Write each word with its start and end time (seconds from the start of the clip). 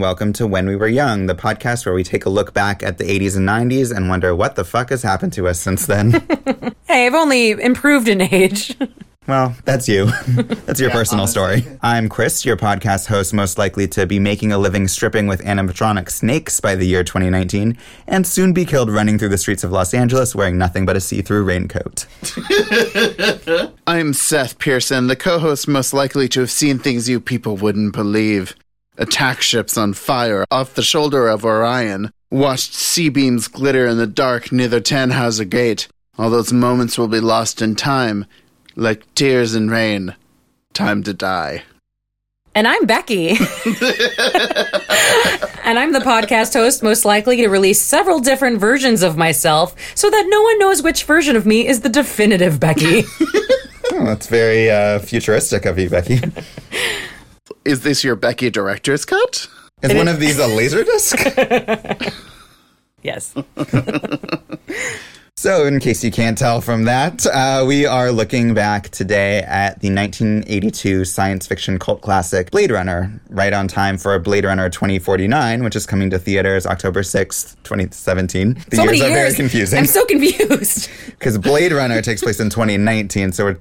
Hello, 0.00 0.08
and 0.08 0.16
welcome 0.16 0.32
to 0.32 0.46
When 0.46 0.66
We 0.66 0.76
Were 0.76 0.88
Young, 0.88 1.26
the 1.26 1.34
podcast 1.34 1.84
where 1.84 1.94
we 1.94 2.04
take 2.04 2.24
a 2.24 2.30
look 2.30 2.54
back 2.54 2.82
at 2.82 2.96
the 2.96 3.04
80s 3.04 3.36
and 3.36 3.46
90s 3.46 3.94
and 3.94 4.08
wonder 4.08 4.34
what 4.34 4.54
the 4.54 4.64
fuck 4.64 4.88
has 4.88 5.02
happened 5.02 5.34
to 5.34 5.46
us 5.46 5.60
since 5.60 5.84
then. 5.84 6.12
Hey, 6.88 7.06
I've 7.06 7.14
only 7.14 7.50
improved 7.50 8.08
in 8.08 8.20
age. 8.20 8.76
well, 9.28 9.54
that's 9.64 9.88
you. 9.88 10.06
That's 10.66 10.80
your 10.80 10.90
personal 10.90 11.28
story. 11.28 11.64
I'm 11.82 12.08
Chris, 12.08 12.44
your 12.44 12.56
podcast 12.56 13.06
host, 13.06 13.32
most 13.32 13.58
likely 13.58 13.86
to 13.88 14.06
be 14.06 14.18
making 14.18 14.50
a 14.50 14.58
living 14.58 14.88
stripping 14.88 15.28
with 15.28 15.40
animatronic 15.42 16.10
snakes 16.10 16.58
by 16.58 16.74
the 16.74 16.86
year 16.86 17.04
2019, 17.04 17.78
and 18.08 18.26
soon 18.26 18.52
be 18.52 18.64
killed 18.64 18.90
running 18.90 19.18
through 19.18 19.28
the 19.28 19.38
streets 19.38 19.62
of 19.62 19.70
Los 19.70 19.94
Angeles 19.94 20.34
wearing 20.34 20.58
nothing 20.58 20.84
but 20.84 20.96
a 20.96 21.00
see 21.00 21.22
through 21.22 21.44
raincoat. 21.44 22.06
I'm 23.86 24.12
Seth 24.12 24.58
Pearson, 24.58 25.06
the 25.06 25.16
co 25.16 25.38
host 25.38 25.68
most 25.68 25.92
likely 25.92 26.26
to 26.30 26.40
have 26.40 26.50
seen 26.50 26.80
things 26.80 27.08
you 27.08 27.20
people 27.20 27.56
wouldn't 27.56 27.92
believe. 27.92 28.56
Attack 28.98 29.40
ships 29.40 29.78
on 29.78 29.94
fire 29.94 30.44
off 30.50 30.74
the 30.74 30.82
shoulder 30.82 31.28
of 31.28 31.44
Orion, 31.44 32.10
watched 32.30 32.74
C-beams 32.74 33.48
glitter 33.48 33.86
in 33.86 33.96
the 33.96 34.06
dark 34.06 34.52
near 34.52 34.68
the 34.68 34.80
Tannhauser 34.80 35.48
Gate. 35.48 35.88
All 36.18 36.28
those 36.28 36.52
moments 36.52 36.98
will 36.98 37.08
be 37.08 37.20
lost 37.20 37.62
in 37.62 37.76
time, 37.76 38.26
like 38.76 39.14
tears 39.14 39.54
in 39.54 39.70
rain. 39.70 40.16
Time 40.74 41.02
to 41.04 41.14
die. 41.14 41.62
And 42.54 42.66
I'm 42.66 42.84
Becky. 42.84 43.28
and 43.30 43.38
I'm 45.78 45.92
the 45.92 46.02
podcast 46.04 46.54
host 46.54 46.82
most 46.82 47.04
likely 47.04 47.36
to 47.36 47.48
release 47.48 47.80
several 47.80 48.18
different 48.18 48.58
versions 48.58 49.02
of 49.02 49.16
myself 49.16 49.74
so 49.94 50.10
that 50.10 50.26
no 50.28 50.42
one 50.42 50.58
knows 50.58 50.82
which 50.82 51.04
version 51.04 51.36
of 51.36 51.46
me 51.46 51.66
is 51.66 51.80
the 51.80 51.88
definitive 51.88 52.58
Becky. 52.60 53.04
Oh, 53.92 54.04
that's 54.04 54.28
very 54.28 54.70
uh, 54.70 55.00
futuristic 55.00 55.66
of 55.66 55.76
you, 55.78 55.90
Becky. 55.90 56.20
Is 57.64 57.82
this 57.82 58.02
your 58.02 58.16
Becky 58.16 58.50
director's 58.50 59.04
cut? 59.04 59.46
Is 59.82 59.94
one 59.94 60.08
of 60.08 60.20
these 60.20 60.38
a 60.38 60.46
laser 60.46 60.84
disc? 60.84 61.18
yes. 63.02 63.34
So, 65.36 65.64
in 65.64 65.80
case 65.80 66.04
you 66.04 66.10
can't 66.10 66.36
tell 66.36 66.60
from 66.60 66.84
that, 66.84 67.24
uh, 67.24 67.64
we 67.66 67.86
are 67.86 68.12
looking 68.12 68.52
back 68.52 68.90
today 68.90 69.38
at 69.38 69.80
the 69.80 69.88
1982 69.90 71.06
science 71.06 71.46
fiction 71.46 71.78
cult 71.78 72.02
classic 72.02 72.50
Blade 72.50 72.70
Runner, 72.70 73.10
right 73.30 73.54
on 73.54 73.66
time 73.66 73.96
for 73.96 74.18
Blade 74.18 74.44
Runner 74.44 74.68
2049, 74.68 75.64
which 75.64 75.74
is 75.76 75.86
coming 75.86 76.10
to 76.10 76.18
theaters 76.18 76.66
October 76.66 77.00
6th, 77.00 77.56
2017. 77.62 78.52
The 78.68 78.76
So 78.76 78.82
years 78.82 78.98
many 78.98 79.00
are 79.00 79.14
very 79.14 79.28
years. 79.28 79.36
confusing 79.36 79.78
I'm 79.78 79.86
so 79.86 80.04
confused. 80.04 80.90
because 81.06 81.38
Blade 81.38 81.72
Runner 81.72 82.02
takes 82.02 82.20
place 82.20 82.38
in 82.38 82.50
2019, 82.50 83.32
so 83.32 83.44
we're, 83.46 83.58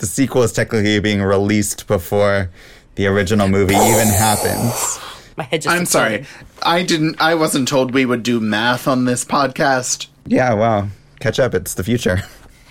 the 0.00 0.06
sequel 0.06 0.42
is 0.42 0.52
technically 0.52 1.00
being 1.00 1.22
released 1.22 1.86
before 1.86 2.50
the 2.96 3.06
original 3.06 3.48
movie 3.48 3.74
even 3.74 4.08
happens. 4.08 4.98
My 5.36 5.44
head 5.44 5.62
just 5.62 5.74
I'm 5.76 5.86
sorry. 5.86 6.26
I 6.62 6.82
didn't 6.82 7.20
I 7.20 7.34
wasn't 7.34 7.66
told 7.68 7.92
we 7.92 8.06
would 8.06 8.22
do 8.22 8.40
math 8.40 8.86
on 8.86 9.04
this 9.04 9.24
podcast. 9.24 10.06
Yeah, 10.26 10.54
wow. 10.54 10.88
Catch 11.20 11.40
up. 11.40 11.54
It's 11.54 11.74
the 11.74 11.84
future. 11.84 12.22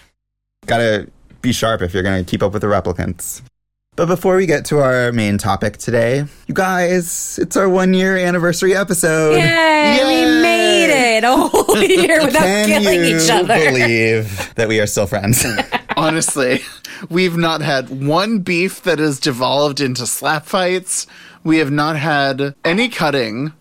Gotta 0.66 1.10
be 1.42 1.52
sharp 1.52 1.82
if 1.82 1.94
you're 1.94 2.04
gonna 2.04 2.24
keep 2.24 2.42
up 2.42 2.54
with 2.54 2.62
the 2.62 2.68
replicants. 2.68 3.42
But 3.96 4.08
before 4.08 4.38
we 4.38 4.48
get 4.48 4.66
to 4.66 4.80
our 4.80 5.12
main 5.12 5.38
topic 5.38 5.78
today, 5.78 6.26
you 6.48 6.54
guys, 6.56 7.38
it's 7.40 7.56
our 7.56 7.70
one 7.70 7.94
year 7.94 8.18
anniversary 8.18 8.76
episode. 8.76 9.36
Yay, 9.36 10.00
we 10.04 10.42
made 10.42 11.18
it 11.18 11.24
a 11.24 11.36
whole 11.36 11.78
year 11.84 12.20
without 12.26 12.42
Can 12.42 12.68
killing 12.70 13.04
you 13.04 13.18
each 13.18 13.30
other. 13.30 13.54
believe 13.56 14.52
that 14.56 14.68
we 14.68 14.80
are 14.80 14.88
still 14.88 15.06
friends? 15.06 15.46
Honestly, 15.96 16.62
we've 17.10 17.38
not 17.38 17.62
had 17.62 17.90
one 18.06 18.40
beef 18.40 18.82
that 18.84 19.00
has 19.00 19.20
devolved 19.20 19.80
into 19.82 20.06
slap 20.06 20.46
fights. 20.46 21.08
We 21.44 21.58
have 21.58 21.72
not 21.72 21.98
had 21.98 22.56
any 22.64 22.90
cutting. 22.90 23.54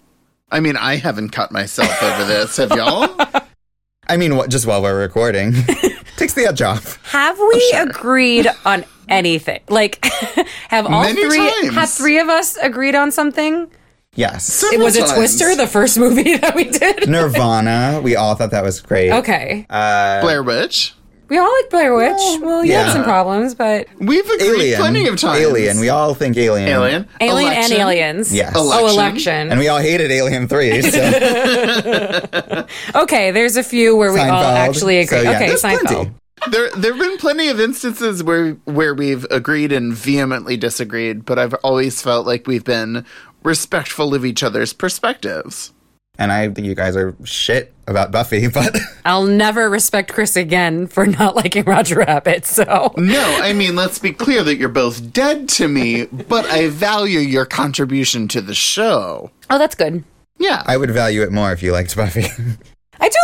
I 0.51 0.61
mean, 0.61 0.77
I 0.77 0.97
haven't 0.97 1.31
cut 1.31 1.51
myself 1.53 2.03
over 2.03 2.25
this. 2.25 2.57
Have 2.59 2.73
y'all? 2.73 3.09
I 4.09 4.17
mean, 4.17 4.37
what, 4.37 4.51
just 4.51 4.67
while 4.67 4.83
we're 4.83 4.99
recording. 4.99 5.53
Takes 6.17 6.35
the 6.35 6.47
edge 6.47 6.61
off. 6.61 7.05
Have 7.11 7.39
we 7.39 7.75
agreed 7.77 8.47
on 8.67 8.85
anything? 9.09 9.61
Like, 9.69 10.05
have 10.69 10.87
all 10.87 11.03
Many 11.03 11.23
three 11.29 11.39
times. 11.63 11.75
have 11.75 11.91
three 11.91 12.19
of 12.19 12.29
us 12.29 12.57
agreed 12.57 12.95
on 12.95 13.11
something? 13.13 13.71
Yes. 14.15 14.63
It 14.71 14.79
was 14.79 14.97
it 14.97 15.07
times. 15.07 15.13
Twister, 15.15 15.57
the 15.57 15.67
first 15.67 15.99
movie 15.99 16.37
that 16.37 16.55
we 16.55 16.65
did. 16.65 17.09
Nirvana. 17.09 18.01
We 18.03 18.17
all 18.17 18.35
thought 18.35 18.51
that 18.51 18.63
was 18.63 18.81
great. 18.81 19.11
Okay, 19.11 19.67
Uh, 19.71 20.21
Blair 20.21 20.43
Witch. 20.43 20.95
We 21.33 21.39
all 21.39 21.51
like 21.51 21.71
Blair 21.71 21.95
Witch. 21.95 22.43
Well, 22.43 22.63
you 22.63 22.73
yeah. 22.73 22.85
had 22.85 22.93
some 22.93 23.05
problems, 23.05 23.55
but 23.55 23.89
We've 23.99 24.29
agreed 24.29 24.51
Alien. 24.51 24.81
plenty 24.81 25.07
of 25.07 25.17
times. 25.19 25.41
Alien. 25.41 25.81
We 25.81 25.89
all 25.89 26.13
think 26.13 26.37
Alien. 26.37 26.69
Alien. 26.69 27.09
Alien 27.23 27.53
Election. 27.53 27.73
and 27.73 27.81
Aliens. 27.81 28.35
Yes. 28.35 28.55
Election. 28.55 28.71
Oh, 28.71 28.93
Election. 28.93 28.99
election. 28.99 29.51
And 29.51 29.59
we 29.59 29.69
all 29.69 29.79
hated 29.79 30.11
Alien 30.11 30.47
3. 30.47 30.83
So. 30.93 32.67
okay, 32.97 33.31
there's 33.31 33.57
a 33.57 33.63
few 33.63 33.97
where 33.97 34.13
we 34.13 34.21
all 34.21 34.45
actually 34.45 34.99
agree. 34.99 35.19
So, 35.19 35.23
yeah, 35.23 35.37
okay, 35.37 35.47
there's 35.47 35.63
Seinfeld. 35.63 35.87
plenty. 35.87 36.11
There, 36.51 36.71
there 36.77 36.93
have 36.93 37.01
been 37.01 37.17
plenty 37.17 37.49
of 37.49 37.59
instances 37.59 38.23
where 38.23 38.53
where 38.65 38.95
we've 38.95 39.25
agreed 39.31 39.73
and 39.73 39.95
vehemently 39.95 40.59
disagreed, 40.59 41.25
but 41.25 41.39
I've 41.39 41.55
always 41.65 42.03
felt 42.03 42.27
like 42.27 42.47
we've 42.47 42.65
been 42.65 43.07
respectful 43.43 44.15
of 44.15 44.27
each 44.27 44.43
other's 44.43 44.75
perspectives. 44.75 45.73
And 46.19 46.31
I 46.31 46.49
think 46.49 46.67
you 46.67 46.75
guys 46.75 46.95
are 46.97 47.17
shit 47.25 47.73
about 47.87 48.13
Buffy, 48.13 48.47
but 48.53 48.77
I'll 49.05 49.25
never 49.25 49.69
respect 49.69 50.13
Chris 50.13 50.37
again 50.37 50.87
for 50.87 51.07
not 51.07 51.35
liking 51.37 51.65
Roger 51.65 51.97
Rabbit. 51.97 52.45
So 52.47 52.93
No, 52.97 53.39
I 53.43 53.53
mean, 53.53 53.75
let's 53.77 53.99
be 53.99 54.13
clear 54.13 54.43
that 54.45 54.57
you're 54.57 54.69
both 54.69 55.13
dead 55.13 55.49
to 55.51 55.69
me, 55.69 56.07
but 56.07 56.45
I 56.47 56.69
value 56.69 57.19
your 57.21 57.47
contribution 57.47 58.29
to 58.29 58.41
the 58.41 58.55
show. 58.55 59.31
oh, 59.51 59.59
that's 59.59 59.75
good. 59.75 60.05
Yeah, 60.39 60.63
I 60.67 60.77
would 60.77 60.91
value 60.91 61.23
it 61.23 61.31
more 61.33 61.53
if 61.53 61.63
you 61.63 61.73
liked 61.73 61.97
Buffy. 61.97 62.27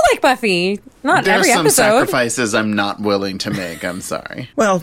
I 0.09 0.15
do 0.15 0.17
like 0.17 0.23
Buffy. 0.23 0.81
Not 1.03 1.25
there's 1.25 1.41
every 1.41 1.51
some 1.51 1.67
episode. 1.67 1.83
sacrifices 1.83 2.55
I'm 2.55 2.75
not 2.75 3.01
willing 3.01 3.39
to 3.39 3.51
make. 3.51 3.85
I'm 3.85 4.01
sorry. 4.01 4.51
well, 4.57 4.83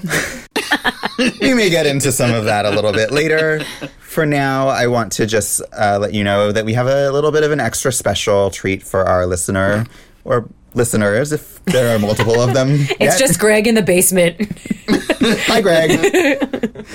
we 1.41 1.53
may 1.53 1.69
get 1.69 1.86
into 1.86 2.12
some 2.12 2.34
of 2.34 2.46
that 2.46 2.66
a 2.66 2.69
little 2.69 2.91
bit 2.94 3.12
later. 3.12 3.63
For 4.00 4.25
now, 4.25 4.68
I 4.68 4.88
want 4.88 5.12
to 5.13 5.25
just 5.25 5.62
uh, 5.74 5.97
let 6.00 6.13
you 6.13 6.24
know 6.24 6.52
that 6.52 6.66
we 6.66 6.74
have 6.74 6.88
a 6.88 7.12
little 7.12 7.31
bit 7.31 7.44
of 7.44 7.52
an 7.52 7.59
extra 7.59 7.91
special 7.91 8.50
treat 8.50 8.81
for 8.84 9.03
our 9.03 9.25
listener 9.25 9.86
or 10.24 10.47
listeners, 10.74 11.31
if 11.31 11.63
there 11.66 11.96
are 11.96 12.00
multiple 12.00 12.40
of 12.42 12.53
them. 12.53 12.69
It's 13.00 13.00
yet. 13.00 13.19
just 13.19 13.40
Greg 13.40 13.68
in 13.68 13.75
the 13.75 13.81
basement. 13.81 14.40
Hi, 14.90 15.62
Greg. 15.62 16.86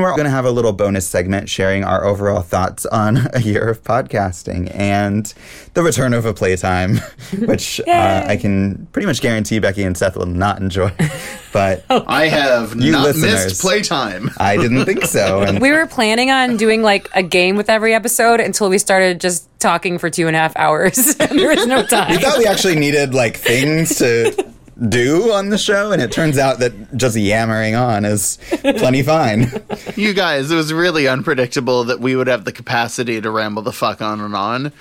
We're 0.00 0.12
going 0.12 0.26
to 0.26 0.30
have 0.30 0.44
a 0.44 0.52
little 0.52 0.72
bonus 0.72 1.08
segment 1.08 1.48
sharing 1.48 1.82
our 1.82 2.04
overall 2.04 2.40
thoughts 2.40 2.86
on 2.86 3.16
a 3.34 3.40
year 3.40 3.68
of 3.68 3.82
podcasting 3.82 4.70
and 4.72 5.34
the 5.74 5.82
return 5.82 6.14
of 6.14 6.24
a 6.24 6.32
playtime, 6.32 6.98
which 7.40 7.80
uh, 7.80 8.24
I 8.24 8.36
can 8.36 8.86
pretty 8.92 9.06
much 9.06 9.20
guarantee 9.20 9.58
Becky 9.58 9.82
and 9.82 9.98
Seth 9.98 10.16
will 10.16 10.26
not 10.26 10.60
enjoy. 10.60 10.92
But 11.50 11.84
I 11.88 12.26
have 12.28 12.76
You 12.76 12.92
not 12.92 13.04
listeners. 13.04 13.32
missed 13.46 13.62
playtime. 13.62 14.28
I 14.38 14.58
didn't 14.58 14.84
think 14.84 15.04
so. 15.06 15.40
And 15.42 15.60
we 15.62 15.72
were 15.72 15.86
planning 15.86 16.30
on 16.30 16.58
doing 16.58 16.82
like 16.82 17.08
a 17.14 17.22
game 17.22 17.56
with 17.56 17.70
every 17.70 17.94
episode 17.94 18.38
until 18.38 18.68
we 18.68 18.76
started 18.76 19.18
just 19.18 19.48
talking 19.58 19.98
for 19.98 20.10
two 20.10 20.26
and 20.28 20.36
a 20.36 20.38
half 20.38 20.54
hours. 20.56 21.16
and 21.18 21.38
there 21.38 21.48
was 21.48 21.66
no 21.66 21.84
time. 21.86 22.12
I 22.12 22.18
thought 22.18 22.38
we 22.38 22.46
actually 22.46 22.76
needed 22.76 23.14
like 23.14 23.38
things 23.38 23.96
to 23.96 24.52
do 24.88 25.32
on 25.32 25.48
the 25.48 25.58
show, 25.58 25.92
and 25.92 26.00
it 26.00 26.12
turns 26.12 26.38
out 26.38 26.60
that 26.60 26.96
just 26.96 27.16
yammering 27.16 27.74
on 27.74 28.04
is 28.04 28.38
plenty 28.60 29.02
fine. 29.02 29.50
You 29.96 30.14
guys, 30.14 30.50
it 30.50 30.54
was 30.54 30.72
really 30.72 31.08
unpredictable 31.08 31.84
that 31.84 31.98
we 31.98 32.14
would 32.14 32.28
have 32.28 32.44
the 32.44 32.52
capacity 32.52 33.20
to 33.20 33.30
ramble 33.30 33.62
the 33.62 33.72
fuck 33.72 34.00
on 34.00 34.20
and 34.20 34.34
on. 34.34 34.72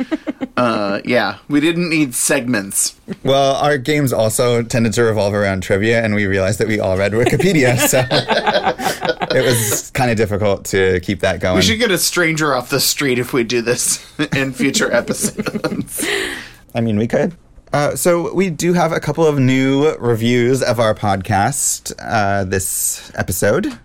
Uh, 0.56 1.02
yeah, 1.06 1.40
we 1.48 1.60
didn't 1.60 1.90
need 1.90 2.14
segments. 2.14 2.96
Well, 3.24 3.56
our 3.56 3.80
games 3.80 4.14
also 4.14 4.62
tended 4.62 4.94
to 4.94 5.04
revolve 5.04 5.34
around 5.34 5.62
trivia, 5.64 6.04
and 6.04 6.14
we 6.14 6.28
realized 6.28 6.60
that 6.60 6.68
we 6.68 6.80
all 6.80 6.98
read 6.98 7.14
Wikipedia, 7.14 7.78
so 7.88 8.04
it 9.36 9.44
was 9.44 9.90
kind 9.92 10.12
of 10.12 10.18
difficult 10.18 10.66
to 10.66 11.00
keep 11.00 11.22
that 11.22 11.40
going. 11.40 11.56
We 11.56 11.62
should 11.64 11.80
get 11.80 11.92
a 11.92 11.98
stranger 11.98 12.54
off 12.54 12.70
the 12.70 12.80
street 12.80 13.18
if 13.18 13.34
we 13.34 13.44
do 13.44 13.62
this 13.62 14.06
in 14.36 14.54
future 14.54 14.92
episodes. 14.92 16.06
I 16.76 16.82
mean, 16.82 16.98
we 16.98 17.08
could. 17.08 17.36
Uh, 17.74 17.96
so 17.96 18.34
we 18.34 18.50
do 18.50 18.74
have 18.74 18.92
a 18.92 19.00
couple 19.00 19.26
of 19.26 19.40
new 19.40 19.96
reviews 19.98 20.62
of 20.64 20.80
our 20.80 20.96
podcast 20.96 21.94
uh, 22.00 22.44
this 22.44 23.12
episode. 23.16 23.78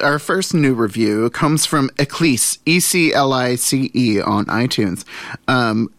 Our 0.00 0.18
first 0.18 0.54
new 0.54 0.74
review 0.74 1.30
comes 1.30 1.66
from 1.66 1.90
Eclice, 1.90 2.58
E 2.66 2.80
C 2.80 3.12
L 3.12 3.32
I 3.32 3.56
C 3.56 3.90
E, 3.94 4.20
on 4.20 4.46
iTunes. 4.46 5.04
Um, 5.48 5.92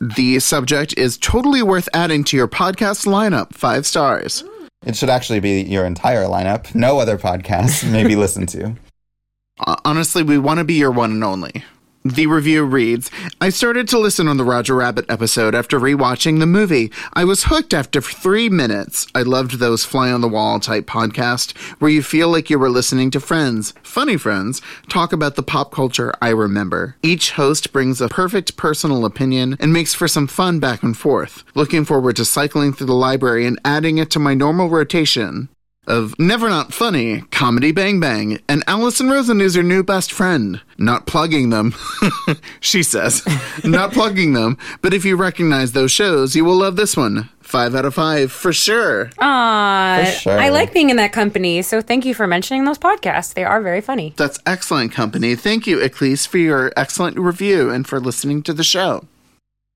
the 0.00 0.38
subject 0.40 0.96
is 0.96 1.18
totally 1.18 1.62
worth 1.62 1.88
adding 1.92 2.24
to 2.24 2.36
your 2.36 2.48
podcast 2.48 3.06
lineup. 3.06 3.54
Five 3.54 3.86
stars. 3.86 4.44
It 4.86 4.96
should 4.96 5.10
actually 5.10 5.40
be 5.40 5.62
your 5.62 5.84
entire 5.84 6.24
lineup. 6.24 6.74
No 6.74 6.98
other 6.98 7.18
podcast 7.18 7.90
may 7.90 8.06
be 8.06 8.16
listened 8.16 8.48
to. 8.50 8.76
Honestly, 9.84 10.22
we 10.22 10.38
want 10.38 10.58
to 10.58 10.64
be 10.64 10.74
your 10.74 10.90
one 10.90 11.10
and 11.12 11.24
only. 11.24 11.64
The 12.02 12.26
review 12.26 12.64
reads 12.64 13.10
I 13.42 13.50
started 13.50 13.86
to 13.88 13.98
listen 13.98 14.26
on 14.26 14.38
the 14.38 14.44
Roger 14.44 14.74
Rabbit 14.74 15.04
episode 15.10 15.54
after 15.54 15.78
rewatching 15.78 16.38
the 16.38 16.46
movie. 16.46 16.90
I 17.12 17.24
was 17.24 17.44
hooked 17.44 17.74
after 17.74 18.00
three 18.00 18.48
minutes. 18.48 19.06
I 19.14 19.20
loved 19.20 19.58
those 19.58 19.84
fly 19.84 20.10
on 20.10 20.22
the 20.22 20.28
wall 20.28 20.60
type 20.60 20.86
podcasts 20.86 21.54
where 21.78 21.90
you 21.90 22.02
feel 22.02 22.30
like 22.30 22.48
you 22.48 22.58
were 22.58 22.70
listening 22.70 23.10
to 23.10 23.20
friends, 23.20 23.74
funny 23.82 24.16
friends, 24.16 24.62
talk 24.88 25.12
about 25.12 25.36
the 25.36 25.42
pop 25.42 25.72
culture 25.72 26.14
I 26.22 26.30
remember. 26.30 26.96
Each 27.02 27.32
host 27.32 27.70
brings 27.70 28.00
a 28.00 28.08
perfect 28.08 28.56
personal 28.56 29.04
opinion 29.04 29.58
and 29.60 29.70
makes 29.70 29.92
for 29.92 30.08
some 30.08 30.26
fun 30.26 30.58
back 30.58 30.82
and 30.82 30.96
forth. 30.96 31.44
Looking 31.54 31.84
forward 31.84 32.16
to 32.16 32.24
cycling 32.24 32.72
through 32.72 32.86
the 32.86 32.94
library 32.94 33.44
and 33.44 33.60
adding 33.62 33.98
it 33.98 34.10
to 34.12 34.18
my 34.18 34.32
normal 34.32 34.70
rotation 34.70 35.50
of 35.86 36.18
Never 36.18 36.48
Not 36.48 36.72
Funny, 36.72 37.22
Comedy 37.30 37.72
Bang 37.72 38.00
Bang, 38.00 38.38
and 38.48 38.62
Allison 38.66 39.08
Rosen 39.08 39.40
is 39.40 39.54
your 39.54 39.64
new 39.64 39.82
best 39.82 40.12
friend. 40.12 40.60
Not 40.78 41.06
plugging 41.06 41.50
them, 41.50 41.74
she 42.60 42.82
says. 42.82 43.22
Not 43.64 43.92
plugging 43.92 44.32
them, 44.34 44.58
but 44.82 44.94
if 44.94 45.04
you 45.04 45.16
recognize 45.16 45.72
those 45.72 45.90
shows, 45.90 46.36
you 46.36 46.44
will 46.44 46.56
love 46.56 46.76
this 46.76 46.96
one. 46.96 47.28
Five 47.40 47.74
out 47.74 47.84
of 47.84 47.94
five, 47.94 48.30
for 48.30 48.52
sure. 48.52 49.10
Aw, 49.18 50.02
For 50.04 50.10
sure. 50.12 50.38
I 50.38 50.50
like 50.50 50.72
being 50.72 50.90
in 50.90 50.96
that 50.96 51.12
company, 51.12 51.62
so 51.62 51.80
thank 51.80 52.04
you 52.04 52.14
for 52.14 52.26
mentioning 52.26 52.64
those 52.64 52.78
podcasts. 52.78 53.34
They 53.34 53.42
are 53.44 53.60
very 53.60 53.80
funny. 53.80 54.14
That's 54.16 54.38
excellent 54.46 54.92
company. 54.92 55.34
Thank 55.34 55.66
you, 55.66 55.78
Eclice, 55.78 56.28
for 56.28 56.38
your 56.38 56.72
excellent 56.76 57.18
review 57.18 57.70
and 57.70 57.88
for 57.88 57.98
listening 57.98 58.42
to 58.44 58.52
the 58.52 58.62
show. 58.62 59.06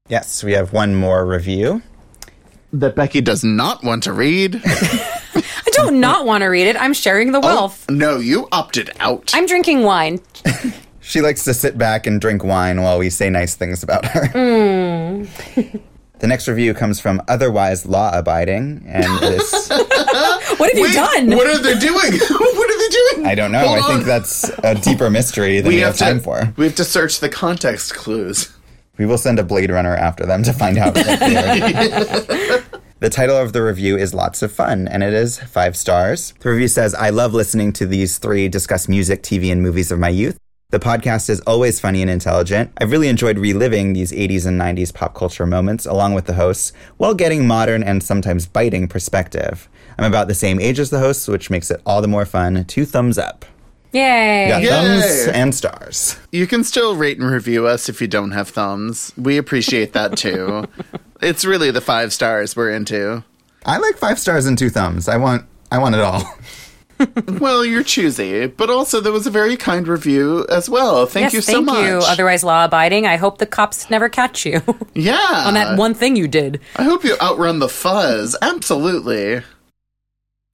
Yes, 0.08 0.44
we 0.44 0.52
have 0.52 0.72
one 0.72 0.94
more 0.94 1.26
review. 1.26 1.82
That 2.72 2.94
Becky 2.94 3.20
does 3.20 3.42
not 3.42 3.82
want 3.82 4.02
to 4.04 4.12
read. 4.12 4.62
I 5.36 5.70
don't 5.72 6.00
not 6.00 6.26
want 6.26 6.42
to 6.42 6.48
read 6.48 6.66
it. 6.66 6.76
I'm 6.81 6.94
sharing 6.94 7.32
the 7.32 7.38
oh, 7.38 7.46
wealth. 7.46 7.88
no, 7.90 8.19
you 8.19 8.48
opted 8.52 8.90
out. 9.00 9.32
I'm 9.34 9.46
drinking 9.46 9.82
wine. 9.82 10.20
She 11.06 11.20
likes 11.20 11.44
to 11.44 11.52
sit 11.52 11.76
back 11.76 12.06
and 12.06 12.19
drink 12.19 12.42
wine 12.42 12.81
while 12.81 12.98
we 12.98 13.10
say 13.10 13.28
nice 13.28 13.54
things 13.54 13.82
about 13.82 14.06
her. 14.06 14.26
Hmm. 14.28 15.25
the 16.19 16.26
next 16.26 16.48
review 16.48 16.72
comes 16.72 16.98
from 16.98 17.20
Otherwise 17.28 17.84
Law 17.84 18.10
Abiding, 18.14 18.84
and 18.88 19.19
this. 19.20 19.70
What 20.56 20.70
have 20.72 20.78
you 20.78 20.92
done? 20.92 21.31
What 21.37 21.46
are 21.48 21.58
they 21.58 21.76
doing? 21.78 22.12
what 22.12 22.70
are 22.70 22.78
they 22.78 22.88
doing? 22.88 23.26
I 23.26 23.34
don't 23.34 23.50
know. 23.50 23.66
Hold 23.66 23.78
I 23.80 23.88
think 23.88 24.04
that's 24.04 24.48
a 24.62 24.76
deeper 24.76 25.10
mystery 25.10 25.60
than 25.60 25.72
we, 25.72 25.78
have, 25.78 25.96
time 25.96 26.19
to, 26.19 26.25
for. 26.25 26.54
We 26.56 26.64
have 26.64 26.76
to 26.76 26.84
search 26.84 27.19
the 27.19 27.28
context 27.28 27.94
clues. 27.94 28.54
We 28.96 29.04
will 29.04 29.19
send 29.19 29.40
a 29.40 29.42
Blade 29.42 29.70
Runner 29.70 29.96
after 29.96 30.25
them 30.25 30.44
to 30.44 30.52
find 30.52 30.78
out. 30.78 30.94
What 33.04 33.12
they 33.12 33.22
are. 33.22 33.26
the 33.26 33.32
title 33.32 33.36
of 33.36 33.52
the 33.52 33.62
review 33.62 33.96
is 33.98 34.14
Lots 34.14 34.42
of 34.42 34.52
Fun, 34.52 34.88
and 34.88 35.02
it 35.02 35.12
is 35.12 35.38
five 35.38 35.76
stars. 35.76 36.34
The 36.40 36.50
review 36.50 36.68
says, 36.68 36.94
I 36.94 37.10
love 37.10 37.34
listening 37.34 37.72
to 37.74 37.86
these 37.86 38.18
three 38.18 38.48
discuss 38.48 38.88
music, 38.88 39.22
TV, 39.22 39.52
and 39.52 39.62
movies 39.62 39.92
of 39.92 39.98
my 39.98 40.08
youth. 40.08 40.38
The 40.70 40.80
podcast 40.80 41.30
is 41.30 41.40
always 41.42 41.78
funny 41.78 42.02
and 42.02 42.10
intelligent. 42.10 42.72
I've 42.78 42.90
really 42.90 43.08
enjoyed 43.08 43.38
reliving 43.38 43.92
these 43.92 44.10
80s 44.10 44.46
and 44.46 44.60
90s 44.60 44.92
pop 44.92 45.14
culture 45.14 45.46
moments 45.46 45.86
along 45.86 46.14
with 46.14 46.24
the 46.24 46.34
hosts 46.34 46.72
while 46.96 47.14
getting 47.14 47.46
modern 47.46 47.84
and 47.84 48.02
sometimes 48.02 48.46
biting 48.46 48.88
perspective. 48.88 49.68
I'm 49.98 50.04
about 50.04 50.26
the 50.26 50.34
same 50.34 50.58
age 50.58 50.80
as 50.80 50.90
the 50.90 50.98
hosts, 50.98 51.28
which 51.28 51.50
makes 51.50 51.70
it 51.70 51.80
all 51.86 52.02
the 52.02 52.08
more 52.08 52.26
fun. 52.26 52.64
Two 52.64 52.84
thumbs 52.84 53.18
up. 53.18 53.44
Yay. 53.92 54.48
Yeah, 54.48 54.58
Yay. 54.58 54.66
thumbs 54.66 55.28
and 55.32 55.54
stars. 55.54 56.18
You 56.32 56.48
can 56.48 56.64
still 56.64 56.96
rate 56.96 57.18
and 57.20 57.30
review 57.30 57.68
us 57.68 57.88
if 57.88 58.00
you 58.00 58.08
don't 58.08 58.32
have 58.32 58.48
thumbs. 58.48 59.12
We 59.16 59.38
appreciate 59.38 59.92
that 59.92 60.16
too. 60.16 60.66
it's 61.25 61.44
really 61.44 61.71
the 61.71 61.81
five 61.81 62.12
stars 62.12 62.55
we're 62.55 62.71
into. 62.71 63.25
I 63.65 63.79
like 63.79 63.97
five 63.97 64.19
stars 64.19 64.47
and 64.47 64.59
two 64.59 64.71
thumbs. 64.71 65.09
I 65.09 65.17
want 65.17 65.47
I 65.71 65.79
want 65.79 65.94
it 65.94 66.00
all. 66.00 66.23
Well, 67.41 67.65
you're 67.65 67.82
choosy, 67.82 68.47
but 68.47 68.71
also 68.71 69.00
there 69.00 69.12
was 69.12 69.26
a 69.26 69.31
very 69.31 69.56
kind 69.56 69.87
review 69.87 70.47
as 70.49 70.71
well. 70.71 71.06
Thank 71.06 71.25
yes, 71.25 71.32
you 71.35 71.41
so 71.41 71.53
thank 71.55 71.67
much. 71.67 71.85
you. 71.85 71.99
Otherwise, 71.99 72.44
law 72.44 72.65
abiding. 72.65 73.05
I 73.05 73.17
hope 73.17 73.38
the 73.38 73.47
cops 73.47 73.91
never 73.91 74.09
catch 74.09 74.47
you 74.47 74.62
yeah. 74.94 75.17
on 75.47 75.55
that 75.55 75.76
one 75.76 75.94
thing 75.94 76.15
you 76.15 76.29
did. 76.29 76.61
I 76.76 76.85
hope 76.85 77.05
you 77.05 77.17
outrun 77.21 77.59
the 77.59 77.69
fuzz. 77.69 78.37
Absolutely. 78.41 79.43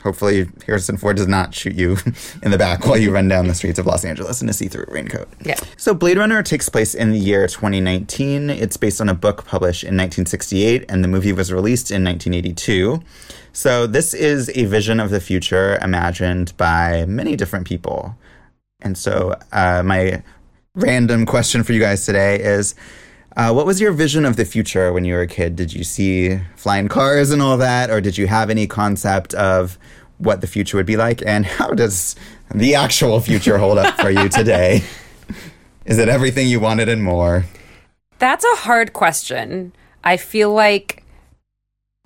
Hopefully, 0.02 0.49
Harrison 0.67 0.97
Ford 0.97 1.17
does 1.17 1.29
not 1.29 1.55
shoot 1.55 1.75
you 1.75 1.99
in 2.43 2.50
the 2.50 2.58
back 2.58 2.87
while 2.87 2.97
you 2.97 3.11
run 3.11 3.29
down 3.29 3.49
the 3.49 3.55
streets 3.55 3.79
of 3.79 3.87
Los 3.87 4.05
Angeles 4.05 4.41
in 4.41 4.49
a 4.49 4.52
see 4.52 4.69
through 4.69 4.87
raincoat. 4.88 5.29
Yeah. 5.44 5.61
So, 5.76 5.93
Blade 5.94 6.17
Runner 6.17 6.43
takes 6.43 6.69
place 6.69 6.94
in 6.94 7.12
the 7.12 7.19
year 7.19 7.47
2019. 7.47 8.49
It's 8.49 8.76
based 8.76 9.00
on 9.00 9.08
a 9.08 9.14
book 9.14 9.44
published 9.44 9.82
in 9.82 9.97
1968, 9.97 10.87
and 10.88 11.05
the 11.05 11.08
movie 11.08 11.32
was 11.32 11.52
released 11.52 11.91
in 11.91 12.02
1982. 12.05 13.00
So, 13.52 13.87
this 13.87 14.14
is 14.14 14.50
a 14.55 14.64
vision 14.64 15.00
of 15.00 15.11
the 15.11 15.20
future 15.20 15.79
imagined 15.82 16.56
by 16.56 17.05
many 17.06 17.37
different 17.37 17.67
people. 17.67 18.17
And 18.81 18.97
so, 18.97 19.37
uh, 19.52 19.82
my 19.85 20.23
random 20.75 21.26
question 21.26 21.62
for 21.62 21.73
you 21.73 21.81
guys 21.81 22.06
today 22.06 22.41
is 22.41 22.75
uh, 23.37 23.53
what 23.53 23.67
was 23.67 23.81
your 23.81 23.93
vision 23.93 24.25
of 24.25 24.37
the 24.37 24.44
future 24.44 24.93
when 24.93 25.05
you 25.05 25.15
were 25.15 25.23
a 25.23 25.27
kid? 25.27 25.56
Did 25.56 25.73
you 25.73 25.85
see 25.85 26.41
flying 26.56 26.88
cars 26.88 27.31
and 27.31 27.41
all 27.41 27.56
that, 27.59 27.91
or 27.91 28.00
did 28.00 28.19
you 28.19 28.27
have 28.27 28.50
any 28.50 28.67
concept 28.67 29.35
of 29.35 29.79
what 30.19 30.41
the 30.41 30.47
future 30.47 30.77
would 30.77 30.87
be 30.87 30.97
like? 30.97 31.23
And 31.25 31.47
how 31.59 31.71
does 31.71 32.17
the 32.55 32.75
actual 32.75 33.21
future 33.21 33.59
hold 33.59 33.79
up 33.79 33.94
for 34.00 34.11
you 34.11 34.29
today? 34.29 34.82
Is 35.87 35.99
it 35.99 36.09
everything 36.09 36.47
you 36.47 36.61
wanted 36.61 36.88
and 36.88 37.03
more? 37.03 37.44
That's 38.19 38.44
a 38.44 38.56
hard 38.56 38.93
question. 38.93 39.73
I 40.05 40.19
feel 40.19 40.53
like 40.53 41.05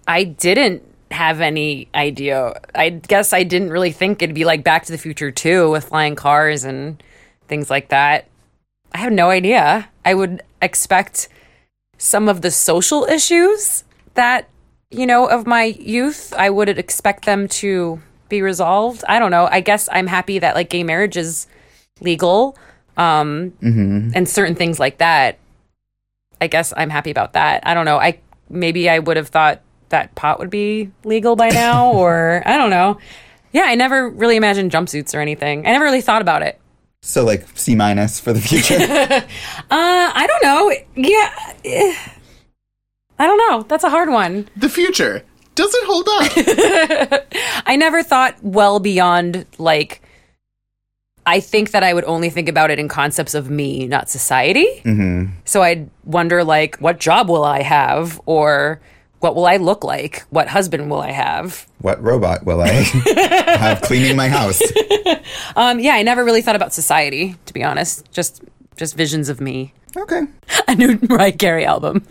I 0.06 0.25
didn't 0.25 0.82
have 1.11 1.41
any 1.41 1.88
idea. 1.94 2.61
I 2.75 2.91
guess 2.91 3.32
I 3.32 3.43
didn't 3.43 3.70
really 3.70 3.93
think 3.93 4.23
it'd 4.23 4.35
be 4.35 4.44
like 4.44 4.62
Back 4.62 4.85
to 4.85 4.93
the 4.93 4.99
Future 4.99 5.31
2 5.31 5.70
with 5.70 5.87
flying 5.88 6.15
cars 6.15 6.65
and 6.65 7.03
things 7.49 7.69
like 7.69 7.88
that. 7.88 8.29
I 8.93 8.99
have 8.99 9.12
no 9.12 9.31
idea. 9.31 9.88
I 10.05 10.15
would 10.15 10.43
expect 10.65 11.29
some 11.99 12.29
of 12.29 12.41
the 12.43 12.51
social 12.51 13.05
issues 13.05 13.85
that, 14.15 14.49
you 14.91 15.07
know, 15.07 15.27
of 15.27 15.47
my 15.47 15.65
youth, 15.65 16.33
I 16.37 16.51
would 16.51 16.69
expect 16.69 17.25
them 17.25 17.47
to 17.49 18.01
be 18.29 18.43
resolved. 18.43 19.05
I 19.09 19.19
don't 19.19 19.31
know. 19.31 19.47
I 19.51 19.61
guess 19.61 19.89
I'm 19.93 20.07
happy 20.07 20.39
that 20.41 20.55
like 20.55 20.71
gay 20.71 20.83
marriage 20.83 21.17
is 21.17 21.47
legal 22.01 22.56
um 22.97 23.53
and 24.15 24.29
certain 24.29 24.55
things 24.55 24.81
like 24.81 24.99
that. 24.99 25.39
I 26.41 26.47
guess 26.49 26.73
I'm 26.77 26.91
happy 26.91 27.11
about 27.11 27.33
that. 27.35 27.67
I 27.67 27.75
don't 27.75 27.85
know. 27.85 27.99
I 27.99 28.19
maybe 28.51 28.89
I 28.89 28.99
would 28.99 29.17
have 29.17 29.29
thought 29.29 29.61
that 29.91 30.15
pot 30.15 30.39
would 30.39 30.51
be 30.51 30.91
legal 31.05 31.37
by 31.37 31.51
now 31.51 31.93
or 31.93 32.43
I 32.44 32.56
don't 32.56 32.71
know. 32.71 32.99
Yeah, 33.53 33.65
I 33.65 33.77
never 33.77 34.09
really 34.09 34.37
imagined 34.37 34.73
jumpsuits 34.73 35.15
or 35.15 35.21
anything. 35.21 35.67
I 35.67 35.73
never 35.73 35.85
really 35.85 36.01
thought 36.01 36.23
about 36.23 36.43
it. 36.43 36.61
So, 37.06 37.23
like 37.23 37.46
C 37.55 37.75
minus 37.75 38.19
for 38.19 38.32
the 38.32 38.41
future. 38.41 38.79
Uh, 39.70 40.11
I 40.15 40.27
don't 40.27 40.43
know. 40.43 40.73
Yeah. 40.96 41.53
eh. 41.65 41.94
I 43.19 43.27
don't 43.27 43.39
know. 43.39 43.63
That's 43.63 43.84
a 43.84 43.91
hard 43.91 44.08
one. 44.08 44.49
The 44.56 44.69
future. 44.69 45.23
Does 45.55 45.73
it 45.75 45.84
hold 45.87 46.08
up? 46.08 47.23
I 47.67 47.77
never 47.77 48.03
thought 48.03 48.37
well 48.43 48.81
beyond 48.81 49.46
like 49.58 50.01
I 51.27 51.41
think 51.41 51.70
that 51.73 51.82
I 51.82 51.93
would 51.94 52.05
only 52.05 52.31
think 52.31 52.49
about 52.49 52.70
it 52.70 52.79
in 52.79 52.89
concepts 52.89 53.34
of 53.34 53.51
me, 53.51 53.87
not 53.87 54.08
society. 54.08 54.67
Mm-hmm. 54.84 55.32
So 55.44 55.63
I'd 55.63 55.89
wonder 56.05 56.43
like 56.44 56.77
what 56.79 57.01
job 57.01 57.29
will 57.29 57.44
I 57.44 57.63
have 57.63 58.20
or 58.27 58.81
what 59.25 59.35
will 59.35 59.47
I 59.47 59.57
look 59.57 59.85
like? 59.85 60.21
What 60.29 60.49
husband 60.49 60.91
will 60.91 61.01
I 61.01 61.11
have? 61.11 61.67
what 61.79 62.03
robot 62.03 62.45
will 62.45 62.61
I 62.61 62.69
have 63.59 63.81
cleaning 63.81 64.17
my 64.17 64.29
house? 64.29 64.61
Um, 65.57 65.79
yeah, 65.79 65.93
I 65.95 66.03
never 66.03 66.25
really 66.25 66.43
thought 66.43 66.57
about 66.57 66.75
society, 66.75 67.37
to 67.47 67.55
be 67.55 67.63
honest. 67.63 68.11
Just 68.11 68.43
just 68.77 68.97
visions 68.97 69.29
of 69.29 69.41
me. 69.41 69.73
Okay. 69.97 70.23
A 70.69 70.75
new 70.75 70.99
Mariah 71.09 71.33
Carey 71.33 71.65
album. 71.65 72.05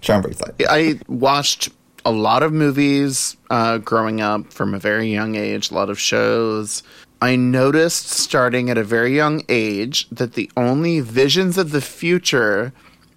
Charm 0.00 0.22
bracelet. 0.22 0.54
I 0.68 1.00
watched 1.08 1.70
a 2.04 2.12
lot 2.12 2.42
of 2.44 2.52
movies 2.52 3.36
uh, 3.50 3.78
growing 3.78 4.20
up 4.20 4.52
from 4.52 4.72
a 4.74 4.78
very 4.78 5.08
young 5.10 5.34
age, 5.34 5.70
a 5.70 5.74
lot 5.74 5.90
of 5.90 5.98
shows. 5.98 6.82
I 7.20 7.34
noticed 7.36 8.08
starting 8.08 8.70
at 8.70 8.78
a 8.78 8.84
very 8.84 9.14
young 9.14 9.42
age 9.48 10.08
that 10.10 10.34
the 10.34 10.50
only 10.56 11.00
visions 11.00 11.58
of 11.58 11.72
the 11.72 11.82
future 11.82 12.72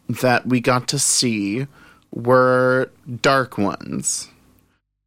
that 0.10 0.48
we 0.48 0.60
got 0.60 0.88
to 0.90 1.00
see 1.00 1.68
were 2.14 2.92
dark 3.22 3.58
ones, 3.58 4.30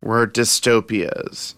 were 0.02 0.26
dystopias. 0.26 1.54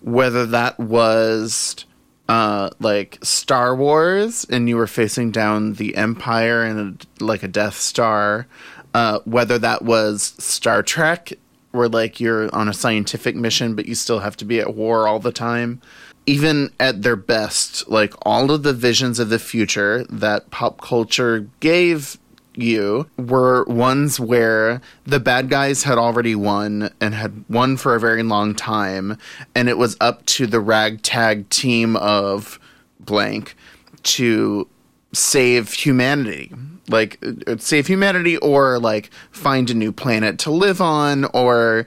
Whether 0.00 0.46
that 0.46 0.78
was 0.78 1.84
uh, 2.28 2.70
like 2.80 3.18
Star 3.22 3.74
Wars 3.74 4.46
and 4.48 4.68
you 4.68 4.76
were 4.76 4.86
facing 4.86 5.30
down 5.30 5.74
the 5.74 5.96
Empire 5.96 6.62
and 6.62 7.04
like 7.20 7.42
a 7.42 7.48
Death 7.48 7.76
Star, 7.76 8.46
uh, 8.94 9.20
whether 9.24 9.58
that 9.58 9.82
was 9.82 10.34
Star 10.38 10.82
Trek, 10.82 11.32
where 11.72 11.88
like 11.88 12.20
you're 12.20 12.54
on 12.54 12.68
a 12.68 12.74
scientific 12.74 13.34
mission 13.34 13.74
but 13.74 13.86
you 13.86 13.94
still 13.94 14.20
have 14.20 14.36
to 14.36 14.44
be 14.44 14.60
at 14.60 14.74
war 14.74 15.08
all 15.08 15.18
the 15.18 15.32
time. 15.32 15.80
Even 16.24 16.70
at 16.78 17.02
their 17.02 17.16
best, 17.16 17.88
like 17.88 18.14
all 18.22 18.52
of 18.52 18.62
the 18.62 18.72
visions 18.72 19.18
of 19.18 19.28
the 19.28 19.40
future 19.40 20.04
that 20.04 20.50
pop 20.50 20.80
culture 20.80 21.48
gave 21.58 22.16
you 22.54 23.08
were 23.16 23.64
ones 23.64 24.20
where 24.20 24.80
the 25.04 25.20
bad 25.20 25.48
guys 25.48 25.82
had 25.84 25.98
already 25.98 26.34
won 26.34 26.90
and 27.00 27.14
had 27.14 27.44
won 27.48 27.76
for 27.76 27.94
a 27.94 28.00
very 28.00 28.22
long 28.22 28.54
time, 28.54 29.18
and 29.54 29.68
it 29.68 29.78
was 29.78 29.96
up 30.00 30.24
to 30.26 30.46
the 30.46 30.60
ragtag 30.60 31.48
team 31.48 31.96
of 31.96 32.58
blank 33.00 33.56
to 34.02 34.68
save 35.12 35.72
humanity. 35.72 36.52
Like, 36.88 37.22
uh, 37.46 37.56
save 37.58 37.86
humanity 37.86 38.36
or 38.38 38.78
like 38.78 39.10
find 39.30 39.70
a 39.70 39.74
new 39.74 39.92
planet 39.92 40.38
to 40.40 40.50
live 40.50 40.80
on 40.80 41.24
or 41.26 41.86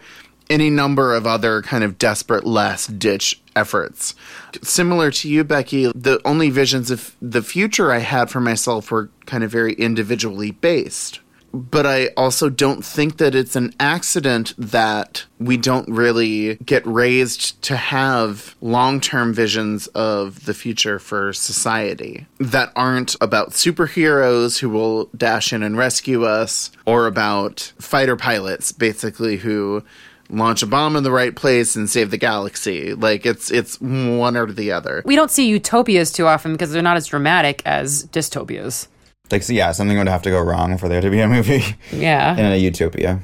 any 0.49 0.69
number 0.69 1.13
of 1.13 1.25
other 1.25 1.61
kind 1.61 1.83
of 1.83 1.97
desperate 1.97 2.45
last 2.45 2.99
ditch 2.99 3.41
efforts. 3.55 4.15
Similar 4.61 5.11
to 5.11 5.29
you, 5.29 5.43
Becky, 5.43 5.91
the 5.95 6.19
only 6.25 6.49
visions 6.49 6.91
of 6.91 7.15
the 7.21 7.41
future 7.41 7.91
I 7.91 7.99
had 7.99 8.29
for 8.29 8.41
myself 8.41 8.91
were 8.91 9.09
kind 9.25 9.43
of 9.43 9.51
very 9.51 9.73
individually 9.73 10.51
based 10.51 11.19
but 11.55 11.85
I 11.85 12.07
also 12.17 12.49
don't 12.49 12.83
think 12.83 13.17
that 13.17 13.33
it's 13.33 13.55
an 13.55 13.73
accident 13.79 14.53
that 14.57 15.25
we 15.39 15.55
don't 15.55 15.87
really 15.87 16.55
get 16.57 16.85
raised 16.85 17.61
to 17.63 17.77
have 17.77 18.55
long 18.59 18.99
term 18.99 19.33
visions 19.33 19.87
of 19.87 20.45
the 20.45 20.53
future 20.53 20.99
for 20.99 21.31
society 21.31 22.27
that 22.39 22.71
aren't 22.75 23.15
about 23.21 23.51
superheroes 23.51 24.59
who 24.59 24.69
will 24.69 25.05
dash 25.15 25.53
in 25.53 25.63
and 25.63 25.77
rescue 25.77 26.25
us 26.25 26.71
or 26.85 27.07
about 27.07 27.71
fighter 27.79 28.17
pilots, 28.17 28.71
basically, 28.71 29.37
who 29.37 29.83
launch 30.29 30.63
a 30.63 30.65
bomb 30.67 30.95
in 30.95 31.03
the 31.03 31.11
right 31.11 31.35
place 31.35 31.75
and 31.75 31.89
save 31.89 32.11
the 32.11 32.17
galaxy. 32.17 32.93
Like 32.93 33.25
it's 33.25 33.51
it's 33.51 33.79
one 33.79 34.35
or 34.37 34.51
the 34.51 34.71
other. 34.71 35.01
We 35.05 35.15
don't 35.15 35.31
see 35.31 35.47
utopias 35.47 36.11
too 36.11 36.27
often 36.27 36.51
because 36.53 36.71
they're 36.71 36.81
not 36.81 36.97
as 36.97 37.07
dramatic 37.07 37.61
as 37.65 38.05
dystopias. 38.07 38.87
Like, 39.31 39.41
so 39.43 39.53
yeah, 39.53 39.71
something 39.71 39.97
would 39.97 40.07
have 40.07 40.21
to 40.23 40.29
go 40.29 40.39
wrong 40.39 40.77
for 40.77 40.87
there 40.87 41.01
to 41.01 41.09
be 41.09 41.19
a 41.19 41.27
movie 41.27 41.63
Yeah. 41.91 42.33
in 42.37 42.45
a 42.45 42.57
utopia. 42.57 43.21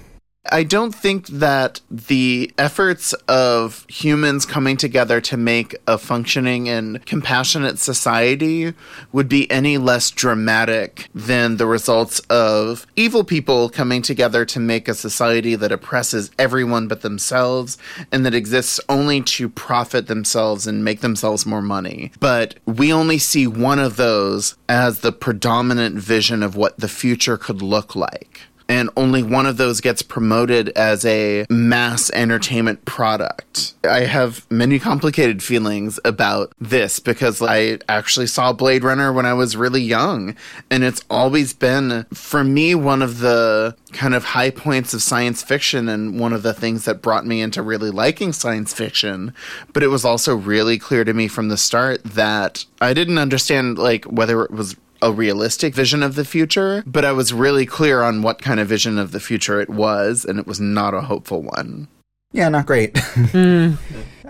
I 0.50 0.63
don't 0.63 0.93
think 0.93 1.27
that 1.27 1.81
the 1.91 2.51
efforts 2.57 3.13
of 3.27 3.86
humans 3.88 4.43
coming 4.43 4.75
together 4.75 5.21
to 5.21 5.38
make 5.38 5.75
a 5.86 6.00
functioning 6.00 6.67
and 6.67 7.05
compassionate 7.05 7.77
society 7.77 8.74
would 9.12 9.29
be 9.29 9.50
any 9.51 9.77
less 9.77 10.10
dramatic 10.10 11.10
than 11.13 11.57
the 11.57 11.67
results 11.67 12.21
of 12.21 12.88
evil 12.95 13.24
people 13.24 13.69
coming 13.69 14.01
together 14.01 14.43
to 14.45 14.60
make 14.60 14.88
a 14.88 14.95
society 14.95 15.53
that 15.55 15.71
oppresses 15.71 16.31
everyone 16.39 16.88
but 16.88 17.01
themselves 17.01 17.77
and 18.12 18.25
that 18.25 18.33
exists 18.33 18.79
only 18.89 19.21
to 19.21 19.48
profit 19.48 20.07
themselves 20.07 20.65
and 20.65 20.83
make 20.83 21.01
themselves 21.01 21.45
more 21.45 21.62
money. 21.62 22.12
But 22.19 22.55
we 22.65 22.91
only 22.91 23.19
see 23.19 23.45
one 23.45 23.77
of 23.77 23.95
those 23.95 24.55
as 24.67 25.01
the 25.01 25.12
predominant 25.12 25.98
vision 25.98 26.41
of 26.41 26.55
what 26.55 26.79
the 26.79 26.88
future 26.88 27.38
could 27.38 27.62
look 27.62 27.95
like 27.95 28.41
and 28.71 28.89
only 28.95 29.21
one 29.21 29.45
of 29.45 29.57
those 29.57 29.81
gets 29.81 30.01
promoted 30.01 30.69
as 30.69 31.03
a 31.03 31.45
mass 31.49 32.09
entertainment 32.11 32.85
product. 32.85 33.73
I 33.83 34.05
have 34.05 34.49
many 34.49 34.79
complicated 34.79 35.43
feelings 35.43 35.99
about 36.05 36.53
this 36.57 37.01
because 37.01 37.41
I 37.41 37.79
actually 37.89 38.27
saw 38.27 38.53
Blade 38.53 38.85
Runner 38.85 39.11
when 39.11 39.25
I 39.25 39.33
was 39.33 39.57
really 39.57 39.81
young, 39.81 40.37
and 40.69 40.85
it's 40.85 41.03
always 41.09 41.51
been, 41.51 42.05
for 42.13 42.45
me, 42.45 42.73
one 42.73 43.01
of 43.01 43.19
the 43.19 43.75
kind 43.91 44.15
of 44.15 44.23
high 44.23 44.51
points 44.51 44.93
of 44.93 45.01
science 45.03 45.43
fiction 45.43 45.89
and 45.89 46.17
one 46.17 46.31
of 46.31 46.41
the 46.41 46.53
things 46.53 46.85
that 46.85 47.01
brought 47.01 47.25
me 47.25 47.41
into 47.41 47.61
really 47.61 47.91
liking 47.91 48.31
science 48.31 48.73
fiction. 48.73 49.33
But 49.73 49.83
it 49.83 49.87
was 49.87 50.05
also 50.05 50.33
really 50.33 50.79
clear 50.79 51.03
to 51.03 51.13
me 51.13 51.27
from 51.27 51.49
the 51.49 51.57
start 51.57 52.01
that 52.05 52.63
I 52.79 52.93
didn't 52.93 53.17
understand 53.17 53.77
like 53.77 54.05
whether 54.05 54.43
it 54.43 54.51
was 54.51 54.77
a 55.01 55.12
realistic 55.12 55.74
vision 55.75 56.03
of 56.03 56.15
the 56.15 56.25
future, 56.25 56.84
but 56.86 57.05
I 57.05 57.12
was 57.12 57.34
really 57.34 57.65
clear 57.65 58.01
on 58.01 58.22
what 58.22 58.41
kind 58.41 58.60
of 58.60 58.67
vision 58.67 58.98
of 58.98 59.12
the 59.12 59.20
future 59.20 59.60
it 59.60 59.70
was, 59.70 60.25
and 60.25 60.39
it 60.39 60.48
was 60.48 60.60
not 60.60 60.93
a 60.93 61.01
hopeful 61.01 61.41
one. 61.41 61.88
Yeah, 62.34 62.48
not 62.50 62.65
great. 62.65 62.98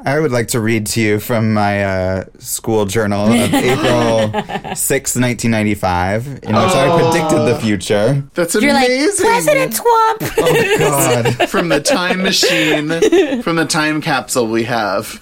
I 0.03 0.19
would 0.19 0.31
like 0.31 0.47
to 0.49 0.59
read 0.59 0.87
to 0.87 1.01
you 1.01 1.19
from 1.19 1.53
my 1.53 1.83
uh, 1.83 2.25
school 2.39 2.85
journal 2.85 3.27
of 3.31 3.53
April 3.53 4.31
6, 4.75 5.15
1995, 5.15 6.27
in 6.27 6.33
which 6.33 6.47
I 6.55 6.99
predicted 6.99 7.39
the 7.47 7.59
future. 7.61 8.23
That's 8.33 8.55
You're 8.55 8.73
like 8.73 8.87
amazing. 8.87 9.25
President 9.25 9.73
Swamp. 9.75 10.21
Oh, 10.43 10.77
God. 10.79 11.49
from 11.49 11.69
the 11.69 11.79
time 11.79 12.23
machine, 12.23 12.89
from 13.43 13.57
the 13.57 13.65
time 13.65 14.01
capsule 14.01 14.47
we 14.47 14.63
have. 14.63 15.21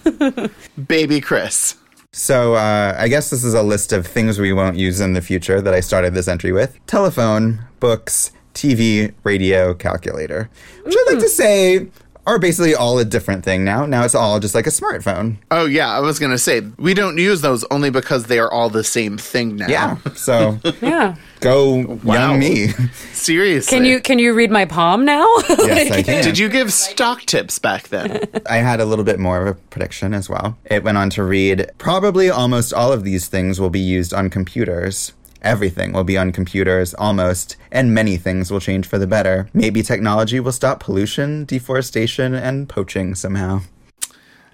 Baby 0.87 1.19
Chris. 1.19 1.75
So, 2.11 2.55
uh, 2.55 2.95
I 2.97 3.07
guess 3.07 3.29
this 3.29 3.43
is 3.43 3.53
a 3.53 3.61
list 3.61 3.93
of 3.93 4.07
things 4.07 4.39
we 4.39 4.51
won't 4.51 4.77
use 4.77 4.99
in 4.99 5.13
the 5.13 5.21
future 5.21 5.61
that 5.61 5.73
I 5.75 5.79
started 5.79 6.15
this 6.15 6.27
entry 6.27 6.51
with 6.51 6.79
telephone, 6.87 7.65
books, 7.79 8.31
TV, 8.55 9.13
radio, 9.23 9.75
calculator. 9.75 10.49
Which 10.83 10.95
I'd 10.97 11.13
like 11.13 11.19
to 11.19 11.29
say 11.29 11.87
are 12.29 12.37
basically 12.39 12.75
all 12.75 12.99
a 12.99 13.05
different 13.05 13.43
thing 13.43 13.65
now. 13.65 13.85
Now 13.85 14.03
it's 14.05 14.13
all 14.13 14.39
just 14.39 14.53
like 14.53 14.67
a 14.67 14.69
smartphone. 14.69 15.37
Oh, 15.49 15.65
yeah, 15.65 15.89
I 15.89 15.99
was 15.99 16.19
going 16.19 16.31
to 16.31 16.37
say, 16.37 16.61
we 16.77 16.93
don't 16.93 17.17
use 17.17 17.41
those 17.41 17.65
only 17.71 17.89
because 17.89 18.25
they 18.25 18.37
are 18.37 18.51
all 18.51 18.69
the 18.69 18.83
same 18.83 19.17
thing 19.17 19.55
now. 19.55 19.67
Yeah. 19.67 19.97
So, 20.15 20.59
yeah. 20.81 21.15
go 21.39 21.99
Wow. 22.03 22.13
young 22.13 22.39
me. 22.39 22.67
Seriously. 23.13 23.75
Can 23.77 23.85
you 23.85 23.99
can 23.99 24.19
you 24.19 24.33
read 24.33 24.51
my 24.51 24.65
palm 24.65 25.05
now? 25.05 25.25
yes, 25.49 25.91
I 25.91 26.03
can. 26.03 26.23
Did 26.23 26.37
you 26.37 26.49
give 26.49 26.71
stock 26.71 27.21
tips 27.23 27.57
back 27.59 27.87
then? 27.89 28.25
I 28.47 28.57
had 28.57 28.79
a 28.79 28.85
little 28.85 29.05
bit 29.05 29.19
more 29.19 29.41
of 29.41 29.47
a 29.47 29.53
prediction 29.55 30.13
as 30.13 30.29
well. 30.29 30.57
It 30.65 30.83
went 30.83 30.97
on 30.97 31.09
to 31.11 31.23
read 31.23 31.69
Probably 31.77 32.29
almost 32.29 32.73
all 32.73 32.91
of 32.93 33.03
these 33.03 33.27
things 33.27 33.59
will 33.59 33.69
be 33.71 33.79
used 33.79 34.13
on 34.13 34.29
computers. 34.29 35.13
Everything 35.41 35.93
will 35.93 36.03
be 36.03 36.17
on 36.17 36.31
computers, 36.31 36.93
almost, 36.95 37.55
and 37.71 37.93
many 37.93 38.17
things 38.17 38.51
will 38.51 38.59
change 38.59 38.85
for 38.85 38.97
the 38.97 39.07
better. 39.07 39.49
Maybe 39.53 39.81
technology 39.81 40.39
will 40.39 40.51
stop 40.51 40.79
pollution, 40.81 41.45
deforestation, 41.45 42.33
and 42.33 42.67
poaching 42.67 43.15
somehow. 43.15 43.61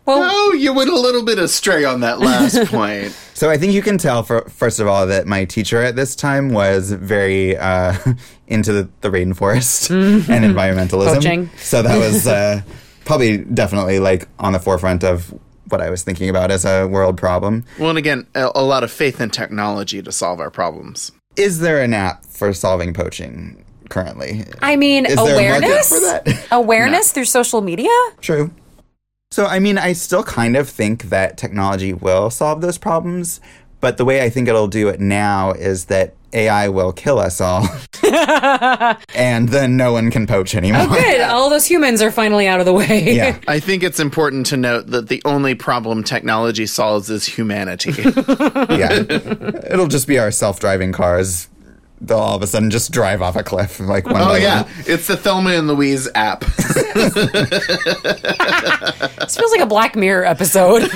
well, 0.05 0.29
oh, 0.31 0.53
you 0.53 0.73
went 0.73 0.91
a 0.91 0.99
little 0.99 1.23
bit 1.23 1.39
astray 1.39 1.83
on 1.83 2.01
that 2.01 2.19
last 2.19 2.65
point. 2.69 3.11
So 3.33 3.49
I 3.49 3.57
think 3.57 3.73
you 3.73 3.81
can 3.81 3.97
tell, 3.97 4.21
for, 4.21 4.41
first 4.47 4.79
of 4.79 4.87
all, 4.87 5.07
that 5.07 5.25
my 5.25 5.45
teacher 5.45 5.81
at 5.81 5.95
this 5.95 6.15
time 6.15 6.53
was 6.53 6.91
very 6.91 7.57
uh, 7.57 7.95
into 8.47 8.71
the, 8.71 8.89
the 9.01 9.09
rainforest 9.09 9.89
and 10.29 10.45
environmentalism. 10.45 11.15
Poaching. 11.15 11.49
So 11.57 11.81
that 11.81 11.97
was 11.97 12.27
uh, 12.27 12.61
probably 13.05 13.37
definitely 13.37 13.99
like 13.99 14.27
on 14.37 14.53
the 14.53 14.59
forefront 14.59 15.03
of 15.03 15.33
what 15.69 15.81
I 15.81 15.89
was 15.89 16.03
thinking 16.03 16.29
about 16.29 16.51
as 16.51 16.65
a 16.65 16.87
world 16.87 17.17
problem. 17.17 17.63
Well, 17.79 17.89
and 17.89 17.97
again, 17.97 18.27
a, 18.35 18.51
a 18.55 18.63
lot 18.63 18.83
of 18.83 18.91
faith 18.91 19.19
in 19.19 19.29
technology 19.29 20.01
to 20.01 20.11
solve 20.11 20.39
our 20.39 20.51
problems. 20.51 21.11
Is 21.35 21.59
there 21.59 21.81
an 21.81 21.93
app 21.93 22.25
for 22.25 22.53
solving 22.53 22.93
poaching 22.93 23.63
currently? 23.89 24.45
I 24.61 24.75
mean, 24.75 25.05
Is 25.05 25.15
there 25.15 25.25
a 25.27 25.33
awareness. 25.33 25.89
for 25.89 25.99
that? 25.99 26.47
Awareness 26.51 27.11
through 27.11 27.25
social 27.25 27.61
media. 27.61 27.89
True. 28.21 28.51
So, 29.31 29.45
I 29.45 29.59
mean, 29.59 29.77
I 29.77 29.93
still 29.93 30.23
kind 30.23 30.55
of 30.55 30.69
think 30.69 31.03
that 31.05 31.37
technology 31.37 31.91
will 31.93 32.29
solve 32.29 32.61
those 32.61 32.77
problems, 32.77 33.41
but 33.81 33.97
the 33.97 34.05
way 34.05 34.23
I 34.23 34.29
think 34.29 34.47
it'll 34.47 34.67
do 34.67 34.87
it 34.87 34.99
now 34.99 35.51
is 35.51 35.85
that 35.85 36.13
AI 36.35 36.67
will 36.67 36.91
kill 36.91 37.17
us 37.17 37.39
all. 37.41 37.67
and 39.15 39.49
then 39.49 39.77
no 39.77 39.93
one 39.93 40.11
can 40.11 40.27
poach 40.27 40.53
anymore. 40.53 40.81
Oh, 40.89 40.93
Good. 40.93 41.21
All 41.29 41.49
those 41.49 41.65
humans 41.65 42.01
are 42.01 42.11
finally 42.11 42.47
out 42.47 42.59
of 42.59 42.65
the 42.65 42.73
way. 42.73 43.15
Yeah. 43.15 43.39
I 43.47 43.59
think 43.59 43.81
it's 43.83 43.99
important 43.99 44.45
to 44.47 44.57
note 44.57 44.87
that 44.87 45.07
the 45.07 45.21
only 45.25 45.55
problem 45.55 46.03
technology 46.03 46.65
solves 46.65 47.09
is 47.09 47.25
humanity. 47.25 47.93
yeah. 47.93 48.91
It'll 49.71 49.87
just 49.87 50.07
be 50.07 50.19
our 50.19 50.31
self 50.31 50.59
driving 50.59 50.91
cars. 50.91 51.47
They'll 52.01 52.19
all 52.19 52.35
of 52.35 52.41
a 52.41 52.47
sudden 52.47 52.69
just 52.69 52.91
drive 52.91 53.21
off 53.21 53.37
a 53.37 53.43
cliff 53.43 53.79
like 53.79 54.05
one 54.05 54.21
oh, 54.21 54.25
by 54.25 54.39
yeah. 54.39 54.63
one. 54.63 54.71
It's 54.79 55.07
the 55.07 55.15
Thelma 55.15 55.51
and 55.51 55.67
Louise 55.67 56.09
app. 56.13 56.41
This 56.41 57.13
feels 59.37 59.51
like 59.51 59.61
a 59.61 59.65
Black 59.65 59.95
Mirror 59.95 60.25
episode. 60.25 60.91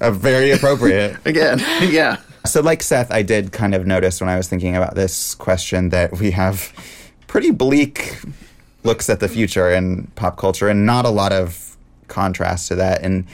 Uh, 0.00 0.10
very 0.10 0.50
appropriate. 0.52 1.18
Again, 1.26 1.58
yeah. 1.90 2.16
So, 2.50 2.60
like 2.60 2.82
Seth, 2.82 3.12
I 3.12 3.22
did 3.22 3.52
kind 3.52 3.76
of 3.76 3.86
notice 3.86 4.20
when 4.20 4.28
I 4.28 4.36
was 4.36 4.48
thinking 4.48 4.74
about 4.74 4.96
this 4.96 5.36
question 5.36 5.90
that 5.90 6.18
we 6.18 6.32
have 6.32 6.72
pretty 7.28 7.52
bleak 7.52 8.18
looks 8.82 9.08
at 9.08 9.20
the 9.20 9.28
future 9.28 9.70
in 9.70 10.08
pop 10.16 10.36
culture 10.36 10.68
and 10.68 10.84
not 10.84 11.04
a 11.04 11.10
lot 11.10 11.30
of 11.30 11.76
contrast 12.08 12.66
to 12.66 12.74
that. 12.74 13.02
And 13.02 13.24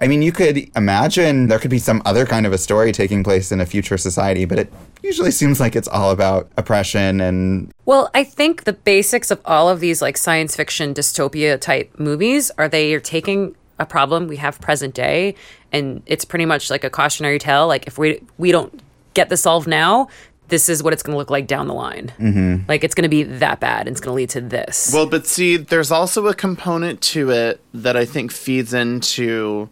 I 0.00 0.06
mean, 0.06 0.20
you 0.20 0.32
could 0.32 0.70
imagine 0.76 1.48
there 1.48 1.58
could 1.58 1.70
be 1.70 1.78
some 1.78 2.02
other 2.04 2.26
kind 2.26 2.44
of 2.44 2.52
a 2.52 2.58
story 2.58 2.92
taking 2.92 3.24
place 3.24 3.50
in 3.50 3.60
a 3.60 3.64
future 3.64 3.96
society, 3.96 4.44
but 4.44 4.58
it 4.58 4.72
usually 5.02 5.30
seems 5.30 5.60
like 5.60 5.74
it's 5.74 5.88
all 5.88 6.10
about 6.10 6.50
oppression 6.58 7.22
and 7.22 7.72
Well, 7.86 8.10
I 8.12 8.22
think 8.22 8.64
the 8.64 8.74
basics 8.74 9.30
of 9.30 9.40
all 9.46 9.70
of 9.70 9.80
these 9.80 10.02
like 10.02 10.18
science 10.18 10.54
fiction 10.54 10.92
dystopia 10.92 11.58
type 11.58 11.98
movies 11.98 12.50
are 12.58 12.68
they 12.68 12.92
are 12.92 13.00
taking 13.00 13.56
a 13.78 13.86
problem 13.86 14.26
we 14.26 14.36
have 14.36 14.60
present 14.60 14.94
day 14.94 15.34
and 15.72 16.02
it's 16.06 16.24
pretty 16.24 16.44
much 16.44 16.70
like 16.70 16.84
a 16.84 16.90
cautionary 16.90 17.38
tale 17.38 17.66
like 17.66 17.86
if 17.86 17.98
we 17.98 18.22
we 18.38 18.52
don't 18.52 18.80
get 19.14 19.28
this 19.28 19.42
solved 19.42 19.68
now 19.68 20.08
this 20.48 20.68
is 20.68 20.82
what 20.82 20.92
it's 20.92 21.02
going 21.02 21.12
to 21.12 21.18
look 21.18 21.30
like 21.30 21.46
down 21.46 21.66
the 21.66 21.74
line 21.74 22.12
mm-hmm. 22.18 22.62
like 22.68 22.82
it's 22.82 22.94
going 22.94 23.02
to 23.02 23.08
be 23.08 23.22
that 23.22 23.60
bad 23.60 23.86
and 23.86 23.90
it's 23.90 24.00
going 24.00 24.12
to 24.12 24.16
lead 24.16 24.30
to 24.30 24.40
this 24.40 24.90
Well, 24.92 25.06
but 25.06 25.26
see, 25.26 25.56
there's 25.56 25.90
also 25.90 26.26
a 26.26 26.34
component 26.34 27.00
to 27.02 27.30
it 27.30 27.60
that 27.74 27.96
I 27.96 28.04
think 28.04 28.32
feeds 28.32 28.72
into 28.72 29.68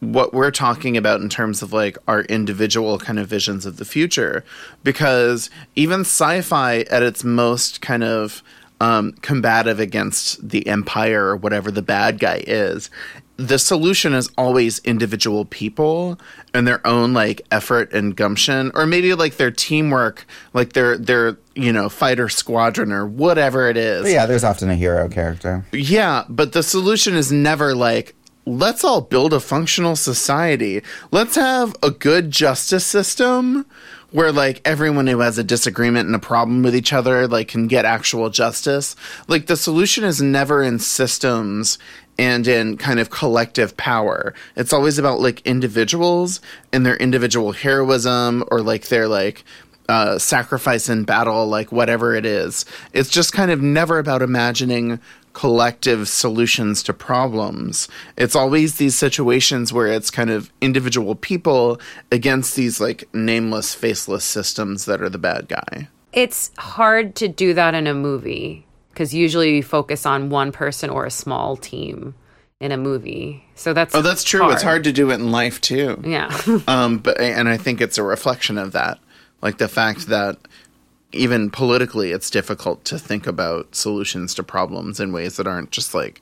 what 0.00 0.34
we're 0.34 0.50
talking 0.50 0.96
about 0.96 1.20
in 1.20 1.28
terms 1.28 1.62
of 1.62 1.72
like 1.72 1.96
our 2.06 2.22
individual 2.22 2.98
kind 2.98 3.18
of 3.18 3.28
visions 3.28 3.64
of 3.64 3.76
the 3.76 3.84
future. 3.84 4.44
Because 4.82 5.50
even 5.74 6.00
sci 6.00 6.40
fi 6.42 6.80
at 6.90 7.02
its 7.02 7.24
most 7.24 7.80
kind 7.80 8.04
of 8.04 8.42
um, 8.80 9.12
combative 9.22 9.80
against 9.80 10.46
the 10.48 10.66
empire 10.66 11.26
or 11.28 11.36
whatever 11.36 11.70
the 11.70 11.82
bad 11.82 12.18
guy 12.18 12.42
is, 12.46 12.90
the 13.38 13.58
solution 13.58 14.14
is 14.14 14.30
always 14.38 14.78
individual 14.80 15.44
people 15.44 16.18
and 16.54 16.66
their 16.66 16.84
own 16.86 17.12
like 17.12 17.42
effort 17.50 17.92
and 17.92 18.16
gumption 18.16 18.70
or 18.74 18.86
maybe 18.86 19.12
like 19.14 19.36
their 19.36 19.50
teamwork 19.50 20.26
like 20.54 20.72
their 20.72 20.96
their 20.96 21.36
you 21.54 21.70
know 21.70 21.90
fighter 21.90 22.30
squadron 22.30 22.92
or 22.92 23.06
whatever 23.06 23.68
it 23.68 23.76
is 23.76 24.02
But 24.04 24.10
yeah, 24.12 24.24
there's 24.24 24.44
often 24.44 24.70
a 24.70 24.74
hero 24.74 25.08
character. 25.10 25.66
yeah, 25.72 26.24
but 26.30 26.52
the 26.52 26.62
solution 26.62 27.14
is 27.14 27.30
never 27.30 27.74
like, 27.74 28.14
let's 28.46 28.84
all 28.84 29.02
build 29.02 29.34
a 29.34 29.40
functional 29.40 29.96
society. 29.96 30.80
Let's 31.10 31.34
have 31.36 31.76
a 31.82 31.90
good 31.90 32.30
justice 32.30 32.86
system 32.86 33.66
where 34.12 34.32
like 34.32 34.60
everyone 34.64 35.06
who 35.06 35.20
has 35.20 35.38
a 35.38 35.44
disagreement 35.44 36.06
and 36.06 36.14
a 36.14 36.20
problem 36.20 36.62
with 36.62 36.74
each 36.74 36.92
other 36.92 37.26
like 37.26 37.48
can 37.48 37.66
get 37.66 37.84
actual 37.84 38.30
justice. 38.30 38.96
Like 39.28 39.46
the 39.46 39.56
solution 39.56 40.04
is 40.04 40.22
never 40.22 40.62
in 40.62 40.78
systems 40.78 41.78
and 42.18 42.46
in 42.46 42.76
kind 42.76 42.98
of 42.98 43.10
collective 43.10 43.76
power. 43.76 44.34
It's 44.56 44.72
always 44.72 44.98
about 44.98 45.20
like 45.20 45.46
individuals 45.46 46.40
and 46.72 46.86
their 46.86 46.96
individual 46.96 47.52
heroism 47.52 48.44
or 48.50 48.62
like 48.62 48.88
their 48.88 49.08
like 49.08 49.44
uh, 49.88 50.18
sacrifice 50.18 50.88
in 50.88 51.04
battle, 51.04 51.46
like 51.46 51.70
whatever 51.70 52.14
it 52.14 52.26
is. 52.26 52.64
It's 52.92 53.10
just 53.10 53.32
kind 53.32 53.50
of 53.50 53.62
never 53.62 53.98
about 53.98 54.22
imagining 54.22 55.00
collective 55.36 56.08
solutions 56.08 56.82
to 56.82 56.94
problems. 56.94 57.88
It's 58.16 58.34
always 58.34 58.76
these 58.76 58.94
situations 58.94 59.70
where 59.70 59.86
it's 59.86 60.10
kind 60.10 60.30
of 60.30 60.50
individual 60.62 61.14
people 61.14 61.78
against 62.10 62.56
these 62.56 62.80
like 62.80 63.06
nameless, 63.12 63.74
faceless 63.74 64.24
systems 64.24 64.86
that 64.86 65.02
are 65.02 65.10
the 65.10 65.18
bad 65.18 65.46
guy. 65.46 65.88
It's 66.14 66.52
hard 66.56 67.14
to 67.16 67.28
do 67.28 67.52
that 67.52 67.74
in 67.74 67.86
a 67.86 67.92
movie 67.92 68.64
because 68.94 69.12
usually 69.12 69.56
you 69.56 69.62
focus 69.62 70.06
on 70.06 70.30
one 70.30 70.52
person 70.52 70.88
or 70.88 71.04
a 71.04 71.10
small 71.10 71.58
team 71.58 72.14
in 72.58 72.72
a 72.72 72.78
movie. 72.78 73.44
So 73.56 73.74
that's 73.74 73.94
Oh, 73.94 74.00
that's 74.00 74.24
true. 74.24 74.50
It's 74.52 74.62
hard 74.62 74.84
to 74.84 74.92
do 74.92 75.10
it 75.10 75.16
in 75.16 75.32
life 75.32 75.60
too. 75.60 76.00
Yeah. 76.02 76.34
Um, 76.66 76.96
but 76.96 77.20
and 77.20 77.46
I 77.46 77.58
think 77.58 77.82
it's 77.82 77.98
a 77.98 78.02
reflection 78.02 78.56
of 78.56 78.72
that, 78.72 78.98
like 79.42 79.58
the 79.58 79.68
fact 79.68 80.06
that 80.06 80.38
even 81.16 81.50
politically, 81.50 82.12
it's 82.12 82.30
difficult 82.30 82.84
to 82.86 82.98
think 82.98 83.26
about 83.26 83.74
solutions 83.74 84.34
to 84.34 84.42
problems 84.42 85.00
in 85.00 85.12
ways 85.12 85.36
that 85.36 85.46
aren't 85.46 85.70
just 85.70 85.94
like, 85.94 86.20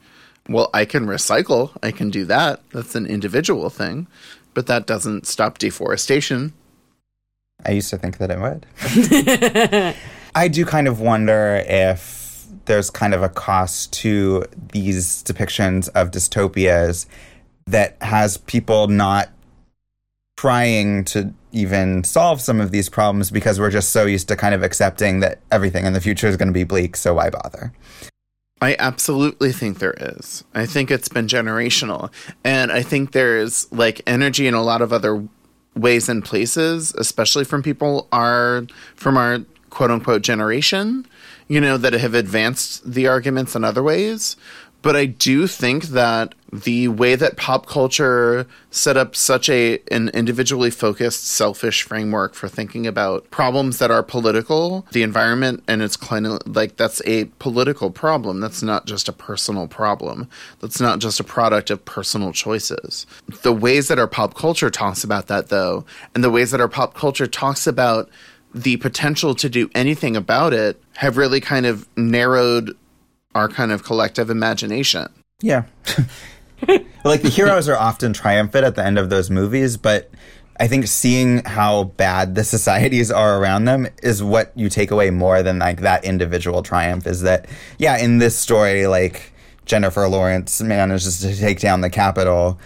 well, 0.49 0.71
I 0.75 0.85
can 0.85 1.07
recycle, 1.07 1.71
I 1.83 1.91
can 1.91 2.11
do 2.11 2.25
that. 2.27 2.61
That's 2.71 2.95
an 2.95 3.07
individual 3.07 3.71
thing, 3.71 4.07
but 4.53 4.67
that 4.67 4.87
doesn't 4.87 5.27
stop 5.27 5.59
deforestation. 5.59 6.53
I 7.65 7.73
used 7.73 7.91
to 7.91 7.99
think 7.99 8.19
that 8.19 8.31
it 8.31 8.39
would. 8.39 8.67
I 10.35 10.49
do 10.49 10.65
kind 10.65 10.89
of 10.89 11.01
wonder 11.01 11.63
if 11.67 12.47
there's 12.67 12.91
kind 12.91 13.15
of 13.15 13.23
a 13.23 13.29
cost 13.29 13.93
to 13.93 14.45
these 14.73 15.23
depictions 15.23 15.89
of 15.91 16.11
dystopias 16.11 17.07
that 17.67 17.97
has 18.03 18.37
people 18.37 18.89
not 18.89 19.31
trying 20.37 21.05
to 21.05 21.33
even 21.55 22.05
solve 22.05 22.41
some 22.41 22.61
of 22.61 22.71
these 22.71 22.89
problems 22.89 23.31
because 23.31 23.59
we're 23.59 23.71
just 23.71 23.91
so 23.91 24.05
used 24.05 24.29
to 24.29 24.37
kind 24.37 24.55
of 24.55 24.63
accepting 24.63 25.21
that 25.21 25.41
everything 25.51 25.87
in 25.87 25.93
the 25.93 26.01
future 26.01 26.27
is 26.27 26.37
going 26.37 26.49
to 26.49 26.53
be 26.53 26.65
bleak, 26.65 26.97
so 26.97 27.15
why 27.15 27.31
bother? 27.31 27.73
I 28.61 28.77
absolutely 28.79 29.53
think 29.53 29.79
there 29.79 29.95
is. 29.99 30.45
I 30.55 30.67
think 30.67 30.91
it's 30.91 31.09
been 31.09 31.27
generational. 31.27 32.11
And 32.45 32.73
I 32.73 32.83
think 32.83 33.13
there's 33.13 33.71
like 33.73 34.01
energy 34.07 34.47
in 34.47 34.55
a 34.55 34.63
lot 34.63 34.83
of 34.83 34.93
other 34.93 35.27
ways 35.77 36.09
and 36.09 36.25
places, 36.25 36.95
especially 36.95 37.45
from 37.45 37.63
people 37.63 38.09
are 38.11 38.67
from 38.97 39.17
our 39.17 39.41
quote 39.71 39.91
unquote 39.91 40.23
generation, 40.23 41.07
you 41.49 41.61
know, 41.61 41.77
that 41.77 41.93
have 41.93 42.15
advanced 42.15 42.91
the 42.91 43.07
arguments 43.07 43.55
in 43.55 43.65
other 43.65 43.83
ways. 43.83 44.37
But 44.85 44.97
I 44.97 45.07
do 45.07 45.47
think 45.47 45.85
that 45.85 46.35
the 46.53 46.89
way 46.89 47.17
that 47.17 47.39
pop 47.39 47.67
culture 47.67 48.47
set 48.71 48.99
up 48.99 49.17
such 49.17 49.49
a 49.49 49.81
an 49.91 50.11
individually 50.11 50.71
focused, 50.71 51.27
selfish 51.27 51.83
framework 51.83 52.35
for 52.35 52.49
thinking 52.49 52.87
about 52.87 53.29
problems 53.31 53.79
that 53.79 53.91
are 53.91 54.03
political, 54.03 54.87
the 54.93 55.03
environment 55.03 55.65
and 55.67 55.81
its 55.81 55.97
climate, 55.97 56.47
like 56.47 56.77
that's 56.77 57.01
a 57.07 57.25
political 57.39 57.91
problem. 57.91 58.41
That's 58.41 58.63
not 58.63 58.85
just 58.85 59.09
a 59.09 59.13
personal 59.13 59.69
problem. 59.69 60.29
That's 60.61 60.83
not 60.83 60.99
just 60.99 61.19
a 61.19 61.25
product 61.25 61.71
of 61.71 61.83
personal 61.87 62.33
choices. 62.33 63.07
The 63.43 63.55
ways 63.55 63.89
that 63.89 63.99
our 63.99 64.07
pop 64.07 64.35
culture 64.35 64.71
talks 64.71 65.03
about 65.03 65.29
that, 65.29 65.49
though, 65.49 65.87
and 66.15 66.23
the 66.23 66.31
ways 66.31 66.51
that 66.51 66.61
our 66.61 66.69
pop 66.69 66.93
culture 66.93 67.27
talks 67.27 67.67
about 67.67 68.11
the 68.55 68.77
potential 68.77 69.35
to 69.35 69.49
do 69.49 69.71
anything 69.75 70.15
about 70.15 70.53
it 70.53 70.81
have 70.97 71.17
really 71.17 71.41
kind 71.41 71.67
of 71.67 71.89
narrowed 71.97 72.77
our 73.35 73.49
kind 73.49 73.73
of 73.73 73.85
collective 73.85 74.31
imagination. 74.31 75.09
Yeah. 75.41 75.65
like 77.05 77.23
the 77.23 77.31
heroes 77.31 77.69
are 77.69 77.77
often 77.77 78.13
triumphant 78.13 78.65
at 78.65 78.77
the 78.77 78.85
end 78.85 78.99
of 78.99 79.11
those 79.11 79.31
movies, 79.31 79.77
but 79.77 80.11
I 80.59 80.69
think 80.69 80.87
seeing 80.87 81.45
how 81.45 81.85
bad 81.85 82.37
the 82.37 82.45
societies 82.45 83.11
are 83.11 83.41
around 83.41 83.65
them 83.65 83.89
is 84.03 84.23
what 84.23 84.53
you 84.55 84.69
take 84.69 84.91
away 84.91 85.11
more 85.11 85.43
than 85.43 85.59
like 85.59 85.81
that 85.81 86.05
individual 86.05 86.63
triumph 86.63 87.07
is 87.07 87.23
that 87.23 87.47
yeah, 87.79 87.99
in 87.99 88.19
this 88.19 88.39
story 88.39 88.87
like 88.87 89.33
Jennifer 89.67 90.07
Lawrence 90.09 90.61
manages 90.61 91.21
to 91.21 91.37
take 91.37 91.59
down 91.59 91.81
the 91.81 91.91
Capitol, 91.91 92.59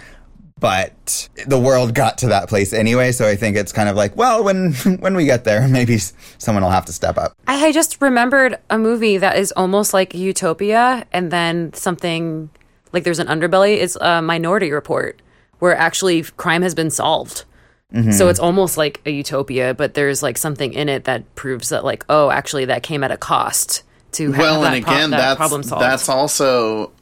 but 0.61 1.29
the 1.47 1.59
world 1.59 1.95
got 1.95 2.19
to 2.19 2.29
that 2.29 2.49
place 2.49 2.73
anyway, 2.73 3.13
so 3.13 3.27
I 3.27 3.37
think 3.37 3.57
it's 3.57 3.73
kind 3.73 3.89
of 3.89 3.97
like, 3.97 4.17
well, 4.17 4.43
when 4.45 4.73
when 5.01 5.15
we 5.15 5.25
get 5.25 5.45
there, 5.45 5.67
maybe 5.69 5.99
someone 6.39 6.63
will 6.63 6.71
have 6.71 6.87
to 6.87 6.93
step 6.93 7.17
up. 7.17 7.35
I 7.47 7.73
just 7.73 8.01
remembered 8.01 8.59
a 8.71 8.79
movie 8.79 9.19
that 9.19 9.39
is 9.39 9.53
almost 9.53 9.95
like 9.95 10.15
Utopia, 10.15 11.07
and 11.13 11.31
then 11.31 11.73
something 11.73 12.51
like 12.93 13.05
there's 13.05 13.19
an 13.19 13.27
underbelly. 13.29 13.77
It's 13.77 13.97
a 14.01 14.23
Minority 14.23 14.73
Report, 14.73 15.21
where 15.59 15.77
actually 15.77 16.23
crime 16.23 16.63
has 16.63 16.75
been 16.75 16.91
solved. 16.91 17.45
Mm-hmm. 17.93 18.11
So 18.11 18.29
it's 18.29 18.39
almost 18.39 18.77
like 18.77 19.01
a 19.07 19.11
utopia, 19.11 19.73
but 19.73 19.95
there's 19.95 20.23
like 20.23 20.37
something 20.37 20.75
in 20.75 20.91
it 20.91 21.05
that 21.05 21.35
proves 21.37 21.71
that, 21.71 21.85
like, 21.85 22.05
oh, 22.11 22.31
actually, 22.31 22.67
that 22.67 22.83
came 22.83 23.03
at 23.03 23.11
a 23.11 23.17
cost 23.17 23.83
to 24.13 24.33
have 24.33 24.39
well, 24.39 24.61
that, 24.61 24.75
and 24.75 24.85
pro- 24.85 24.95
again, 24.95 25.11
that 25.11 25.17
that's 25.17 25.37
problem 25.39 25.63
solved. 25.63 25.83
that's 25.83 26.09
also 26.09 26.93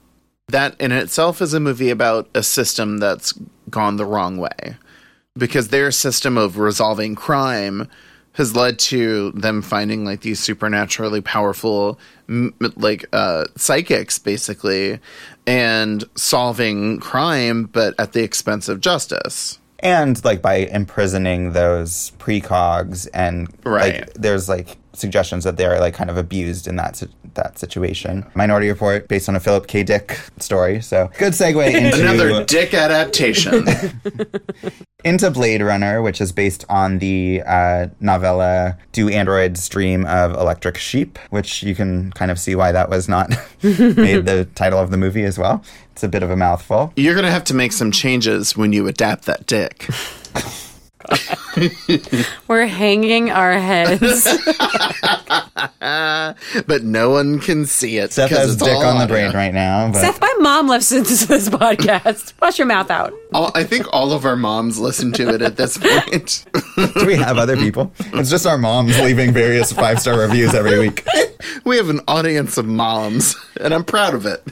that 0.49 0.81
in 0.81 0.93
itself 0.93 1.43
is 1.43 1.55
a 1.55 1.61
movie 1.61 1.91
about 1.91 2.29
a 2.35 2.43
system 2.43 2.99
that's 2.99 3.33
gone 3.71 3.97
the 3.97 4.05
wrong 4.05 4.37
way 4.37 4.77
because 5.37 5.69
their 5.69 5.91
system 5.91 6.39
of 6.39 6.57
resolving 6.59 7.15
crime 7.15 7.89
has 8.35 8.55
led 8.55 8.79
to 8.79 9.33
them 9.33 9.61
finding 9.63 10.05
like 10.05 10.21
these 10.21 10.39
supernaturally 10.39 11.21
powerful 11.21 11.99
like 12.77 13.05
uh 13.13 13.45
psychics 13.57 14.19
basically 14.19 15.01
and 15.47 16.05
solving 16.15 17.01
crime 17.01 17.65
but 17.65 17.95
at 17.99 18.13
the 18.13 18.23
expense 18.23 18.69
of 18.69 18.81
justice 18.81 19.59
and 19.81 20.25
like 20.25 20.41
by 20.41 20.57
imprisoning 20.57 21.53
those 21.53 22.13
precogs 22.19 23.09
and 23.13 23.49
Right. 23.65 24.01
like 24.01 24.15
there's 24.15 24.49
like 24.49 24.77
suggestions 24.99 25.45
that 25.45 25.57
they're 25.57 25.79
like 25.81 25.95
kind 25.95 26.11
of 26.11 26.17
abused 26.17 26.67
in 26.67 26.77
that 26.77 27.03
that 27.35 27.59
situation. 27.59 28.27
Minority 28.35 28.69
Report 28.69 29.09
based 29.09 29.29
on 29.29 29.37
a 29.37 29.41
Philip 29.41 29.67
K. 29.67 29.83
Dick 29.83 30.19
story, 30.39 30.81
so 30.81 31.11
good 31.19 31.33
segue 31.33 31.67
into 31.75 32.01
another 32.01 32.45
dick 32.45 32.75
adaptation 32.75 33.67
into 35.05 35.31
Blade 35.31 35.63
Runner, 35.63 36.03
which 36.03 36.21
is 36.21 36.33
based 36.33 36.65
on 36.69 36.99
the 36.99 37.43
uh, 37.47 37.89
novella 38.01 38.79
"Do 38.93 39.09
Androids 39.09 39.69
Dream 39.69 40.05
of 40.07 40.33
Electric 40.33 40.77
Sheep," 40.79 41.19
which 41.31 41.63
you 41.63 41.75
can 41.75 42.13
kind 42.13 42.31
of 42.31 42.39
see 42.39 42.55
why 42.55 42.73
that 42.73 42.89
was 42.91 43.09
not 43.09 43.31
made 43.63 44.27
the 44.27 44.49
title 44.55 44.79
of 44.79 44.91
the 44.91 44.97
movie 44.97 45.25
as 45.25 45.39
well. 45.39 45.63
It's 45.93 46.03
a 46.03 46.09
bit 46.09 46.23
of 46.23 46.31
a 46.31 46.37
mouthful. 46.37 46.93
you're 46.97 47.15
gonna 47.15 47.31
have 47.31 47.45
to 47.45 47.55
make 47.55 47.73
some 47.73 47.91
changes 47.91 48.57
when 48.57 48.73
you 48.73 48.87
adapt 48.87 49.25
that 49.25 49.47
dick 49.47 49.89
We're 52.49 52.67
hanging 52.67 53.31
our 53.31 53.55
heads. 53.55 54.25
but 56.67 56.83
no 56.83 57.11
one 57.11 57.39
can 57.41 57.65
see 57.67 57.99
it 57.99 58.13
Seth 58.13 58.31
'cause 58.31 58.39
has 58.39 58.55
it's 58.55 58.63
dick 58.63 58.77
on 58.77 58.99
the 58.99 59.07
brain 59.07 59.33
right 59.33 59.55
now, 59.55 59.91
but 59.91 60.01
Seth, 60.01 60.21
my 60.21 60.35
mom 60.41 60.69
listens 60.69 61.21
to 61.23 61.29
this 61.29 61.49
podcast. 61.51 62.33
Wash 62.41 62.59
your 62.59 62.67
mouth 62.67 62.91
out. 62.91 63.13
All, 63.33 63.51
I 63.55 63.65
think 63.65 63.87
all 63.93 64.13
of 64.13 64.25
our 64.25 64.37
moms 64.37 64.79
listen 64.79 65.13
to 65.13 65.29
it 65.35 65.43
at 65.43 65.57
this 65.57 65.79
point. 65.79 66.45
do 66.77 67.07
we 67.07 67.17
have 67.17 67.39
other 67.39 67.57
people? 67.57 67.93
It's 68.15 68.31
just 68.31 68.47
our 68.47 68.59
moms 68.59 68.99
leaving 69.01 69.33
various 69.33 69.73
five 69.73 70.01
star 70.01 70.19
reviews 70.19 70.55
every 70.55 70.79
week. 70.79 71.07
we 71.65 71.77
have 71.77 71.89
an 71.89 72.01
audience 72.09 72.59
of 72.59 72.67
moms, 72.67 73.35
and 73.61 73.73
I'm 73.73 73.85
proud 73.85 74.15
of 74.15 74.27
it. 74.27 74.43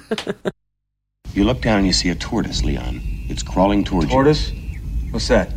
You 1.34 1.44
look 1.44 1.60
down 1.60 1.78
and 1.78 1.86
you 1.86 1.92
see 1.92 2.10
a 2.10 2.14
tortoise, 2.14 2.62
Leon. 2.62 3.00
It's 3.28 3.42
crawling 3.42 3.82
towards 3.84 4.06
you. 4.06 4.12
Tortoise? 4.12 4.52
What's 5.10 5.28
that? 5.28 5.52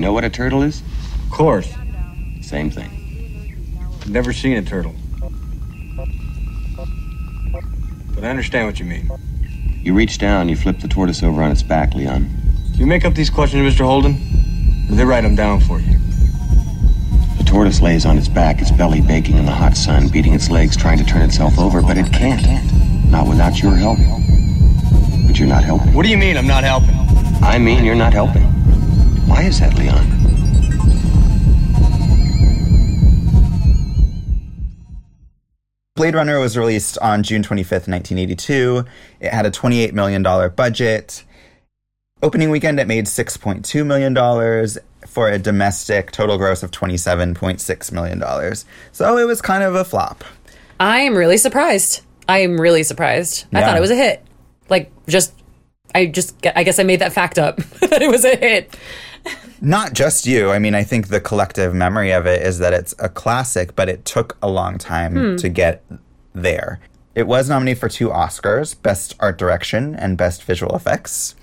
You. 0.00 0.06
Know 0.06 0.12
what 0.12 0.24
a 0.24 0.30
turtle 0.30 0.62
is? 0.62 0.82
Of 1.24 1.30
course. 1.30 1.72
Same 2.40 2.70
thing. 2.70 2.90
Never 4.08 4.32
seen 4.32 4.56
a 4.56 4.62
turtle. 4.62 4.94
But 8.14 8.24
I 8.24 8.30
understand 8.30 8.66
what 8.66 8.80
you 8.80 8.86
mean. 8.86 9.10
You 9.82 9.94
reach 9.94 10.18
down, 10.18 10.48
you 10.48 10.56
flip 10.56 10.80
the 10.80 10.88
tortoise 10.88 11.22
over 11.22 11.42
on 11.42 11.50
its 11.50 11.62
back, 11.62 11.94
Leon. 11.94 12.28
Do 12.72 12.78
you 12.78 12.86
make 12.86 13.04
up 13.04 13.14
these 13.14 13.30
questions, 13.30 13.62
Mr. 13.74 13.84
Holden? 13.84 14.16
Or 14.90 14.94
they 14.94 15.04
write 15.04 15.22
them 15.22 15.36
down 15.36 15.60
for 15.60 15.80
you? 15.80 15.98
The 17.38 17.44
tortoise 17.44 17.80
lays 17.80 18.04
on 18.04 18.18
its 18.18 18.28
back, 18.28 18.60
its 18.60 18.70
belly 18.70 19.00
baking 19.00 19.36
in 19.36 19.46
the 19.46 19.52
hot 19.52 19.76
sun, 19.76 20.08
beating 20.08 20.34
its 20.34 20.50
legs, 20.50 20.76
trying 20.76 20.98
to 20.98 21.04
turn 21.04 21.22
itself 21.22 21.58
over, 21.58 21.80
but 21.82 21.96
it 21.96 22.12
can't. 22.12 22.42
Not 23.10 23.26
without 23.26 23.62
your 23.62 23.74
help. 23.74 23.98
But 25.26 25.38
you're 25.38 25.48
not 25.48 25.64
helping. 25.64 25.94
What 25.94 26.04
do 26.04 26.10
you 26.10 26.18
mean 26.18 26.36
I'm 26.36 26.46
not 26.46 26.64
helping? 26.64 26.94
I 27.42 27.58
mean, 27.58 27.84
you're 27.84 27.94
not 27.94 28.12
helping. 28.12 28.59
Why 29.30 29.42
is 29.44 29.60
that, 29.60 29.78
Leon? 29.78 30.20
Blade 35.94 36.14
Runner 36.14 36.40
was 36.40 36.58
released 36.58 36.98
on 36.98 37.22
June 37.22 37.42
25th, 37.42 37.86
1982. 37.86 38.84
It 39.20 39.32
had 39.32 39.46
a 39.46 39.50
$28 39.50 39.92
million 39.92 40.22
budget. 40.56 41.24
Opening 42.22 42.50
weekend, 42.50 42.80
it 42.80 42.88
made 42.88 43.04
$6.2 43.04 43.86
million 43.86 44.68
for 45.06 45.28
a 45.28 45.38
domestic 45.38 46.10
total 46.10 46.36
gross 46.36 46.62
of 46.62 46.70
$27.6 46.70 47.92
million. 47.92 48.54
So 48.92 49.16
it 49.16 49.24
was 49.24 49.40
kind 49.40 49.62
of 49.62 49.74
a 49.74 49.84
flop. 49.84 50.24
I 50.80 51.00
am 51.00 51.16
really 51.16 51.36
surprised. 51.36 52.02
I 52.28 52.38
am 52.38 52.60
really 52.60 52.82
surprised. 52.82 53.46
I 53.52 53.60
thought 53.60 53.76
it 53.76 53.80
was 53.80 53.90
a 53.90 53.96
hit. 53.96 54.24
Like, 54.68 54.90
just, 55.06 55.34
I 55.94 56.06
just, 56.06 56.34
I 56.56 56.64
guess 56.64 56.78
I 56.78 56.82
made 56.82 57.00
that 57.00 57.12
fact 57.12 57.38
up 57.38 57.56
that 57.80 58.02
it 58.02 58.10
was 58.10 58.24
a 58.24 58.36
hit. 58.36 58.76
Not 59.60 59.92
just 59.92 60.26
you. 60.26 60.50
I 60.50 60.58
mean, 60.58 60.74
I 60.74 60.82
think 60.82 61.08
the 61.08 61.20
collective 61.20 61.74
memory 61.74 62.12
of 62.12 62.26
it 62.26 62.42
is 62.42 62.58
that 62.58 62.72
it's 62.72 62.94
a 62.98 63.08
classic, 63.08 63.76
but 63.76 63.88
it 63.88 64.04
took 64.04 64.36
a 64.42 64.48
long 64.48 64.78
time 64.78 65.36
to 65.36 65.48
get 65.48 65.84
there. 66.32 66.80
It 67.14 67.26
was 67.26 67.48
nominated 67.48 67.78
for 67.80 67.88
two 67.88 68.08
Oscars 68.08 68.80
Best 68.80 69.16
Art 69.20 69.36
Direction 69.36 69.94
and 69.94 70.16
Best 70.16 70.44
Visual 70.44 70.74
Effects. 70.74 71.34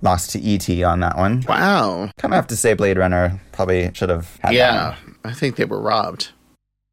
Lost 0.00 0.30
to 0.30 0.40
E.T. 0.40 0.84
on 0.84 1.00
that 1.00 1.16
one. 1.16 1.44
Wow. 1.48 2.10
Kind 2.18 2.32
of 2.32 2.36
have 2.36 2.46
to 2.48 2.56
say 2.56 2.74
Blade 2.74 2.96
Runner 2.98 3.40
probably 3.50 3.90
should 3.94 4.10
have 4.10 4.36
had 4.36 4.50
that 4.50 4.54
Yeah. 4.54 4.96
I 5.24 5.32
think 5.32 5.56
they 5.56 5.64
were 5.64 5.80
robbed. 5.80 6.30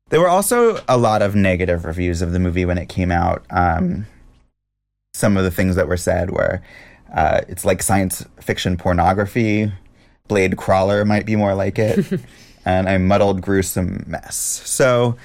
There 0.10 0.20
were 0.20 0.28
also 0.28 0.84
a 0.88 0.98
lot 0.98 1.22
of 1.22 1.36
negative 1.36 1.86
reviews 1.86 2.22
of 2.22 2.32
the 2.32 2.40
movie 2.40 2.66
when 2.66 2.78
it 2.80 2.90
came 2.90 3.12
out. 3.12 3.46
Um, 3.52 4.08
some 5.14 5.38
of 5.38 5.44
the 5.44 5.52
things 5.52 5.76
that 5.76 5.88
were 5.88 5.98
said 5.98 6.32
were 6.32 6.62
uh, 7.14 7.42
it's 7.48 7.64
like 7.64 7.82
science 7.84 8.26
fiction 8.42 8.76
pornography. 8.76 9.72
Blade 10.28 10.58
Crawler 10.58 11.06
might 11.06 11.26
be 11.26 11.36
more 11.36 11.56
like 11.56 11.80
it, 11.80 12.06
and 12.66 12.88
a 12.88 13.00
muddled, 13.00 13.42
gruesome 13.42 14.04
mess. 14.08 14.36
So 14.36 15.18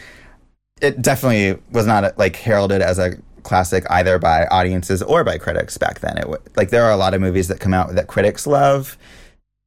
it 0.81 1.01
definitely 1.03 1.61
was 1.73 1.87
not 1.87 2.19
like 2.19 2.37
heralded 2.37 2.83
as 2.83 2.99
a 2.99 3.17
classic 3.43 3.85
either 3.91 4.19
by 4.19 4.47
audiences 4.47 5.03
or 5.03 5.25
by 5.25 5.39
critics 5.39 5.79
back 5.79 6.01
then. 6.01 6.19
It 6.19 6.23
w- 6.23 6.43
like 6.57 6.71
there 6.71 6.85
are 6.85 6.93
a 6.93 6.97
lot 6.97 7.15
of 7.15 7.21
movies 7.21 7.49
that 7.49 7.61
come 7.61 7.75
out 7.75 7.95
that 7.95 8.07
critics 8.07 8.47
love, 8.47 8.99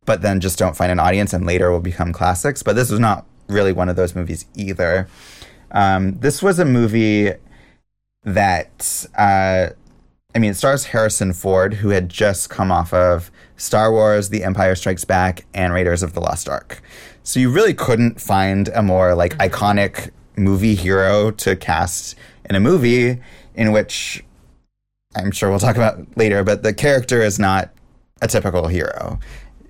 but 0.06 0.22
then 0.22 0.40
just 0.40 0.58
don't 0.58 0.76
find 0.76 0.92
an 0.92 1.00
audience 1.00 1.34
and 1.34 1.46
later 1.46 1.72
will 1.72 1.80
become 1.80 2.14
classics. 2.14 2.64
But 2.64 2.76
this 2.76 2.90
was 2.90 3.00
not 3.00 3.26
really 3.48 3.74
one 3.74 3.90
of 3.90 3.96
those 3.96 4.16
movies 4.16 4.46
either. 4.56 5.08
Um, 5.72 6.20
this 6.20 6.42
was 6.42 6.60
a 6.60 6.66
movie 6.66 7.32
that, 8.24 9.06
uh, 9.18 9.70
I 10.36 10.40
mean, 10.40 10.52
it 10.52 10.56
stars 10.56 10.86
Harrison 10.86 11.34
Ford, 11.34 11.76
who 11.76 11.90
had 11.90 12.10
just 12.10 12.50
come 12.50 12.72
off 12.72 12.94
of 12.94 13.32
Star 13.58 13.92
Wars, 13.92 14.30
The 14.30 14.44
Empire 14.44 14.76
Strikes 14.76 15.06
Back, 15.06 15.46
and 15.54 15.74
Raiders 15.74 16.04
of 16.04 16.14
the 16.14 16.20
Lost 16.20 16.50
Ark. 16.50 16.82
So 17.24 17.40
you 17.40 17.50
really 17.50 17.74
couldn't 17.74 18.20
find 18.20 18.68
a 18.70 18.82
more 18.82 19.16
like 19.16 19.38
mm-hmm. 19.38 19.54
iconic 19.54 20.12
movie 20.36 20.76
hero 20.76 21.32
to 21.32 21.56
cast 21.56 22.16
in 22.50 22.56
a 22.56 22.60
movie 22.60 23.22
in 23.56 23.72
which 23.72 24.24
I'm 25.16 25.32
sure 25.32 25.50
we'll 25.50 25.60
talk 25.60 25.76
about 25.76 26.18
later, 26.18 26.44
but 26.44 26.64
the 26.64 26.74
character 26.74 27.22
is 27.22 27.40
not 27.40 27.72
a 28.22 28.28
typical 28.28 28.68
hero. 28.68 29.20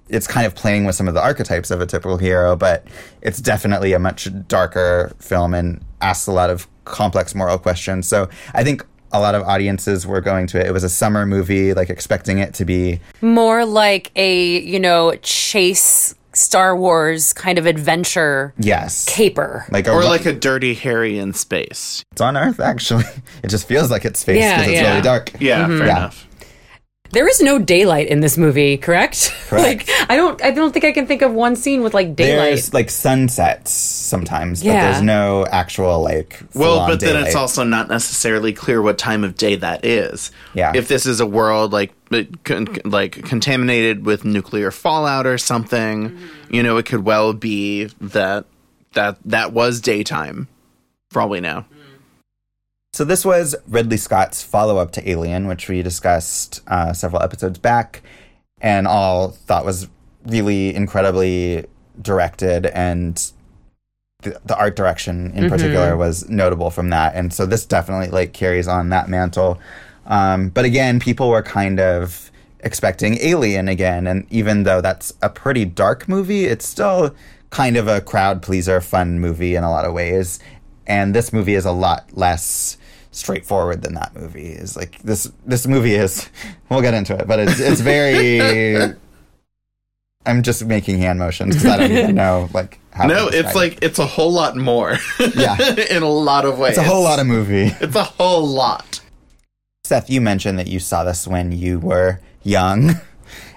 It's 0.09 0.27
kind 0.27 0.45
of 0.45 0.55
playing 0.55 0.85
with 0.85 0.95
some 0.95 1.07
of 1.07 1.13
the 1.13 1.21
archetypes 1.21 1.71
of 1.71 1.81
a 1.81 1.85
typical 1.85 2.17
hero, 2.17 2.55
but 2.55 2.87
it's 3.21 3.39
definitely 3.39 3.93
a 3.93 3.99
much 3.99 4.29
darker 4.47 5.11
film 5.19 5.53
and 5.53 5.83
asks 6.01 6.27
a 6.27 6.31
lot 6.31 6.49
of 6.49 6.67
complex 6.85 7.35
moral 7.35 7.57
questions. 7.57 8.07
So 8.07 8.29
I 8.53 8.63
think 8.63 8.85
a 9.13 9.19
lot 9.19 9.35
of 9.35 9.43
audiences 9.43 10.05
were 10.07 10.21
going 10.21 10.47
to 10.47 10.59
it. 10.59 10.65
It 10.67 10.71
was 10.71 10.83
a 10.83 10.89
summer 10.89 11.25
movie, 11.25 11.73
like 11.73 11.89
expecting 11.89 12.39
it 12.39 12.53
to 12.55 12.65
be 12.65 12.99
More 13.21 13.63
like 13.65 14.11
a, 14.15 14.57
you 14.59 14.79
know, 14.79 15.15
chase 15.21 16.15
Star 16.33 16.75
Wars 16.75 17.31
kind 17.31 17.59
of 17.59 17.67
adventure 17.67 18.55
yes, 18.57 19.05
caper. 19.05 19.65
like 19.69 19.85
a, 19.85 19.91
Or 19.91 20.03
like 20.03 20.25
a 20.25 20.33
dirty 20.33 20.73
Harry 20.73 21.19
in 21.19 21.33
space. 21.33 22.03
it's 22.11 22.21
on 22.21 22.35
Earth. 22.35 22.59
Actually, 22.59 23.05
it 23.43 23.49
just 23.49 23.67
feels 23.67 23.91
like 23.91 24.03
it's 24.03 24.19
space 24.19 24.39
Yeah, 24.39 24.57
because 24.57 24.71
it's 24.73 24.81
yeah. 24.81 24.89
really 24.89 25.01
dark. 25.03 25.31
Yeah, 25.39 25.67
fair 25.67 25.77
Yeah. 25.85 25.97
enough. 25.97 26.27
There 27.13 27.27
is 27.27 27.41
no 27.41 27.59
daylight 27.59 28.07
in 28.07 28.21
this 28.21 28.39
movie, 28.39 28.75
correct? 28.77 29.31
Correct. 29.47 29.87
like 29.87 30.09
I 30.09 30.15
don't 30.15 30.41
I 30.43 30.49
don't 30.49 30.71
think 30.71 30.83
I 30.83 30.91
can 30.91 31.05
think 31.05 31.21
of 31.21 31.31
one 31.31 31.55
scene 31.55 31.83
with 31.83 31.93
like 31.93 32.15
daylight. 32.15 32.45
There's 32.49 32.73
like 32.73 32.89
sunsets 32.89 33.71
sometimes, 33.71 34.63
but 34.63 34.71
there's 34.71 35.01
no 35.03 35.45
actual 35.45 36.01
like. 36.01 36.41
Well, 36.55 36.73
full-on 36.73 36.89
but 36.89 36.99
then 37.01 37.23
it's 37.23 37.35
also 37.35 37.63
not 37.63 37.87
necessarily 37.87 38.51
clear 38.51 38.81
what 38.81 38.97
time 38.97 39.23
of 39.23 39.37
day 39.37 39.55
that 39.57 39.85
is. 39.85 40.31
Yeah. 40.55 40.71
If 40.73 40.87
this 40.87 41.05
is 41.05 41.19
a 41.19 41.27
world 41.27 41.71
like 41.71 41.93
it 42.09 42.43
con- 42.43 42.77
like 42.83 43.23
contaminated 43.23 44.07
with 44.07 44.25
nuclear 44.25 44.71
fallout 44.71 45.27
or 45.27 45.37
something, 45.37 46.17
you 46.49 46.63
know, 46.63 46.77
it 46.77 46.87
could 46.87 47.05
well 47.05 47.33
be 47.33 47.85
that 48.01 48.45
that 48.93 49.17
that 49.25 49.53
was 49.53 49.81
daytime. 49.81 50.47
For 51.11 51.21
all 51.21 51.29
we 51.29 51.41
know. 51.41 51.65
So 52.93 53.03
this 53.03 53.25
was 53.25 53.55
Ridley 53.67 53.97
Scott's 53.97 54.43
follow-up 54.43 54.91
to 54.91 55.09
Alien, 55.09 55.47
which 55.47 55.67
we 55.67 55.81
discussed 55.81 56.61
uh, 56.67 56.93
several 56.93 57.23
episodes 57.23 57.57
back, 57.57 58.03
and 58.61 58.87
all 58.87 59.29
thought 59.29 59.65
was 59.65 59.87
really 60.27 60.75
incredibly 60.75 61.65
directed, 61.99 62.67
and 62.67 63.31
the, 64.21 64.39
the 64.45 64.55
art 64.55 64.75
direction 64.75 65.31
in 65.33 65.49
particular 65.49 65.97
was 65.97 66.29
notable 66.29 66.69
from 66.69 66.91
that. 66.91 67.15
And 67.15 67.33
so 67.33 67.47
this 67.47 67.65
definitely 67.65 68.09
like 68.09 68.31
carries 68.31 68.67
on 68.67 68.89
that 68.89 69.09
mantle. 69.09 69.59
Um, 70.05 70.49
but 70.49 70.63
again, 70.63 70.99
people 70.99 71.29
were 71.29 71.41
kind 71.41 71.79
of 71.79 72.29
expecting 72.59 73.17
Alien 73.21 73.69
again, 73.69 74.05
and 74.05 74.27
even 74.29 74.63
though 74.63 74.81
that's 74.81 75.13
a 75.23 75.29
pretty 75.29 75.65
dark 75.65 76.07
movie, 76.07 76.45
it's 76.45 76.67
still 76.67 77.15
kind 77.49 77.75
of 77.75 77.87
a 77.87 78.01
crowd 78.01 78.43
pleaser, 78.43 78.79
fun 78.81 79.19
movie 79.19 79.55
in 79.55 79.63
a 79.63 79.71
lot 79.71 79.83
of 79.83 79.93
ways. 79.93 80.39
And 80.85 81.15
this 81.15 81.33
movie 81.33 81.55
is 81.55 81.65
a 81.65 81.71
lot 81.71 82.15
less 82.15 82.77
straightforward 83.15 83.81
than 83.81 83.93
that 83.95 84.15
movie 84.15 84.47
is. 84.47 84.75
Like 84.75 84.99
this, 85.01 85.31
this 85.45 85.65
movie 85.67 85.95
is. 85.95 86.29
We'll 86.69 86.81
get 86.81 86.95
into 86.95 87.15
it, 87.15 87.27
but 87.27 87.37
it's 87.39 87.59
it's 87.59 87.81
very. 87.81 88.95
I'm 90.25 90.41
just 90.41 90.65
making 90.65 90.97
hand 90.99 91.19
motions 91.19 91.55
because 91.55 91.69
I 91.69 91.77
don't 91.77 91.91
even 91.91 92.15
know 92.15 92.49
like 92.53 92.79
how. 92.91 93.05
No, 93.05 93.27
it's 93.27 93.53
like 93.53 93.77
it's 93.83 93.99
a 93.99 94.05
whole 94.07 94.31
lot 94.31 94.55
more. 94.55 94.97
Yeah. 95.35 95.57
in 95.91 96.01
a 96.01 96.09
lot 96.09 96.45
of 96.45 96.57
ways. 96.57 96.77
it's 96.77 96.79
a 96.79 96.89
whole 96.89 97.03
lot 97.03 97.19
of 97.19 97.27
movie. 97.27 97.71
It's 97.79 97.95
a 97.95 98.03
whole 98.03 98.47
lot. 98.47 99.01
Seth, 99.83 100.09
you 100.09 100.19
mentioned 100.21 100.57
that 100.57 100.67
you 100.67 100.79
saw 100.79 101.03
this 101.03 101.27
when 101.27 101.51
you 101.51 101.77
were 101.79 102.19
young, 102.41 102.93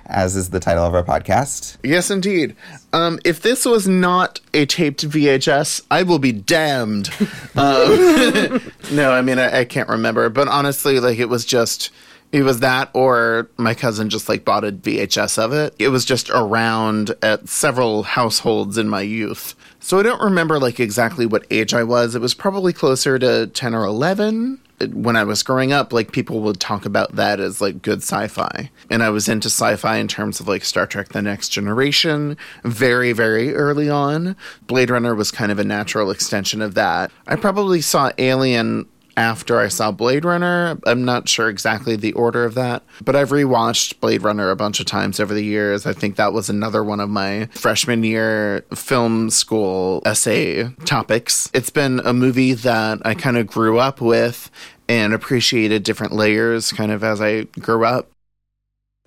as 0.06 0.36
is 0.36 0.50
the 0.50 0.60
title 0.60 0.84
of 0.84 0.94
our 0.94 1.02
podcast. 1.02 1.76
Yes, 1.82 2.10
indeed. 2.10 2.56
Um, 2.92 3.18
if 3.24 3.42
this 3.42 3.64
was 3.64 3.86
not 3.86 4.40
a 4.54 4.66
taped 4.66 5.08
VHS, 5.08 5.82
I 5.90 6.02
will 6.02 6.18
be 6.18 6.32
damned. 6.32 7.10
Um, 7.56 8.60
no, 8.92 9.12
I 9.12 9.22
mean 9.22 9.38
I, 9.38 9.60
I 9.60 9.64
can't 9.64 9.88
remember, 9.88 10.28
but 10.28 10.46
honestly, 10.46 11.00
like 11.00 11.18
it 11.18 11.30
was 11.30 11.46
just 11.46 11.90
it 12.32 12.42
was 12.42 12.60
that, 12.60 12.90
or 12.92 13.48
my 13.56 13.72
cousin 13.72 14.10
just 14.10 14.28
like 14.28 14.44
bought 14.44 14.62
a 14.62 14.72
VHS 14.72 15.38
of 15.42 15.54
it. 15.54 15.74
It 15.78 15.88
was 15.88 16.04
just 16.04 16.28
around 16.28 17.14
at 17.22 17.48
several 17.48 18.02
households 18.02 18.76
in 18.76 18.90
my 18.90 19.00
youth, 19.00 19.54
so 19.80 19.98
I 19.98 20.02
don't 20.02 20.20
remember 20.20 20.58
like 20.58 20.78
exactly 20.78 21.24
what 21.24 21.46
age 21.50 21.72
I 21.72 21.82
was. 21.82 22.14
It 22.14 22.20
was 22.20 22.34
probably 22.34 22.74
closer 22.74 23.18
to 23.18 23.46
ten 23.46 23.74
or 23.74 23.84
eleven 23.86 24.60
when 24.92 25.16
I 25.16 25.24
was 25.24 25.42
growing 25.42 25.72
up, 25.72 25.92
like 25.92 26.12
people 26.12 26.40
would 26.40 26.60
talk 26.60 26.84
about 26.84 27.16
that 27.16 27.40
as 27.40 27.60
like 27.60 27.82
good 27.82 27.98
sci-fi. 27.98 28.70
And 28.90 29.02
I 29.02 29.10
was 29.10 29.28
into 29.28 29.48
sci-fi 29.48 29.96
in 29.96 30.08
terms 30.08 30.40
of 30.40 30.48
like 30.48 30.64
Star 30.64 30.86
Trek 30.86 31.08
The 31.08 31.22
Next 31.22 31.48
Generation 31.48 32.36
very, 32.64 33.12
very 33.12 33.54
early 33.54 33.88
on. 33.88 34.36
Blade 34.66 34.90
Runner 34.90 35.14
was 35.14 35.30
kind 35.30 35.50
of 35.50 35.58
a 35.58 35.64
natural 35.64 36.10
extension 36.10 36.60
of 36.60 36.74
that. 36.74 37.10
I 37.26 37.36
probably 37.36 37.80
saw 37.80 38.10
Alien 38.18 38.86
after 39.16 39.59
I 39.59 39.68
saw 39.68 39.90
Blade 39.90 40.24
Runner. 40.24 40.79
I'm 40.87 41.05
not 41.05 41.29
sure 41.29 41.48
exactly 41.48 41.96
the 41.96 42.12
order 42.12 42.44
of 42.44 42.55
that, 42.55 42.83
but 43.02 43.16
I've 43.16 43.31
rewatched 43.31 44.00
Blade 44.00 44.22
Runner 44.22 44.50
a 44.50 44.57
bunch 44.57 44.81
of 44.81 44.87
times 44.87 45.18
over 45.18 45.35
the 45.35 45.44
years. 45.44 45.87
I 45.87 45.92
think 45.92 46.16
that 46.16 46.33
was 46.33 46.48
another 46.48 46.85
one 46.85 47.00
of 47.00 47.09
my 47.09 47.46
freshman 47.52 48.05
year 48.05 48.64
film 48.74 49.31
school 49.31 50.02
essay 50.05 50.68
topics. 50.85 51.50
It's 51.55 51.70
been 51.70 52.00
a 52.05 52.12
movie 52.12 52.52
that 52.52 53.00
I 53.05 53.14
kind 53.14 53.37
of 53.37 53.46
grew 53.46 53.79
up 53.79 54.00
with 54.00 54.50
and 54.88 55.12
appreciated 55.12 55.83
different 55.83 56.12
layers 56.12 56.72
kind 56.72 56.92
of 56.92 57.02
as 57.02 57.20
I 57.20 57.44
grew 57.59 57.85
up. 57.85 58.11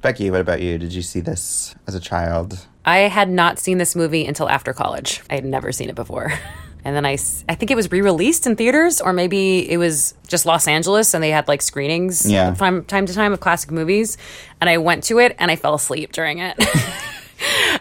Becky, 0.02 0.32
what 0.32 0.41
about 0.41 0.62
you? 0.62 0.78
Did 0.78 0.93
you 0.93 1.02
see 1.02 1.19
this 1.19 1.76
as 1.86 1.93
a 1.93 2.00
child? 2.00 2.65
I 2.86 3.00
had 3.00 3.30
not 3.30 3.60
seen 3.60 3.78
this 3.78 3.95
movie 3.95 4.26
until 4.26 4.50
after 4.50 4.74
college. 4.74 5.22
I 5.30 5.36
had 5.36 5.45
never 5.45 5.72
seen 5.72 5.89
it 5.89 5.95
before. 5.95 6.34
And 6.86 6.96
then 6.96 7.06
I, 7.06 7.13
I 7.50 7.56
think 7.56 7.72
it 7.72 7.76
was 7.76 7.92
re-released 7.92 8.48
in 8.48 8.56
theaters, 8.56 9.02
or 9.02 9.12
maybe 9.13 9.70
it 9.70 9.78
was 9.78 10.13
just 10.28 10.46
Los 10.46 10.68
Angeles, 10.68 11.13
and 11.13 11.22
they 11.24 11.30
had 11.32 11.48
like 11.48 11.62
screenings 11.62 12.30
Yeah. 12.30 12.54
from 12.54 12.86
time 12.86 13.06
to 13.06 13.13
time 13.13 13.34
of 13.34 13.39
classic 13.42 13.70
movies. 13.72 14.18
And 14.62 14.70
I 14.70 14.78
went 14.78 15.04
to 15.06 15.20
it, 15.20 15.36
and 15.39 15.52
I 15.52 15.56
fell 15.58 15.74
asleep 15.74 16.12
during 16.12 16.39
it. 16.39 16.56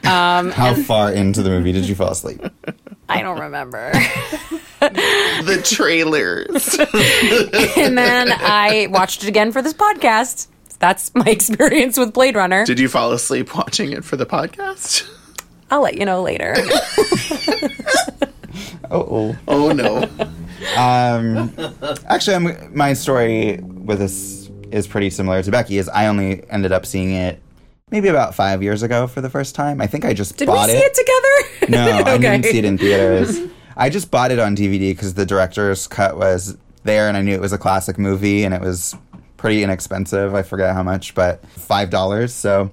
Um, 0.05 0.53
How 0.53 0.73
far 0.75 1.11
into 1.11 1.43
the 1.43 1.51
movie 1.51 1.73
did 1.73 1.89
you 1.89 1.97
fall 1.97 2.13
asleep? 2.13 2.41
I 3.09 3.19
I 3.19 3.23
don't 3.23 3.41
remember. 3.41 3.91
the 4.81 5.61
trailers. 5.65 6.79
and 7.77 7.99
then 7.99 8.29
I 8.33 8.87
watched 8.89 9.25
it 9.25 9.29
again 9.29 9.51
for 9.51 9.61
this 9.61 9.75
podcast. 9.75 10.47
That's 10.79 11.13
my 11.17 11.25
experience 11.27 11.99
with 11.99 12.13
Blade 12.13 12.37
Runner. 12.37 12.65
Did 12.65 12.79
you 12.79 12.89
fall 12.89 13.11
asleep 13.11 13.53
watching 13.57 13.91
it 13.91 14.05
for 14.05 14.17
the 14.17 14.27
podcast? 14.27 15.11
I'll 15.73 15.83
let 15.83 15.99
you 15.99 16.05
know 16.05 16.23
later. 16.23 16.55
Oh, 18.90 19.37
Oh 19.46 19.72
no. 19.72 20.03
um, 20.77 21.53
actually, 22.09 22.37
I'm, 22.37 22.77
my 22.77 22.92
story 22.92 23.59
with 23.62 23.98
this 23.98 24.51
is 24.70 24.87
pretty 24.87 25.11
similar 25.11 25.42
to 25.42 25.51
Becky's. 25.51 25.88
I 25.88 26.07
only 26.07 26.48
ended 26.51 26.72
up 26.72 26.87
seeing 26.87 27.12
it 27.12 27.40
maybe 27.90 28.09
about 28.09 28.35
five 28.35 28.62
years 28.62 28.83
ago 28.83 29.07
for 29.07 29.20
the 29.20 29.31
first 29.31 29.55
time. 29.55 29.81
I 29.81 29.87
think 29.87 30.05
I 30.05 30.12
just 30.12 30.37
Did 30.37 30.48
we 30.48 30.55
bought 30.55 30.68
see 30.68 30.77
it 30.77 30.94
together? 30.94 31.72
No, 31.72 32.03
I 32.05 32.18
didn't 32.18 32.44
see 32.44 32.59
it 32.59 32.64
in 32.64 32.79
theaters. 32.79 33.38
I 33.77 33.90
just 33.90 34.11
bought 34.11 34.31
it 34.31 34.38
on 34.38 34.57
DVD 34.57 34.90
because 34.90 35.14
the 35.14 35.24
director's 35.24 35.87
cut 35.87 36.16
was 36.16 36.57
there, 36.85 37.09
and 37.09 37.16
I 37.16 37.22
knew 37.22 37.35
it 37.35 37.40
was 37.40 37.53
a 37.53 37.59
classic 37.59 37.98
movie, 37.98 38.44
and 38.44 38.53
it 38.53 38.61
was 38.61 38.96
pretty 39.37 39.62
inexpensive. 39.62 40.35
I 40.35 40.42
forget 40.42 40.74
how 40.74 40.83
much, 40.83 41.14
but 41.14 41.46
five 41.48 41.90
dollars. 41.90 42.35
So 42.35 42.70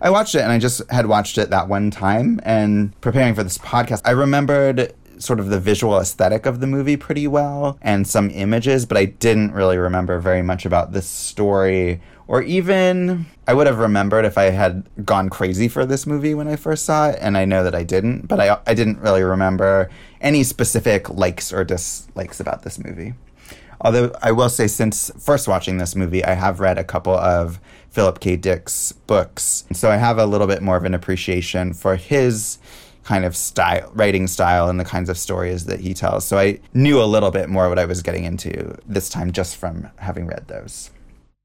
I 0.00 0.10
watched 0.10 0.34
it, 0.34 0.40
and 0.40 0.50
I 0.50 0.58
just 0.58 0.82
had 0.90 1.06
watched 1.06 1.38
it 1.38 1.50
that 1.50 1.68
one 1.68 1.90
time. 1.90 2.40
And 2.42 2.98
preparing 3.00 3.34
for 3.34 3.42
this 3.42 3.58
podcast, 3.58 4.02
I 4.04 4.12
remembered 4.12 4.94
sort 5.18 5.40
of 5.40 5.48
the 5.48 5.60
visual 5.60 5.98
aesthetic 5.98 6.46
of 6.46 6.60
the 6.60 6.66
movie 6.66 6.96
pretty 6.96 7.26
well 7.26 7.78
and 7.82 8.06
some 8.06 8.30
images, 8.30 8.86
but 8.86 8.96
I 8.96 9.06
didn't 9.06 9.52
really 9.52 9.78
remember 9.78 10.18
very 10.18 10.42
much 10.42 10.64
about 10.64 10.92
the 10.92 11.02
story 11.02 12.00
or 12.28 12.42
even 12.42 13.24
I 13.46 13.54
would 13.54 13.66
have 13.66 13.78
remembered 13.78 14.26
if 14.26 14.36
I 14.36 14.50
had 14.50 14.86
gone 15.04 15.30
crazy 15.30 15.66
for 15.66 15.86
this 15.86 16.06
movie 16.06 16.34
when 16.34 16.46
I 16.46 16.56
first 16.56 16.84
saw 16.84 17.08
it, 17.08 17.18
and 17.22 17.38
I 17.38 17.46
know 17.46 17.64
that 17.64 17.74
I 17.74 17.82
didn't, 17.82 18.28
but 18.28 18.38
I, 18.38 18.58
I 18.66 18.74
didn't 18.74 19.00
really 19.00 19.22
remember 19.22 19.88
any 20.20 20.44
specific 20.44 21.08
likes 21.08 21.52
or 21.52 21.64
dislikes 21.64 22.38
about 22.38 22.62
this 22.62 22.78
movie. 22.78 23.14
Although 23.80 24.12
I 24.20 24.32
will 24.32 24.50
say, 24.50 24.66
since 24.66 25.10
first 25.18 25.48
watching 25.48 25.78
this 25.78 25.96
movie, 25.96 26.22
I 26.22 26.34
have 26.34 26.60
read 26.60 26.76
a 26.76 26.84
couple 26.84 27.14
of 27.14 27.58
Philip 27.88 28.20
K. 28.20 28.36
Dick's 28.36 28.92
books, 28.92 29.64
so 29.72 29.90
I 29.90 29.96
have 29.96 30.18
a 30.18 30.26
little 30.26 30.46
bit 30.46 30.60
more 30.60 30.76
of 30.76 30.84
an 30.84 30.92
appreciation 30.92 31.72
for 31.72 31.96
his 31.96 32.58
kind 33.08 33.24
of 33.24 33.34
style, 33.34 33.90
writing 33.94 34.26
style, 34.26 34.68
and 34.68 34.78
the 34.78 34.84
kinds 34.84 35.08
of 35.08 35.16
stories 35.16 35.64
that 35.64 35.80
he 35.80 35.94
tells. 35.94 36.26
So 36.26 36.36
I 36.36 36.60
knew 36.74 37.02
a 37.02 37.08
little 37.08 37.30
bit 37.30 37.48
more 37.48 37.70
what 37.70 37.78
I 37.78 37.86
was 37.86 38.02
getting 38.02 38.24
into 38.24 38.76
this 38.86 39.08
time 39.08 39.32
just 39.32 39.56
from 39.56 39.88
having 39.96 40.26
read 40.26 40.46
those. 40.46 40.90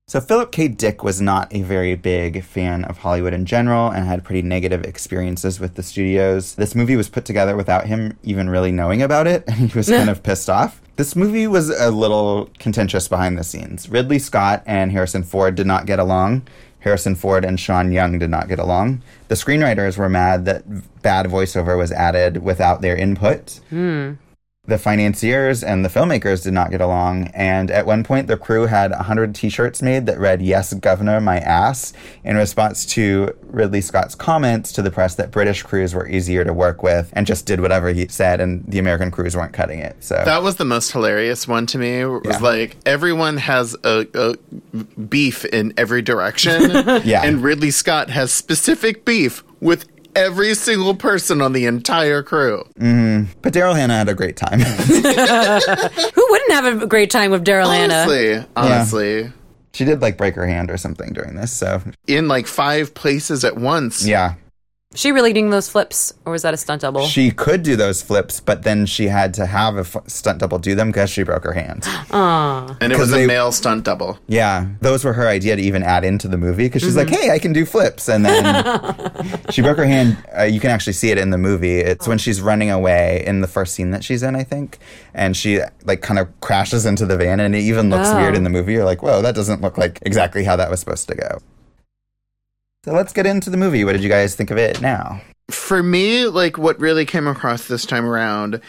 So 0.05 0.19
Philip 0.19 0.51
K. 0.51 0.67
Dick 0.67 1.05
was 1.05 1.21
not 1.21 1.47
a 1.55 1.61
very 1.61 1.95
big 1.95 2.43
fan 2.43 2.83
of 2.83 2.97
Hollywood 2.97 3.33
in 3.33 3.45
general 3.45 3.89
and 3.89 4.05
had 4.05 4.25
pretty 4.25 4.41
negative 4.41 4.83
experiences 4.83 5.61
with 5.61 5.75
the 5.75 5.83
studios. 5.83 6.55
This 6.55 6.75
movie 6.75 6.97
was 6.97 7.07
put 7.07 7.23
together 7.23 7.55
without 7.55 7.87
him 7.87 8.17
even 8.23 8.49
really 8.49 8.73
knowing 8.73 9.01
about 9.01 9.25
it, 9.25 9.45
and 9.47 9.71
he 9.71 9.77
was 9.77 9.87
kind 9.87 10.09
of 10.09 10.21
pissed 10.29 10.49
off. 10.49 10.81
This 10.97 11.15
movie 11.15 11.47
was 11.47 11.69
a 11.69 11.91
little 11.91 12.49
contentious 12.59 13.07
behind 13.07 13.37
the 13.37 13.43
scenes. 13.45 13.87
Ridley 13.87 14.19
Scott 14.19 14.63
and 14.65 14.91
Harrison 14.91 15.23
Ford 15.23 15.55
did 15.55 15.65
not 15.65 15.85
get 15.85 15.97
along. 15.97 16.45
Harrison 16.83 17.15
Ford 17.15 17.45
and 17.45 17.59
Sean 17.59 17.91
Young 17.91 18.19
did 18.19 18.29
not 18.29 18.49
get 18.49 18.59
along. 18.59 19.01
The 19.29 19.35
screenwriters 19.35 19.97
were 19.97 20.09
mad 20.09 20.45
that 20.45 20.63
bad 21.01 21.27
voiceover 21.27 21.77
was 21.77 21.91
added 21.91 22.43
without 22.43 22.81
their 22.81 22.95
input. 22.95 23.61
Hmm. 23.69 24.13
The 24.65 24.77
financiers 24.77 25.61
and 25.61 25.83
the 25.83 25.89
filmmakers 25.89 26.41
did 26.45 26.53
not 26.53 26.71
get 26.71 26.79
along, 26.79 27.27
and 27.33 27.69
at 27.69 27.85
one 27.85 28.01
point, 28.05 28.27
the 28.27 28.37
crew 28.37 28.65
had 28.67 28.91
100 28.91 29.35
t 29.35 29.49
shirts 29.49 29.81
made 29.81 30.05
that 30.05 30.17
read, 30.17 30.41
Yes, 30.41 30.73
Governor, 30.73 31.19
my 31.19 31.37
ass, 31.39 31.91
in 32.23 32.37
response 32.37 32.85
to 32.93 33.35
Ridley 33.47 33.81
Scott's 33.81 34.15
comments 34.15 34.71
to 34.71 34.81
the 34.81 34.89
press 34.89 35.15
that 35.15 35.31
British 35.31 35.63
crews 35.63 35.93
were 35.93 36.07
easier 36.07 36.45
to 36.45 36.53
work 36.53 36.81
with 36.81 37.09
and 37.11 37.27
just 37.27 37.45
did 37.45 37.59
whatever 37.59 37.89
he 37.89 38.07
said, 38.07 38.39
and 38.39 38.63
the 38.65 38.79
American 38.79 39.11
crews 39.11 39.35
weren't 39.35 39.51
cutting 39.51 39.79
it. 39.79 40.01
So, 40.01 40.15
That 40.23 40.43
was 40.43 40.55
the 40.55 40.63
most 40.63 40.93
hilarious 40.93 41.45
one 41.45 41.65
to 41.65 41.77
me. 41.77 41.99
It 41.99 42.05
was 42.05 42.21
Yeah. 42.23 42.37
like 42.37 42.77
everyone 42.85 43.35
has 43.35 43.75
a, 43.83 44.07
a 44.13 44.37
beef 44.97 45.43
in 45.43 45.73
every 45.75 46.01
direction. 46.01 46.71
Yeah. 47.03 47.23
And 47.25 47.43
Ridley 47.43 47.71
Scott 47.71 48.09
has 48.11 48.31
specific 48.31 49.03
beef 49.03 49.43
with 49.59 49.87
every 50.15 50.53
single 50.55 50.95
person 50.95 51.41
on 51.41 51.53
the 51.53 51.65
entire 51.65 52.23
crew. 52.23 52.63
Mm-hmm. 52.79 53.31
but 53.41 53.53
Daryl 53.53 53.75
Hannah 53.75 53.97
had 53.97 54.09
a 54.09 54.13
great 54.13 54.37
time. 54.37 54.59
Who 54.59 56.27
wouldn't 56.29 56.51
have 56.51 56.81
a 56.83 56.87
great 56.87 57.09
time 57.11 57.31
with 57.31 57.43
Daryl 57.45 57.73
Hannah? 57.73 57.93
Honestly, 57.93 58.45
honestly. 58.55 59.31
she 59.73 59.85
did 59.85 60.01
like 60.01 60.17
break 60.17 60.35
her 60.35 60.45
hand 60.47 60.69
or 60.71 60.77
something 60.77 61.13
during 61.13 61.35
this, 61.35 61.51
so 61.51 61.81
In 62.07 62.27
like 62.27 62.47
five 62.47 62.93
places 62.93 63.43
at 63.43 63.57
once. 63.57 64.05
yeah. 64.05 64.35
She 64.95 65.11
really 65.11 65.33
doing 65.33 65.49
those 65.49 65.69
flips, 65.69 66.13
or 66.25 66.31
was 66.33 66.43
that 66.43 66.53
a 66.53 66.57
stunt 66.57 66.81
double? 66.81 67.05
She 67.07 67.31
could 67.31 67.63
do 67.63 67.75
those 67.75 68.01
flips, 68.03 68.39
but 68.39 68.61
then 68.63 68.85
she 68.85 69.07
had 69.07 69.33
to 69.35 69.45
have 69.47 69.75
a 69.77 69.79
f- 69.79 69.97
stunt 70.07 70.37
double 70.39 70.59
do 70.59 70.75
them 70.75 70.89
because 70.89 71.09
she 71.09 71.23
broke 71.23 71.43
her 71.45 71.53
hand. 71.53 71.83
Aw. 72.11 72.77
And 72.81 72.93
it 72.93 72.99
was 72.99 73.09
'Cause 73.11 73.19
a 73.21 73.25
male 73.27 73.51
stunt 73.51 73.83
double. 73.85 74.19
Yeah, 74.27 74.67
those 74.81 75.03
were 75.03 75.13
her 75.13 75.27
idea 75.27 75.55
to 75.55 75.61
even 75.61 75.81
add 75.83 76.03
into 76.03 76.27
the 76.27 76.37
movie 76.37 76.65
because 76.65 76.81
she's 76.83 76.95
like, 76.95 77.09
"Hey, 77.09 77.31
I 77.31 77.39
can 77.39 77.53
do 77.53 77.65
flips," 77.65 78.07
and 78.07 78.23
then 78.25 78.43
she 79.49 79.61
broke 79.61 79.77
her 79.77 79.85
hand. 79.85 80.17
Uh, 80.37 80.43
you 80.43 80.59
can 80.59 80.69
actually 80.69 80.93
see 80.93 81.09
it 81.11 81.17
in 81.17 81.29
the 81.31 81.37
movie. 81.37 81.79
It's 81.79 82.07
when 82.07 82.17
she's 82.17 82.39
running 82.41 82.69
away 82.69 83.23
in 83.25 83.41
the 83.41 83.47
first 83.47 83.73
scene 83.73 83.91
that 83.91 84.03
she's 84.03 84.21
in, 84.23 84.35
I 84.35 84.43
think, 84.43 84.77
and 85.13 85.35
she 85.35 85.59
like 85.85 86.01
kind 86.01 86.19
of 86.19 86.27
crashes 86.41 86.85
into 86.85 87.05
the 87.05 87.17
van, 87.17 87.39
and 87.39 87.55
it 87.55 87.59
even 87.61 87.89
looks 87.89 88.09
Oh. 88.09 88.17
weird 88.19 88.35
in 88.35 88.43
the 88.43 88.49
movie. 88.49 88.73
You're 88.73 88.85
like, 88.85 89.01
"Whoa, 89.01 89.21
that 89.21 89.33
doesn't 89.35 89.61
look 89.61 89.77
like 89.77 89.99
exactly 90.03 90.43
how 90.43 90.55
that 90.55 90.69
was 90.69 90.79
supposed 90.79 91.07
to 91.09 91.15
go." 91.15 91.39
So 92.85 92.91
let's 92.91 93.13
get 93.13 93.25
into 93.25 93.49
the 93.49 93.55
movie. 93.55 93.85
What 93.85 93.93
did 93.93 94.03
you 94.03 94.09
guys 94.09 94.35
think 94.35 94.51
of 94.51 94.57
it 94.57 94.81
now? 94.81 95.21
For 95.49 95.81
me, 95.81 96.25
like 96.25 96.57
what 96.57 96.77
really 96.79 97.05
came 97.05 97.27
across 97.27 97.67
this 97.67 97.85
time 97.85 98.05
around 98.05 98.59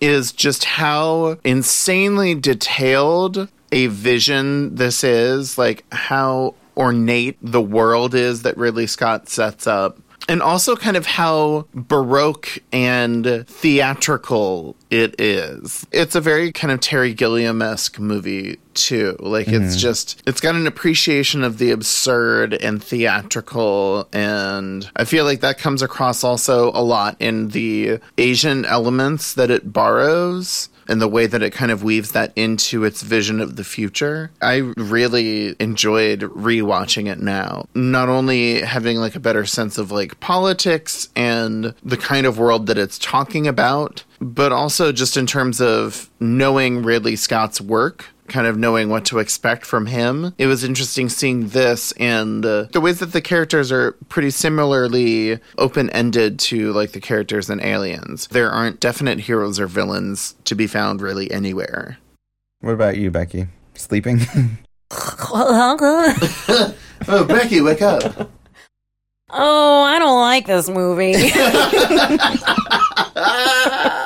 is 0.00 0.32
just 0.32 0.64
how 0.64 1.36
insanely 1.44 2.34
detailed 2.34 3.48
a 3.70 3.86
vision 3.86 4.74
this 4.74 5.04
is, 5.04 5.56
like 5.56 5.84
how 5.92 6.54
ornate 6.76 7.38
the 7.42 7.60
world 7.60 8.14
is 8.14 8.42
that 8.42 8.56
Ridley 8.56 8.88
Scott 8.88 9.28
sets 9.28 9.68
up. 9.68 9.98
And 10.30 10.42
also 10.42 10.76
kind 10.76 10.96
of 10.96 11.06
how 11.06 11.66
baroque 11.74 12.60
and 12.72 13.44
theatrical 13.48 14.76
it 14.88 15.20
is. 15.20 15.84
It's 15.90 16.14
a 16.14 16.20
very 16.20 16.52
kind 16.52 16.70
of 16.72 16.78
Terry 16.78 17.14
Gilliam 17.14 17.60
esque 17.60 17.98
movie 17.98 18.60
too. 18.74 19.16
Like 19.18 19.48
it's 19.48 19.74
mm-hmm. 19.74 19.78
just 19.78 20.22
it's 20.26 20.40
got 20.40 20.54
an 20.54 20.68
appreciation 20.68 21.42
of 21.42 21.58
the 21.58 21.72
absurd 21.72 22.54
and 22.54 22.82
theatrical 22.82 24.08
and 24.12 24.88
I 24.94 25.04
feel 25.04 25.24
like 25.24 25.40
that 25.40 25.58
comes 25.58 25.82
across 25.82 26.22
also 26.22 26.70
a 26.70 26.82
lot 26.82 27.16
in 27.18 27.48
the 27.48 27.98
Asian 28.16 28.64
elements 28.64 29.34
that 29.34 29.50
it 29.50 29.72
borrows 29.72 30.68
and 30.90 31.00
the 31.00 31.08
way 31.08 31.26
that 31.26 31.42
it 31.42 31.52
kind 31.52 31.70
of 31.70 31.84
weaves 31.84 32.12
that 32.12 32.32
into 32.34 32.84
its 32.84 33.00
vision 33.02 33.40
of 33.40 33.56
the 33.56 33.64
future. 33.64 34.30
I 34.42 34.72
really 34.76 35.54
enjoyed 35.60 36.20
rewatching 36.20 37.08
it 37.08 37.20
now. 37.20 37.68
Not 37.74 38.08
only 38.08 38.60
having 38.60 38.98
like 38.98 39.14
a 39.14 39.20
better 39.20 39.46
sense 39.46 39.78
of 39.78 39.92
like 39.92 40.18
politics 40.20 41.08
and 41.14 41.74
the 41.84 41.96
kind 41.96 42.26
of 42.26 42.38
world 42.38 42.66
that 42.66 42.76
it's 42.76 42.98
talking 42.98 43.46
about, 43.46 44.04
but 44.20 44.52
also 44.52 44.90
just 44.90 45.16
in 45.16 45.26
terms 45.26 45.60
of 45.60 46.10
knowing 46.18 46.82
Ridley 46.82 47.16
Scott's 47.16 47.60
work 47.60 48.06
kind 48.30 48.46
of 48.46 48.56
knowing 48.56 48.88
what 48.88 49.04
to 49.06 49.18
expect 49.18 49.66
from 49.66 49.86
him. 49.86 50.34
It 50.38 50.46
was 50.46 50.64
interesting 50.64 51.10
seeing 51.10 51.48
this 51.48 51.92
and 51.92 52.46
uh, 52.46 52.62
the 52.72 52.80
ways 52.80 53.00
that 53.00 53.12
the 53.12 53.20
characters 53.20 53.70
are 53.70 53.92
pretty 54.08 54.30
similarly 54.30 55.38
open 55.58 55.90
ended 55.90 56.38
to 56.38 56.72
like 56.72 56.92
the 56.92 57.00
characters 57.00 57.50
in 57.50 57.60
Aliens. 57.60 58.26
There 58.28 58.50
aren't 58.50 58.80
definite 58.80 59.20
heroes 59.20 59.60
or 59.60 59.66
villains 59.66 60.34
to 60.44 60.54
be 60.54 60.66
found 60.66 61.02
really 61.02 61.30
anywhere. 61.30 61.98
What 62.60 62.72
about 62.72 62.96
you, 62.96 63.10
Becky? 63.10 63.48
Sleeping? 63.74 64.20
oh, 64.92 66.74
Oh, 67.08 67.24
Becky, 67.24 67.60
wake 67.60 67.82
up. 67.82 68.30
Oh, 69.30 69.82
I 69.82 69.98
don't 69.98 70.20
like 70.20 70.46
this 70.46 70.68
movie. 70.68 71.12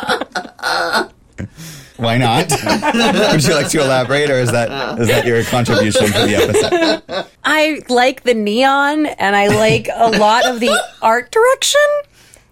Why 1.97 2.19
not? 2.19 2.51
Would 3.33 3.45
you 3.45 3.55
like 3.55 3.69
to 3.69 3.81
elaborate, 3.81 4.31
or 4.31 4.39
is 4.41 4.51
that 4.51 4.99
is 4.99 5.09
that 5.09 5.27
your 5.27 5.45
contribution 5.45 6.07
to 6.07 6.13
the 6.13 6.35
episode? 6.37 7.27
I 7.45 7.81
like 7.89 8.25
the 8.25 8.35
neon 8.35 9.07
and 9.07 9.37
I 9.37 9.47
like 9.49 9.89
a 9.95 10.11
lot 10.11 10.45
of 10.47 10.61
the 10.61 10.77
art 11.03 11.31
direction. 11.31 11.81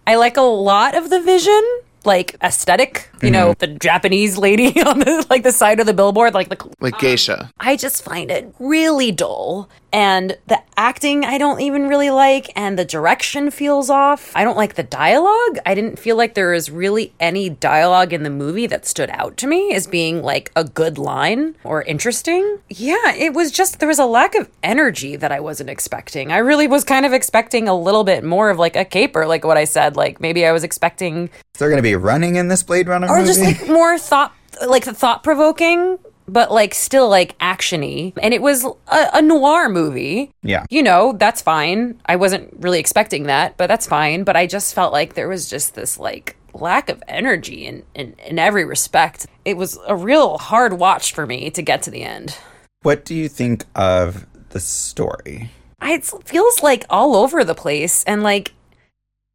I 0.06 0.14
like 0.16 0.36
a 0.36 0.42
lot 0.42 0.94
of 0.94 1.10
the 1.10 1.20
vision, 1.20 1.62
like 2.04 2.36
aesthetic 2.42 3.08
you 3.22 3.30
know, 3.30 3.52
mm-hmm. 3.52 3.58
the 3.58 3.78
Japanese 3.78 4.36
lady 4.36 4.80
on 4.82 4.98
the 4.98 5.26
like 5.30 5.42
the 5.42 5.52
side 5.52 5.80
of 5.80 5.86
the 5.86 5.94
billboard, 5.94 6.34
like 6.34 6.48
the 6.48 6.70
Like 6.80 6.94
um, 6.94 7.00
geisha. 7.00 7.50
I 7.58 7.76
just 7.76 8.02
find 8.02 8.30
it 8.30 8.54
really 8.58 9.12
dull. 9.12 9.68
And 9.94 10.38
the 10.46 10.58
acting 10.74 11.22
I 11.24 11.36
don't 11.36 11.60
even 11.60 11.86
really 11.86 12.08
like, 12.08 12.50
and 12.56 12.78
the 12.78 12.84
direction 12.84 13.50
feels 13.50 13.90
off. 13.90 14.32
I 14.34 14.42
don't 14.42 14.56
like 14.56 14.74
the 14.74 14.82
dialogue. 14.82 15.58
I 15.66 15.74
didn't 15.74 15.98
feel 15.98 16.16
like 16.16 16.32
there 16.32 16.52
was 16.52 16.70
really 16.70 17.12
any 17.20 17.50
dialogue 17.50 18.14
in 18.14 18.22
the 18.22 18.30
movie 18.30 18.66
that 18.68 18.86
stood 18.86 19.10
out 19.10 19.36
to 19.38 19.46
me 19.46 19.74
as 19.74 19.86
being 19.86 20.22
like 20.22 20.50
a 20.56 20.64
good 20.64 20.96
line 20.96 21.56
or 21.62 21.82
interesting. 21.82 22.58
Yeah, 22.70 23.14
it 23.14 23.34
was 23.34 23.52
just, 23.52 23.80
there 23.80 23.88
was 23.88 23.98
a 23.98 24.06
lack 24.06 24.34
of 24.34 24.48
energy 24.62 25.14
that 25.16 25.30
I 25.30 25.40
wasn't 25.40 25.68
expecting. 25.68 26.32
I 26.32 26.38
really 26.38 26.66
was 26.66 26.84
kind 26.84 27.04
of 27.04 27.12
expecting 27.12 27.68
a 27.68 27.78
little 27.78 28.04
bit 28.04 28.24
more 28.24 28.48
of 28.48 28.58
like 28.58 28.76
a 28.76 28.86
caper, 28.86 29.26
like 29.26 29.44
what 29.44 29.58
I 29.58 29.64
said. 29.64 29.94
Like 29.94 30.20
maybe 30.20 30.46
I 30.46 30.52
was 30.52 30.64
expecting 30.64 31.24
Is 31.24 31.58
there 31.58 31.68
going 31.68 31.76
to 31.76 31.82
be 31.82 31.96
running 31.96 32.36
in 32.36 32.48
this 32.48 32.62
Blade 32.62 32.88
Runner 32.88 33.08
or 33.12 33.18
movie? 33.18 33.26
just 33.28 33.40
like 33.40 33.68
more 33.68 33.98
thought 33.98 34.34
like 34.66 34.84
thought 34.84 35.22
provoking 35.22 35.98
but 36.28 36.52
like 36.52 36.72
still 36.72 37.08
like 37.08 37.36
actiony. 37.38 38.12
And 38.22 38.32
it 38.32 38.40
was 38.40 38.64
a, 38.64 39.10
a 39.14 39.22
noir 39.22 39.68
movie. 39.68 40.32
Yeah. 40.42 40.64
you 40.70 40.82
know 40.82 41.14
that's 41.18 41.42
fine. 41.42 42.00
I 42.06 42.16
wasn't 42.16 42.54
really 42.58 42.78
expecting 42.78 43.24
that 43.24 43.56
but 43.56 43.66
that's 43.66 43.86
fine. 43.86 44.24
But 44.24 44.36
i 44.36 44.46
just 44.46 44.74
felt 44.74 44.92
like 44.92 45.14
there 45.14 45.28
was 45.28 45.48
just 45.48 45.74
this 45.74 45.98
like 45.98 46.36
lack 46.54 46.88
of 46.88 47.02
energy 47.08 47.66
in, 47.66 47.82
in 47.94 48.14
in 48.26 48.38
every 48.38 48.64
respect. 48.64 49.26
It 49.44 49.56
was 49.56 49.78
a 49.86 49.96
real 49.96 50.38
hard 50.38 50.74
watch 50.74 51.12
for 51.12 51.26
me 51.26 51.50
to 51.50 51.62
get 51.62 51.82
to 51.82 51.90
the 51.90 52.02
end. 52.02 52.38
What 52.82 53.04
do 53.04 53.14
you 53.14 53.28
think 53.28 53.64
of 53.74 54.26
the 54.50 54.60
story? 54.60 55.50
It 55.80 56.04
feels 56.24 56.62
like 56.62 56.84
all 56.90 57.16
over 57.16 57.44
the 57.44 57.54
place. 57.54 58.04
And 58.04 58.22
like 58.22 58.52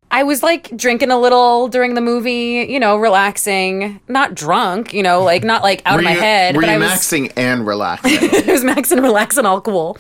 I 0.10 0.24
was 0.24 0.42
like 0.42 0.76
drinking 0.76 1.12
a 1.12 1.20
little 1.20 1.68
during 1.68 1.94
the 1.94 2.02
movie, 2.02 2.66
you 2.70 2.80
know, 2.80 2.98
relaxing, 2.98 4.00
not 4.08 4.36
drunk, 4.36 4.94
you 4.94 5.04
know, 5.04 5.22
like 5.24 5.44
not 5.44 5.64
like 5.64 5.82
out 5.86 5.96
were 5.96 6.00
of 6.00 6.06
my 6.06 6.14
you, 6.14 6.20
head, 6.20 6.56
Were 6.56 6.62
but 6.62 6.70
you 6.70 6.76
I 6.76 6.78
was 6.78 6.90
maxing 6.92 7.34
and 7.36 7.68
relaxing? 7.68 8.12
it 8.22 8.48
was 8.48 8.64
max 8.64 8.92
and 8.92 9.02
relax 9.02 9.38
and 9.38 9.46
all 9.46 9.60
cool. 9.60 9.98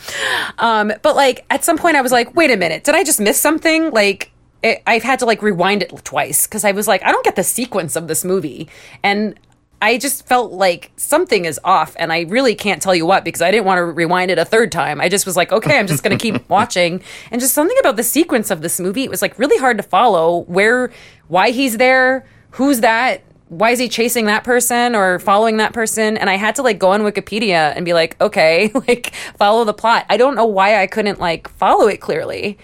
Um, 0.59 0.93
but 1.01 1.15
like 1.15 1.45
at 1.49 1.63
some 1.65 1.77
point 1.77 1.97
I 1.97 2.01
was 2.01 2.11
like, 2.11 2.35
wait 2.35 2.51
a 2.51 2.57
minute, 2.57 2.83
did 2.85 2.95
I 2.95 3.03
just 3.03 3.19
miss 3.19 3.39
something? 3.39 3.91
Like 3.91 4.31
it, 4.63 4.81
I've 4.87 5.03
had 5.03 5.19
to 5.19 5.25
like 5.25 5.41
rewind 5.41 5.83
it 5.83 5.91
twice 6.03 6.47
because 6.47 6.63
I 6.63 6.71
was 6.71 6.87
like, 6.87 7.03
I 7.03 7.11
don't 7.11 7.25
get 7.25 7.35
the 7.35 7.43
sequence 7.43 7.95
of 7.95 8.07
this 8.07 8.23
movie, 8.23 8.69
and 9.03 9.37
I 9.81 9.97
just 9.97 10.25
felt 10.25 10.51
like 10.51 10.91
something 10.97 11.45
is 11.45 11.59
off, 11.63 11.95
and 11.99 12.11
I 12.11 12.21
really 12.21 12.55
can't 12.55 12.81
tell 12.81 12.95
you 12.95 13.05
what 13.05 13.23
because 13.23 13.41
I 13.41 13.51
didn't 13.51 13.65
want 13.65 13.77
to 13.77 13.83
rewind 13.85 14.31
it 14.31 14.39
a 14.39 14.45
third 14.45 14.71
time. 14.71 14.99
I 14.99 15.07
just 15.07 15.25
was 15.25 15.35
like, 15.35 15.51
okay, 15.51 15.77
I'm 15.77 15.85
just 15.85 16.03
going 16.03 16.17
to 16.17 16.21
keep 16.21 16.49
watching, 16.49 17.01
and 17.29 17.39
just 17.39 17.53
something 17.53 17.77
about 17.79 17.95
the 17.95 18.03
sequence 18.03 18.49
of 18.49 18.61
this 18.61 18.79
movie. 18.79 19.03
It 19.03 19.11
was 19.11 19.21
like 19.21 19.37
really 19.37 19.57
hard 19.57 19.77
to 19.77 19.83
follow 19.83 20.39
where, 20.45 20.91
why 21.27 21.51
he's 21.51 21.77
there, 21.77 22.25
who's 22.51 22.79
that, 22.79 23.21
why 23.49 23.71
is 23.71 23.79
he 23.79 23.87
chasing 23.87 24.25
that 24.25 24.43
person 24.43 24.95
or 24.95 25.19
following 25.19 25.57
that 25.57 25.73
person? 25.73 26.17
And 26.17 26.29
I 26.29 26.35
had 26.35 26.55
to 26.55 26.61
like 26.61 26.79
go 26.79 26.91
on 26.91 27.01
Wikipedia 27.01 27.73
and 27.75 27.85
be 27.85 27.93
like, 27.93 28.19
okay, 28.19 28.71
like 28.87 29.13
follow 29.37 29.63
the 29.63 29.73
plot. 29.73 30.05
I 30.09 30.17
don't 30.17 30.35
know 30.35 30.45
why 30.45 30.81
I 30.81 30.87
couldn't 30.87 31.19
like 31.19 31.47
follow 31.49 31.87
it 31.87 32.01
clearly. 32.01 32.57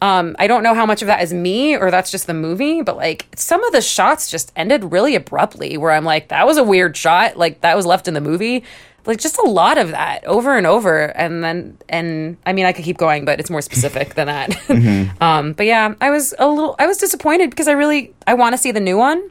Um, 0.00 0.36
I 0.38 0.46
don't 0.46 0.62
know 0.62 0.74
how 0.74 0.86
much 0.86 1.02
of 1.02 1.06
that 1.06 1.22
is 1.22 1.32
me 1.32 1.76
or 1.76 1.90
that's 1.90 2.10
just 2.10 2.26
the 2.26 2.34
movie, 2.34 2.82
but 2.82 2.96
like 2.96 3.26
some 3.34 3.64
of 3.64 3.72
the 3.72 3.80
shots 3.80 4.30
just 4.30 4.52
ended 4.54 4.92
really 4.92 5.14
abruptly 5.14 5.76
where 5.76 5.90
I'm 5.90 6.04
like, 6.04 6.28
that 6.28 6.46
was 6.46 6.56
a 6.56 6.62
weird 6.62 6.96
shot. 6.96 7.36
Like 7.36 7.62
that 7.62 7.76
was 7.76 7.84
left 7.84 8.06
in 8.06 8.14
the 8.14 8.20
movie. 8.20 8.64
Like 9.06 9.18
just 9.18 9.38
a 9.38 9.42
lot 9.42 9.78
of 9.78 9.90
that 9.90 10.24
over 10.24 10.56
and 10.56 10.66
over. 10.66 11.06
And 11.16 11.42
then, 11.42 11.78
and 11.88 12.36
I 12.44 12.52
mean, 12.52 12.66
I 12.66 12.72
could 12.72 12.84
keep 12.84 12.98
going, 12.98 13.24
but 13.24 13.40
it's 13.40 13.50
more 13.50 13.62
specific 13.62 14.14
than 14.14 14.26
that. 14.26 15.16
um, 15.20 15.54
but 15.54 15.66
yeah, 15.66 15.94
I 16.00 16.10
was 16.10 16.34
a 16.38 16.46
little, 16.46 16.76
I 16.78 16.86
was 16.86 16.98
disappointed 16.98 17.50
because 17.50 17.68
I 17.68 17.72
really, 17.72 18.14
I 18.26 18.34
want 18.34 18.52
to 18.52 18.58
see 18.58 18.70
the 18.70 18.80
new 18.80 18.98
one. 18.98 19.30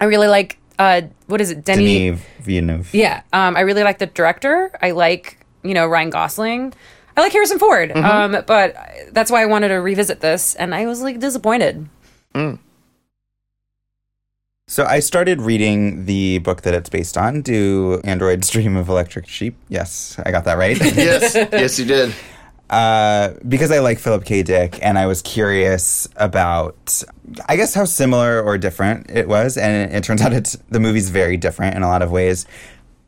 I 0.00 0.06
really 0.06 0.28
like, 0.28 0.58
uh, 0.78 1.02
what 1.26 1.40
is 1.40 1.50
it? 1.50 1.64
Denny. 1.64 2.10
Denis 2.10 2.20
Villeneuve. 2.40 2.92
Yeah. 2.92 3.22
Um, 3.32 3.56
I 3.56 3.60
really 3.60 3.82
like 3.82 3.98
the 3.98 4.06
director. 4.06 4.76
I 4.82 4.90
like, 4.90 5.38
you 5.62 5.72
know, 5.72 5.86
Ryan 5.86 6.10
Gosling. 6.10 6.74
I 7.16 7.22
like 7.22 7.32
Harrison 7.32 7.58
Ford. 7.58 7.92
Um, 7.96 8.42
but 8.46 8.76
that's 9.12 9.30
why 9.30 9.42
I 9.42 9.46
wanted 9.46 9.68
to 9.68 9.76
revisit 9.76 10.20
this, 10.20 10.54
and 10.56 10.74
I 10.74 10.86
was 10.86 11.00
like 11.02 11.18
disappointed. 11.18 11.88
So 14.68 14.84
I 14.84 14.98
started 14.98 15.40
reading 15.40 16.06
the 16.06 16.38
book 16.38 16.62
that 16.62 16.74
it's 16.74 16.90
based 16.90 17.16
on. 17.16 17.40
Do 17.42 18.00
androids 18.04 18.50
dream 18.50 18.76
of 18.76 18.88
electric 18.88 19.28
sheep? 19.28 19.56
Yes, 19.68 20.18
I 20.24 20.30
got 20.32 20.44
that 20.44 20.58
right. 20.58 20.78
yes, 20.96 21.34
yes, 21.34 21.78
you 21.78 21.84
did. 21.86 22.12
uh, 22.68 23.34
because 23.46 23.70
I 23.70 23.78
like 23.78 23.98
Philip 24.00 24.24
K. 24.24 24.42
Dick, 24.42 24.78
and 24.82 24.98
I 24.98 25.06
was 25.06 25.22
curious 25.22 26.08
about, 26.16 27.02
I 27.48 27.54
guess, 27.56 27.74
how 27.74 27.84
similar 27.84 28.42
or 28.42 28.58
different 28.58 29.08
it 29.08 29.28
was. 29.28 29.56
And 29.56 29.90
it, 29.92 29.96
it 29.98 30.04
turns 30.04 30.20
out 30.20 30.32
it's 30.32 30.58
the 30.68 30.80
movie's 30.80 31.10
very 31.10 31.36
different 31.36 31.76
in 31.76 31.82
a 31.82 31.88
lot 31.88 32.02
of 32.02 32.10
ways. 32.10 32.44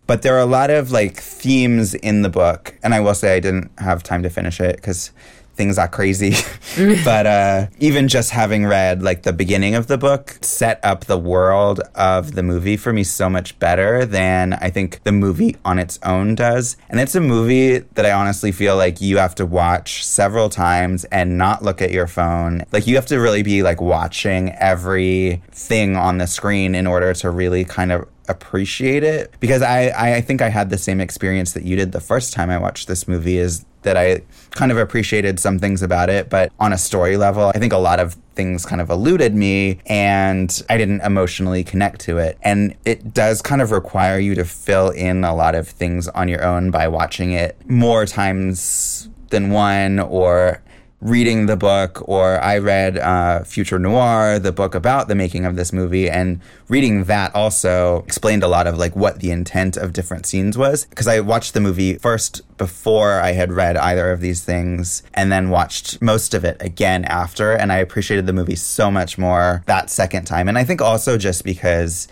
But 0.08 0.22
there 0.22 0.34
are 0.34 0.40
a 0.40 0.46
lot 0.46 0.70
of 0.70 0.90
like 0.90 1.18
themes 1.18 1.94
in 1.94 2.22
the 2.22 2.30
book, 2.30 2.74
and 2.82 2.94
I 2.94 3.00
will 3.00 3.14
say 3.14 3.36
I 3.36 3.40
didn't 3.40 3.70
have 3.78 4.02
time 4.02 4.22
to 4.22 4.30
finish 4.30 4.58
it 4.58 4.76
because 4.76 5.12
things 5.54 5.76
are 5.76 5.86
crazy. 5.88 6.34
but 7.04 7.26
uh, 7.26 7.66
even 7.78 8.08
just 8.08 8.30
having 8.30 8.64
read 8.64 9.02
like 9.02 9.24
the 9.24 9.32
beginning 9.32 9.74
of 9.74 9.86
the 9.86 9.98
book 9.98 10.38
set 10.40 10.80
up 10.82 11.04
the 11.04 11.18
world 11.18 11.80
of 11.94 12.36
the 12.36 12.42
movie 12.42 12.76
for 12.76 12.92
me 12.92 13.04
so 13.04 13.28
much 13.28 13.58
better 13.58 14.06
than 14.06 14.54
I 14.54 14.70
think 14.70 15.02
the 15.02 15.12
movie 15.12 15.56
on 15.64 15.78
its 15.78 15.98
own 16.04 16.34
does. 16.34 16.76
And 16.88 17.00
it's 17.00 17.14
a 17.14 17.20
movie 17.20 17.78
that 17.78 18.06
I 18.06 18.12
honestly 18.12 18.52
feel 18.52 18.76
like 18.76 19.00
you 19.00 19.18
have 19.18 19.34
to 19.34 19.44
watch 19.44 20.06
several 20.06 20.48
times 20.48 21.04
and 21.06 21.36
not 21.36 21.62
look 21.62 21.82
at 21.82 21.90
your 21.90 22.06
phone. 22.06 22.62
Like 22.72 22.86
you 22.86 22.94
have 22.94 23.06
to 23.06 23.18
really 23.18 23.42
be 23.42 23.62
like 23.62 23.80
watching 23.80 24.52
every 24.52 25.42
thing 25.50 25.96
on 25.96 26.16
the 26.18 26.26
screen 26.26 26.74
in 26.74 26.86
order 26.86 27.12
to 27.14 27.30
really 27.30 27.64
kind 27.64 27.92
of 27.92 28.08
appreciate 28.28 29.02
it 29.02 29.32
because 29.40 29.62
I, 29.62 30.16
I 30.16 30.20
think 30.20 30.42
I 30.42 30.48
had 30.48 30.70
the 30.70 30.78
same 30.78 31.00
experience 31.00 31.52
that 31.52 31.64
you 31.64 31.76
did 31.76 31.92
the 31.92 32.00
first 32.00 32.32
time 32.32 32.50
I 32.50 32.58
watched 32.58 32.88
this 32.88 33.08
movie 33.08 33.38
is 33.38 33.64
that 33.82 33.96
I 33.96 34.22
kind 34.50 34.72
of 34.72 34.78
appreciated 34.78 35.38
some 35.38 35.58
things 35.58 35.82
about 35.82 36.10
it, 36.10 36.28
but 36.28 36.52
on 36.58 36.72
a 36.72 36.78
story 36.78 37.16
level, 37.16 37.52
I 37.54 37.58
think 37.58 37.72
a 37.72 37.78
lot 37.78 38.00
of 38.00 38.16
things 38.34 38.66
kind 38.66 38.80
of 38.80 38.90
eluded 38.90 39.34
me 39.34 39.78
and 39.86 40.62
I 40.68 40.76
didn't 40.76 41.00
emotionally 41.02 41.64
connect 41.64 42.00
to 42.02 42.18
it. 42.18 42.38
And 42.42 42.76
it 42.84 43.14
does 43.14 43.40
kind 43.40 43.62
of 43.62 43.70
require 43.70 44.18
you 44.18 44.34
to 44.34 44.44
fill 44.44 44.90
in 44.90 45.24
a 45.24 45.34
lot 45.34 45.54
of 45.54 45.68
things 45.68 46.08
on 46.08 46.28
your 46.28 46.44
own 46.44 46.70
by 46.70 46.88
watching 46.88 47.32
it 47.32 47.56
more 47.68 48.04
times 48.04 49.08
than 49.30 49.50
one 49.50 49.98
or 49.98 50.62
reading 51.00 51.46
the 51.46 51.56
book, 51.56 52.02
or 52.08 52.40
I 52.40 52.58
read 52.58 52.98
uh, 52.98 53.44
Future 53.44 53.78
Noir, 53.78 54.38
the 54.38 54.50
book 54.50 54.74
about 54.74 55.06
the 55.06 55.14
making 55.14 55.44
of 55.44 55.54
this 55.54 55.72
movie, 55.72 56.10
and 56.10 56.40
reading 56.68 57.04
that 57.04 57.34
also 57.34 57.98
explained 57.98 58.42
a 58.42 58.48
lot 58.48 58.66
of 58.66 58.76
like 58.76 58.96
what 58.96 59.20
the 59.20 59.30
intent 59.30 59.76
of 59.76 59.92
different 59.92 60.26
scenes 60.26 60.58
was. 60.58 60.86
Because 60.86 61.06
I 61.06 61.20
watched 61.20 61.54
the 61.54 61.60
movie 61.60 61.94
first 61.98 62.42
before 62.58 63.20
I 63.20 63.32
had 63.32 63.52
read 63.52 63.76
either 63.76 64.10
of 64.10 64.20
these 64.20 64.44
things, 64.44 65.04
and 65.14 65.30
then 65.30 65.50
watched 65.50 66.02
most 66.02 66.34
of 66.34 66.44
it 66.44 66.56
again 66.60 67.04
after, 67.04 67.52
and 67.52 67.72
I 67.72 67.76
appreciated 67.76 68.26
the 68.26 68.32
movie 68.32 68.56
so 68.56 68.90
much 68.90 69.18
more 69.18 69.62
that 69.66 69.90
second 69.90 70.24
time. 70.24 70.48
And 70.48 70.58
I 70.58 70.64
think 70.64 70.82
also 70.82 71.16
just 71.16 71.44
because 71.44 72.08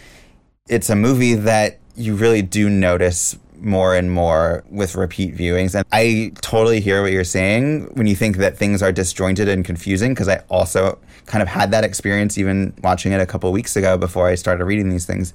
it's 0.68 0.90
a 0.90 0.96
movie 0.96 1.34
that 1.34 1.80
you 1.96 2.14
really 2.14 2.42
do 2.42 2.68
notice 2.68 3.38
more 3.58 3.94
and 3.96 4.10
more 4.12 4.64
with 4.70 4.94
repeat 4.94 5.34
viewings. 5.34 5.74
And 5.74 5.84
I 5.92 6.32
totally 6.42 6.80
hear 6.80 7.02
what 7.02 7.10
you're 7.12 7.24
saying 7.24 7.84
when 7.94 8.06
you 8.06 8.14
think 8.14 8.36
that 8.36 8.56
things 8.56 8.82
are 8.82 8.92
disjointed 8.92 9.48
and 9.48 9.64
confusing, 9.64 10.12
because 10.12 10.28
I 10.28 10.42
also 10.50 10.98
kind 11.24 11.42
of 11.42 11.48
had 11.48 11.70
that 11.70 11.82
experience 11.82 12.38
even 12.38 12.74
watching 12.82 13.12
it 13.12 13.20
a 13.20 13.26
couple 13.26 13.50
weeks 13.52 13.74
ago 13.74 13.96
before 13.98 14.28
I 14.28 14.34
started 14.34 14.64
reading 14.64 14.90
these 14.90 15.06
things. 15.06 15.32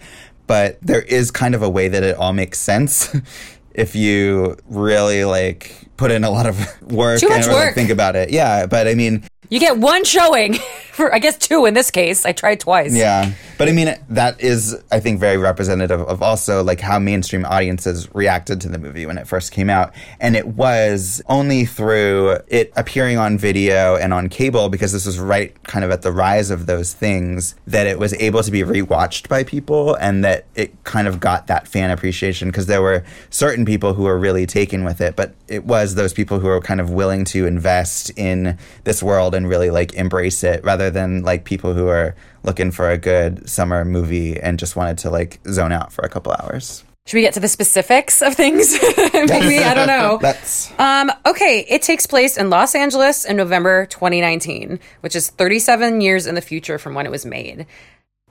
But 0.47 0.77
there 0.81 1.01
is 1.01 1.31
kind 1.31 1.55
of 1.55 1.61
a 1.63 1.69
way 1.69 1.87
that 1.87 2.03
it 2.03 2.15
all 2.15 2.33
makes 2.33 2.59
sense 2.59 3.13
if 3.73 3.95
you 3.95 4.57
really 4.67 5.25
like 5.25 5.75
put 5.97 6.11
in 6.11 6.23
a 6.23 6.29
lot 6.29 6.45
of 6.45 6.57
work 6.91 7.19
Too 7.19 7.27
much 7.29 7.39
and 7.39 7.47
really 7.47 7.59
work. 7.65 7.75
think 7.75 7.89
about 7.89 8.15
it. 8.15 8.29
Yeah. 8.29 8.65
But 8.67 8.87
I 8.87 8.93
mean, 8.95 9.23
You 9.49 9.59
get 9.59 9.77
one 9.77 10.03
showing, 10.03 10.59
for 11.01 11.13
I 11.13 11.19
guess 11.19 11.37
two 11.37 11.65
in 11.65 11.73
this 11.73 11.91
case. 11.91 12.25
I 12.25 12.31
tried 12.31 12.59
twice. 12.59 12.95
Yeah. 12.95 13.31
But 13.57 13.69
I 13.69 13.71
mean, 13.73 13.95
that 14.09 14.39
is, 14.41 14.81
I 14.91 14.99
think, 14.99 15.19
very 15.19 15.37
representative 15.37 16.01
of 16.01 16.21
also 16.21 16.63
like 16.63 16.79
how 16.79 16.99
mainstream 16.99 17.45
audiences 17.45 18.13
reacted 18.13 18.61
to 18.61 18.69
the 18.69 18.77
movie 18.77 19.05
when 19.05 19.17
it 19.17 19.27
first 19.27 19.51
came 19.51 19.69
out. 19.69 19.93
And 20.19 20.35
it 20.35 20.47
was 20.47 21.21
only 21.27 21.65
through 21.65 22.37
it 22.47 22.71
appearing 22.75 23.17
on 23.17 23.37
video 23.37 23.95
and 23.95 24.13
on 24.13 24.29
cable, 24.29 24.69
because 24.69 24.93
this 24.93 25.05
was 25.05 25.19
right 25.19 25.51
kind 25.63 25.83
of 25.83 25.91
at 25.91 26.03
the 26.03 26.11
rise 26.11 26.51
of 26.51 26.65
those 26.65 26.93
things, 26.93 27.55
that 27.67 27.87
it 27.87 27.99
was 27.99 28.13
able 28.15 28.43
to 28.43 28.51
be 28.51 28.61
rewatched 28.61 29.27
by 29.27 29.43
people 29.43 29.95
and 29.95 30.23
that 30.23 30.45
it 30.55 30.83
kind 30.83 31.07
of 31.07 31.19
got 31.19 31.47
that 31.47 31.67
fan 31.67 31.89
appreciation 31.89 32.49
because 32.49 32.67
there 32.67 32.81
were 32.81 33.03
certain 33.29 33.65
people 33.65 33.93
who 33.93 34.03
were 34.03 34.19
really 34.19 34.45
taken 34.45 34.83
with 34.83 35.01
it, 35.01 35.15
but 35.15 35.33
it 35.47 35.65
was 35.65 35.95
those 35.95 36.13
people 36.13 36.39
who 36.39 36.47
were 36.47 36.61
kind 36.61 36.79
of 36.79 36.89
willing 36.89 37.25
to 37.25 37.45
invest 37.45 38.11
in 38.17 38.57
this 38.83 39.01
world 39.01 39.33
and 39.33 39.49
really 39.49 39.71
like 39.71 39.93
embrace 39.93 40.43
it 40.43 40.63
rather 40.63 40.90
than 40.91 41.23
like 41.23 41.45
people 41.45 41.73
who 41.73 41.87
are 41.87 42.15
looking 42.43 42.71
for 42.71 42.89
a 42.89 42.97
good 42.97 43.49
summer 43.49 43.85
movie 43.85 44.39
and 44.39 44.59
just 44.59 44.75
wanted 44.75 44.97
to 44.99 45.09
like 45.09 45.39
zone 45.47 45.71
out 45.71 45.91
for 45.91 46.03
a 46.03 46.09
couple 46.09 46.33
hours. 46.33 46.83
Should 47.07 47.17
we 47.17 47.21
get 47.21 47.33
to 47.33 47.39
the 47.39 47.47
specifics 47.47 48.21
of 48.21 48.35
things? 48.35 48.73
Maybe 49.13 49.59
I 49.59 49.73
don't 49.73 49.87
know. 49.87 50.17
That's 50.21 50.71
Um, 50.79 51.11
okay, 51.25 51.65
it 51.67 51.81
takes 51.81 52.05
place 52.05 52.37
in 52.37 52.51
Los 52.51 52.75
Angeles 52.75 53.25
in 53.25 53.37
November 53.37 53.87
2019, 53.87 54.79
which 54.99 55.15
is 55.15 55.29
37 55.29 56.01
years 56.01 56.27
in 56.27 56.35
the 56.35 56.41
future 56.41 56.77
from 56.77 56.93
when 56.93 57.07
it 57.07 57.11
was 57.11 57.25
made. 57.25 57.65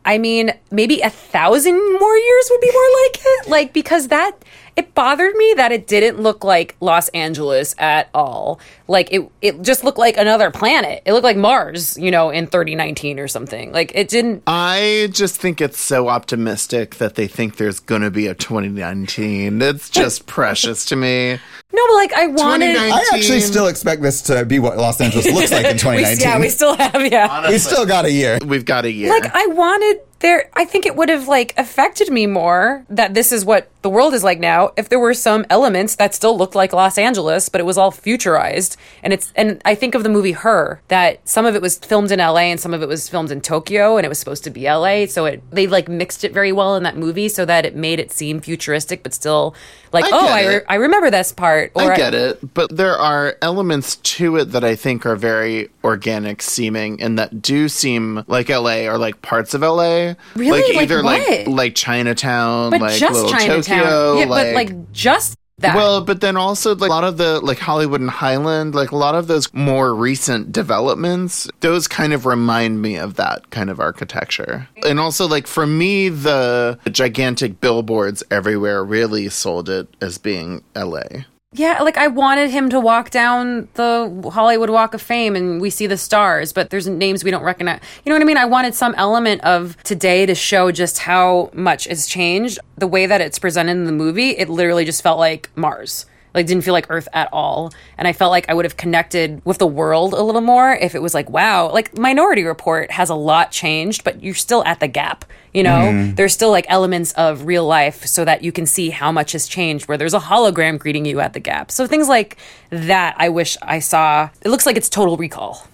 I 0.05 0.19
mean, 0.19 0.53
maybe 0.71 1.01
a 1.01 1.11
thousand 1.11 1.75
more 1.75 2.17
years 2.17 2.49
would 2.51 2.61
be 2.61 2.73
more 2.73 2.91
like 3.05 3.19
it. 3.23 3.49
Like, 3.49 3.73
because 3.73 4.09
that, 4.09 4.33
it 4.81 4.95
bothered 4.95 5.35
me 5.37 5.55
that 5.59 5.73
it 5.73 5.87
didn't 5.87 6.21
look 6.21 6.43
like 6.43 6.75
Los 6.81 7.09
Angeles 7.11 7.75
at 7.79 8.09
all. 8.15 8.59
Like, 8.89 9.13
it, 9.13 9.31
it 9.43 9.63
just 9.63 9.85
looked 9.85 9.99
like 9.99 10.17
another 10.17 10.51
planet. 10.51 11.03
It 11.05 11.13
looked 11.13 11.25
like 11.25 11.37
Mars, 11.37 11.99
you 11.99 12.11
know, 12.11 12.31
in 12.31 12.47
3019 12.47 13.19
or 13.21 13.29
something. 13.29 13.73
Like, 13.73 13.93
it 13.95 14.09
didn't. 14.09 14.43
I 14.47 15.09
just 15.13 15.37
think 15.39 15.61
it's 15.61 15.79
so 15.79 16.09
optimistic 16.09 16.97
that 16.97 17.15
they 17.15 17.27
think 17.29 17.57
there's 17.57 17.79
going 17.79 18.01
to 18.03 18.11
be 18.11 18.27
a 18.27 18.35
2019. 18.35 19.61
It's 19.61 19.91
just 19.91 20.27
precious 20.39 20.87
to 20.87 20.97
me. 20.97 21.39
No, 21.73 21.87
but 21.87 21.95
like, 21.95 22.13
I 22.15 22.27
wanted. 22.29 22.77
I 22.77 23.05
actually 23.13 23.41
still 23.41 23.67
expect 23.69 24.03
this 24.03 24.23
to 24.23 24.45
be 24.45 24.59
what 24.59 24.77
Los 24.79 25.01
Angeles 25.01 25.27
looks 25.27 25.53
like 25.53 25.67
in 25.67 25.73
We, 25.75 25.79
2019. 25.79 26.19
yeah, 26.21 26.39
we 26.41 26.49
still 26.49 26.75
have, 26.77 27.07
yeah. 27.07 27.49
we 27.49 27.59
still 27.59 27.87
got 27.87 28.07
a 28.07 28.11
year. 28.11 28.39
We've 28.45 28.65
got 28.65 28.85
a 28.87 28.91
year. 28.91 29.11
like 29.11 29.31
I 29.35 29.47
wanted 29.47 30.01
there 30.21 30.51
I 30.55 30.65
think 30.65 30.87
it 30.87 30.97
would 30.97 31.09
have 31.09 31.29
like 31.29 31.55
affected 31.57 32.11
me 32.11 32.27
more 32.27 32.85
that 32.89 33.15
this 33.15 33.33
is 33.33 33.45
what 33.45 33.71
the 33.83 33.91
world 33.91 34.13
is 34.13 34.23
like 34.23 34.39
now 34.39 34.73
if 34.77 34.89
there 34.89 34.99
were 34.99 35.15
some 35.15 35.47
elements 35.49 35.97
that 35.97 36.15
still 36.15 36.37
looked 36.37 36.55
like 36.55 36.73
Los 36.73 36.99
Angeles 36.99 37.49
but 37.49 37.61
it 37.61 37.65
was 37.65 37.77
all 37.77 37.91
futurized. 37.91 38.77
And 39.03 39.13
it's 39.13 39.33
and 39.37 39.61
I 39.65 39.75
think 39.75 39.95
of 39.95 40.03
the 40.03 40.09
movie 40.09 40.33
Her 40.33 40.81
that 40.89 41.27
some 41.29 41.47
of 41.47 41.55
it 41.55 41.63
was 41.63 41.79
filmed 41.79 42.11
in 42.11 42.19
LA 42.19 42.51
and 42.51 42.61
some 42.61 42.75
of 42.75 42.83
it 42.83 42.89
was 42.89 43.09
filmed 43.09 43.31
in 43.31 43.41
Tokyo 43.41 43.97
and 43.97 44.05
it 44.05 44.09
was 44.09 44.19
supposed 44.19 44.45
to 44.45 44.51
be 44.51 44.71
LA 44.71 45.07
so 45.07 45.25
it 45.25 45.43
they 45.51 45.67
like 45.67 45.89
mixed 45.89 46.25
it 46.25 46.33
very 46.33 46.53
well 46.53 46.77
in 46.77 46.83
that 46.83 46.97
movie 46.97 47.29
so 47.29 47.45
that 47.45 47.65
it 47.65 47.75
made 47.75 47.99
it 47.99 48.13
seem 48.13 48.41
futuristic 48.41 49.03
but 49.03 49.15
still 49.15 49.55
like 49.93 50.05
I 50.05 50.11
oh 50.13 50.29
I, 50.29 50.47
re- 50.47 50.65
I 50.69 50.75
remember 50.77 51.11
this 51.11 51.33
part 51.33 51.73
I 51.77 51.97
get 51.97 52.15
it, 52.15 52.55
but 52.55 52.77
there 52.77 52.97
are 52.97 53.37
elements 53.43 53.97
to 53.97 54.37
it 54.37 54.47
that 54.53 54.65
I 54.65 54.77
think 54.77 55.07
are 55.07 55.17
very 55.17 55.69
organic 55.83 56.43
seeming 56.43 57.01
and 57.03 57.19
that 57.19 57.43
do 57.43 57.69
seem 57.69 58.25
like 58.27 58.49
LA 58.49 58.87
or 58.87 58.99
like 58.99 59.23
parts 59.23 59.55
of 59.55 59.63
LA. 59.63 60.10
Really? 60.35 60.63
Like 60.63 60.71
Like 60.75 60.83
either 60.85 61.03
like 61.03 61.47
what? 61.47 61.49
like 61.49 61.75
Chinatown, 61.75 62.71
but 62.71 62.81
like 62.81 62.99
just 62.99 63.15
little 63.15 63.31
Chinatown 63.31 63.63
Tokyo, 63.63 64.19
yeah 64.19 64.27
but 64.27 64.55
like 64.55 64.93
just 64.93 65.37
that 65.59 65.77
Well, 65.77 66.03
but 66.03 66.21
then 66.21 66.37
also 66.37 66.75
like 66.75 66.89
a 66.89 66.93
lot 66.93 67.05
of 67.05 67.19
the 67.19 67.41
like 67.41 67.59
Hollywood 67.59 68.01
and 68.01 68.11
Highland, 68.11 68.75
like 68.75 68.93
a 68.93 68.97
lot 68.97 69.15
of 69.15 69.27
those 69.27 69.53
more 69.53 69.95
recent 69.95 70.53
developments, 70.53 71.49
those 71.61 71.87
kind 71.87 72.13
of 72.13 72.25
remind 72.27 72.81
me 72.81 72.97
of 72.97 73.17
that 73.17 73.51
kind 73.51 73.69
of 73.71 73.79
architecture. 73.79 74.69
And 74.87 74.99
also 74.99 75.29
like 75.29 75.47
for 75.47 75.67
me 75.67 76.09
the 76.09 76.79
gigantic 76.91 77.61
billboards 77.61 78.23
everywhere 78.31 78.83
really 78.85 79.29
sold 79.29 79.69
it 79.69 79.89
as 80.01 80.19
being 80.19 80.63
LA. 80.75 81.25
Yeah, 81.53 81.83
like 81.83 81.97
I 81.97 82.07
wanted 82.07 82.51
him 82.51 82.71
to 82.71 82.79
walk 82.79 83.11
down 83.11 83.67
the 83.75 84.31
Hollywood 84.33 84.71
Walk 84.71 84.95
of 84.95 85.03
Fame 85.03 85.35
and 85.35 85.61
we 85.61 85.69
see 85.69 85.89
the 85.89 85.97
stars, 85.97 86.53
but 86.53 86.71
there's 86.71 86.87
names 86.87 87.25
we 87.25 87.33
don't 87.33 87.43
recognize. 87.43 87.81
You 88.05 88.11
know 88.11 88.15
what 88.15 88.23
I 88.23 88.25
mean? 88.25 88.37
I 88.37 88.45
wanted 88.45 88.73
some 88.77 88.95
element 88.97 89.43
of 89.43 89.77
today 89.83 90.27
to 90.27 90.35
show 90.37 90.71
just 90.71 91.01
how 91.01 91.51
much 91.53 91.87
has 91.87 92.07
changed. 92.07 92.61
The 92.77 92.87
way 92.87 93.05
that 93.07 93.21
it's 93.21 93.41
presented 93.41 93.73
in 93.73 93.85
the 93.85 93.91
movie, 93.91 94.31
it 94.31 94.49
literally 94.49 94.85
just 94.85 95.03
felt 95.03 95.19
like 95.19 95.51
Mars. 95.57 96.07
Like 96.35 96.47
didn't 96.47 96.65
feel 96.65 96.73
like 96.73 96.87
Earth 96.91 97.09
at 97.13 97.29
all. 97.33 97.73
And 97.99 98.07
I 98.07 98.13
felt 98.13 98.31
like 98.31 98.49
I 98.49 98.55
would 98.55 98.65
have 98.65 98.77
connected 98.77 99.43
with 99.45 99.59
the 99.59 99.67
world 99.67 100.13
a 100.13 100.23
little 100.23 100.41
more 100.41 100.73
if 100.73 100.95
it 100.95 101.03
was 101.03 101.15
like, 101.15 101.29
wow, 101.31 101.71
like 101.71 101.97
Minority 101.99 102.45
Report 102.45 102.91
has 102.91 103.11
a 103.11 103.15
lot 103.15 103.51
changed, 103.51 104.05
but 104.05 104.23
you're 104.23 104.35
still 104.35 104.65
at 104.65 104.81
the 104.81 104.89
gap. 104.89 105.25
You 105.53 105.65
know, 105.65 105.71
mm-hmm. 105.71 106.15
there's 106.15 106.33
still 106.33 106.51
like 106.51 106.67
elements 106.69 107.13
of 107.15 107.45
real 107.45 107.67
life 107.67 108.07
so 108.07 108.25
that 108.25 108.43
you 108.43 108.53
can 108.53 108.67
see 108.67 108.91
how 108.91 109.11
much 109.11 109.33
has 109.33 109.49
changed, 109.49 109.89
where 109.89 109.99
there's 109.99 110.15
a 110.15 110.21
hologram 110.21 110.79
greeting 110.79 111.05
you 111.05 111.19
at 111.19 111.33
the 111.33 111.41
gap. 111.41 111.73
So 111.73 111.87
things 111.87 112.09
like 112.09 112.37
that, 112.71 113.17
I 113.19 113.31
wish 113.31 113.57
I 113.61 113.81
saw. 113.81 114.31
It 114.43 114.51
looks 114.51 114.67
like 114.67 114.77
it's 114.77 114.89
total 114.89 115.17
recall. 115.17 115.67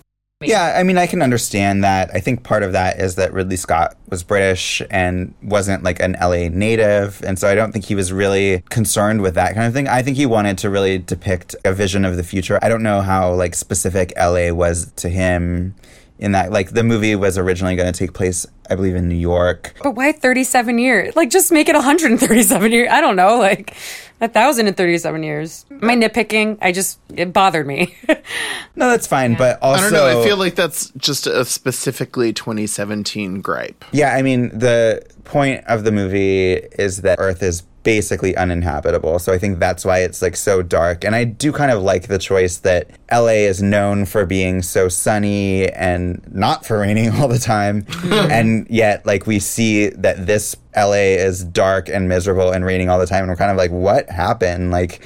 Yeah, 0.42 0.74
I 0.76 0.82
mean, 0.82 0.98
I 0.98 1.06
can 1.06 1.22
understand 1.22 1.82
that. 1.82 2.10
I 2.12 2.20
think 2.20 2.42
part 2.42 2.62
of 2.62 2.72
that 2.72 3.00
is 3.00 3.14
that 3.14 3.32
Ridley 3.32 3.56
Scott 3.56 3.96
was 4.10 4.22
British 4.22 4.82
and 4.90 5.32
wasn't 5.42 5.82
like 5.82 5.98
an 5.98 6.14
LA 6.20 6.48
native. 6.50 7.22
And 7.24 7.38
so 7.38 7.48
I 7.48 7.54
don't 7.54 7.72
think 7.72 7.86
he 7.86 7.94
was 7.94 8.12
really 8.12 8.62
concerned 8.68 9.22
with 9.22 9.34
that 9.36 9.54
kind 9.54 9.66
of 9.66 9.72
thing. 9.72 9.88
I 9.88 10.02
think 10.02 10.18
he 10.18 10.26
wanted 10.26 10.58
to 10.58 10.68
really 10.68 10.98
depict 10.98 11.56
a 11.64 11.72
vision 11.72 12.04
of 12.04 12.18
the 12.18 12.22
future. 12.22 12.58
I 12.60 12.68
don't 12.68 12.82
know 12.82 13.00
how 13.00 13.32
like 13.32 13.54
specific 13.54 14.12
LA 14.18 14.50
was 14.52 14.92
to 14.96 15.08
him 15.08 15.74
in 16.18 16.32
that. 16.32 16.52
Like 16.52 16.70
the 16.70 16.82
movie 16.82 17.14
was 17.14 17.38
originally 17.38 17.76
going 17.76 17.92
to 17.92 17.98
take 17.98 18.12
place, 18.12 18.46
I 18.70 18.74
believe, 18.74 18.94
in 18.94 19.08
New 19.08 19.14
York. 19.14 19.74
But 19.82 19.92
why 19.92 20.12
37 20.12 20.78
years? 20.78 21.16
Like, 21.16 21.30
just 21.30 21.52
make 21.52 21.68
it 21.68 21.74
137 21.74 22.72
years. 22.72 22.88
I 22.90 23.00
don't 23.00 23.16
know, 23.16 23.38
like 23.38 23.74
a 24.20 24.28
thousand 24.28 24.66
and 24.66 24.76
thirty-seven 24.76 25.22
years. 25.22 25.66
My 25.68 25.94
nitpicking, 25.94 26.58
I 26.62 26.72
just 26.72 26.98
it 27.14 27.32
bothered 27.32 27.66
me. 27.66 27.96
No, 28.78 28.90
that's 28.90 29.06
fine. 29.06 29.36
But 29.36 29.58
also, 29.62 29.86
I 29.86 29.90
don't 29.90 29.92
know, 29.94 30.20
I 30.20 30.22
feel 30.22 30.36
like 30.36 30.54
that's 30.54 30.90
just 30.98 31.26
a 31.26 31.46
specifically 31.46 32.34
2017 32.34 33.40
gripe. 33.40 33.82
Yeah, 33.90 34.12
I 34.14 34.20
mean, 34.20 34.50
the 34.50 35.02
point 35.24 35.64
of 35.64 35.84
the 35.84 35.92
movie 35.92 36.52
is 36.52 37.00
that 37.00 37.18
Earth 37.18 37.42
is 37.42 37.62
basically 37.86 38.36
uninhabitable. 38.36 39.16
So 39.20 39.32
I 39.32 39.38
think 39.38 39.60
that's 39.60 39.84
why 39.84 40.00
it's 40.00 40.20
like 40.20 40.34
so 40.34 40.60
dark. 40.60 41.04
And 41.04 41.14
I 41.14 41.22
do 41.22 41.52
kind 41.52 41.70
of 41.70 41.84
like 41.84 42.08
the 42.08 42.18
choice 42.18 42.56
that 42.58 42.90
LA 43.12 43.46
is 43.46 43.62
known 43.62 44.06
for 44.06 44.26
being 44.26 44.60
so 44.60 44.88
sunny 44.88 45.68
and 45.68 46.20
not 46.34 46.66
for 46.66 46.80
raining 46.80 47.12
all 47.14 47.28
the 47.28 47.38
time. 47.38 47.86
and 48.04 48.66
yet, 48.68 49.06
like, 49.06 49.28
we 49.28 49.38
see 49.38 49.90
that 49.90 50.26
this 50.26 50.56
LA 50.76 51.14
is 51.14 51.44
dark 51.44 51.88
and 51.88 52.08
miserable 52.08 52.50
and 52.50 52.64
raining 52.64 52.88
all 52.88 52.98
the 52.98 53.06
time. 53.06 53.20
And 53.20 53.28
we're 53.28 53.36
kind 53.36 53.52
of 53.52 53.56
like, 53.56 53.70
what 53.70 54.10
happened? 54.10 54.72
Like, 54.72 55.00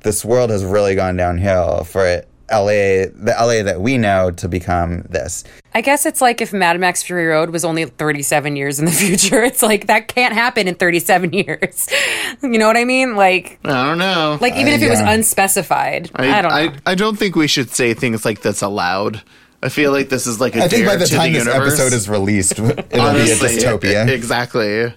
this 0.00 0.24
world 0.24 0.50
has 0.50 0.64
really 0.64 0.96
gone 0.96 1.16
downhill 1.16 1.84
for 1.84 2.04
it. 2.04 2.28
LA, 2.50 3.06
the 3.12 3.34
LA 3.38 3.62
that 3.62 3.80
we 3.80 3.96
know 3.98 4.30
to 4.32 4.48
become 4.48 5.02
this. 5.02 5.44
I 5.74 5.80
guess 5.80 6.06
it's 6.06 6.20
like 6.20 6.40
if 6.40 6.52
Mad 6.52 6.78
Max 6.78 7.02
Fury 7.02 7.26
Road 7.26 7.50
was 7.50 7.64
only 7.64 7.84
37 7.86 8.54
years 8.56 8.78
in 8.78 8.84
the 8.84 8.90
future. 9.04 9.42
It's 9.42 9.62
like 9.62 9.86
that 9.86 10.08
can't 10.08 10.34
happen 10.34 10.68
in 10.68 10.74
37 10.74 11.32
years. 11.32 11.88
you 12.42 12.58
know 12.58 12.66
what 12.66 12.76
I 12.76 12.84
mean? 12.84 13.16
Like, 13.16 13.58
I 13.64 13.84
don't 13.86 13.98
know. 13.98 14.38
like 14.40 14.54
even 14.54 14.72
if 14.74 14.82
it 14.82 14.90
was 14.90 15.00
unspecified. 15.00 16.10
I, 16.14 16.42
don't 16.42 16.50
know. 16.50 16.80
I, 16.86 16.94
don't 16.94 17.16
think 17.18 17.36
we 17.36 17.46
should 17.48 17.70
say 17.70 17.94
things 17.94 18.24
like 18.24 18.42
this 18.42 18.62
aloud. 18.62 19.22
I 19.62 19.68
feel 19.70 19.92
like 19.92 20.10
this 20.10 20.26
is 20.26 20.40
like 20.40 20.54
a 20.56 20.64
I 20.64 20.68
think 20.68 20.86
by 20.86 20.96
the 20.96 21.06
time 21.06 21.32
the 21.32 21.38
this 21.38 21.46
universe. 21.46 21.78
episode 21.80 21.96
is 21.96 22.08
released, 22.08 22.52
it'll 22.58 22.74
be 22.74 22.82
a 22.96 23.00
Honestly, 23.00 23.48
dystopia. 23.48 24.08
e- 24.08 24.12
exactly. 24.12 24.92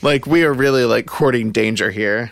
Like 0.00 0.26
we 0.26 0.44
are 0.44 0.52
really 0.52 0.84
like 0.84 1.06
courting 1.06 1.50
danger 1.50 1.90
here. 1.90 2.30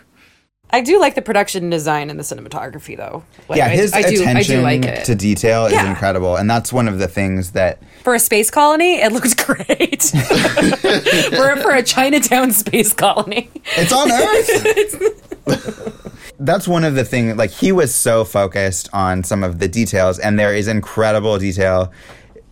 I 0.73 0.81
do 0.83 1.01
like 1.01 1.14
the 1.16 1.23
production 1.23 1.68
design 1.71 2.11
and 2.11 2.18
the 2.18 2.23
cinematography, 2.23 2.97
though. 2.97 3.25
Like, 3.49 3.59
yeah, 3.59 3.66
I- 3.66 3.71
his 3.71 3.93
I, 3.93 4.03
do, 4.03 4.09
I 4.09 4.31
attention 4.31 4.57
do 4.57 4.62
like 4.62 4.85
it. 4.85 5.05
to 5.07 5.14
detail 5.14 5.66
is 5.66 5.73
Yeah. 5.73 5.89
incredible, 5.91 6.37
and 6.37 6.49
that's 6.49 6.73
one 6.73 6.87
of 6.89 6.99
the 6.99 7.09
things 7.09 7.53
that 7.53 7.79
for 8.05 8.14
a 8.14 8.18
space 8.21 8.51
colony, 8.51 9.01
it 9.01 9.12
looks 9.12 9.35
great. 9.47 10.03
for, 10.03 11.57
for 11.57 11.71
a 11.73 11.83
Chinatown 11.83 12.53
space 12.53 12.93
colony. 12.93 13.51
it's 13.77 13.93
on 13.93 14.11
Earth. 14.11 15.27
that's 16.39 16.66
one 16.68 16.85
of 16.85 16.95
the 16.95 17.05
things. 17.05 17.37
Like 17.37 17.51
he 17.51 17.73
was 17.73 17.95
so 17.95 18.25
focused 18.25 18.89
on 18.93 19.25
some 19.25 19.43
of 19.45 19.59
the 19.59 19.68
details, 19.68 20.18
and 20.18 20.39
there 20.39 20.55
is 20.55 20.68
incredible 20.68 21.39
detail. 21.39 21.93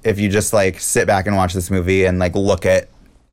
If 0.04 0.18
you 0.18 0.28
just 0.28 0.52
like 0.52 0.80
sit 0.80 1.06
back 1.06 1.26
and 1.26 1.36
watch 1.36 1.54
this 1.54 1.70
movie 1.70 2.04
and 2.04 2.18
like 2.18 2.34
look 2.34 2.64
at 2.66 2.88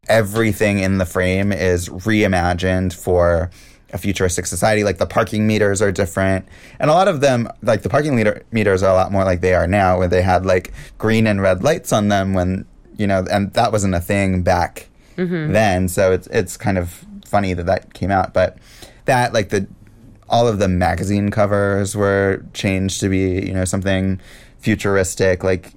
everything 0.07 0.79
in 0.79 0.97
the 0.99 1.05
frame 1.05 1.51
is 1.51 1.89
reimagined 1.89 2.93
for 2.93 3.49
a 3.95 3.97
futuristic 3.97 4.45
society. 4.45 4.83
Like 4.83 4.99
the 4.99 5.07
parking 5.07 5.47
meters 5.47 5.81
are 5.81 5.91
different, 5.91 6.47
and 6.79 6.91
a 6.91 6.93
lot 6.93 7.07
of 7.07 7.21
them, 7.21 7.49
like 7.63 7.81
the 7.81 7.89
parking 7.89 8.15
meter 8.15 8.43
meters, 8.51 8.83
are 8.83 8.91
a 8.91 8.93
lot 8.93 9.11
more 9.11 9.23
like 9.23 9.41
they 9.41 9.55
are 9.55 9.65
now, 9.65 9.97
where 9.97 10.07
they 10.07 10.21
had 10.21 10.45
like 10.45 10.73
green 10.99 11.25
and 11.25 11.41
red 11.41 11.63
lights 11.63 11.91
on 11.91 12.09
them 12.09 12.33
when 12.33 12.65
you 12.97 13.07
know, 13.07 13.25
and 13.31 13.51
that 13.53 13.71
wasn't 13.71 13.95
a 13.95 13.99
thing 13.99 14.43
back 14.43 14.89
mm-hmm. 15.17 15.51
then. 15.53 15.87
So 15.87 16.11
it's 16.11 16.27
it's 16.27 16.57
kind 16.57 16.77
of 16.77 17.05
funny 17.25 17.53
that 17.53 17.65
that 17.65 17.93
came 17.93 18.11
out, 18.11 18.33
but 18.33 18.57
that 19.05 19.33
like 19.33 19.49
the 19.49 19.67
all 20.27 20.47
of 20.47 20.59
the 20.59 20.67
magazine 20.67 21.31
covers 21.31 21.95
were 21.95 22.43
changed 22.53 22.99
to 22.99 23.09
be 23.09 23.45
you 23.47 23.53
know 23.53 23.65
something 23.65 24.19
futuristic 24.59 25.43
like 25.43 25.73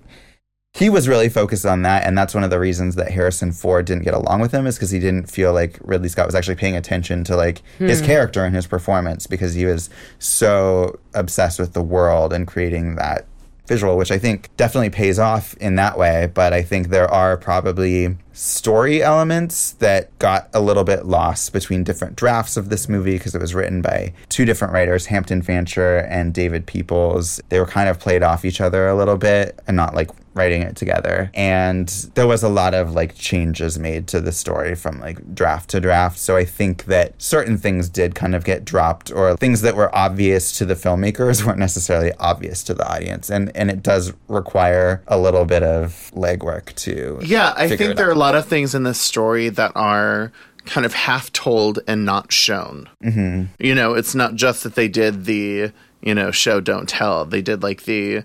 he 0.74 0.90
was 0.90 1.08
really 1.08 1.28
focused 1.28 1.66
on 1.66 1.82
that 1.82 2.04
and 2.04 2.16
that's 2.16 2.34
one 2.34 2.44
of 2.44 2.50
the 2.50 2.58
reasons 2.58 2.94
that 2.94 3.10
harrison 3.10 3.52
ford 3.52 3.86
didn't 3.86 4.04
get 4.04 4.14
along 4.14 4.40
with 4.40 4.52
him 4.52 4.66
is 4.66 4.76
because 4.76 4.90
he 4.90 4.98
didn't 4.98 5.30
feel 5.30 5.52
like 5.52 5.78
ridley 5.82 6.08
scott 6.08 6.26
was 6.26 6.34
actually 6.34 6.54
paying 6.54 6.76
attention 6.76 7.24
to 7.24 7.36
like 7.36 7.62
his 7.78 8.00
hmm. 8.00 8.06
character 8.06 8.44
and 8.44 8.54
his 8.54 8.66
performance 8.66 9.26
because 9.26 9.54
he 9.54 9.64
was 9.64 9.90
so 10.18 10.98
obsessed 11.14 11.58
with 11.58 11.72
the 11.72 11.82
world 11.82 12.32
and 12.32 12.46
creating 12.46 12.96
that 12.96 13.26
visual 13.66 13.96
which 13.96 14.10
i 14.10 14.18
think 14.18 14.48
definitely 14.56 14.88
pays 14.88 15.18
off 15.18 15.54
in 15.58 15.74
that 15.74 15.98
way. 15.98 16.30
But 16.32 16.54
i 16.54 16.62
think 16.62 16.88
there 16.88 17.08
are 17.08 17.36
probably 17.36 18.16
story 18.32 19.02
elements 19.02 19.72
that 19.72 20.16
got 20.18 20.48
a 20.54 20.60
little 20.60 20.84
bit 20.84 21.04
lost 21.04 21.52
between 21.52 21.84
different 21.84 22.16
drafts 22.16 22.56
of 22.56 22.70
this 22.70 22.88
movie 22.88 23.18
because 23.18 23.34
it 23.34 23.40
was 23.40 23.54
written 23.54 23.82
by 23.82 24.14
two 24.30 24.46
different 24.46 24.72
writers 24.72 25.06
hampton 25.06 25.42
fancher 25.42 25.98
and 25.98 26.32
david 26.32 26.64
peoples 26.66 27.40
they 27.48 27.58
were 27.58 27.66
kind 27.66 27.88
of 27.88 27.98
played 27.98 28.22
off 28.22 28.44
each 28.44 28.60
other 28.60 28.88
a 28.88 28.94
little 28.94 29.16
bit 29.16 29.58
and 29.66 29.76
not 29.76 29.94
like 29.94 30.10
writing 30.38 30.62
it 30.62 30.76
together. 30.76 31.30
And 31.34 31.88
there 32.14 32.26
was 32.26 32.42
a 32.42 32.48
lot 32.48 32.72
of 32.72 32.92
like 32.92 33.14
changes 33.16 33.78
made 33.78 34.06
to 34.08 34.20
the 34.20 34.32
story 34.32 34.74
from 34.74 35.00
like 35.00 35.34
draft 35.34 35.68
to 35.70 35.80
draft. 35.80 36.18
So 36.18 36.36
I 36.36 36.44
think 36.44 36.84
that 36.84 37.20
certain 37.20 37.58
things 37.58 37.88
did 37.88 38.14
kind 38.14 38.34
of 38.34 38.44
get 38.44 38.64
dropped 38.64 39.10
or 39.10 39.36
things 39.36 39.60
that 39.62 39.76
were 39.76 39.94
obvious 39.94 40.56
to 40.58 40.64
the 40.64 40.74
filmmakers 40.74 41.42
weren't 41.46 41.58
necessarily 41.58 42.12
obvious 42.18 42.62
to 42.64 42.74
the 42.74 42.88
audience. 42.90 43.28
And 43.28 43.54
and 43.54 43.70
it 43.70 43.82
does 43.82 44.12
require 44.28 45.02
a 45.08 45.18
little 45.18 45.44
bit 45.44 45.62
of 45.62 46.10
legwork 46.14 46.74
to 46.76 47.18
Yeah, 47.22 47.52
I 47.56 47.68
think 47.68 47.96
there 47.96 48.08
are 48.08 48.12
a 48.12 48.14
lot 48.14 48.34
of 48.34 48.46
things 48.46 48.74
in 48.74 48.84
this 48.84 49.00
story 49.00 49.48
that 49.48 49.72
are 49.74 50.32
kind 50.68 50.84
of 50.84 50.94
half 50.94 51.32
told 51.32 51.80
and 51.86 52.04
not 52.04 52.30
shown. 52.30 52.88
Mm-hmm. 53.02 53.44
You 53.58 53.74
know, 53.74 53.94
it's 53.94 54.14
not 54.14 54.34
just 54.34 54.62
that 54.62 54.74
they 54.74 54.88
did 54.88 55.24
the, 55.24 55.72
you 56.02 56.14
know, 56.14 56.30
show 56.30 56.60
don't 56.60 56.88
tell. 56.88 57.24
They 57.24 57.42
did 57.42 57.62
like 57.62 57.84
the 57.84 58.22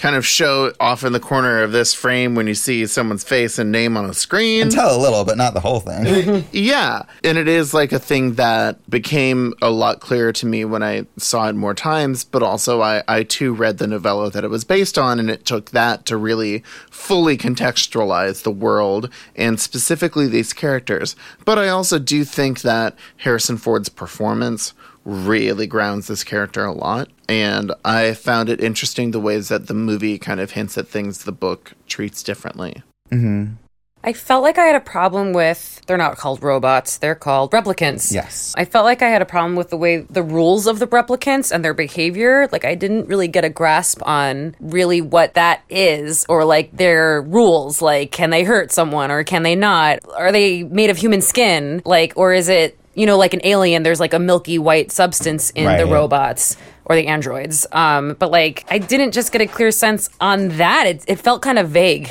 kind 0.00 0.16
of 0.16 0.26
show 0.26 0.72
off 0.80 1.04
in 1.04 1.12
the 1.12 1.20
corner 1.20 1.62
of 1.62 1.72
this 1.72 1.92
frame 1.92 2.34
when 2.34 2.46
you 2.46 2.54
see 2.54 2.86
someone's 2.86 3.22
face 3.22 3.58
and 3.58 3.70
name 3.70 3.98
on 3.98 4.06
a 4.08 4.14
screen. 4.14 4.70
tell 4.70 4.96
a 4.96 5.00
little, 5.00 5.24
but 5.26 5.36
not 5.36 5.52
the 5.52 5.60
whole 5.60 5.80
thing. 5.80 6.44
Yeah. 6.52 7.02
And 7.22 7.36
it 7.36 7.48
is 7.48 7.74
like 7.74 7.92
a 7.92 7.98
thing 7.98 8.34
that 8.34 8.78
became 8.90 9.52
a 9.60 9.70
lot 9.70 10.00
clearer 10.00 10.32
to 10.32 10.46
me 10.46 10.64
when 10.64 10.82
I 10.82 11.06
saw 11.18 11.48
it 11.48 11.54
more 11.54 11.74
times, 11.74 12.24
but 12.24 12.42
also 12.42 12.80
I, 12.80 13.02
I 13.08 13.24
too 13.24 13.52
read 13.52 13.78
the 13.78 13.86
novella 13.86 14.30
that 14.30 14.42
it 14.44 14.48
was 14.48 14.64
based 14.64 14.96
on, 14.98 15.18
and 15.20 15.30
it 15.30 15.44
took 15.44 15.70
that 15.70 16.06
to 16.06 16.16
really 16.16 16.60
fully 16.90 17.36
contextualize 17.36 18.42
the 18.42 18.50
world 18.50 19.10
and 19.36 19.60
specifically 19.60 20.26
these 20.26 20.52
characters. 20.52 21.14
But 21.44 21.58
I 21.58 21.68
also 21.68 21.98
do 21.98 22.24
think 22.24 22.62
that 22.62 22.96
Harrison 23.18 23.58
Ford's 23.58 23.88
performance 23.88 24.72
really 25.04 25.66
grounds 25.66 26.06
this 26.06 26.24
character 26.24 26.64
a 26.64 26.72
lot. 26.72 27.08
And 27.28 27.72
I 27.84 28.14
found 28.14 28.48
it 28.48 28.60
interesting 28.60 29.10
the 29.10 29.20
ways 29.20 29.48
that 29.48 29.66
the 29.66 29.74
movie 29.74 30.18
kind 30.18 30.40
of 30.40 30.52
hints 30.52 30.76
at 30.78 30.88
things 30.88 31.24
the 31.24 31.32
book 31.32 31.72
treats 31.86 32.22
differently. 32.22 32.82
Mm-hmm. 33.10 33.54
I 34.02 34.14
felt 34.14 34.42
like 34.42 34.56
I 34.56 34.64
had 34.64 34.76
a 34.76 34.80
problem 34.80 35.34
with 35.34 35.82
they're 35.86 35.98
not 35.98 36.16
called 36.16 36.42
robots, 36.42 36.96
they're 36.96 37.14
called 37.14 37.50
replicants. 37.50 38.12
Yes. 38.12 38.54
I 38.56 38.64
felt 38.64 38.86
like 38.86 39.02
I 39.02 39.08
had 39.08 39.20
a 39.20 39.26
problem 39.26 39.56
with 39.56 39.68
the 39.68 39.76
way 39.76 39.98
the 39.98 40.22
rules 40.22 40.66
of 40.66 40.78
the 40.78 40.86
replicants 40.86 41.52
and 41.52 41.62
their 41.62 41.74
behavior. 41.74 42.48
Like 42.50 42.64
I 42.64 42.74
didn't 42.74 43.08
really 43.08 43.28
get 43.28 43.44
a 43.44 43.50
grasp 43.50 44.00
on 44.06 44.56
really 44.58 45.02
what 45.02 45.34
that 45.34 45.62
is 45.68 46.24
or 46.30 46.46
like 46.46 46.74
their 46.74 47.20
rules. 47.20 47.82
Like 47.82 48.10
can 48.10 48.30
they 48.30 48.42
hurt 48.42 48.72
someone 48.72 49.10
or 49.10 49.22
can 49.22 49.42
they 49.42 49.54
not? 49.54 49.98
Are 50.16 50.32
they 50.32 50.62
made 50.62 50.88
of 50.88 50.96
human 50.96 51.20
skin? 51.20 51.82
Like 51.84 52.14
or 52.16 52.32
is 52.32 52.48
it 52.48 52.78
you 53.00 53.06
know, 53.06 53.16
like 53.16 53.32
an 53.32 53.40
alien, 53.44 53.82
there's 53.82 53.98
like 53.98 54.12
a 54.12 54.18
milky 54.18 54.58
white 54.58 54.92
substance 54.92 55.48
in 55.50 55.64
the 55.78 55.86
robots 55.86 56.56
or 56.84 56.94
the 56.96 57.06
androids. 57.06 57.66
Um, 57.72 58.14
but 58.18 58.30
like, 58.30 58.66
I 58.70 58.76
didn't 58.76 59.12
just 59.12 59.32
get 59.32 59.40
a 59.40 59.46
clear 59.46 59.70
sense 59.70 60.10
on 60.20 60.48
that. 60.58 60.86
It, 60.86 61.04
it 61.08 61.16
felt 61.18 61.40
kind 61.40 61.58
of 61.58 61.70
vague. 61.70 62.10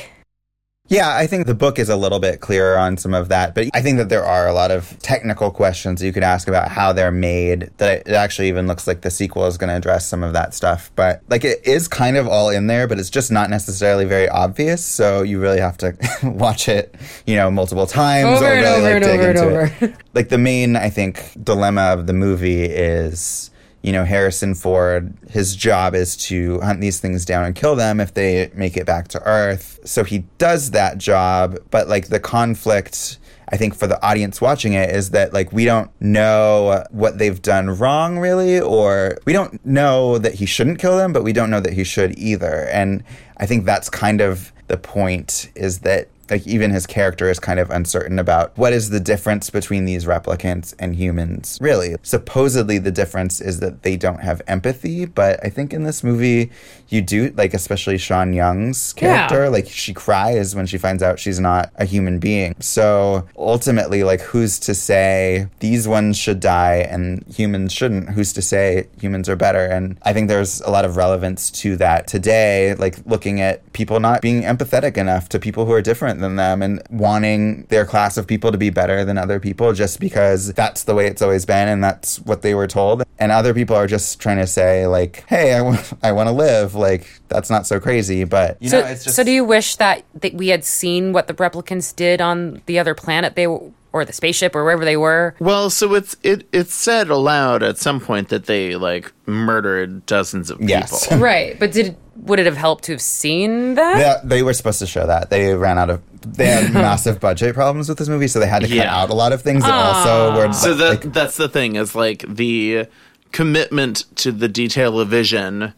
Yeah, 0.89 1.15
I 1.15 1.27
think 1.27 1.45
the 1.45 1.53
book 1.53 1.77
is 1.77 1.87
a 1.87 1.95
little 1.95 2.19
bit 2.19 2.39
clearer 2.41 2.75
on 2.75 2.97
some 2.97 3.13
of 3.13 3.29
that, 3.29 3.53
but 3.53 3.67
I 3.75 3.81
think 3.81 3.97
that 3.99 4.09
there 4.09 4.25
are 4.25 4.47
a 4.47 4.53
lot 4.53 4.71
of 4.71 4.97
technical 4.99 5.51
questions 5.51 6.01
you 6.01 6.11
could 6.11 6.23
ask 6.23 6.47
about 6.47 6.69
how 6.69 6.93
they're 6.93 7.11
made. 7.11 7.69
That 7.77 8.07
it 8.07 8.13
actually 8.13 8.47
even 8.47 8.65
looks 8.65 8.87
like 8.87 9.01
the 9.01 9.11
sequel 9.11 9.45
is 9.45 9.55
going 9.57 9.69
to 9.69 9.75
address 9.75 10.07
some 10.07 10.23
of 10.23 10.33
that 10.33 10.55
stuff. 10.55 10.91
But 10.95 11.21
like 11.29 11.45
it 11.45 11.65
is 11.65 11.87
kind 11.87 12.17
of 12.17 12.27
all 12.27 12.49
in 12.49 12.65
there, 12.65 12.87
but 12.87 12.97
it's 12.97 13.11
just 13.11 13.31
not 13.31 13.51
necessarily 13.51 14.05
very 14.05 14.27
obvious. 14.27 14.83
So 14.83 15.21
you 15.21 15.39
really 15.39 15.59
have 15.59 15.77
to 15.77 15.95
watch 16.23 16.67
it, 16.67 16.95
you 17.27 17.35
know, 17.35 17.51
multiple 17.51 17.85
times 17.85 18.37
Over 18.41 18.45
or 18.47 18.53
and 18.53 18.61
really 18.61 18.75
over 18.77 18.83
like 18.85 18.95
and 18.95 19.03
dig 19.03 19.19
over 19.19 19.29
and 19.29 19.37
into 19.37 19.85
over. 19.85 19.85
it. 19.85 19.95
Like 20.15 20.29
the 20.29 20.39
main, 20.39 20.75
I 20.75 20.89
think, 20.89 21.31
dilemma 21.43 21.81
of 21.93 22.07
the 22.07 22.13
movie 22.13 22.63
is 22.63 23.51
you 23.81 23.93
know, 23.93 24.03
Harrison 24.03 24.55
Ford, 24.55 25.13
his 25.29 25.55
job 25.55 25.95
is 25.95 26.17
to 26.17 26.59
hunt 26.59 26.81
these 26.81 26.99
things 26.99 27.23
down 27.23 27.45
and 27.45 27.55
kill 27.55 27.75
them 27.75 27.99
if 27.99 28.13
they 28.13 28.51
make 28.53 28.75
it 28.75 28.85
back 28.85 29.07
to 29.09 29.21
Earth. 29.23 29.79
So 29.85 30.03
he 30.03 30.19
does 30.37 30.71
that 30.71 30.97
job, 30.97 31.57
but 31.71 31.87
like 31.87 32.09
the 32.09 32.19
conflict, 32.19 33.19
I 33.47 33.57
think 33.57 33.73
for 33.73 33.87
the 33.87 34.01
audience 34.05 34.41
watching 34.41 34.73
it 34.73 34.89
is 34.89 35.11
that 35.11 35.33
like 35.33 35.53
we 35.53 35.63
don't 35.63 35.89
know 36.01 36.83
what 36.91 37.17
they've 37.17 37.41
done 37.41 37.69
wrong 37.69 38.19
really, 38.19 38.59
or 38.59 39.17
we 39.25 39.31
don't 39.31 39.65
know 39.65 40.17
that 40.17 40.35
he 40.35 40.45
shouldn't 40.45 40.79
kill 40.79 40.97
them, 40.97 41.13
but 41.13 41.23
we 41.23 41.33
don't 41.33 41.49
know 41.49 41.61
that 41.61 41.73
he 41.73 41.85
should 41.85 42.17
either. 42.19 42.67
And 42.71 43.03
I 43.37 43.45
think 43.45 43.65
that's 43.65 43.89
kind 43.89 44.19
of 44.19 44.51
the 44.67 44.77
point 44.77 45.51
is 45.55 45.79
that 45.79 46.09
like 46.31 46.45
even 46.47 46.71
his 46.71 46.85
character 46.85 47.29
is 47.29 47.39
kind 47.39 47.59
of 47.59 47.69
uncertain 47.69 48.19
about 48.19 48.57
what 48.57 48.73
is 48.73 48.89
the 48.89 48.99
difference 48.99 49.49
between 49.49 49.85
these 49.85 50.05
replicants 50.05 50.73
and 50.79 50.95
humans 50.95 51.57
really. 51.61 51.95
Supposedly 52.03 52.77
the 52.77 52.91
difference 52.91 53.41
is 53.41 53.59
that 53.59 53.83
they 53.83 53.97
don't 53.97 54.21
have 54.21 54.41
empathy 54.47 55.05
but 55.05 55.39
i 55.43 55.49
think 55.49 55.73
in 55.73 55.83
this 55.83 56.03
movie 56.03 56.49
you 56.89 57.01
do 57.01 57.31
like 57.37 57.53
especially 57.53 57.97
sean 57.97 58.33
young's 58.33 58.93
character 58.93 59.43
Yeah. 59.43 59.49
like 59.49 59.67
she 59.69 59.93
cries 59.93 60.55
when 60.55 60.65
she 60.65 60.77
finds 60.77 61.01
out 61.03 61.19
she's 61.19 61.39
not 61.39 61.71
a 61.75 61.85
human 61.85 62.19
being. 62.19 62.55
So 62.59 63.27
ultimately 63.37 64.03
like 64.03 64.21
who's 64.21 64.59
to 64.59 64.73
say 64.75 65.47
these 65.59 65.87
ones 65.87 66.17
should 66.17 66.39
die 66.39 66.77
and 66.89 67.23
humans 67.27 67.71
shouldn't? 67.73 68.09
Who's 68.09 68.33
to 68.33 68.41
say 68.41 68.87
humans 68.99 69.29
are 69.29 69.35
better? 69.35 69.65
And 69.65 69.97
i 70.03 70.13
think 70.13 70.27
there's 70.27 70.61
a 70.61 70.69
lot 70.71 70.85
of 70.85 70.97
relevance 70.97 71.51
to 71.61 71.75
that 71.77 72.07
today 72.07 72.73
like 72.75 72.97
looking 73.05 73.39
at 73.41 73.71
people 73.73 73.99
not 73.99 74.21
being 74.21 74.41
empathetic 74.43 74.97
enough 74.97 75.29
to 75.29 75.39
people 75.39 75.65
who 75.65 75.71
are 75.73 75.81
different 75.81 76.19
than 76.21 76.35
them 76.35 76.61
and 76.61 76.81
wanting 76.89 77.63
their 77.69 77.85
class 77.85 78.17
of 78.17 78.25
people 78.27 78.51
to 78.51 78.57
be 78.57 78.69
better 78.69 79.05
than 79.05 79.17
other 79.17 79.39
people 79.39 79.73
just 79.73 79.99
because 79.99 80.53
that's 80.53 80.83
the 80.85 80.95
way 80.95 81.05
it's 81.07 81.21
always 81.21 81.45
been 81.45 81.67
and 81.67 81.83
that's 81.83 82.19
what 82.21 82.41
they 82.41 82.53
were 82.55 82.67
told. 82.67 83.03
And 83.19 83.31
other 83.31 83.53
people 83.53 83.75
are 83.75 83.87
just 83.87 84.19
trying 84.19 84.37
to 84.37 84.47
say 84.47 84.87
like 84.87 85.23
hey 85.27 85.53
i 85.53 85.61
want 85.61 85.93
i 86.03 86.11
want 86.11 86.27
to 86.27 86.33
live 86.33 86.75
like 86.79 87.21
that's 87.27 87.49
not 87.49 87.67
so 87.67 87.79
crazy 87.79 88.23
but 88.23 88.57
you 88.61 88.69
so, 88.69 88.81
know 88.81 88.87
it's 88.87 89.03
just 89.03 89.15
so 89.15 89.23
do 89.23 89.31
you 89.31 89.43
wish 89.43 89.75
that, 89.75 90.03
that 90.15 90.33
we 90.33 90.47
had 90.47 90.63
seen 90.63 91.13
what 91.13 91.27
the 91.27 91.33
replicants 91.35 91.95
did 91.95 92.21
on 92.21 92.61
the 92.65 92.79
other 92.79 92.95
planet 92.95 93.35
they 93.35 93.45
w- 93.45 93.73
or 93.91 94.05
the 94.05 94.13
spaceship 94.13 94.55
or 94.55 94.63
wherever 94.63 94.85
they 94.85 94.97
were? 94.97 95.33
Well, 95.39 95.71
so 95.71 95.95
it's 95.95 96.15
it 96.21 96.47
it's 96.53 96.75
said 96.75 97.09
aloud 97.09 97.63
at 97.63 97.79
some 97.79 97.99
point 97.99 98.29
that 98.29 98.45
they 98.45 98.75
like 98.75 99.11
murdered 99.25 100.05
dozens 100.05 100.51
of 100.51 100.59
people. 100.59 100.99
Right, 101.17 101.59
but 101.59 101.71
did 101.71 101.97
would 102.17 102.37
it 102.39 102.45
have 102.45 102.55
helped 102.57 102.83
to 102.83 102.91
have 102.91 103.01
seen 103.01 103.73
that? 103.75 104.21
They, 104.21 104.35
they 104.37 104.43
were 104.43 104.53
supposed 104.53 104.77
to 104.79 104.85
show 104.85 105.07
that. 105.07 105.31
They 105.31 105.55
ran 105.55 105.79
out 105.79 105.89
of. 105.89 106.03
They 106.21 106.45
had 106.45 106.71
massive 106.73 107.19
budget 107.19 107.55
problems 107.55 107.89
with 107.89 107.97
this 107.97 108.09
movie, 108.09 108.27
so 108.27 108.39
they 108.39 108.45
had 108.47 108.61
to 108.61 108.67
cut 108.67 108.75
Yeah. 108.77 108.95
out 108.95 109.09
a 109.09 109.15
lot 109.15 109.33
of 109.33 109.41
things 109.41 109.63
that 109.63 109.73
also 109.73 110.35
were. 110.35 110.53
So 110.53 110.75
that 110.75 110.89
like, 111.05 111.13
that's 111.13 111.37
the 111.37 111.49
thing 111.49 111.75
is 111.75 111.95
like 111.95 112.23
the 112.27 112.85
commitment 113.31 114.05
to 114.17 114.31
the 114.31 114.47
detail 114.47 114.99
of 114.99 115.07
vision 115.09 115.73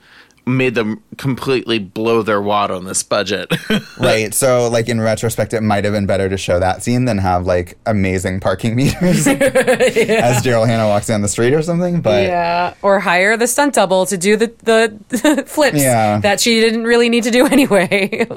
made 0.45 0.75
them 0.75 1.03
completely 1.17 1.77
blow 1.79 2.21
their 2.23 2.41
wad 2.41 2.71
on 2.71 2.85
this 2.85 3.03
budget. 3.03 3.51
right. 3.99 4.33
So, 4.33 4.67
like 4.69 4.89
in 4.89 4.99
retrospect, 4.99 5.53
it 5.53 5.61
might 5.61 5.83
have 5.83 5.93
been 5.93 6.05
better 6.07 6.29
to 6.29 6.37
show 6.37 6.59
that 6.59 6.83
scene 6.83 7.05
than 7.05 7.17
have 7.19 7.45
like 7.45 7.77
amazing 7.85 8.39
parking 8.39 8.75
meters 8.77 9.27
as 9.27 10.41
Daryl 10.43 10.65
Hannah 10.65 10.87
walks 10.87 11.07
down 11.07 11.21
the 11.21 11.27
street 11.27 11.53
or 11.53 11.61
something. 11.61 12.01
But 12.01 12.23
Yeah, 12.23 12.73
or 12.81 12.99
hire 12.99 13.37
the 13.37 13.47
stunt 13.47 13.75
double 13.75 14.05
to 14.07 14.17
do 14.17 14.35
the 14.35 14.51
the 14.59 15.43
flips 15.47 15.77
Yeah. 15.81 16.19
that 16.19 16.39
she 16.39 16.59
didn't 16.59 16.83
really 16.83 17.09
need 17.09 17.23
to 17.25 17.31
do 17.31 17.45
anyway. 17.45 18.27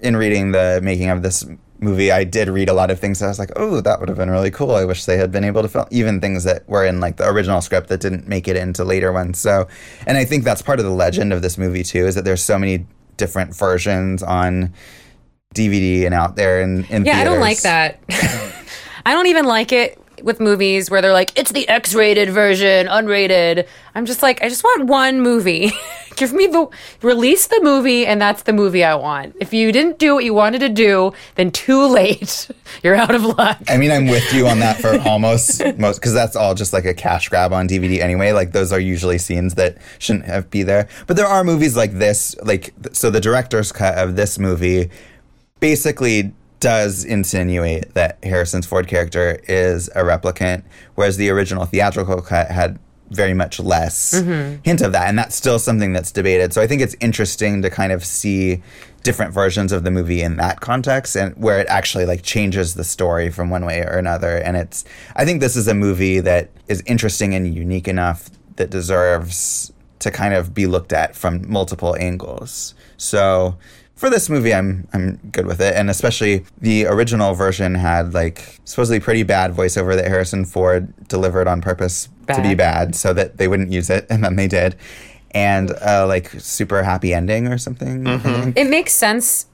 In 0.00 0.16
reading 0.16 0.52
the 0.52 0.80
making 0.82 1.08
of 1.10 1.22
this 1.22 1.44
movie, 1.78 2.10
I 2.10 2.24
did 2.24 2.48
read 2.48 2.68
a 2.68 2.72
lot 2.72 2.90
of 2.90 3.00
things 3.00 3.18
that 3.18 3.26
I 3.26 3.28
was 3.28 3.38
like, 3.38 3.52
oh, 3.56 3.80
that 3.80 4.00
would 4.00 4.08
have 4.08 4.18
been 4.18 4.30
really 4.30 4.50
cool. 4.50 4.72
I 4.72 4.84
wish 4.84 5.04
they 5.04 5.16
had 5.16 5.32
been 5.32 5.44
able 5.44 5.62
to 5.62 5.68
film 5.68 5.86
even 5.90 6.20
things 6.20 6.44
that 6.44 6.68
were 6.68 6.84
in 6.84 7.00
like 7.00 7.16
the 7.16 7.28
original 7.28 7.60
script 7.60 7.88
that 7.88 8.00
didn't 8.00 8.28
make 8.28 8.48
it 8.48 8.56
into 8.56 8.84
later 8.84 9.12
ones. 9.12 9.38
So, 9.38 9.68
and 10.06 10.18
I 10.18 10.24
think 10.24 10.44
that's 10.44 10.62
part 10.62 10.78
of 10.78 10.84
the 10.84 10.92
legend 10.92 11.32
of 11.32 11.42
this 11.42 11.56
movie 11.56 11.82
too, 11.82 12.06
is 12.06 12.14
that 12.14 12.24
there's 12.24 12.42
so 12.42 12.58
many 12.58 12.86
different 13.16 13.54
versions 13.54 14.22
on 14.22 14.72
DVD 15.54 16.04
and 16.04 16.14
out 16.14 16.36
there 16.36 16.60
in, 16.60 16.84
in 16.86 17.06
yeah, 17.06 17.18
I 17.18 17.24
don't 17.24 17.40
like 17.40 17.62
that. 17.62 18.00
I 19.06 19.12
don't 19.12 19.28
even 19.28 19.46
like 19.46 19.72
it 19.72 19.98
with 20.22 20.40
movies 20.40 20.90
where 20.90 21.02
they're 21.02 21.12
like, 21.12 21.38
it's 21.38 21.52
the 21.52 21.68
X-rated 21.68 22.30
version, 22.30 22.86
unrated. 22.86 23.66
I'm 23.94 24.06
just 24.06 24.22
like, 24.22 24.42
I 24.42 24.48
just 24.48 24.64
want 24.64 24.86
one 24.86 25.20
movie. 25.20 25.72
Give 26.16 26.32
me 26.32 26.46
the 26.46 26.68
release 27.02 27.46
the 27.46 27.60
movie, 27.62 28.06
and 28.06 28.20
that's 28.20 28.44
the 28.44 28.54
movie 28.54 28.82
I 28.82 28.94
want. 28.94 29.36
If 29.38 29.52
you 29.52 29.70
didn't 29.70 29.98
do 29.98 30.14
what 30.14 30.24
you 30.24 30.32
wanted 30.32 30.60
to 30.60 30.70
do, 30.70 31.12
then 31.34 31.50
too 31.50 31.86
late. 31.86 32.50
You're 32.82 32.94
out 32.94 33.14
of 33.14 33.22
luck. 33.22 33.58
I 33.68 33.76
mean, 33.76 33.90
I'm 33.90 34.06
with 34.06 34.32
you 34.32 34.46
on 34.48 34.60
that 34.60 34.80
for 34.80 34.98
almost 35.06 35.62
most 35.76 35.96
because 35.96 36.14
that's 36.14 36.34
all 36.34 36.54
just 36.54 36.72
like 36.72 36.86
a 36.86 36.94
cash 36.94 37.28
grab 37.28 37.52
on 37.52 37.68
DVD 37.68 38.00
anyway. 38.00 38.32
Like 38.32 38.52
those 38.52 38.72
are 38.72 38.80
usually 38.80 39.18
scenes 39.18 39.56
that 39.56 39.76
shouldn't 39.98 40.24
have 40.24 40.48
be 40.50 40.62
there. 40.62 40.88
But 41.06 41.16
there 41.16 41.26
are 41.26 41.44
movies 41.44 41.76
like 41.76 41.92
this, 41.92 42.34
like 42.42 42.72
so 42.92 43.10
the 43.10 43.20
director's 43.20 43.70
cut 43.70 43.98
of 43.98 44.16
this 44.16 44.38
movie 44.38 44.90
basically 45.60 46.32
does 46.66 47.04
insinuate 47.04 47.94
that 47.94 48.18
Harrison's 48.24 48.66
Ford 48.66 48.88
character 48.88 49.38
is 49.46 49.86
a 49.90 50.00
replicant, 50.00 50.64
whereas 50.96 51.16
the 51.16 51.30
original 51.30 51.64
theatrical 51.64 52.20
cut 52.20 52.50
had 52.50 52.76
very 53.10 53.34
much 53.34 53.60
less 53.60 54.14
mm-hmm. 54.14 54.60
hint 54.64 54.80
of 54.80 54.90
that. 54.90 55.08
And 55.08 55.16
that's 55.16 55.36
still 55.36 55.60
something 55.60 55.92
that's 55.92 56.10
debated. 56.10 56.52
So 56.52 56.60
I 56.60 56.66
think 56.66 56.82
it's 56.82 56.96
interesting 56.98 57.62
to 57.62 57.70
kind 57.70 57.92
of 57.92 58.04
see 58.04 58.64
different 59.04 59.32
versions 59.32 59.70
of 59.70 59.84
the 59.84 59.92
movie 59.92 60.22
in 60.22 60.38
that 60.38 60.60
context 60.60 61.14
and 61.14 61.36
where 61.36 61.60
it 61.60 61.68
actually 61.68 62.04
like 62.04 62.24
changes 62.24 62.74
the 62.74 62.82
story 62.82 63.30
from 63.30 63.48
one 63.48 63.64
way 63.64 63.82
or 63.82 63.96
another. 63.96 64.38
And 64.38 64.56
it's 64.56 64.84
I 65.14 65.24
think 65.24 65.40
this 65.40 65.54
is 65.54 65.68
a 65.68 65.74
movie 65.74 66.18
that 66.18 66.50
is 66.66 66.82
interesting 66.84 67.32
and 67.32 67.54
unique 67.54 67.86
enough 67.86 68.28
that 68.56 68.70
deserves 68.70 69.72
to 70.00 70.10
kind 70.10 70.34
of 70.34 70.52
be 70.52 70.66
looked 70.66 70.92
at 70.92 71.14
from 71.14 71.48
multiple 71.48 71.94
angles. 72.00 72.74
So 72.96 73.56
for 73.96 74.10
this 74.10 74.28
movie, 74.28 74.52
I'm 74.54 74.86
I'm 74.92 75.16
good 75.32 75.46
with 75.46 75.60
it, 75.60 75.74
and 75.74 75.88
especially 75.90 76.44
the 76.60 76.86
original 76.86 77.34
version 77.34 77.74
had 77.74 78.12
like 78.14 78.60
supposedly 78.64 79.00
pretty 79.00 79.22
bad 79.22 79.52
voiceover 79.52 79.96
that 79.96 80.06
Harrison 80.06 80.44
Ford 80.44 80.92
delivered 81.08 81.48
on 81.48 81.60
purpose 81.62 82.08
to 82.28 82.36
be 82.42 82.54
Bad. 82.54 82.88
bad, 82.88 82.94
so 82.94 83.12
that 83.14 83.38
they 83.38 83.48
wouldn't 83.48 83.72
use 83.72 83.88
it, 83.90 84.06
and 84.10 84.22
then 84.22 84.36
they 84.36 84.48
did, 84.48 84.76
and 85.32 85.72
uh, 85.84 86.06
like 86.06 86.28
super 86.38 86.82
happy 86.82 87.14
ending 87.14 87.48
or 87.48 87.58
something. 87.58 88.06
I 88.06 88.18
think. 88.18 88.56
It 88.56 88.68
makes 88.68 88.92
sense. 88.92 89.46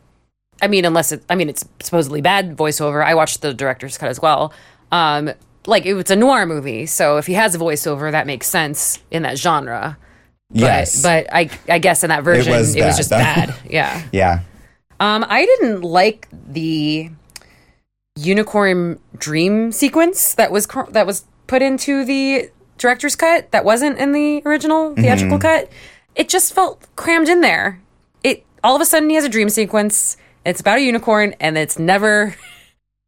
I 0.61 0.68
mean, 0.68 0.84
unless 0.84 1.12
it, 1.12 1.24
I 1.30 1.34
mean, 1.34 1.49
it's 1.49 1.64
supposedly 1.80 2.20
bad 2.20 2.57
voiceover. 2.57 3.05
I 3.05 3.14
watched 3.14 3.43
the 3.43 3.55
director's 3.55 3.97
cut 3.99 4.09
as 4.11 4.20
well. 4.20 4.53
Um, 4.90 5.32
like 5.66 5.86
it, 5.86 5.97
it's 5.97 6.11
a 6.11 6.16
noir 6.16 6.47
movie, 6.47 6.86
so 6.86 7.16
if 7.16 7.26
he 7.28 7.34
has 7.34 7.55
a 7.55 7.59
voiceover, 7.59 8.11
that 8.11 8.26
makes 8.26 8.49
sense 8.49 8.99
in 9.12 9.22
that 9.22 9.38
genre. 9.38 9.99
But, 10.53 10.61
Yes, 10.61 11.03
but 11.03 11.26
I, 11.32 11.48
I 11.68 11.78
guess 11.78 12.05
in 12.05 12.09
that 12.11 12.24
version, 12.24 12.53
it 12.53 12.57
was, 12.57 12.68
was 12.68 12.76
bad, 12.76 12.96
just 12.96 13.11
though. 13.11 13.16
bad. 13.18 13.55
Yeah. 13.70 14.03
yeah. 14.12 14.40
Um, 15.00 15.24
I 15.28 15.46
didn't 15.46 15.80
like 15.82 16.28
the 16.30 17.11
unicorn 18.16 18.98
dream 19.16 19.72
sequence 19.72 20.34
that 20.34 20.53
was 20.53 20.66
cr- 20.66 20.90
that 20.90 21.07
was 21.07 21.24
put 21.46 21.62
into 21.62 22.05
the 22.05 22.50
director's 22.78 23.16
cut 23.16 23.50
that 23.53 23.64
wasn't 23.64 23.98
in 23.98 24.12
the 24.12 24.42
original 24.44 24.94
theatrical 24.94 25.38
cut. 25.38 25.70
It 26.14 26.28
just 26.28 26.53
felt 26.53 26.86
crammed 26.96 27.28
in 27.28 27.40
there. 27.40 27.80
It 28.22 28.44
all 28.62 28.76
of 28.76 28.82
a 28.82 28.84
sudden 28.84 29.09
he 29.09 29.16
has 29.16 29.24
a 29.24 29.28
dream 29.28 29.48
sequence. 29.48 30.16
It's 30.44 30.61
about 30.61 30.78
a 30.78 30.82
unicorn, 30.82 31.34
and 31.40 31.57
it's 31.57 31.78
never. 31.78 32.34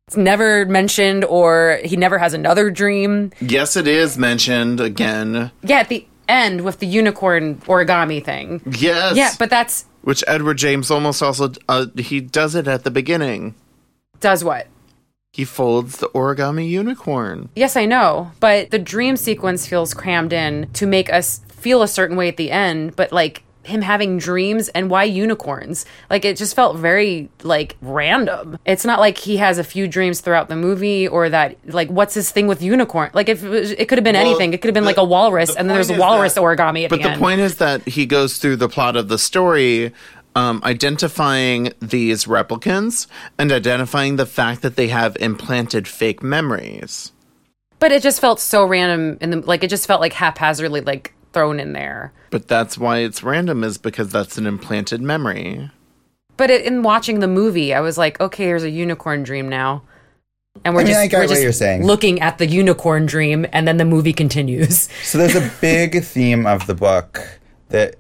It's 0.07 0.19
never 0.19 0.67
mentioned, 0.67 1.25
or 1.25 1.81
he 1.83 1.97
never 1.97 2.19
has 2.19 2.35
another 2.35 2.71
dream. 2.71 3.33
Yes, 3.41 3.75
it 3.75 3.89
is 3.89 4.19
mentioned 4.19 4.79
again. 4.79 5.51
Yeah, 5.63 5.79
at 5.79 5.89
the 5.89 6.07
end 6.29 6.63
with 6.63 6.79
the 6.79 6.87
unicorn 6.87 7.57
origami 7.63 8.25
thing. 8.25 8.61
Yes. 8.79 9.17
Yeah, 9.17 9.33
but 9.39 9.51
that's 9.51 9.87
which 10.03 10.23
Edward 10.27 10.59
James 10.59 10.91
Olmos 10.91 11.23
also 11.23 11.53
uh, 11.69 11.87
he 11.97 12.21
does 12.21 12.55
it 12.55 12.69
at 12.69 12.85
the 12.85 12.91
beginning. 12.91 13.55
does 14.21 14.45
what? 14.45 14.69
He 15.33 15.45
folds 15.45 15.97
the 15.97 16.09
origami 16.11 16.69
unicorn. 16.69 17.49
Yes, 17.57 17.77
I 17.77 17.87
know, 17.87 18.31
but 18.39 18.71
the 18.71 18.79
dream 18.79 19.17
sequence 19.17 19.67
feels 19.67 19.93
crammed 19.93 20.33
in 20.33 20.71
to 20.75 20.87
make 20.87 21.13
us 21.13 21.41
feel 21.49 21.83
a 21.83 21.89
certain 21.89 22.17
way 22.17 22.29
at 22.29 22.37
the 22.37 22.53
end, 22.53 22.95
but 22.95 23.11
like 23.11 23.43
him 23.67 23.83
having 23.83 24.19
dreams 24.19 24.69
and 24.71 24.91
why 24.91 25.05
unicorns? 25.05 25.87
Like 26.11 26.25
it 26.25 26.37
just 26.37 26.55
felt 26.55 26.77
very 26.77 27.29
like 27.43 27.77
random. 27.83 28.59
It's 28.65 28.85
not 28.85 29.01
like 29.01 29.19
he 29.19 29.37
has 29.39 29.59
a 29.59 29.65
few 29.65 29.89
dreams 29.89 30.21
throughout 30.21 30.49
the 30.49 30.57
movie 30.57 31.09
or 31.09 31.29
that 31.31 31.57
like 31.73 31.89
what's 31.89 32.15
his 32.15 32.31
thing 32.31 32.47
with 32.47 32.63
unicorn? 32.63 33.11
Like 33.15 33.29
if 33.29 33.43
it, 33.45 33.79
it 33.81 33.89
could 33.89 33.99
have 33.99 34.05
been 34.05 34.15
Well, 34.15 34.27
anything. 34.27 34.53
It 34.55 34.61
could 34.61 34.69
have 34.69 34.75
been 34.75 34.85
the- 34.85 34.89
like 34.91 34.97
a 34.99 35.05
walrus 35.05 35.53
the 35.55 35.59
and 35.61 35.69
then 35.69 35.77
there's 35.77 35.91
a 35.91 35.99
walrus 35.99 36.35
that- 36.35 36.41
origami 36.43 36.85
at 36.85 36.91
But 36.91 37.03
the, 37.03 37.11
the 37.11 37.17
point 37.19 37.41
is 37.41 37.57
that 37.57 37.83
he 37.89 38.07
goes 38.07 38.39
through 38.39 38.57
the 38.57 38.69
plot 38.69 38.97
of 38.97 39.09
the 39.09 39.19
story, 39.19 39.93
um, 40.37 40.61
identifying 40.65 41.73
these 41.81 42.25
replicants 42.27 43.07
and 43.39 43.51
identifying 43.53 44.17
the 44.17 44.27
fact 44.27 44.63
that 44.63 44.77
they 44.77 44.89
have 44.89 45.17
implanted 45.21 45.87
fake 45.89 46.23
memories. 46.23 47.13
but 47.79 47.93
it 47.93 48.03
just 48.03 48.21
felt 48.21 48.41
so 48.41 48.65
random 48.67 49.17
and 49.21 49.45
like 49.47 49.63
it 49.65 49.69
just 49.71 49.87
felt 49.87 50.01
like 50.01 50.13
haphazardly 50.13 50.81
like 50.81 51.14
thrown 51.35 51.61
in 51.61 51.75
there. 51.75 52.13
But 52.31 52.49
that's 52.49 52.79
why 52.79 52.99
it's 52.99 53.23
random, 53.23 53.63
is 53.63 53.77
because 53.77 54.11
that's 54.11 54.39
an 54.39 54.47
implanted 54.47 55.03
memory. 55.03 55.71
But 56.37 56.51
it, 56.51 56.65
in 56.65 56.83
watching 56.83 57.21
the 57.21 57.29
movie, 57.29 57.75
I 57.75 57.81
was 57.81 57.99
like, 57.99 58.21
okay, 58.21 58.47
there's 58.47 58.65
a 58.65 58.71
unicorn 58.71 59.23
dream 59.23 59.49
now. 59.49 59.83
And 60.65 60.75
we're 60.75 60.83
I 60.83 60.85
mean, 60.85 60.93
just, 60.93 61.01
I 61.01 61.07
get 61.09 61.17
we're 61.17 61.23
what 61.25 61.29
just 61.31 61.43
you're 61.43 61.53
saying. 61.53 61.85
looking 61.85 62.21
at 62.21 62.39
the 62.39 62.47
unicorn 62.47 63.07
dream, 63.07 63.45
and 63.53 63.69
then 63.69 63.77
the 63.77 63.85
movie 63.85 64.13
continues. 64.13 64.89
So 65.03 65.19
there's 65.19 65.35
a 65.37 65.51
big 65.61 66.03
theme 66.03 66.47
of 66.47 66.67
the 66.67 66.75
book 66.75 67.21
that 67.69 67.97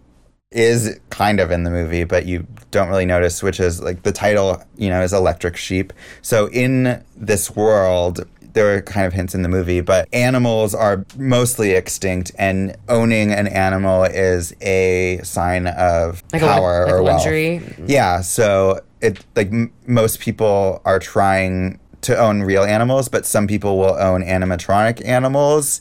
is 0.50 0.98
kind 1.10 1.40
of 1.40 1.50
in 1.50 1.64
the 1.64 1.70
movie, 1.70 2.04
but 2.04 2.26
you 2.26 2.46
don't 2.70 2.88
really 2.88 3.06
notice, 3.06 3.42
which 3.42 3.58
is 3.58 3.82
like 3.82 4.04
the 4.04 4.12
title, 4.12 4.62
you 4.76 4.88
know, 4.88 5.02
is 5.02 5.12
Electric 5.12 5.56
Sheep. 5.56 5.92
So 6.22 6.48
in 6.50 7.04
this 7.16 7.54
world, 7.54 8.24
there 8.54 8.74
are 8.74 8.80
kind 8.80 9.06
of 9.06 9.12
hints 9.12 9.34
in 9.34 9.42
the 9.42 9.48
movie, 9.48 9.80
but 9.80 10.08
animals 10.12 10.74
are 10.74 11.04
mostly 11.16 11.72
extinct, 11.72 12.32
and 12.38 12.76
owning 12.88 13.30
an 13.32 13.46
animal 13.48 14.04
is 14.04 14.54
a 14.62 15.20
sign 15.22 15.66
of 15.66 16.22
Like 16.32 16.42
a 16.42 16.46
power 16.46 16.84
like 16.84 16.92
or 16.94 16.96
a 16.98 17.02
wealth. 17.02 17.18
luxury. 17.18 17.62
Yeah, 17.86 18.20
so 18.22 18.80
it 19.00 19.24
like 19.36 19.48
m- 19.48 19.72
most 19.86 20.20
people 20.20 20.80
are 20.84 20.98
trying 20.98 21.78
to 22.02 22.16
own 22.16 22.42
real 22.42 22.62
animals, 22.64 23.08
but 23.08 23.24
some 23.26 23.46
people 23.46 23.78
will 23.78 23.94
own 23.98 24.22
animatronic 24.22 25.04
animals 25.06 25.80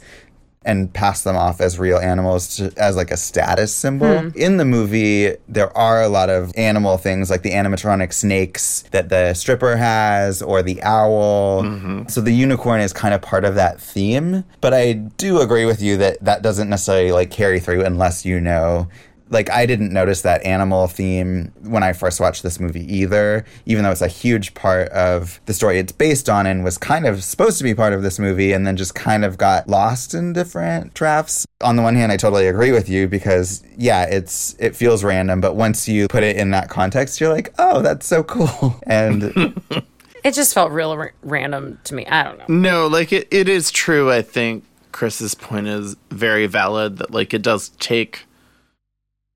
and 0.65 0.93
pass 0.93 1.23
them 1.23 1.35
off 1.35 1.61
as 1.61 1.79
real 1.79 1.97
animals 1.97 2.57
to, 2.57 2.73
as 2.77 2.95
like 2.95 3.11
a 3.11 3.17
status 3.17 3.73
symbol. 3.73 4.19
Hmm. 4.19 4.29
In 4.35 4.57
the 4.57 4.65
movie, 4.65 5.35
there 5.47 5.75
are 5.77 6.01
a 6.01 6.07
lot 6.07 6.29
of 6.29 6.51
animal 6.55 6.97
things 6.97 7.29
like 7.29 7.41
the 7.41 7.51
animatronic 7.51 8.13
snakes 8.13 8.83
that 8.91 9.09
the 9.09 9.33
stripper 9.33 9.75
has 9.75 10.41
or 10.41 10.61
the 10.61 10.81
owl. 10.83 11.63
Mm-hmm. 11.63 12.07
So 12.07 12.21
the 12.21 12.31
unicorn 12.31 12.81
is 12.81 12.93
kind 12.93 13.13
of 13.13 13.21
part 13.21 13.45
of 13.45 13.55
that 13.55 13.79
theme, 13.79 14.43
but 14.61 14.73
I 14.73 14.93
do 14.93 15.41
agree 15.41 15.65
with 15.65 15.81
you 15.81 15.97
that 15.97 16.23
that 16.23 16.41
doesn't 16.41 16.69
necessarily 16.69 17.11
like 17.11 17.31
carry 17.31 17.59
through 17.59 17.83
unless 17.83 18.25
you 18.25 18.39
know 18.39 18.87
like 19.33 19.49
I 19.49 19.65
didn't 19.65 19.91
notice 19.91 20.21
that 20.21 20.43
animal 20.45 20.87
theme 20.87 21.51
when 21.61 21.83
I 21.83 21.93
first 21.93 22.19
watched 22.19 22.43
this 22.43 22.59
movie 22.59 22.85
either, 22.93 23.45
even 23.65 23.83
though 23.83 23.91
it's 23.91 24.01
a 24.01 24.07
huge 24.07 24.53
part 24.53 24.89
of 24.89 25.41
the 25.45 25.53
story 25.53 25.79
it's 25.79 25.91
based 25.91 26.29
on 26.29 26.45
and 26.45 26.63
was 26.63 26.77
kind 26.77 27.05
of 27.05 27.23
supposed 27.23 27.57
to 27.57 27.63
be 27.63 27.73
part 27.73 27.93
of 27.93 28.03
this 28.03 28.19
movie 28.19 28.53
and 28.53 28.65
then 28.65 28.77
just 28.77 28.95
kind 28.95 29.25
of 29.25 29.37
got 29.37 29.67
lost 29.67 30.13
in 30.13 30.33
different 30.33 30.93
drafts. 30.93 31.45
On 31.61 31.75
the 31.75 31.81
one 31.81 31.95
hand, 31.95 32.11
I 32.11 32.17
totally 32.17 32.47
agree 32.47 32.71
with 32.71 32.87
you 32.89 33.07
because 33.07 33.63
yeah, 33.77 34.03
it's 34.03 34.55
it 34.59 34.75
feels 34.75 35.03
random, 35.03 35.41
but 35.41 35.55
once 35.55 35.87
you 35.87 36.07
put 36.07 36.23
it 36.23 36.37
in 36.37 36.51
that 36.51 36.69
context, 36.69 37.19
you're 37.19 37.33
like, 37.33 37.53
"Oh, 37.57 37.81
that's 37.81 38.05
so 38.05 38.23
cool." 38.23 38.79
And 38.85 39.33
It 40.23 40.33
just 40.33 40.53
felt 40.53 40.71
real 40.71 40.95
ra- 40.95 41.07
random 41.21 41.79
to 41.83 41.95
me. 41.95 42.05
I 42.05 42.23
don't 42.23 42.39
know. 42.39 42.45
No, 42.47 42.87
like 42.87 43.11
it, 43.11 43.27
it 43.29 43.49
is 43.49 43.71
true. 43.71 44.09
I 44.11 44.21
think 44.21 44.63
Chris's 44.93 45.35
point 45.35 45.67
is 45.67 45.97
very 46.11 46.47
valid 46.47 46.97
that 46.97 47.11
like 47.11 47.33
it 47.33 47.41
does 47.41 47.69
take 47.79 48.25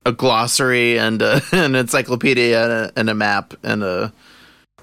a 0.08 0.12
glossary 0.12 0.98
and 0.98 1.22
a, 1.22 1.40
an 1.52 1.74
encyclopedia 1.74 2.62
and 2.62 2.72
a, 2.72 2.92
and 2.96 3.10
a 3.10 3.14
map 3.14 3.54
and 3.62 3.82
a 3.82 4.12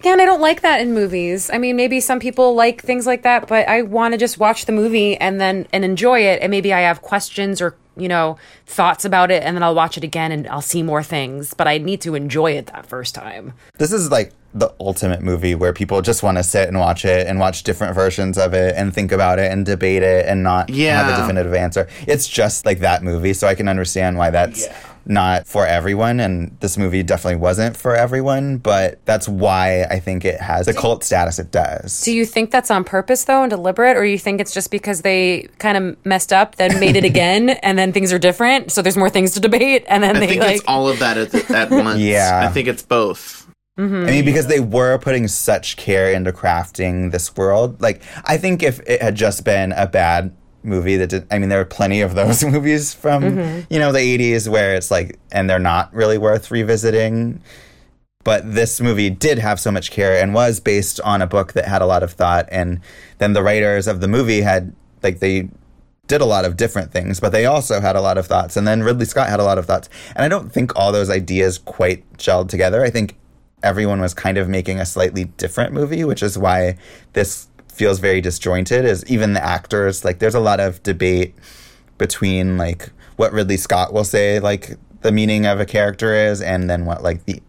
Yeah, 0.03 0.13
and 0.13 0.21
I 0.21 0.25
don't 0.25 0.41
like 0.41 0.61
that 0.61 0.81
in 0.81 0.93
movies. 0.93 1.49
I 1.49 1.57
mean, 1.57 1.75
maybe 1.75 1.99
some 1.99 2.19
people 2.19 2.53
like 2.53 2.81
things 2.81 3.07
like 3.07 3.23
that, 3.23 3.47
but 3.47 3.67
I 3.67 3.81
want 3.81 4.13
to 4.13 4.17
just 4.17 4.37
watch 4.37 4.65
the 4.65 4.71
movie 4.71 5.17
and 5.17 5.41
then 5.41 5.67
and 5.73 5.83
enjoy 5.83 6.21
it. 6.21 6.41
And 6.41 6.51
maybe 6.51 6.73
I 6.73 6.81
have 6.81 7.01
questions 7.01 7.61
or 7.61 7.75
you 7.97 8.09
know 8.09 8.37
thoughts 8.65 9.05
about 9.05 9.31
it, 9.31 9.41
and 9.43 9.55
then 9.55 9.63
I'll 9.63 9.75
watch 9.75 9.97
it 9.97 10.03
again 10.03 10.31
and 10.31 10.47
I'll 10.47 10.61
see 10.61 10.83
more 10.83 11.01
things. 11.01 11.53
But 11.53 11.67
I 11.67 11.77
need 11.79 12.01
to 12.01 12.13
enjoy 12.13 12.51
it 12.51 12.67
that 12.67 12.85
first 12.85 13.15
time. 13.15 13.53
this 13.77 13.91
is 13.91 14.11
like 14.11 14.31
the 14.53 14.73
ultimate 14.79 15.21
movie 15.21 15.53
where 15.53 15.73
people 15.73 16.01
just 16.01 16.23
want 16.23 16.37
to 16.37 16.43
sit 16.43 16.69
and 16.69 16.79
watch 16.79 17.03
it 17.03 17.27
and 17.27 17.39
watch 17.39 17.63
different 17.63 17.93
versions 17.93 18.37
of 18.37 18.53
it 18.53 18.73
and 18.77 18.93
think 18.93 19.11
about 19.11 19.37
it 19.37 19.51
and 19.51 19.65
debate 19.65 20.01
it 20.01 20.25
and 20.27 20.43
not 20.43 20.69
have 20.69 21.13
a 21.13 21.21
definitive 21.21 21.53
answer. 21.53 21.89
It's 22.07 22.25
just 22.25 22.65
like 22.65 22.79
that 22.79 23.03
movie, 23.03 23.33
so 23.33 23.47
I 23.47 23.55
can 23.55 23.67
understand 23.67 24.17
why 24.17 24.29
that's 24.29 24.67
not 25.05 25.47
for 25.47 25.65
everyone 25.65 26.19
and 26.19 26.57
this 26.59 26.77
movie 26.77 27.03
definitely 27.03 27.39
wasn't 27.39 27.77
for 27.77 27.95
everyone, 27.95 28.57
but 28.57 29.03
that's 29.05 29.27
why 29.27 29.83
I 29.83 29.99
think 29.99 30.25
it 30.25 30.39
has 30.39 30.65
the 30.65 30.73
cult 30.73 31.03
status 31.03 31.39
it 31.39 31.51
does. 31.51 32.01
Do 32.01 32.11
you 32.11 32.25
think 32.25 32.51
that's 32.51 32.71
on 32.71 32.83
purpose 32.83 33.25
though 33.25 33.43
and 33.43 33.49
deliberate, 33.49 33.97
or 33.97 34.05
you 34.05 34.17
think 34.17 34.41
it's 34.41 34.53
just 34.53 34.71
because 34.71 35.01
they 35.01 35.47
kind 35.59 35.77
of 35.77 36.05
messed 36.05 36.33
up, 36.33 36.55
then 36.55 36.79
made 36.79 36.95
it 36.95 37.03
again, 37.13 37.49
and 37.49 37.77
then 37.77 37.93
things 37.93 38.11
are 38.11 38.19
different, 38.19 38.71
so 38.71 38.81
there's 38.81 38.97
more 38.97 39.09
things 39.09 39.33
to 39.33 39.39
debate, 39.39 39.85
and 39.87 40.03
then 40.03 40.17
I 40.17 40.19
they 40.19 40.27
think 40.27 40.41
like 40.41 40.55
it's 40.57 40.65
all 40.67 40.87
of 40.87 40.99
that 40.99 41.17
at, 41.17 41.51
at 41.51 41.69
once. 41.71 41.99
Yeah. 41.99 42.41
I 42.43 42.51
think 42.51 42.67
it's 42.67 42.83
both. 42.83 43.45
Mm-hmm. 43.77 44.07
I 44.07 44.11
mean, 44.11 44.25
because 44.25 44.47
they 44.47 44.61
were 44.61 44.97
putting 44.99 45.27
such 45.27 45.75
care 45.75 46.11
into 46.11 46.31
crafting 46.31 47.11
this 47.11 47.35
world. 47.35 47.81
Like, 47.81 48.01
I 48.23 48.37
think 48.37 48.63
if 48.63 48.79
it 48.87 49.01
had 49.01 49.15
just 49.15 49.43
been 49.43 49.73
a 49.73 49.85
bad 49.85 50.33
movie 50.65 50.97
that 50.97 51.07
did, 51.07 51.27
I 51.31 51.39
mean, 51.39 51.49
there 51.49 51.61
are 51.61 51.65
plenty 51.65 52.01
of 52.01 52.15
those 52.15 52.43
movies 52.45 52.93
from, 52.93 53.23
mm-hmm. 53.23 53.73
you 53.73 53.79
know, 53.79 53.91
the 53.91 53.99
80s 53.99 54.47
where 54.47 54.75
it's 54.75 54.91
like, 54.91 55.19
and 55.31 55.49
they're 55.49 55.59
not 55.59 55.93
really 55.93 56.17
worth 56.17 56.51
revisiting. 56.51 57.41
But 58.23 58.55
this 58.55 58.81
movie 58.81 59.11
did 59.11 59.37
have 59.37 59.59
so 59.59 59.71
much 59.71 59.91
care 59.91 60.19
and 60.19 60.33
was 60.33 60.59
based 60.59 60.99
on 61.01 61.21
a 61.21 61.27
book 61.27 61.53
that 61.53 61.67
had 61.67 61.83
a 61.83 61.85
lot 61.85 62.01
of 62.01 62.11
thought. 62.13 62.49
And 62.51 62.81
then 63.19 63.33
the 63.33 63.43
writers 63.43 63.87
of 63.87 64.01
the 64.01 64.07
movie 64.07 64.41
had, 64.41 64.73
like, 65.03 65.19
they 65.19 65.49
did 66.07 66.21
a 66.21 66.25
lot 66.25 66.45
of 66.45 66.57
different 66.57 66.91
things, 66.91 67.19
but 67.19 67.31
they 67.31 67.45
also 67.45 67.79
had 67.79 67.95
a 67.95 68.01
lot 68.01 68.17
of 68.17 68.25
thoughts. 68.25 68.57
And 68.57 68.67
then 68.67 68.83
Ridley 68.83 69.05
Scott 69.05 69.29
had 69.29 69.39
a 69.39 69.43
lot 69.43 69.57
of 69.57 69.65
thoughts. 69.65 69.89
And 70.15 70.25
I 70.25 70.27
don't 70.27 70.51
think 70.51 70.75
all 70.75 70.91
those 70.91 71.09
ideas 71.09 71.59
quite 71.59 72.11
gelled 72.17 72.49
together. 72.49 72.83
I 72.83 72.89
think 72.89 73.15
everyone 73.63 74.01
was 74.01 74.13
kind 74.13 74.37
of 74.37 74.47
making 74.47 74.79
a 74.79 74.85
slightly 74.85 75.25
different 75.25 75.73
movie, 75.73 76.03
which 76.03 76.21
is 76.23 76.37
why 76.37 76.77
this 77.13 77.47
feels 77.75 77.99
very 77.99 78.21
disjointed. 78.21 78.85
Is 78.85 79.05
even 79.05 79.33
the 79.33 79.43
actors 79.43 80.05
like 80.05 80.19
there's 80.19 80.35
a 80.35 80.39
lot 80.39 80.59
of 80.59 80.81
debate 80.83 81.35
between 81.97 82.57
like 82.57 82.91
what 83.17 83.33
Ridley 83.33 83.57
Scott 83.57 83.93
will 83.93 84.03
say 84.03 84.39
like 84.39 84.77
the 85.01 85.11
meaning 85.11 85.45
of 85.45 85.59
a 85.59 85.65
character 85.65 86.13
is, 86.13 86.41
and 86.41 86.69
then 86.69 86.85
what 86.85 87.03
like 87.03 87.25
the 87.25 87.41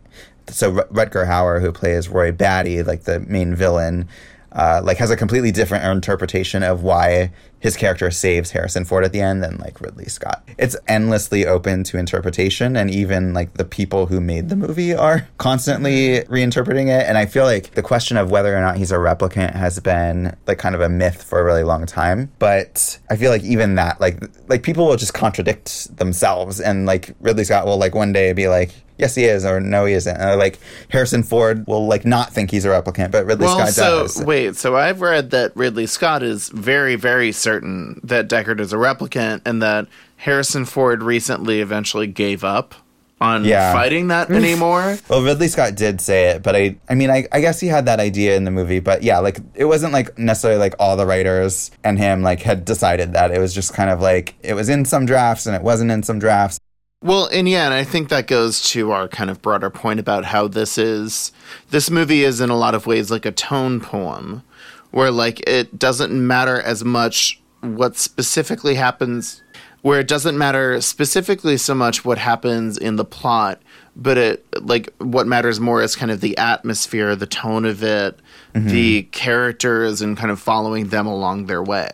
so 0.48 0.70
Rut- 0.70 0.92
Rutger 0.92 1.26
Hauer 1.26 1.60
who 1.60 1.72
plays 1.72 2.08
Roy 2.08 2.32
Batty, 2.32 2.82
like 2.82 3.04
the 3.04 3.20
main 3.20 3.54
villain. 3.54 4.08
Uh, 4.52 4.80
like 4.82 4.96
has 4.96 5.10
a 5.10 5.16
completely 5.16 5.52
different 5.52 5.84
interpretation 5.84 6.62
of 6.62 6.82
why 6.82 7.30
his 7.66 7.76
character 7.76 8.12
saves 8.12 8.52
Harrison 8.52 8.84
Ford 8.84 9.04
at 9.04 9.12
the 9.12 9.20
end 9.20 9.42
than 9.42 9.58
like 9.58 9.80
Ridley 9.80 10.04
Scott. 10.04 10.48
It's 10.56 10.76
endlessly 10.86 11.44
open 11.44 11.82
to 11.84 11.98
interpretation, 11.98 12.76
and 12.76 12.88
even 12.88 13.34
like 13.34 13.54
the 13.54 13.64
people 13.64 14.06
who 14.06 14.20
made 14.20 14.50
the 14.50 14.54
movie 14.54 14.94
are 14.94 15.26
constantly 15.38 16.20
reinterpreting 16.28 16.86
it. 16.86 17.08
And 17.08 17.18
I 17.18 17.26
feel 17.26 17.44
like 17.44 17.72
the 17.72 17.82
question 17.82 18.16
of 18.18 18.30
whether 18.30 18.56
or 18.56 18.60
not 18.60 18.76
he's 18.76 18.92
a 18.92 18.96
replicant 18.96 19.54
has 19.54 19.80
been 19.80 20.36
like 20.46 20.58
kind 20.58 20.76
of 20.76 20.80
a 20.80 20.88
myth 20.88 21.24
for 21.24 21.40
a 21.40 21.44
really 21.44 21.64
long 21.64 21.86
time. 21.86 22.30
But 22.38 23.00
I 23.10 23.16
feel 23.16 23.32
like 23.32 23.42
even 23.42 23.74
that, 23.74 24.00
like, 24.00 24.22
like 24.46 24.62
people 24.62 24.86
will 24.86 24.96
just 24.96 25.12
contradict 25.12 25.96
themselves, 25.96 26.60
and 26.60 26.86
like 26.86 27.16
Ridley 27.20 27.42
Scott 27.42 27.66
will 27.66 27.78
like 27.78 27.96
one 27.96 28.12
day 28.12 28.32
be 28.32 28.46
like, 28.46 28.70
yes 28.98 29.14
he 29.14 29.24
is 29.24 29.44
or 29.44 29.60
no 29.60 29.84
he 29.84 29.92
isn't 29.92 30.22
or 30.22 30.36
like 30.36 30.58
harrison 30.88 31.22
ford 31.22 31.66
will 31.66 31.86
like 31.86 32.06
not 32.06 32.32
think 32.32 32.50
he's 32.50 32.64
a 32.64 32.68
replicant 32.68 33.10
but 33.10 33.26
ridley 33.26 33.44
well, 33.44 33.58
scott 33.58 33.68
so 33.68 34.02
does 34.04 34.24
wait, 34.24 34.56
so 34.56 34.74
I've 34.74 35.02
read 35.02 35.30
that 35.30 35.52
Ridley 35.56 35.86
Scott 35.86 36.22
is 36.22 36.50
very, 36.50 36.96
very 36.96 37.32
certain 37.32 37.55
that 37.60 38.28
Deckard 38.28 38.60
is 38.60 38.72
a 38.72 38.76
replicant, 38.76 39.42
and 39.46 39.62
that 39.62 39.86
Harrison 40.16 40.64
Ford 40.64 41.02
recently 41.02 41.60
eventually 41.60 42.06
gave 42.06 42.42
up 42.44 42.74
on 43.20 43.44
Yeah. 43.44 43.72
fighting 43.72 44.08
that 44.08 44.30
anymore. 44.42 44.98
well 45.08 45.22
ridley 45.22 45.48
scott 45.48 45.74
did 45.74 46.02
say 46.02 46.26
it 46.32 46.42
but 46.42 46.54
i 46.54 46.76
i 46.90 46.94
mean 46.94 47.08
I, 47.10 47.26
I 47.32 47.40
guess 47.40 47.58
he 47.58 47.66
had 47.66 47.86
that 47.86 47.98
idea 47.98 48.36
in 48.36 48.44
the 48.44 48.50
movie 48.50 48.78
but 48.78 49.02
yeah 49.02 49.20
like 49.20 49.38
it 49.54 49.64
wasn't 49.64 49.94
like 49.94 50.18
necessarily 50.18 50.60
like 50.60 50.74
all 50.78 50.98
the 50.98 51.06
writers 51.06 51.70
and 51.82 51.98
him 51.98 52.20
like 52.22 52.42
had 52.42 52.66
decided 52.66 53.14
that 53.14 53.30
it 53.30 53.38
was 53.38 53.54
just 53.54 53.72
kind 53.72 53.88
of 53.88 54.02
like 54.02 54.34
it 54.42 54.52
was 54.52 54.68
in 54.68 54.84
some 54.84 55.06
drafts 55.06 55.46
and 55.46 55.56
it 55.56 55.62
wasn't 55.62 55.90
in 55.90 56.02
some 56.02 56.18
drafts 56.18 56.58
Well, 57.02 57.26
and 57.32 57.48
yeah, 57.48 57.64
and 57.64 57.72
I 57.74 57.84
think 57.84 58.10
that 58.10 58.26
goes 58.26 58.60
to 58.72 58.90
our 58.90 59.08
kind 59.08 59.30
of 59.30 59.40
broader 59.40 59.70
point 59.70 59.98
about 59.98 60.26
how 60.26 60.46
this 60.48 60.76
is 60.76 61.32
this 61.70 61.88
movie 61.90 62.22
is 62.22 62.42
in 62.42 62.50
a 62.50 62.56
lot 62.56 62.74
of 62.74 62.86
ways 62.86 63.10
like 63.10 63.24
a 63.24 63.32
tone 63.32 63.80
poem 63.80 64.42
where 64.90 65.10
like 65.10 65.40
it 65.48 65.78
doesn't 65.78 66.12
matter 66.12 66.60
as 66.60 66.84
much 66.84 67.40
what 67.74 67.96
specifically 67.96 68.76
happens 68.76 69.42
where 69.82 70.00
it 70.00 70.08
doesn't 70.08 70.36
matter 70.36 70.80
specifically 70.80 71.56
so 71.56 71.74
much 71.74 72.04
what 72.04 72.18
happens 72.18 72.76
in 72.76 72.96
the 72.96 73.04
plot, 73.04 73.60
but 73.94 74.18
it 74.18 74.44
like 74.62 74.92
what 74.98 75.26
matters 75.26 75.60
more 75.60 75.82
is 75.82 75.94
kind 75.94 76.10
of 76.10 76.20
the 76.20 76.36
atmosphere, 76.38 77.14
the 77.14 77.26
tone 77.26 77.64
of 77.64 77.82
it, 77.82 78.18
mm-hmm. 78.54 78.68
the 78.68 79.02
characters 79.04 80.00
and 80.00 80.16
kind 80.16 80.30
of 80.30 80.40
following 80.40 80.88
them 80.88 81.06
along 81.06 81.46
their 81.46 81.62
way. 81.62 81.92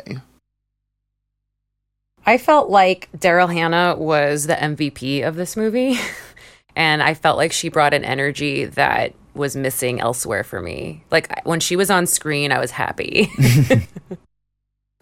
I 2.25 2.39
felt 2.39 2.71
like 2.71 3.09
Daryl 3.17 3.53
Hannah 3.53 3.97
was 3.97 4.47
the 4.47 4.55
MVP 4.55 5.27
of 5.27 5.37
this 5.37 5.57
movie. 5.57 5.99
and 6.77 7.03
I 7.03 7.15
felt 7.15 7.37
like 7.37 7.53
she 7.53 7.69
brought 7.69 7.95
an 7.95 8.05
energy 8.05 8.65
that 8.65 9.15
was 9.35 9.57
missing 9.57 10.01
elsewhere 10.01 10.45
for 10.45 10.61
me. 10.61 11.05
Like 11.11 11.45
when 11.45 11.61
she 11.61 11.77
was 11.77 11.91
on 11.91 12.07
screen, 12.07 12.53
I 12.53 12.59
was 12.59 12.71
happy. 12.71 13.31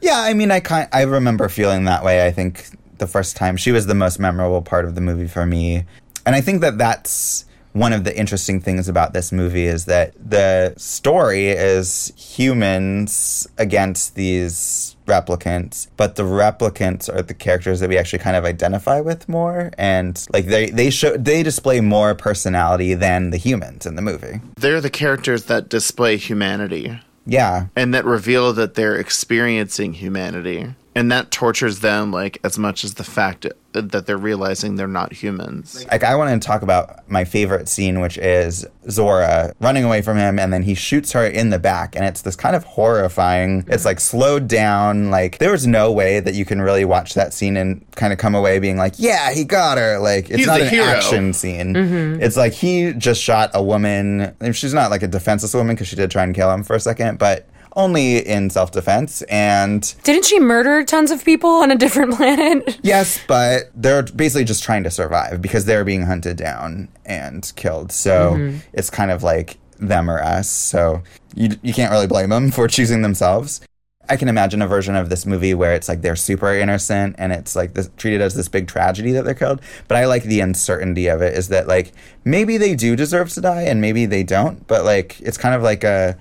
Yeah, 0.01 0.19
I 0.21 0.35
mean, 0.35 0.51
I 0.51 0.61
kind 0.61 0.89
I 0.93 1.03
remember 1.03 1.49
feeling 1.49 1.85
that 1.85 2.05
way. 2.05 2.27
I 2.27 2.31
think 2.31 2.67
the 2.99 3.07
first 3.07 3.37
time 3.37 3.57
she 3.57 3.73
was 3.73 3.87
the 3.87 3.95
most 3.95 4.19
memorable 4.19 4.63
part 4.63 4.85
of 4.85 4.95
the 4.95 5.01
movie 5.01 5.29
for 5.29 5.47
me, 5.47 5.85
and 6.27 6.35
I 6.35 6.41
think 6.41 6.61
that 6.63 6.79
that's 6.79 7.45
one 7.73 7.93
of 7.93 8.05
the 8.05 8.17
interesting 8.19 8.61
things 8.61 8.89
about 8.89 9.13
this 9.13 9.31
movie 9.31 9.65
is 9.65 9.85
that 9.85 10.13
the 10.19 10.75
story 10.77 11.49
is 11.49 12.13
humans 12.17 13.47
against 13.59 14.17
these 14.17 14.97
replicants, 15.07 15.87
but 15.97 16.17
the 16.17 16.25
replicants 16.25 17.13
are 17.13 17.23
the 17.23 17.35
characters 17.35 17.81
that 17.81 17.89
we 17.89 17.97
actually 17.97 18.19
kind 18.19 18.37
of 18.37 18.45
identify 18.45 19.01
with 19.01 19.29
more, 19.29 19.71
and 19.79 20.27
like 20.33 20.47
they 20.47 20.71
they 20.71 20.91
show 20.91 21.17
they 21.17 21.43
display 21.43 21.81
more 21.81 22.15
personality 22.15 22.95
than 22.95 23.31
the 23.31 23.37
humans 23.37 23.87
in 23.87 23.95
the 23.97 24.03
movie. 24.03 24.41
They're 24.57 24.81
the 24.81 24.91
characters 24.91 25.45
that 25.45 25.69
display 25.69 26.17
humanity. 26.17 26.99
Yeah, 27.31 27.67
and 27.77 27.95
that 27.95 28.05
reveal 28.05 28.53
that 28.55 28.75
they're 28.75 28.97
experiencing 28.97 29.93
humanity 29.93 30.75
and 30.95 31.11
that 31.13 31.31
tortures 31.31 31.81
them 31.81 32.11
like 32.13 32.39
as 32.45 32.59
much 32.59 32.83
as 32.85 32.95
the 32.95 33.05
fact 33.05 33.47
that 33.73 34.07
they're 34.07 34.17
realizing 34.19 34.75
they're 34.75 34.89
not 34.89 35.13
humans 35.13 35.87
like 35.93 36.03
I 36.03 36.17
want 36.17 36.43
to 36.43 36.45
talk 36.45 36.63
about 36.63 37.09
my 37.09 37.25
favorite 37.25 37.69
scene, 37.69 38.01
which 38.01 38.19
is 38.19 38.67
Zhora 38.89 39.53
running 39.61 39.85
away 39.85 40.03
from 40.03 40.17
him, 40.17 40.41
and 40.41 40.53
then 40.53 40.63
he 40.65 40.75
shoots 40.75 41.13
her 41.13 41.25
in 41.25 41.51
the 41.51 41.59
back, 41.61 41.95
and 41.95 42.05
it's 42.05 42.23
this 42.23 42.35
kind 42.35 42.57
of 42.57 42.65
horrifying. 42.65 43.65
It's 43.69 43.85
like 43.85 44.01
slowed 44.01 44.49
down. 44.49 45.11
Like 45.11 45.39
there 45.39 45.53
was 45.53 45.67
no 45.67 45.93
way 45.93 46.19
that 46.21 46.35
you 46.35 46.45
can 46.45 46.61
really 46.61 46.85
watch 46.85 47.15
that 47.15 47.33
scene 47.33 47.57
and 47.57 47.89
kind 47.93 48.13
of 48.13 48.19
come 48.19 48.35
away 48.35 48.59
being 48.59 48.77
like, 48.77 48.95
"Yeah, 48.97 49.33
he 49.33 49.45
got 49.45 49.79
her." 49.79 49.99
Like 50.01 50.29
it's 50.31 50.39
He's 50.39 50.47
not 50.47 50.61
an 50.61 50.69
hero. 50.69 50.87
action 50.87 51.33
scene. 51.33 51.75
Mm-hmm. 51.75 52.23
It's 52.23 52.37
like 52.37 52.53
he 52.53 52.93
just 52.95 53.23
shot 53.23 53.51
a 53.55 53.63
woman. 53.63 54.35
and 54.41 54.57
She's 54.57 54.75
not 54.75 54.91
like 54.91 55.03
a 55.05 55.09
defenseless 55.09 55.55
woman 55.55 55.77
because 55.77 55.87
she 55.89 55.97
did 55.97 56.11
try 56.11 56.25
and 56.25 56.35
kill 56.35 56.51
him 56.53 56.65
for 56.65 56.75
a 56.75 56.81
second, 56.81 57.19
but 57.21 57.49
only 57.77 58.19
in 58.19 58.51
self 58.51 58.73
defense 58.73 59.23
and 59.23 59.95
Didn't 60.03 60.25
she 60.25 60.39
murder 60.41 60.85
tons 60.85 61.11
of 61.11 61.25
people 61.25 61.51
on 61.51 61.71
a 61.71 61.77
different 61.77 62.15
planet? 62.17 62.79
Yes, 62.83 63.21
but 63.27 63.71
they're 63.75 64.03
basically 64.03 64.45
just 64.45 64.63
trying 64.63 64.85
to 64.85 64.91
survive 64.91 65.41
because 65.41 65.65
they're 65.65 65.85
being 65.85 66.03
hunted 66.03 66.37
down 66.37 66.89
and 67.05 67.51
killed. 67.57 67.93
So 67.93 68.33
mm-hmm. 68.33 68.59
it's 68.73 68.91
kind 68.91 69.11
of 69.11 69.23
like 69.23 69.59
them 69.79 70.11
or 70.11 70.21
us. 70.23 70.49
So 70.49 71.03
you 71.35 71.51
you 71.63 71.73
can't 71.73 71.91
really 71.91 72.07
blame 72.07 72.31
them 72.31 72.51
for 72.51 72.69
choosing 72.69 73.03
themselves. 73.03 73.61
I 74.09 74.17
can 74.17 74.29
imagine 74.29 74.61
a 74.61 74.67
version 74.67 74.97
of 74.97 75.09
this 75.09 75.25
movie 75.25 75.55
where 75.55 75.73
it's 75.73 75.89
like 75.89 76.03
they're 76.03 76.17
super 76.17 76.53
innocent 76.53 77.15
and 77.17 77.33
it's 77.33 77.55
like 77.55 77.75
this, 77.75 77.89
treated 77.97 78.21
as 78.21 78.35
this 78.35 78.49
big 78.49 78.67
tragedy 78.67 79.13
that 79.13 79.25
they're 79.25 79.35
killed. 79.35 79.61
But 79.87 79.99
I 79.99 80.07
like 80.07 80.25
the 80.25 80.41
uncertainty 80.41 81.07
of 81.07 81.23
it. 81.23 81.35
Is 81.35 81.49
that 81.49 81.69
like 81.69 81.93
maybe 82.25 82.57
they 82.57 82.75
do 82.75 82.97
deserve 82.97 83.31
to 83.31 83.41
die 83.41 83.63
and 83.63 83.81
maybe 83.81 84.07
they 84.07 84.25
don't. 84.25 84.67
But 84.67 84.85
like 84.85 85.21
it's 85.21 85.39
kind 85.39 85.55
of 85.55 85.63
like 85.63 85.85
a 85.85 86.19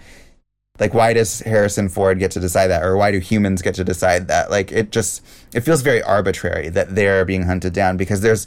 like 0.79 0.93
why 0.93 1.13
does 1.13 1.39
harrison 1.41 1.89
ford 1.89 2.19
get 2.19 2.31
to 2.31 2.39
decide 2.39 2.67
that? 2.67 2.83
Or 2.83 2.97
why 2.97 3.11
do 3.11 3.19
humans 3.19 3.61
get 3.61 3.75
to 3.75 3.83
decide 3.83 4.27
that? 4.27 4.49
Like 4.49 4.71
it 4.71 4.91
just 4.91 5.23
it 5.53 5.61
feels 5.61 5.81
very 5.81 6.01
arbitrary 6.01 6.69
that 6.69 6.95
they're 6.95 7.25
being 7.25 7.43
hunted 7.43 7.73
down 7.73 7.97
because 7.97 8.21
there's 8.21 8.45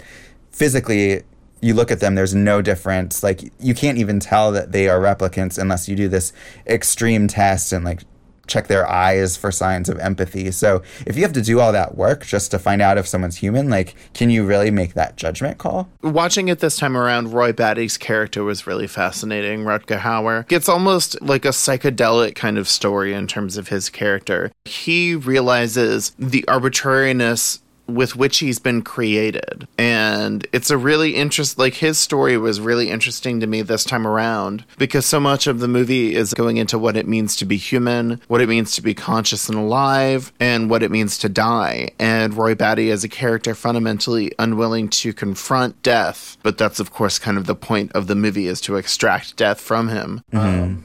physically 0.51 1.23
you 1.61 1.75
look 1.75 1.91
at 1.91 2.01
them 2.01 2.15
there's 2.15 2.35
no 2.35 2.61
difference. 2.61 3.23
Like 3.23 3.53
you 3.61 3.75
can't 3.75 3.99
even 3.99 4.19
tell 4.21 4.53
that 4.53 4.73
they 4.73 4.89
are 4.89 4.99
replicants 4.99 5.59
unless 5.59 5.89
you 5.89 5.97
do 5.97 6.09
this 6.09 6.33
extreme 6.67 7.29
test 7.29 7.73
and 7.73 7.85
like 7.85 8.03
check 8.47 8.67
their 8.67 8.89
eyes 8.89 9.37
for 9.37 9.51
signs 9.51 9.89
of 9.89 9.99
empathy. 9.99 10.51
So 10.51 10.83
if 11.07 11.17
you 11.17 11.23
have 11.23 11.33
to 11.35 11.43
do 11.43 11.61
all 11.61 11.73
that 11.73 11.97
work 11.97 12.27
just 12.27 12.51
to 12.51 12.59
find 12.59 12.83
out 12.83 12.99
if 12.99 13.07
someone's 13.07 13.37
human 13.37 13.69
like 13.71 13.95
can 14.15 14.31
you 14.31 14.45
really 14.45 14.71
make 14.71 14.95
that 14.95 15.17
judgment 15.17 15.59
call? 15.59 15.89
Watching 16.03 16.49
it 16.49 16.61
this 16.61 16.77
time 16.77 16.97
around 16.97 17.33
roy 17.33 17.53
batty's 17.53 17.97
character 17.97 18.45
was 18.45 18.67
really 18.67 18.87
fascinating. 18.87 19.65
Rutger 19.65 20.01
hauer 20.01 20.51
it's 20.51 20.69
almost 20.69 21.21
like 21.23 21.45
a 21.45 21.49
psychedelic 21.49 22.35
kind 22.35 22.59
of 22.59 22.69
story 22.69 23.13
in 23.13 23.27
terms 23.27 23.57
of 23.57 23.69
his 23.69 23.89
character. 23.89 24.51
He 24.65 25.15
realizes 25.15 26.13
the 26.19 26.47
arbitrariness 26.49 27.61
with 27.95 28.17
which 28.17 28.39
he's 28.39 28.59
been 28.59 28.83
created. 28.83 29.67
And 29.79 30.47
it's 30.53 30.71
a 30.71 30.77
really 30.77 31.15
interest 31.15 31.59
like 31.59 31.75
his 31.75 31.99
story 31.99 32.37
was 32.37 32.61
really 32.61 32.91
interesting 32.91 33.41
to 33.41 33.47
me 33.47 33.63
this 33.63 33.85
time 33.85 34.07
around 34.07 34.65
because 34.79 35.07
so 35.07 35.21
much 35.21 35.47
of 35.47 35.61
the 35.61 35.69
movie 35.69 36.15
is 36.15 36.35
going 36.35 36.57
into 36.57 36.79
what 36.79 36.97
it 36.97 37.07
means 37.07 37.37
to 37.37 37.45
be 37.45 37.57
human, 37.57 38.21
what 38.29 38.41
it 38.41 38.49
means 38.49 38.75
to 38.75 38.83
be 38.83 38.95
conscious 38.95 39.49
and 39.49 39.59
alive, 39.59 40.33
and 40.41 40.71
what 40.71 40.83
it 40.83 40.91
means 40.91 41.19
to 41.19 41.29
die. 41.29 41.91
And 41.99 42.35
Roy 42.35 42.55
Batty 42.55 42.91
as 42.91 43.05
a 43.05 43.09
character 43.09 43.55
fundamentally 43.55 44.33
unwilling 44.39 44.89
to 44.89 45.13
confront 45.13 45.83
death, 45.83 46.37
but 46.43 46.59
that's 46.59 46.81
of 46.81 46.93
course 46.93 47.19
kind 47.19 47.39
of 47.39 47.47
the 47.47 47.55
point 47.55 47.93
of 47.93 48.07
the 48.07 48.15
movie 48.15 48.47
is 48.47 48.61
to 48.63 48.77
extract 48.77 49.37
death 49.37 49.61
from 49.61 49.89
him. 49.89 50.23
Mm-hmm. 50.33 50.83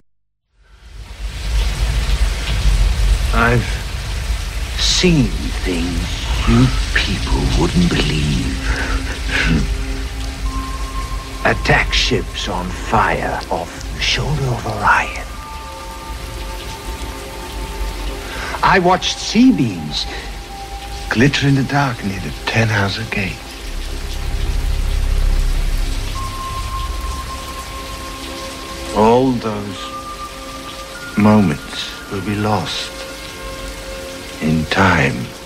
I've 3.34 3.88
seen 4.80 5.26
things 5.64 6.37
you 6.50 6.66
people 6.96 7.44
wouldn't 7.60 7.90
believe. 7.90 8.56
Attack 11.44 11.94
ships 11.94 12.48
on 12.48 12.66
fire 12.70 13.40
off 13.52 13.94
the 13.94 14.02
shoulder 14.02 14.44
of 14.44 14.66
Orion. 14.66 15.28
I 18.64 18.80
watched 18.80 19.18
C-beams 19.18 20.06
glitter 21.10 21.48
in 21.48 21.56
the 21.56 21.64
dark 21.64 22.02
near 22.06 22.20
the 22.22 22.30
Tannhäuser 22.46 23.10
Gate. 23.12 23.36
All 28.96 29.32
those 29.32 31.18
moments 31.18 32.10
will 32.10 32.22
be 32.22 32.36
lost 32.36 32.92
in 34.42 34.64
time. 34.66 35.37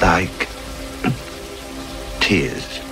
Like 0.00 0.48
tears 2.20 2.87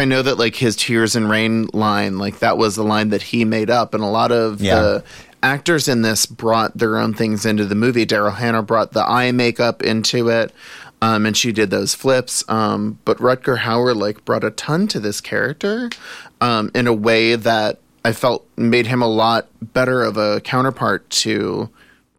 I 0.00 0.04
know 0.06 0.22
that 0.22 0.38
like 0.38 0.56
his 0.56 0.76
tears 0.76 1.14
and 1.14 1.28
rain 1.28 1.68
line, 1.72 2.18
like 2.18 2.40
that 2.40 2.58
was 2.58 2.74
the 2.76 2.82
line 2.82 3.10
that 3.10 3.22
he 3.22 3.44
made 3.44 3.70
up, 3.70 3.94
and 3.94 4.02
a 4.02 4.06
lot 4.08 4.32
of 4.32 4.60
Yeah. 4.60 4.80
the 4.80 5.04
actors 5.42 5.88
in 5.88 6.02
this 6.02 6.26
brought 6.26 6.76
their 6.76 6.98
own 6.98 7.14
things 7.14 7.46
into 7.46 7.64
the 7.64 7.74
movie. 7.74 8.04
Daryl 8.06 8.34
Hannah 8.34 8.62
brought 8.62 8.92
the 8.92 9.08
eye 9.08 9.32
makeup 9.32 9.82
into 9.82 10.28
it. 10.28 10.52
Um, 11.02 11.24
and 11.24 11.34
she 11.34 11.50
did 11.50 11.70
those 11.70 11.94
flips. 11.94 12.44
Um, 12.46 12.98
but 13.06 13.16
Rutger 13.18 13.60
Hauer 13.60 13.96
like 13.96 14.22
brought 14.26 14.44
a 14.44 14.50
ton 14.50 14.86
to 14.88 15.00
this 15.00 15.22
character 15.22 15.88
um, 16.42 16.70
in 16.74 16.86
a 16.86 16.92
way 16.92 17.36
that 17.36 17.78
I 18.04 18.12
felt 18.12 18.46
made 18.58 18.86
him 18.86 19.00
a 19.00 19.06
lot 19.08 19.48
better 19.62 20.02
of 20.02 20.18
a 20.18 20.42
counterpart 20.42 21.08
to 21.10 21.70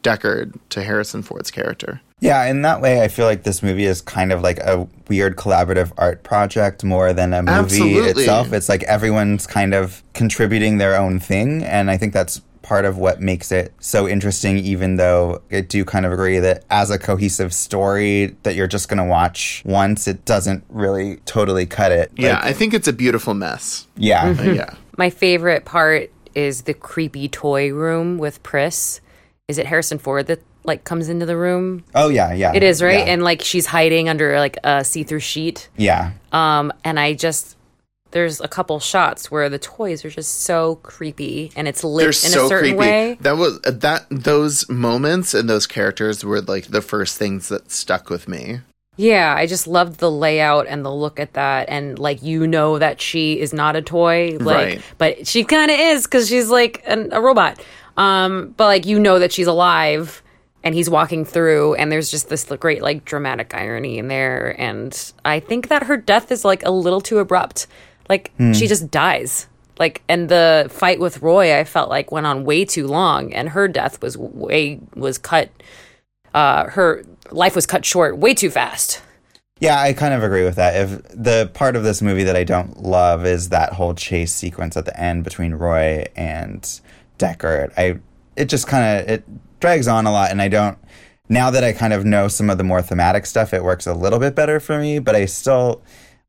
Deckard, 0.03 0.57
to 0.69 0.81
Harrison 0.81 1.21
Ford's 1.21 1.51
character. 1.51 2.01
Yeah, 2.21 2.45
in 2.45 2.61
that 2.61 2.81
way, 2.81 3.01
I 3.01 3.07
feel 3.07 3.25
like 3.25 3.43
this 3.43 3.61
movie 3.61 3.85
is 3.85 3.99
kind 3.99 4.31
of 4.31 4.41
like 4.41 4.59
a 4.59 4.87
weird 5.09 5.35
collaborative 5.35 5.91
art 5.97 6.21
project 6.23 6.83
more 6.83 7.11
than 7.13 7.33
a 7.33 7.41
movie 7.41 7.51
Absolutely. 7.51 8.09
itself. 8.23 8.53
It's 8.53 8.69
like 8.69 8.83
everyone's 8.83 9.45
kind 9.47 9.73
of 9.73 10.03
contributing 10.13 10.77
their 10.77 10.95
own 10.95 11.19
thing, 11.19 11.63
and 11.63 11.89
I 11.91 11.97
think 11.97 12.13
that's 12.13 12.39
part 12.61 12.85
of 12.85 12.95
what 12.99 13.19
makes 13.19 13.51
it 13.51 13.73
so 13.79 14.07
interesting. 14.07 14.59
Even 14.59 14.97
though 14.97 15.41
I 15.51 15.61
do 15.61 15.83
kind 15.83 16.05
of 16.05 16.11
agree 16.13 16.37
that 16.37 16.63
as 16.69 16.91
a 16.91 16.99
cohesive 16.99 17.51
story 17.55 18.35
that 18.43 18.53
you're 18.53 18.67
just 18.67 18.87
going 18.87 18.99
to 18.99 19.03
watch 19.03 19.63
once, 19.65 20.07
it 20.07 20.23
doesn't 20.23 20.63
really 20.69 21.15
totally 21.25 21.65
cut 21.65 21.91
it. 21.91 22.11
Yeah, 22.15 22.35
Like, 22.35 22.43
I 22.45 22.53
think 22.53 22.75
it's 22.75 22.87
a 22.87 22.93
beautiful 22.93 23.33
mess. 23.33 23.87
yeah, 23.97 24.35
Uh, 24.39 24.43
yeah. 24.43 24.75
My 24.95 25.09
favorite 25.09 25.65
part 25.65 26.11
is 26.35 26.61
the 26.61 26.75
creepy 26.75 27.27
toy 27.27 27.73
room 27.73 28.19
with 28.19 28.43
Pris. 28.43 29.01
Is 29.47 29.57
it 29.57 29.65
Harrison 29.65 29.97
Ford 29.97 30.27
that 30.27 30.41
like 30.63 30.83
comes 30.83 31.09
into 31.09 31.25
the 31.25 31.37
room? 31.37 31.83
Oh 31.95 32.09
yeah, 32.09 32.33
yeah. 32.33 32.53
It 32.53 32.63
is 32.63 32.81
right, 32.81 33.05
Yeah. 33.05 33.13
and 33.13 33.23
like 33.23 33.41
she's 33.41 33.65
hiding 33.65 34.09
under 34.09 34.37
like 34.39 34.57
a 34.63 34.83
see-through 34.83 35.19
sheet. 35.21 35.69
yeah. 35.77 36.11
Um, 36.31 36.71
and 36.83 36.99
I 36.99 37.13
just 37.13 37.57
there's 38.11 38.41
a 38.41 38.47
couple 38.49 38.77
shots 38.81 39.31
where 39.31 39.47
the 39.47 39.57
toys 39.59 40.03
are 40.03 40.09
just 40.09 40.41
so 40.41 40.75
creepy, 40.83 41.51
and 41.55 41.67
it's 41.67 41.83
lit 41.83 42.01
They're 42.03 42.07
in 42.09 42.13
so 42.13 42.45
a 42.45 42.49
certain 42.49 42.71
creepy. 42.71 42.77
way. 42.77 43.17
That 43.21 43.37
was 43.37 43.59
that 43.61 44.05
those 44.11 44.67
moments 44.69 45.33
and 45.33 45.49
those 45.49 45.65
characters 45.65 46.23
were 46.25 46.41
like 46.41 46.67
the 46.67 46.81
first 46.81 47.17
things 47.17 47.47
that 47.49 47.71
stuck 47.71 48.09
with 48.09 48.27
me. 48.27 48.59
Yeah, 48.97 49.33
I 49.35 49.47
just 49.47 49.65
loved 49.65 49.99
the 49.99 50.11
layout 50.11 50.67
and 50.67 50.83
the 50.85 50.91
look 50.93 51.19
at 51.21 51.33
that, 51.33 51.69
and 51.69 51.97
like 51.97 52.21
you 52.21 52.45
know 52.47 52.77
that 52.79 52.99
she 53.01 53.39
is 53.39 53.53
not 53.53 53.77
a 53.77 53.81
toy, 53.81 54.37
like, 54.41 54.55
Right. 54.65 54.81
but 54.97 55.25
she 55.25 55.45
kind 55.45 55.71
of 55.71 55.79
is 55.79 56.03
because 56.03 56.27
she's 56.27 56.49
like 56.49 56.83
an, 56.85 57.09
a 57.13 57.21
robot. 57.21 57.59
Um, 57.97 58.53
but 58.57 58.65
like 58.65 58.85
you 58.85 58.99
know 58.99 59.19
that 59.19 59.31
she's 59.31 59.47
alive, 59.47 60.21
and 60.63 60.75
he's 60.75 60.89
walking 60.89 61.25
through, 61.25 61.75
and 61.75 61.91
there's 61.91 62.11
just 62.11 62.29
this 62.29 62.45
great 62.45 62.81
like 62.81 63.05
dramatic 63.05 63.53
irony 63.53 63.97
in 63.97 64.07
there, 64.07 64.55
and 64.59 65.13
I 65.25 65.39
think 65.39 65.69
that 65.69 65.83
her 65.83 65.97
death 65.97 66.31
is 66.31 66.45
like 66.45 66.63
a 66.63 66.71
little 66.71 67.01
too 67.01 67.19
abrupt. 67.19 67.67
Like 68.09 68.31
she 68.53 68.67
just 68.67 68.91
dies. 68.91 69.47
Like 69.79 70.03
and 70.07 70.29
the 70.29 70.67
fight 70.69 70.99
with 70.99 71.21
Roy, 71.21 71.57
I 71.57 71.63
felt 71.63 71.89
like 71.89 72.11
went 72.11 72.27
on 72.27 72.43
way 72.43 72.65
too 72.65 72.87
long, 72.87 73.33
and 73.33 73.49
her 73.49 73.67
death 73.67 74.01
was 74.01 74.17
way 74.17 74.79
was 74.95 75.17
cut. 75.17 75.49
Uh, 76.33 76.69
her 76.69 77.03
life 77.31 77.55
was 77.55 77.65
cut 77.65 77.85
short 77.85 78.17
way 78.17 78.33
too 78.33 78.49
fast. 78.49 79.01
Yeah, 79.59 79.79
I 79.79 79.93
kind 79.93 80.13
of 80.13 80.23
agree 80.23 80.43
with 80.43 80.55
that. 80.55 80.75
If 80.75 81.03
the 81.09 81.49
part 81.53 81.75
of 81.75 81.83
this 81.83 82.01
movie 82.01 82.23
that 82.23 82.35
I 82.35 82.43
don't 82.43 82.81
love 82.81 83.25
is 83.25 83.49
that 83.49 83.73
whole 83.73 83.93
chase 83.93 84.33
sequence 84.33 84.75
at 84.75 84.85
the 84.85 84.99
end 84.99 85.23
between 85.23 85.53
Roy 85.53 86.05
and 86.15 86.61
Deckard. 87.19 87.71
I 87.77 87.99
it 88.35 88.45
just 88.45 88.67
kind 88.67 88.99
of 88.99 89.09
it 89.09 89.23
drags 89.61 89.87
on 89.87 90.05
a 90.05 90.11
lot, 90.11 90.31
and 90.31 90.41
I 90.41 90.47
don't. 90.47 90.77
Now 91.29 91.49
that 91.51 91.63
I 91.63 91.71
kind 91.71 91.93
of 91.93 92.03
know 92.03 92.27
some 92.27 92.49
of 92.49 92.57
the 92.57 92.63
more 92.63 92.81
thematic 92.81 93.25
stuff, 93.25 93.53
it 93.53 93.63
works 93.63 93.87
a 93.87 93.93
little 93.93 94.19
bit 94.19 94.35
better 94.35 94.59
for 94.59 94.79
me. 94.79 94.99
But 94.99 95.15
I 95.15 95.25
still, 95.25 95.81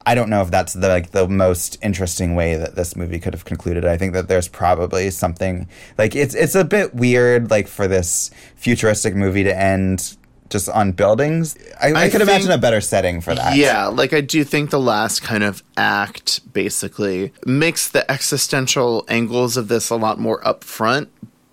I 0.07 0.14
don't 0.14 0.30
know 0.30 0.43
if 0.43 0.51
that's 0.51 0.74
the 0.74 0.89
like 0.89 1.11
the 1.11 1.26
most 1.26 1.76
interesting 1.83 2.37
way 2.37 2.55
that 2.57 2.76
this 2.76 2.95
movie 2.95 3.18
could 3.18 3.35
have 3.35 3.45
concluded. 3.45 3.85
I 3.85 3.97
think 3.97 4.12
that 4.12 4.28
there's 4.28 4.47
probably 4.47 5.11
something 5.11 5.68
like 5.99 6.14
it's 6.14 6.35
it's 6.35 6.55
a 6.55 6.64
bit 6.64 6.95
weird, 6.95 7.51
like 7.51 7.66
for 7.66 7.89
this 7.89 8.30
futuristic 8.55 9.16
movie 9.16 9.43
to 9.43 9.59
end 9.59 10.16
just 10.53 10.68
on 10.68 10.93
buildings. 10.93 11.57
I, 11.80 11.93
I, 11.93 12.03
I 12.05 12.11
could 12.11 12.20
imagine 12.20 12.51
a 12.53 12.59
better 12.59 12.80
setting 12.80 13.20
for 13.20 13.35
that. 13.35 13.57
Yeah, 13.57 13.87
like 13.87 14.12
I 14.12 14.20
do 14.20 14.45
think 14.45 14.70
the 14.70 14.78
last 14.78 15.22
kind 15.22 15.43
of 15.43 15.64
act 15.76 16.53
basically 16.53 17.33
makes 17.47 17.89
the 17.89 18.09
existential 18.09 19.05
angles 19.09 19.57
of 19.57 19.68
this 19.68 19.91
a 19.91 19.97
lot 19.97 20.20
more 20.20 20.41
upfront 20.43 21.09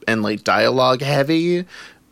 and 0.09 0.23
like 0.23 0.43
dialogue 0.43 1.01
heavy 1.01 1.65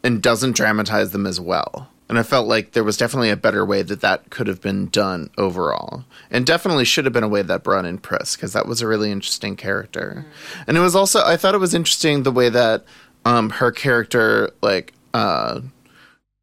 and 0.04 0.22
doesn't 0.22 0.56
dramatize 0.56 1.12
them 1.12 1.26
as 1.26 1.40
well. 1.42 1.90
And 2.10 2.18
I 2.18 2.24
felt 2.24 2.48
like 2.48 2.72
there 2.72 2.84
was 2.84 2.96
definitely 2.96 3.32
a 3.32 3.36
better 3.36 3.66
way 3.66 3.82
that 3.82 4.00
that 4.02 4.30
could 4.30 4.48
have 4.48 4.62
been 4.62 4.88
done 4.88 5.30
overall. 5.38 6.06
And 6.32 6.46
definitely 6.46 6.86
should 6.86 7.04
have 7.04 7.14
been 7.14 7.24
a 7.24 7.28
way 7.28 7.42
that 7.42 7.64
brought 7.64 7.86
in 7.86 7.98
Pris 7.98 8.36
because 8.36 8.54
that 8.54 8.68
was 8.68 8.82
a 8.82 8.88
really 8.88 9.12
interesting 9.12 9.58
character. 9.58 10.26
And 10.68 10.78
it 10.78 10.80
was 10.80 10.96
also 10.96 11.26
I 11.26 11.36
thought 11.36 11.56
it 11.56 11.60
was 11.60 11.74
interesting 11.74 12.24
the 12.24 12.32
way 12.32 12.50
that 12.50 12.86
um 13.26 13.50
her 13.50 13.72
character 13.72 14.52
like 14.62 14.94
uh 15.14 15.62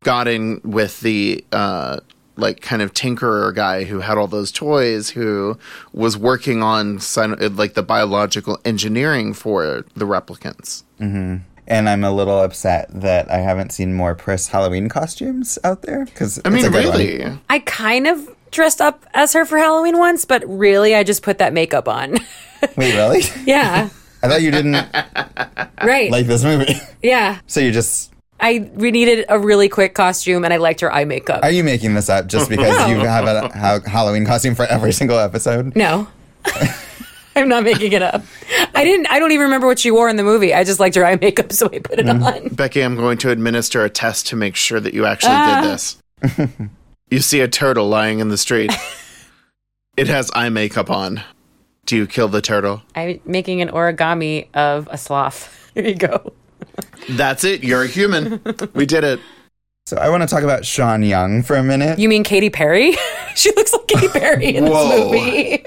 got 0.03 0.29
in 0.29 0.61
with 0.65 1.01
the 1.01 1.43
uh 1.53 2.01
like 2.37 2.61
kind 2.61 2.83
of 2.83 2.93
tinkerer 2.93 3.55
guy 3.55 3.85
who 3.85 4.01
had 4.01 4.19
all 4.19 4.27
those 4.27 4.51
toys 4.51 5.11
who 5.11 5.59
was 5.93 6.17
working 6.17 6.63
on 6.63 6.99
like 7.57 7.75
the 7.75 7.83
biological 7.83 8.59
engineering 8.65 9.33
for 9.33 9.85
the 9.95 10.05
replicants 10.05 10.83
mm-hmm. 11.01 11.37
and 11.67 11.89
I'm 11.89 12.05
a 12.05 12.11
little 12.13 12.41
upset 12.41 12.89
that 12.91 13.31
I 13.31 13.39
haven't 13.39 13.71
seen 13.71 13.95
more 13.95 14.15
Pris 14.15 14.49
Halloween 14.49 14.89
costumes 14.89 15.59
out 15.65 15.83
there 15.83 16.05
because 16.05 16.41
i 16.45 16.49
mean 16.49 16.71
really 16.73 17.25
I 17.49 17.59
kind 17.61 18.07
of 18.07 18.29
dressed 18.55 18.81
up 18.81 19.05
as 19.13 19.33
her 19.35 19.45
for 19.45 19.59
Halloween 19.59 19.99
once, 19.99 20.25
but 20.25 20.43
really 20.47 20.95
I 20.95 21.03
just 21.03 21.23
put 21.23 21.39
that 21.39 21.53
makeup 21.53 21.89
on. 21.89 22.13
Wait, 22.77 22.95
really? 22.95 23.23
yeah. 23.45 23.91
I 24.23 24.29
thought 24.29 24.41
you 24.43 24.51
didn't 24.51 24.73
Right. 25.83 26.11
like 26.11 26.27
this 26.27 26.43
movie, 26.43 26.75
yeah. 27.03 27.41
so 27.47 27.61
you 27.61 27.71
just 27.73 28.14
I 28.45 28.71
we 28.75 28.91
needed 28.91 29.25
a 29.29 29.39
really 29.39 29.69
quick 29.69 29.95
costume 29.95 30.45
and 30.45 30.53
I 30.53 30.59
liked 30.59 30.81
her 30.81 30.93
eye 30.93 31.05
makeup. 31.07 31.43
are 31.43 31.51
you 31.51 31.65
making 31.65 31.95
this 31.95 32.09
up 32.11 32.27
just 32.27 32.49
because 32.51 32.89
you 32.89 32.99
have 32.99 33.25
a 33.27 33.49
ha- 33.57 33.81
Halloween 33.87 34.27
costume 34.27 34.55
for 34.55 34.67
every 34.67 34.93
single 34.93 35.19
episode? 35.19 35.75
no. 35.75 36.07
I'm 37.37 37.49
not 37.49 37.65
making 37.65 37.93
it 37.93 38.03
up. 38.03 38.23
I 38.77 38.85
didn't 38.85 39.07
I 39.11 39.19
don't 39.19 39.33
even 39.33 39.45
remember 39.45 39.67
what 39.67 39.79
she 39.81 39.91
wore 39.91 40.09
in 40.09 40.17
the 40.17 40.23
movie. 40.23 40.55
I 40.55 40.63
just 40.63 40.79
liked 40.79 40.95
her 40.95 41.05
eye 41.05 41.17
makeup 41.21 41.53
so 41.53 41.69
I 41.73 41.79
put 41.81 41.99
it 41.99 42.09
on. 42.09 42.49
becky 42.49 42.81
i'm 42.83 42.95
going 42.97 43.19
to 43.19 43.31
administer 43.31 43.83
a 43.85 43.91
test 43.91 44.27
to 44.29 44.37
make 44.37 44.55
sure 44.57 44.79
that 44.79 44.95
you 44.95 45.05
actually 45.07 45.33
Ah. 45.35 45.61
did 45.63 45.71
this 45.71 45.97
you 47.11 47.19
see 47.21 47.41
a 47.41 47.49
turtle 47.49 47.89
lying 47.89 48.19
in 48.21 48.29
the 48.29 48.37
street 48.39 48.73
it 49.97 50.07
has 50.09 50.31
eye 50.35 50.49
makeup 50.49 50.91
on 50.91 51.23
do 51.87 51.97
you 51.97 52.07
kill 52.07 52.29
the 52.29 52.41
turtle 52.41 52.83
I'm 52.95 53.21
making 53.25 53.61
an 53.63 53.69
origami 53.71 54.47
of 54.55 54.89
a 54.93 54.97
sloth. 54.99 55.71
Here 55.75 55.85
you 55.89 55.95
go. 55.97 56.33
That's 57.11 57.45
it 57.45 57.63
you're 57.63 57.83
a 57.83 57.87
human 57.87 58.41
we 58.75 58.87
did 58.87 59.05
it 59.05 59.21
So 59.87 59.97
I 59.99 60.09
want 60.09 60.23
to 60.23 60.27
talk 60.27 60.43
about 60.43 60.65
Sean 60.65 61.03
Young 61.03 61.43
for 61.43 61.57
a 61.57 61.63
minute. 61.63 61.99
You 61.99 62.09
mean 62.09 62.25
Katy 62.25 62.49
Perry? 62.51 62.97
she 63.37 63.53
looks 63.55 63.73
like 63.73 63.87
Katy 63.87 64.09
Perry 64.09 64.57
in 64.57 64.65
this 64.65 64.73
Whoa. 64.73 65.11
movie. 65.13 65.63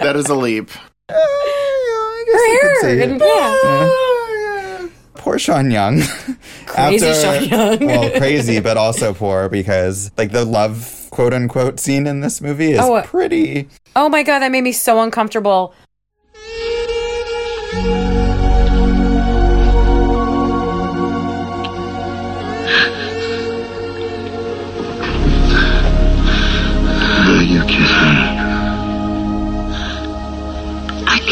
that 0.00 0.14
is 0.16 0.28
a 0.28 0.34
leap 0.36 0.70
Uh, 1.08 1.14
yeah, 1.14 1.16
I 1.16 2.24
guess 2.26 2.34
Her 2.34 2.68
hair 2.68 2.80
say 2.82 3.02
and 3.02 3.20
it. 3.20 3.26
yeah. 3.26 4.88
Poor 5.14 5.38
Sean 5.38 5.70
Young. 5.70 6.00
Crazy 6.66 7.12
Sean 7.12 7.44
Young. 7.44 7.86
well, 7.86 8.10
crazy, 8.18 8.60
but 8.60 8.76
also 8.78 9.12
poor 9.12 9.48
because 9.50 10.10
like 10.16 10.30
the 10.32 10.44
love 10.46 11.08
quote 11.10 11.34
unquote 11.34 11.78
scene 11.80 12.06
in 12.06 12.20
this 12.20 12.40
movie 12.40 12.72
is 12.72 12.78
Oh, 12.80 12.94
uh, 12.94 13.02
pretty. 13.04 13.68
Oh 13.96 14.08
my 14.08 14.22
god, 14.22 14.38
that 14.38 14.50
made 14.52 14.62
me 14.62 14.72
so 14.72 15.00
uncomfortable. 15.02 15.74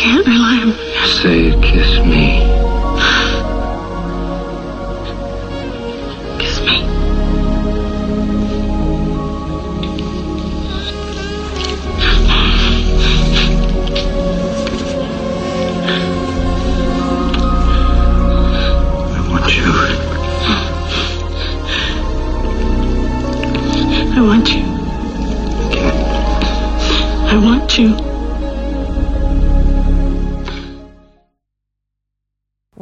Can't 0.08 0.26
Say, 1.20 1.52
kiss 1.60 2.00
me. 2.06 2.37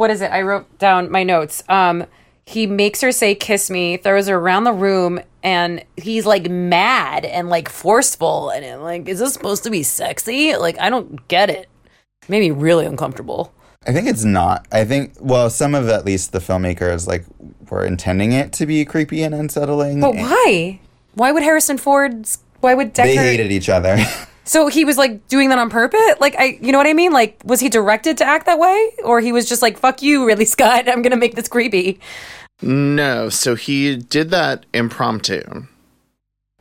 What 0.06 0.12
is 0.12 0.20
it? 0.20 0.30
I 0.30 0.42
wrote 0.42 0.78
down 0.78 1.10
my 1.10 1.24
notes. 1.24 1.64
Um 1.68 2.06
he 2.44 2.68
makes 2.68 3.00
her 3.00 3.10
say 3.10 3.34
kiss 3.34 3.68
me, 3.68 3.96
throws 3.96 4.28
her 4.28 4.36
around 4.36 4.62
the 4.62 4.72
room 4.72 5.18
and 5.42 5.84
he's 5.96 6.24
like 6.24 6.48
mad 6.48 7.24
and 7.24 7.48
like 7.48 7.68
forceful 7.68 8.50
and 8.50 8.64
I'm 8.64 8.82
like 8.82 9.08
is 9.08 9.18
this 9.18 9.32
supposed 9.32 9.64
to 9.64 9.70
be 9.70 9.82
sexy? 9.82 10.54
Like 10.54 10.78
I 10.78 10.90
don't 10.90 11.26
get 11.26 11.50
it. 11.50 11.68
Made 12.28 12.38
me 12.38 12.52
really 12.52 12.86
uncomfortable. 12.86 13.52
I 13.84 13.92
think 13.92 14.06
it's 14.06 14.22
not. 14.22 14.64
I 14.70 14.84
think 14.84 15.14
well, 15.18 15.50
some 15.50 15.74
of 15.74 15.88
at 15.88 16.04
least 16.04 16.30
the 16.30 16.38
filmmakers 16.38 17.08
like 17.08 17.24
were 17.68 17.84
intending 17.84 18.30
it 18.30 18.52
to 18.52 18.66
be 18.66 18.84
creepy 18.84 19.24
and 19.24 19.34
unsettling. 19.34 20.00
But 20.00 20.14
why? 20.14 20.78
Why 21.14 21.32
would 21.32 21.42
Harrison 21.42 21.78
Ford's 21.78 22.38
why 22.60 22.74
would 22.74 22.94
Deckard 22.94 23.06
They 23.06 23.16
hated 23.16 23.50
each 23.50 23.68
other. 23.68 23.98
So 24.46 24.68
he 24.68 24.84
was 24.84 24.96
like 24.96 25.26
doing 25.28 25.48
that 25.50 25.58
on 25.58 25.68
purpose? 25.70 26.00
Like 26.20 26.34
I 26.38 26.58
you 26.62 26.72
know 26.72 26.78
what 26.78 26.86
I 26.86 26.92
mean? 26.94 27.12
Like 27.12 27.38
was 27.44 27.60
he 27.60 27.68
directed 27.68 28.16
to 28.18 28.24
act 28.24 28.46
that 28.46 28.58
way 28.58 28.92
or 29.04 29.20
he 29.20 29.32
was 29.32 29.48
just 29.48 29.60
like 29.60 29.76
fuck 29.78 30.00
you 30.02 30.26
Ridley 30.26 30.44
Scott, 30.56 30.88
I'm 30.88 31.02
going 31.02 31.10
to 31.10 31.16
make 31.16 31.34
this 31.34 31.48
creepy. 31.48 32.00
No, 32.62 33.28
so 33.28 33.54
he 33.54 33.96
did 33.96 34.30
that 34.30 34.64
impromptu, 34.72 35.42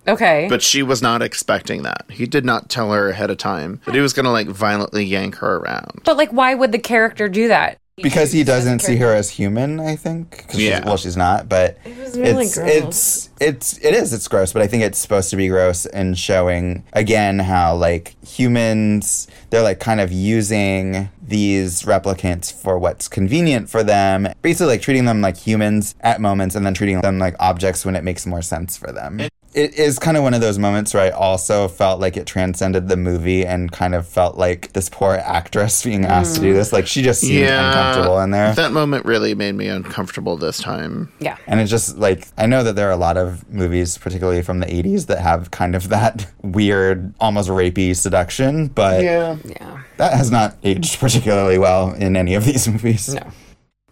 Okay. 0.07 0.47
but 0.49 0.61
she 0.61 0.83
was 0.83 1.01
not 1.01 1.21
expecting 1.21 1.83
that. 1.83 2.05
He 2.09 2.25
did 2.25 2.43
not 2.43 2.69
tell 2.69 2.91
her 2.91 3.09
ahead 3.09 3.31
of 3.31 3.37
time 3.37 3.79
that 3.85 3.95
he 3.95 4.01
was 4.01 4.11
going 4.11 4.25
to 4.25 4.31
like 4.31 4.47
violently 4.47 5.05
yank 5.05 5.35
her 5.35 5.55
around. 5.55 6.01
But 6.03 6.17
like, 6.17 6.31
why 6.31 6.53
would 6.53 6.73
the 6.73 6.79
character 6.79 7.29
do 7.29 7.47
that? 7.47 7.77
Because 8.03 8.33
he 8.33 8.43
doesn't 8.43 8.79
see 8.79 8.97
her 8.97 9.13
as 9.13 9.29
human 9.29 9.79
i 9.79 9.95
think 9.95 10.45
'Cause 10.49 10.59
she's- 10.59 10.69
Yeah. 10.81 10.85
well 10.85 10.97
she's 10.97 11.15
not 11.15 11.47
but 11.47 11.77
was 11.97 12.17
really 12.17 12.45
it's 12.45 12.57
gross. 12.57 12.69
it's 12.69 13.29
it's 13.39 13.77
it 13.85 13.93
is 13.93 14.11
it's 14.11 14.27
gross 14.27 14.51
but 14.51 14.61
i 14.61 14.67
think 14.67 14.83
it's 14.83 14.99
supposed 14.99 15.29
to 15.29 15.37
be 15.37 15.47
gross 15.47 15.85
in 15.85 16.13
showing 16.15 16.83
again 16.91 17.39
how 17.39 17.73
like 17.73 18.15
humans 18.27 19.27
they're 19.49 19.61
like 19.61 19.79
kind 19.79 20.01
of 20.01 20.11
using 20.11 21.09
these 21.25 21.83
replicants 21.83 22.51
for 22.53 22.77
what's 22.77 23.07
convenient 23.07 23.69
for 23.69 23.81
them 23.81 24.27
basically 24.41 24.67
like 24.73 24.81
treating 24.81 25.05
them 25.05 25.21
like 25.21 25.37
humans 25.37 25.95
at 26.01 26.19
moments 26.19 26.53
and 26.53 26.65
then 26.65 26.73
treating 26.73 26.99
them 27.01 27.17
like 27.17 27.35
objects 27.39 27.85
when 27.85 27.95
it 27.95 28.03
makes 28.03 28.25
more 28.25 28.41
sense 28.41 28.75
for 28.75 28.91
them 28.91 29.21
it 29.55 29.73
is 29.79 29.97
kind 29.97 30.17
of 30.17 30.23
one 30.23 30.33
of 30.33 30.41
those 30.41 30.59
moments 30.59 30.93
where 30.93 31.03
I 31.03 31.09
also 31.09 31.67
felt 31.67 31.99
like 32.01 32.17
it 32.17 32.27
transcended 32.27 32.87
the 32.89 32.97
movie 32.97 33.45
and 33.45 33.71
kind 33.71 33.95
of 33.95 34.07
felt 34.07 34.37
like 34.37 34.73
this 34.73 34.89
poor 34.89 35.13
actress 35.15 35.83
being 35.83 36.05
asked 36.05 36.35
to 36.35 36.41
do 36.41 36.53
this. 36.53 36.73
Like 36.73 36.85
she 36.87 37.01
just 37.01 37.21
seemed 37.21 37.47
uncomfortable 37.49 38.19
in 38.19 38.31
there. 38.31 38.53
That 38.53 38.71
moment 38.73 39.05
really 39.05 39.33
made 39.33 39.53
me 39.55 39.67
uncomfortable 39.67 40.37
this 40.37 40.59
time. 40.59 41.11
Yeah. 41.19 41.37
and 41.47 41.59
it's 41.59 41.71
just 41.71 41.97
like 41.97 42.27
I 42.37 42.45
know 42.45 42.63
that 42.63 42.75
there 42.75 42.87
are 42.89 42.91
a 42.91 42.97
lot 42.97 43.17
of 43.17 43.49
movies, 43.49 43.97
particularly 43.97 44.41
from 44.41 44.59
the 44.59 44.65
'80s, 44.67 45.07
that 45.07 45.19
have 45.19 45.51
kind 45.51 45.73
of 45.75 45.89
that 45.89 46.27
weird, 46.43 47.13
almost 47.19 47.49
rapey 47.49 47.95
seduction, 47.95 48.67
but 48.67 49.03
Yeah. 49.03 49.37
Yeah. 49.45 49.83
that 49.97 50.13
has 50.13 50.29
not 50.31 50.57
aged 50.63 50.99
particularly 50.99 51.57
well 51.57 51.93
in 51.93 52.15
any 52.15 52.35
of 52.35 52.45
these 52.45 52.67
movies. 52.67 53.13
No. 53.13 53.21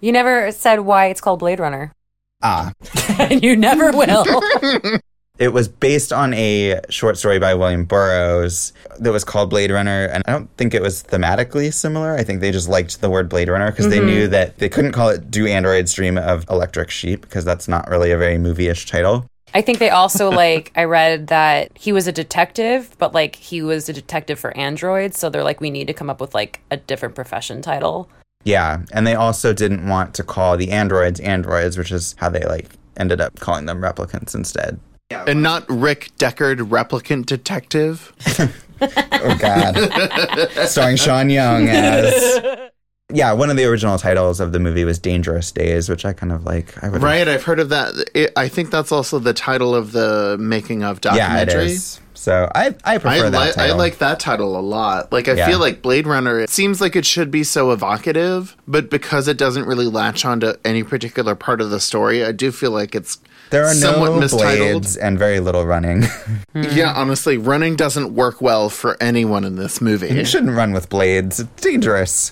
You 0.01 0.11
never 0.11 0.51
said 0.51 0.82
why 0.82 1.05
it's 1.07 1.22
called 1.22 1.39
Blade 1.39 1.59
Runner. 1.61 1.93
Ah, 2.41 2.74
and 3.18 3.41
you 3.45 3.55
never 3.55 3.91
will. 3.91 4.26
it 5.39 5.51
was 5.51 5.67
based 5.67 6.13
on 6.13 6.34
a 6.36 6.79
short 6.89 7.17
story 7.17 7.39
by 7.39 7.55
William 7.55 7.86
Burroughs 7.86 8.71
that 8.99 9.11
was 9.11 9.23
called 9.23 9.49
Blade 9.49 9.71
Runner, 9.71 10.05
and 10.05 10.23
I 10.27 10.31
don't 10.31 10.49
think 10.57 10.75
it 10.75 10.81
was 10.81 11.03
thematically 11.03 11.73
similar. 11.73 12.15
I 12.15 12.23
think 12.23 12.39
they 12.39 12.51
just 12.51 12.69
liked 12.69 13.01
the 13.01 13.09
word 13.09 13.29
Blade 13.29 13.49
Runner 13.49 13.71
because 13.71 13.89
they 13.89 13.97
mm-hmm. 13.97 14.05
knew 14.05 14.27
that 14.27 14.59
they 14.59 14.69
couldn't 14.69 14.91
call 14.91 15.09
it 15.09 15.31
"Do 15.31 15.47
Androids 15.47 15.93
Dream 15.93 16.17
of 16.17 16.47
Electric 16.49 16.91
Sheep" 16.91 17.21
because 17.21 17.43
that's 17.43 17.67
not 17.67 17.89
really 17.89 18.11
a 18.11 18.17
very 18.17 18.38
movie-ish 18.38 18.86
title. 18.86 19.25
I 19.55 19.61
think 19.61 19.79
they 19.79 19.89
also 19.89 20.29
like 20.29 20.71
I 20.75 20.84
read 20.84 21.27
that 21.27 21.75
he 21.75 21.91
was 21.91 22.07
a 22.07 22.11
detective, 22.11 22.95
but 22.99 23.15
like 23.15 23.36
he 23.36 23.63
was 23.63 23.89
a 23.89 23.93
detective 23.93 24.39
for 24.39 24.55
androids, 24.55 25.17
so 25.17 25.31
they're 25.31 25.43
like 25.43 25.61
we 25.61 25.71
need 25.71 25.88
to 25.88 25.93
come 25.93 26.11
up 26.11 26.21
with 26.21 26.36
like 26.36 26.61
a 26.69 26.77
different 26.77 27.15
profession 27.15 27.63
title. 27.63 28.07
Yeah, 28.43 28.84
and 28.91 29.07
they 29.07 29.15
also 29.15 29.51
didn't 29.51 29.88
want 29.88 30.13
to 30.15 30.23
call 30.23 30.57
the 30.57 30.69
androids 30.69 31.19
androids, 31.21 31.75
which 31.75 31.91
is 31.91 32.13
how 32.19 32.29
they 32.29 32.45
like 32.45 32.69
ended 32.97 33.19
up 33.19 33.39
calling 33.39 33.65
them 33.65 33.81
replicants 33.81 34.36
instead. 34.36 34.79
And 35.11 35.43
not 35.43 35.65
Rick 35.69 36.11
Deckard, 36.17 36.57
replicant 36.69 37.25
detective. 37.25 38.11
Oh 38.81 39.37
God, 39.39 40.49
starring 40.67 40.97
Sean 40.97 41.29
Young 41.29 41.69
as. 41.69 42.59
Yeah, 43.13 43.31
one 43.33 43.49
of 43.51 43.57
the 43.57 43.65
original 43.65 43.97
titles 43.99 44.39
of 44.39 44.53
the 44.53 44.59
movie 44.59 44.83
was 44.85 44.97
Dangerous 44.97 45.51
Days, 45.51 45.87
which 45.87 46.03
I 46.03 46.13
kind 46.13 46.31
of 46.31 46.45
like. 46.45 46.83
I 46.83 46.89
would 46.89 47.01
Right, 47.03 47.27
I've 47.27 47.43
heard 47.43 47.59
of 47.59 47.69
that. 47.69 47.93
It, 48.15 48.31
I 48.35 48.47
think 48.47 48.71
that's 48.71 48.91
also 48.91 49.19
the 49.19 49.33
title 49.33 49.75
of 49.75 49.91
the 49.91 50.35
making 50.39 50.83
of 50.83 50.99
Yeah, 51.03 51.11
it 51.15 51.45
documentary. 51.45 51.77
So 52.15 52.49
I 52.55 52.73
I 52.83 52.97
prefer 52.97 53.27
I, 53.27 53.29
that 53.29 53.57
li- 53.57 53.63
I 53.63 53.71
like 53.73 53.99
that 53.99 54.19
title 54.19 54.57
a 54.57 54.61
lot. 54.61 55.11
Like, 55.11 55.27
I 55.27 55.33
Yeah. 55.33 55.47
feel 55.47 55.59
like 55.59 55.81
Blade 55.83 56.07
Runner, 56.07 56.39
it 56.39 56.49
seems 56.49 56.81
like 56.81 56.95
it 56.95 57.05
should 57.05 57.29
be 57.29 57.43
so 57.43 57.71
evocative, 57.71 58.57
but 58.67 58.89
because 58.89 59.27
it 59.27 59.37
doesn't 59.37 59.65
really 59.67 59.85
latch 59.87 60.25
onto 60.25 60.53
any 60.65 60.81
particular 60.81 61.35
part 61.35 61.61
of 61.61 61.69
the 61.69 61.79
story, 61.79 62.25
I 62.25 62.31
do 62.31 62.51
feel 62.51 62.71
like 62.71 62.95
it's 62.95 63.19
There 63.53 63.65
are 63.65 63.73
somewhat 63.73 64.09
no 64.13 64.19
mistitled. 64.19 64.57
blades 64.81 64.97
and 64.97 65.17
very 65.19 65.39
little 65.39 65.65
running. 65.65 66.03
Yeah, 66.55 66.93
honestly, 66.95 67.37
running 67.37 67.75
doesn't 67.75 68.13
work 68.13 68.39
well 68.41 68.69
for 68.69 68.95
anyone 69.01 69.43
in 69.43 69.55
this 69.55 69.81
movie. 69.81 70.09
you 70.13 70.23
shouldn't 70.25 70.55
run 70.55 70.71
with 70.71 70.87
blades. 70.89 71.39
It's 71.39 71.61
dangerous. 71.61 72.31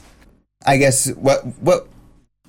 I 0.65 0.77
guess 0.77 1.09
what 1.13 1.43
what 1.59 1.87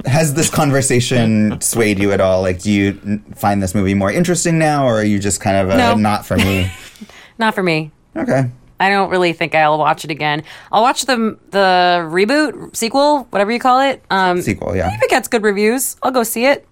has 0.04 0.34
this 0.34 0.50
conversation 0.50 1.60
swayed 1.72 1.98
you 1.98 2.12
at 2.12 2.20
all? 2.20 2.42
Like, 2.42 2.60
do 2.60 2.70
you 2.70 3.22
find 3.36 3.62
this 3.62 3.74
movie 3.74 3.94
more 3.94 4.10
interesting 4.12 4.58
now, 4.58 4.86
or 4.86 5.00
are 5.00 5.04
you 5.04 5.18
just 5.18 5.40
kind 5.40 5.56
of 5.56 5.70
a 5.70 5.76
No. 5.78 5.94
not 5.96 6.26
for 6.26 6.36
me? 6.36 6.70
Not 7.38 7.54
for 7.54 7.62
me. 7.62 7.90
okay. 8.16 8.50
I 8.78 8.90
don't 8.90 9.08
really 9.10 9.32
think 9.32 9.54
I'll 9.54 9.78
watch 9.78 10.04
it 10.04 10.10
again. 10.10 10.42
I'll 10.70 10.82
watch 10.82 11.06
the 11.06 11.38
the 11.50 12.04
reboot, 12.10 12.76
sequel, 12.76 13.24
whatever 13.30 13.50
you 13.52 13.58
call 13.60 13.80
it. 13.80 14.02
Um, 14.10 14.42
Sequel, 14.42 14.76
yeah. 14.76 14.92
if 14.94 15.02
it 15.02 15.08
gets 15.10 15.28
good 15.28 15.42
reviews, 15.42 15.96
I'll 16.02 16.10
go 16.10 16.22
see 16.24 16.44
it. 16.46 16.66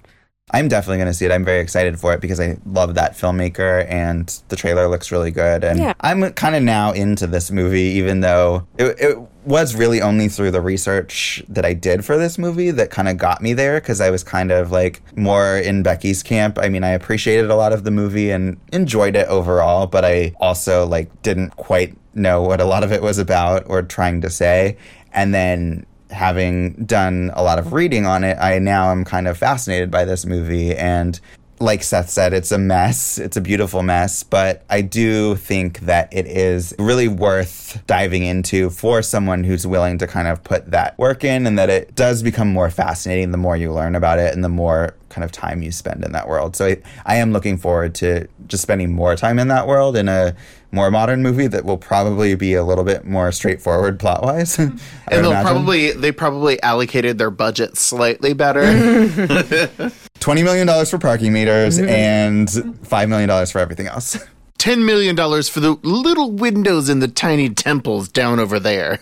I'm 0.52 0.68
definitely 0.68 0.98
going 0.98 1.08
to 1.08 1.14
see 1.14 1.24
it. 1.26 1.32
I'm 1.32 1.44
very 1.44 1.60
excited 1.60 1.98
for 1.98 2.12
it 2.12 2.20
because 2.20 2.40
I 2.40 2.58
love 2.66 2.94
that 2.94 3.12
filmmaker 3.12 3.88
and 3.88 4.28
the 4.48 4.56
trailer 4.56 4.88
looks 4.88 5.12
really 5.12 5.30
good. 5.30 5.64
And 5.64 5.78
Yeah. 5.78 5.94
I'm 6.00 6.32
kind 6.32 6.56
of 6.56 6.62
now 6.62 6.92
into 6.92 7.26
this 7.26 7.50
movie, 7.50 7.82
even 7.82 8.20
though 8.20 8.66
it, 8.78 8.96
it 8.98 9.18
was 9.44 9.74
really 9.74 10.02
only 10.02 10.28
through 10.28 10.50
the 10.50 10.60
research 10.60 11.42
that 11.48 11.64
I 11.64 11.72
did 11.72 12.04
for 12.04 12.18
this 12.18 12.36
movie 12.38 12.70
that 12.72 12.90
kind 12.90 13.08
of 13.08 13.16
got 13.16 13.40
me 13.40 13.52
there 13.54 13.80
because 13.80 14.00
I 14.00 14.10
was 14.10 14.22
kind 14.22 14.50
of 14.50 14.70
like 14.70 15.02
more 15.16 15.56
in 15.56 15.82
Becky's 15.82 16.22
camp. 16.22 16.58
I 16.60 16.68
mean, 16.68 16.84
I 16.84 16.90
appreciated 16.90 17.50
a 17.50 17.56
lot 17.56 17.72
of 17.72 17.84
the 17.84 17.90
movie 17.90 18.30
and 18.30 18.58
enjoyed 18.72 19.16
it 19.16 19.28
overall, 19.28 19.86
but 19.86 20.04
I 20.04 20.34
also 20.40 20.86
like 20.86 21.22
didn't 21.22 21.56
quite 21.56 21.96
know 22.14 22.42
what 22.42 22.60
a 22.60 22.64
lot 22.64 22.82
of 22.82 22.92
it 22.92 23.02
was 23.02 23.18
about 23.18 23.64
or 23.66 23.82
trying 23.82 24.20
to 24.20 24.30
say. 24.30 24.76
And 25.12 25.32
then 25.34 25.86
having 26.10 26.72
done 26.84 27.30
a 27.34 27.42
lot 27.42 27.58
of 27.58 27.72
reading 27.72 28.06
on 28.06 28.24
it, 28.24 28.36
I 28.40 28.58
now 28.58 28.90
am 28.90 29.04
kind 29.04 29.28
of 29.28 29.38
fascinated 29.38 29.90
by 29.90 30.04
this 30.04 30.26
movie. 30.26 30.76
And 30.76 31.18
like 31.60 31.82
Seth 31.82 32.08
said, 32.08 32.32
it's 32.32 32.52
a 32.52 32.58
mess. 32.58 33.18
It's 33.18 33.36
a 33.36 33.40
beautiful 33.40 33.82
mess, 33.82 34.22
but 34.22 34.64
I 34.70 34.80
do 34.80 35.36
think 35.36 35.80
that 35.80 36.08
it 36.10 36.26
is 36.26 36.74
really 36.78 37.06
worth 37.06 37.82
diving 37.86 38.22
into 38.24 38.70
for 38.70 39.02
someone 39.02 39.44
who's 39.44 39.66
willing 39.66 39.98
to 39.98 40.06
kind 40.06 40.26
of 40.26 40.42
put 40.42 40.70
that 40.70 40.98
work 40.98 41.22
in 41.22 41.46
and 41.46 41.58
that 41.58 41.68
it 41.68 41.94
does 41.94 42.22
become 42.22 42.48
more 42.48 42.70
fascinating 42.70 43.30
the 43.30 43.36
more 43.36 43.58
you 43.58 43.72
learn 43.72 43.94
about 43.94 44.18
it 44.18 44.32
and 44.32 44.42
the 44.42 44.48
more 44.48 44.96
kind 45.10 45.22
of 45.22 45.32
time 45.32 45.60
you 45.60 45.70
spend 45.70 46.02
in 46.02 46.12
that 46.12 46.28
world. 46.28 46.56
So 46.56 46.66
I, 46.66 46.78
I 47.04 47.16
am 47.16 47.32
looking 47.32 47.58
forward 47.58 47.94
to 47.96 48.26
just 48.46 48.62
spending 48.62 48.94
more 48.94 49.14
time 49.14 49.38
in 49.38 49.48
that 49.48 49.66
world 49.66 49.96
in 49.96 50.08
a 50.08 50.34
more 50.72 50.90
modern 50.90 51.22
movie 51.22 51.46
that 51.46 51.64
will 51.64 51.78
probably 51.78 52.34
be 52.34 52.54
a 52.54 52.64
little 52.64 52.84
bit 52.84 53.04
more 53.04 53.32
straightforward 53.32 53.98
plot 53.98 54.22
wise. 54.22 54.58
and 54.58 54.78
they'll 55.08 55.32
probably 55.32 55.92
they 55.92 56.12
probably 56.12 56.62
allocated 56.62 57.18
their 57.18 57.30
budget 57.30 57.76
slightly 57.76 58.32
better. 58.32 58.62
twenty 60.20 60.42
million 60.42 60.66
dollars 60.66 60.90
for 60.90 60.98
parking 60.98 61.32
meters 61.32 61.78
mm-hmm. 61.78 61.88
and 61.88 62.86
five 62.86 63.08
million 63.08 63.28
dollars 63.28 63.50
for 63.50 63.58
everything 63.58 63.86
else. 63.86 64.18
Ten 64.58 64.84
million 64.84 65.16
dollars 65.16 65.48
for 65.48 65.60
the 65.60 65.78
little 65.82 66.32
windows 66.32 66.90
in 66.90 66.98
the 66.98 67.08
tiny 67.08 67.48
temples 67.48 68.08
down 68.08 68.38
over 68.38 68.60
there. 68.60 69.00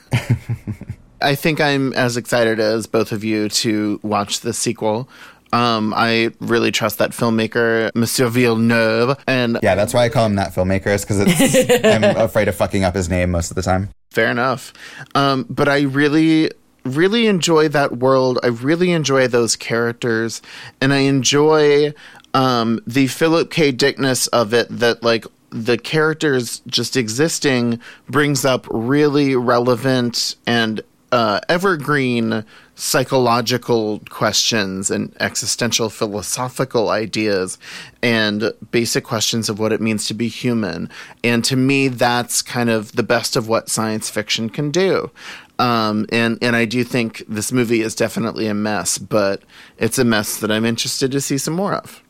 I 1.21 1.35
think 1.35 1.61
I'm 1.61 1.93
as 1.95 2.16
excited 2.16 2.61
as 2.61 2.87
both 2.87 3.11
of 3.11 3.25
you 3.25 3.49
to 3.49 3.99
watch 4.05 4.41
the 4.41 4.53
sequel. 4.53 5.09
Um, 5.53 5.94
I 5.96 6.30
really 6.40 6.70
trust 6.72 6.99
that 6.99 7.11
filmmaker, 7.11 7.90
Monsieur 7.94 8.28
Villeneuve, 8.28 9.16
and 9.26 9.59
Yeah, 9.62 9.74
that's 9.74 9.94
why 9.94 10.05
I 10.05 10.09
call 10.09 10.26
him 10.26 10.36
that 10.36 10.55
filmmaker, 10.55 10.88
is 10.88 11.05
because 11.05 11.20
I'm 11.84 12.05
afraid 12.16 12.49
of 12.49 12.55
fucking 12.55 12.84
up 12.84 12.94
his 12.94 13.09
name 13.09 13.30
most 13.30 13.51
of 13.51 13.55
the 13.55 13.62
time. 13.62 13.90
Fair 14.11 14.30
enough. 14.30 14.72
Um, 15.14 15.46
but 15.49 15.68
I 15.68 15.82
really, 15.82 16.51
really 16.84 17.26
enjoy 17.26 17.68
that 17.68 17.99
world. 17.99 18.38
I 18.42 18.49
really 18.49 18.92
enjoy 18.92 19.28
those 19.28 19.57
characters, 19.57 20.42
and 20.80 20.92
I 20.92 20.99
enjoy 20.99 21.92
um, 22.34 22.80
the 22.86 23.07
Philip 23.07 23.51
K. 23.51 23.72
Dickness 23.72 24.26
of 24.28 24.53
it. 24.55 24.66
That 24.70 25.03
like 25.03 25.26
the 25.51 25.78
characters 25.78 26.61
just 26.66 26.96
existing 26.96 27.80
brings 28.09 28.44
up 28.44 28.66
really 28.70 29.34
relevant 29.34 30.36
and 30.46 30.82
uh, 31.13 31.41
evergreen 31.49 32.45
psychological 32.75 34.01
questions 34.09 34.91
and 34.91 35.15
existential 35.21 35.91
philosophical 35.91 36.91
ideas 36.91 37.59
and 38.03 38.53
basic 38.71 39.05
questions 39.05 39.49
of 39.49 39.59
what 39.59 39.73
it 39.73 39.81
means 39.81 40.07
to 40.07 40.15
be 40.15 40.29
human. 40.29 40.89
And 41.25 41.45
to 41.45 41.57
me, 41.57 41.89
that's 41.89 42.43
kind 42.43 42.71
of 42.71 42.93
the 42.93 43.03
best 43.03 43.37
of 43.37 43.49
what 43.49 43.69
science 43.69 44.11
fiction 44.11 44.49
can 44.49 44.71
do. 44.71 45.11
Um, 45.59 46.07
and, 46.13 46.39
and 46.41 46.55
I 46.55 46.67
do 46.67 46.85
think 46.85 47.25
this 47.29 47.51
movie 47.51 47.81
is 47.81 47.95
definitely 47.95 48.47
a 48.47 48.55
mess, 48.55 48.97
but 48.97 49.43
it's 49.77 49.99
a 49.99 50.05
mess 50.05 50.39
that 50.39 50.53
I'm 50.53 50.65
interested 50.65 51.11
to 51.11 51.21
see 51.21 51.39
some 51.39 51.55
more 51.55 51.75
of. 51.75 52.03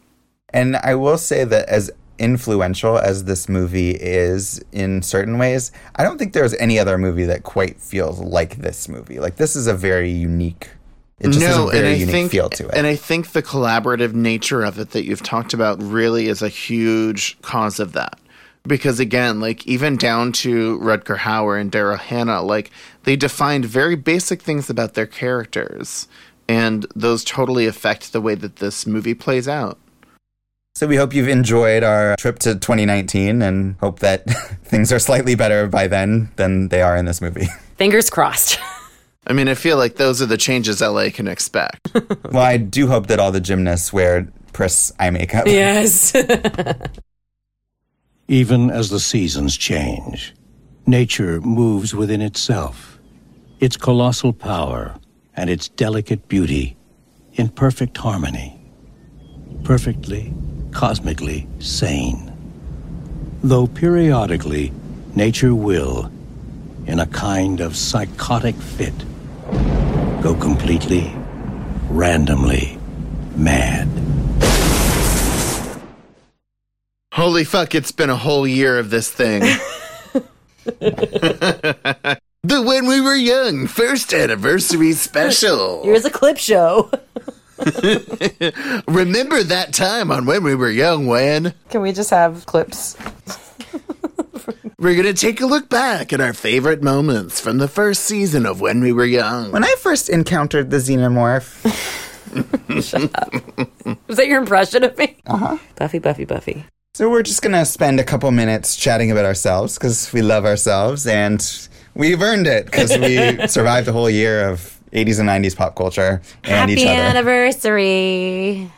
And 0.50 0.76
I 0.76 0.94
will 0.94 1.18
say 1.18 1.44
that 1.44 1.68
as 1.68 1.90
influential 2.18 2.98
as 2.98 3.24
this 3.24 3.48
movie 3.48 3.90
is 3.90 4.62
in 4.72 5.02
certain 5.02 5.38
ways, 5.38 5.72
I 5.96 6.04
don't 6.04 6.18
think 6.18 6.32
there's 6.32 6.54
any 6.54 6.78
other 6.78 6.98
movie 6.98 7.24
that 7.24 7.42
quite 7.42 7.80
feels 7.80 8.18
like 8.18 8.56
this 8.56 8.88
movie. 8.88 9.20
Like 9.20 9.36
this 9.36 9.56
is 9.56 9.66
a 9.66 9.74
very 9.74 10.10
unique. 10.10 10.70
It 11.20 11.28
just 11.28 11.40
has 11.40 11.56
a 11.56 11.66
very 11.66 11.94
unique 11.94 12.12
think, 12.12 12.30
feel 12.30 12.48
to 12.50 12.68
it. 12.68 12.74
And 12.74 12.86
I 12.86 12.94
think 12.94 13.32
the 13.32 13.42
collaborative 13.42 14.14
nature 14.14 14.62
of 14.62 14.78
it 14.78 14.90
that 14.90 15.04
you've 15.04 15.22
talked 15.22 15.52
about 15.52 15.82
really 15.82 16.28
is 16.28 16.42
a 16.42 16.48
huge 16.48 17.40
cause 17.42 17.80
of 17.80 17.92
that. 17.94 18.18
Because 18.64 19.00
again, 19.00 19.40
like 19.40 19.66
even 19.66 19.96
down 19.96 20.32
to 20.32 20.78
Rutger 20.78 21.16
Hauer 21.16 21.60
and 21.60 21.72
Daryl 21.72 21.98
Hannah, 21.98 22.42
like 22.42 22.70
they 23.04 23.16
defined 23.16 23.64
very 23.64 23.96
basic 23.96 24.42
things 24.42 24.68
about 24.70 24.94
their 24.94 25.06
characters, 25.06 26.06
and 26.48 26.86
those 26.94 27.24
totally 27.24 27.66
affect 27.66 28.12
the 28.12 28.20
way 28.20 28.34
that 28.34 28.56
this 28.56 28.86
movie 28.86 29.14
plays 29.14 29.48
out. 29.48 29.78
So 30.78 30.86
we 30.86 30.94
hope 30.94 31.12
you've 31.12 31.26
enjoyed 31.26 31.82
our 31.82 32.14
trip 32.18 32.38
to 32.38 32.54
2019 32.54 33.42
and 33.42 33.74
hope 33.80 33.98
that 33.98 34.24
things 34.62 34.92
are 34.92 35.00
slightly 35.00 35.34
better 35.34 35.66
by 35.66 35.88
then 35.88 36.30
than 36.36 36.68
they 36.68 36.82
are 36.82 36.96
in 36.96 37.04
this 37.04 37.20
movie. 37.20 37.46
Fingers 37.78 38.08
crossed. 38.08 38.60
I 39.26 39.32
mean, 39.32 39.48
I 39.48 39.54
feel 39.54 39.76
like 39.76 39.96
those 39.96 40.22
are 40.22 40.26
the 40.26 40.36
changes 40.36 40.80
LA 40.80 41.10
can 41.10 41.26
expect. 41.26 41.92
well, 42.30 42.44
I 42.44 42.58
do 42.58 42.86
hope 42.86 43.08
that 43.08 43.18
all 43.18 43.32
the 43.32 43.40
gymnasts 43.40 43.92
wear 43.92 44.28
Pris 44.52 44.92
eye 45.00 45.10
makeup. 45.10 45.48
yes. 45.48 46.14
Even 48.28 48.70
as 48.70 48.88
the 48.88 49.00
seasons 49.00 49.56
change, 49.56 50.32
nature 50.86 51.40
moves 51.40 51.92
within 51.92 52.22
itself, 52.22 53.00
its 53.58 53.76
colossal 53.76 54.32
power 54.32 54.94
and 55.34 55.50
its 55.50 55.68
delicate 55.70 56.28
beauty 56.28 56.76
in 57.32 57.48
perfect 57.48 57.96
harmony, 57.96 58.60
perfectly, 59.64 60.32
cosmically 60.72 61.46
sane. 61.58 62.32
Though 63.42 63.66
periodically, 63.66 64.72
nature 65.14 65.54
will, 65.54 66.10
in 66.86 66.98
a 66.98 67.06
kind 67.06 67.60
of 67.60 67.76
psychotic 67.76 68.56
fit, 68.56 68.94
go 70.22 70.34
completely, 70.34 71.12
randomly 71.88 72.78
mad. 73.36 73.88
Holy 77.12 77.44
fuck, 77.44 77.74
it's 77.74 77.92
been 77.92 78.10
a 78.10 78.16
whole 78.16 78.46
year 78.46 78.78
of 78.78 78.90
this 78.90 79.10
thing. 79.10 79.42
the 80.80 82.18
When 82.44 82.86
We 82.86 83.00
Were 83.00 83.14
Young 83.14 83.66
first 83.66 84.12
anniversary 84.12 84.92
special. 84.92 85.82
Here's 85.82 86.04
a 86.04 86.10
clip 86.10 86.36
show. 86.36 86.90
Remember 88.88 89.42
that 89.42 89.70
time 89.72 90.10
on 90.10 90.26
When 90.26 90.42
We 90.44 90.54
Were 90.54 90.70
Young, 90.70 91.06
when 91.06 91.54
Can 91.70 91.82
we 91.82 91.92
just 91.92 92.10
have 92.10 92.46
clips? 92.46 92.96
we're 94.78 94.94
going 94.94 95.06
to 95.06 95.14
take 95.14 95.40
a 95.40 95.46
look 95.46 95.68
back 95.68 96.12
at 96.12 96.20
our 96.20 96.32
favorite 96.32 96.82
moments 96.82 97.40
from 97.40 97.58
the 97.58 97.68
first 97.68 98.04
season 98.04 98.46
of 98.46 98.60
When 98.60 98.80
We 98.80 98.92
Were 98.92 99.04
Young. 99.04 99.50
When 99.52 99.64
I 99.64 99.74
first 99.78 100.08
encountered 100.08 100.70
the 100.70 100.76
xenomorph, 100.78 101.64
Shut 102.82 103.10
up. 103.14 103.32
Was 104.06 104.18
that 104.18 104.26
your 104.28 104.38
impression 104.40 104.84
of 104.84 104.96
me? 104.98 105.16
Uh 105.26 105.36
huh. 105.36 105.58
Buffy, 105.76 105.98
Buffy, 105.98 106.24
Buffy. 106.26 106.64
so 106.94 107.10
we're 107.10 107.22
just 107.22 107.40
gonna 107.42 107.64
spend 107.64 107.98
a 107.98 108.04
couple 108.04 108.30
minutes 108.30 108.76
chatting 108.76 109.10
about 109.10 109.24
ourselves 109.24 109.78
because 109.78 110.12
we 110.12 110.20
love 110.22 110.44
ourselves 110.44 111.06
and 111.06 111.68
we've 111.94 112.20
earned 112.20 112.46
it 112.46 112.66
because 112.66 112.96
we 112.98 113.46
survived 113.48 113.88
a 113.88 113.92
whole 113.92 114.10
year 114.10 114.46
of 114.50 114.77
80s 114.92 115.20
and 115.20 115.28
90s 115.28 115.56
pop 115.56 115.76
culture 115.76 116.22
and 116.44 116.70
each 116.70 116.82
Happy 116.82 116.98
other. 116.98 117.18
anniversary. 117.18 118.70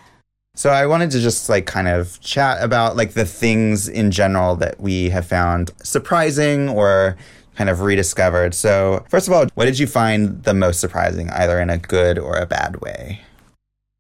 So 0.55 0.71
I 0.71 0.87
wanted 0.87 1.11
to 1.13 1.21
just 1.21 1.49
like 1.49 1.67
kind 1.67 1.89
of 1.89 2.21
chat 2.21 2.63
about 2.63 2.97
like 2.97 3.13
the 3.13 3.25
things 3.25 3.89
in 3.89 4.11
general 4.11 4.57
that 4.57 4.81
we 4.81 5.11
have 5.11 5.27
found 5.27 5.71
surprising 5.83 6.69
or 6.69 7.17
kind 7.55 7.71
of 7.71 7.81
rediscovered. 7.81 8.55
So 8.55 9.05
first 9.09 9.27
of 9.29 9.35
all, 9.35 9.47
what 9.55 9.67
did 9.67 9.79
you 9.79 9.87
find 9.87 10.43
the 10.45 10.55
most 10.55 10.81
surprising, 10.81 11.31
either 11.31 11.61
in 11.61 11.71
a 11.71 11.79
good 11.79 12.19
or 12.19 12.37
a 12.37 12.47
bad 12.47 12.81
way? 12.81 13.21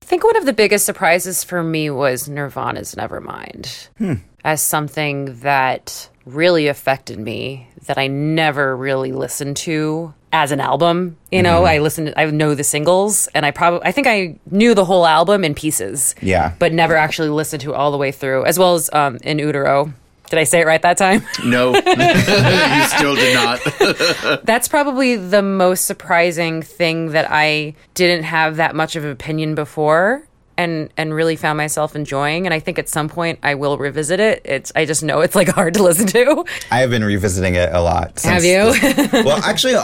I 0.02 0.06
think 0.06 0.24
one 0.24 0.36
of 0.36 0.46
the 0.46 0.52
biggest 0.52 0.84
surprises 0.86 1.44
for 1.44 1.62
me 1.62 1.88
was 1.88 2.28
Nirvana's 2.28 2.94
Nevermind 2.94 3.88
hmm. 3.98 4.14
as 4.44 4.60
something 4.60 5.40
that 5.40 6.08
really 6.26 6.68
affected 6.68 7.18
me 7.18 7.68
that 7.86 7.96
I 7.96 8.06
never 8.06 8.76
really 8.76 9.12
listened 9.12 9.56
to 9.58 10.14
as 10.32 10.52
an 10.52 10.60
album. 10.60 11.16
You 11.32 11.42
know, 11.42 11.64
I 11.64 11.78
listened, 11.78 12.14
I 12.16 12.26
know 12.26 12.54
the 12.54 12.64
singles, 12.64 13.28
and 13.34 13.44
I 13.44 13.50
probably, 13.50 13.80
I 13.86 13.92
think 13.92 14.06
I 14.06 14.36
knew 14.50 14.74
the 14.74 14.84
whole 14.84 15.06
album 15.06 15.44
in 15.44 15.54
pieces. 15.54 16.14
Yeah. 16.22 16.54
But 16.58 16.72
never 16.72 16.96
actually 16.96 17.30
listened 17.30 17.62
to 17.62 17.70
it 17.72 17.74
all 17.76 17.90
the 17.90 17.98
way 17.98 18.12
through, 18.12 18.44
as 18.44 18.58
well 18.58 18.74
as 18.74 18.90
um, 18.92 19.16
In 19.22 19.38
Utero. 19.38 19.92
Did 20.28 20.38
I 20.38 20.44
say 20.44 20.60
it 20.60 20.66
right 20.66 20.80
that 20.82 20.96
time? 20.96 21.22
No, 21.44 21.74
you 21.74 22.84
still 22.84 23.16
did 23.16 23.34
not. 23.34 24.44
That's 24.44 24.68
probably 24.68 25.16
the 25.16 25.42
most 25.42 25.86
surprising 25.86 26.62
thing 26.62 27.08
that 27.10 27.26
I 27.28 27.74
didn't 27.94 28.22
have 28.24 28.56
that 28.56 28.76
much 28.76 28.94
of 28.94 29.04
an 29.04 29.10
opinion 29.10 29.56
before 29.56 30.22
and 30.56 30.90
and 30.96 31.14
really 31.14 31.34
found 31.34 31.56
myself 31.56 31.96
enjoying 31.96 32.46
and 32.46 32.52
I 32.52 32.60
think 32.60 32.78
at 32.78 32.88
some 32.88 33.08
point 33.08 33.38
I 33.42 33.54
will 33.54 33.78
revisit 33.78 34.20
it. 34.20 34.42
It's 34.44 34.70
I 34.76 34.84
just 34.84 35.02
know 35.02 35.22
it's 35.22 35.34
like 35.34 35.48
hard 35.48 35.74
to 35.74 35.82
listen 35.82 36.06
to. 36.08 36.44
I 36.70 36.80
have 36.80 36.90
been 36.90 37.02
revisiting 37.02 37.54
it 37.56 37.72
a 37.72 37.80
lot. 37.80 38.20
Have 38.20 38.44
you? 38.44 38.72
this- 38.78 39.24
well, 39.24 39.38
actually, 39.42 39.74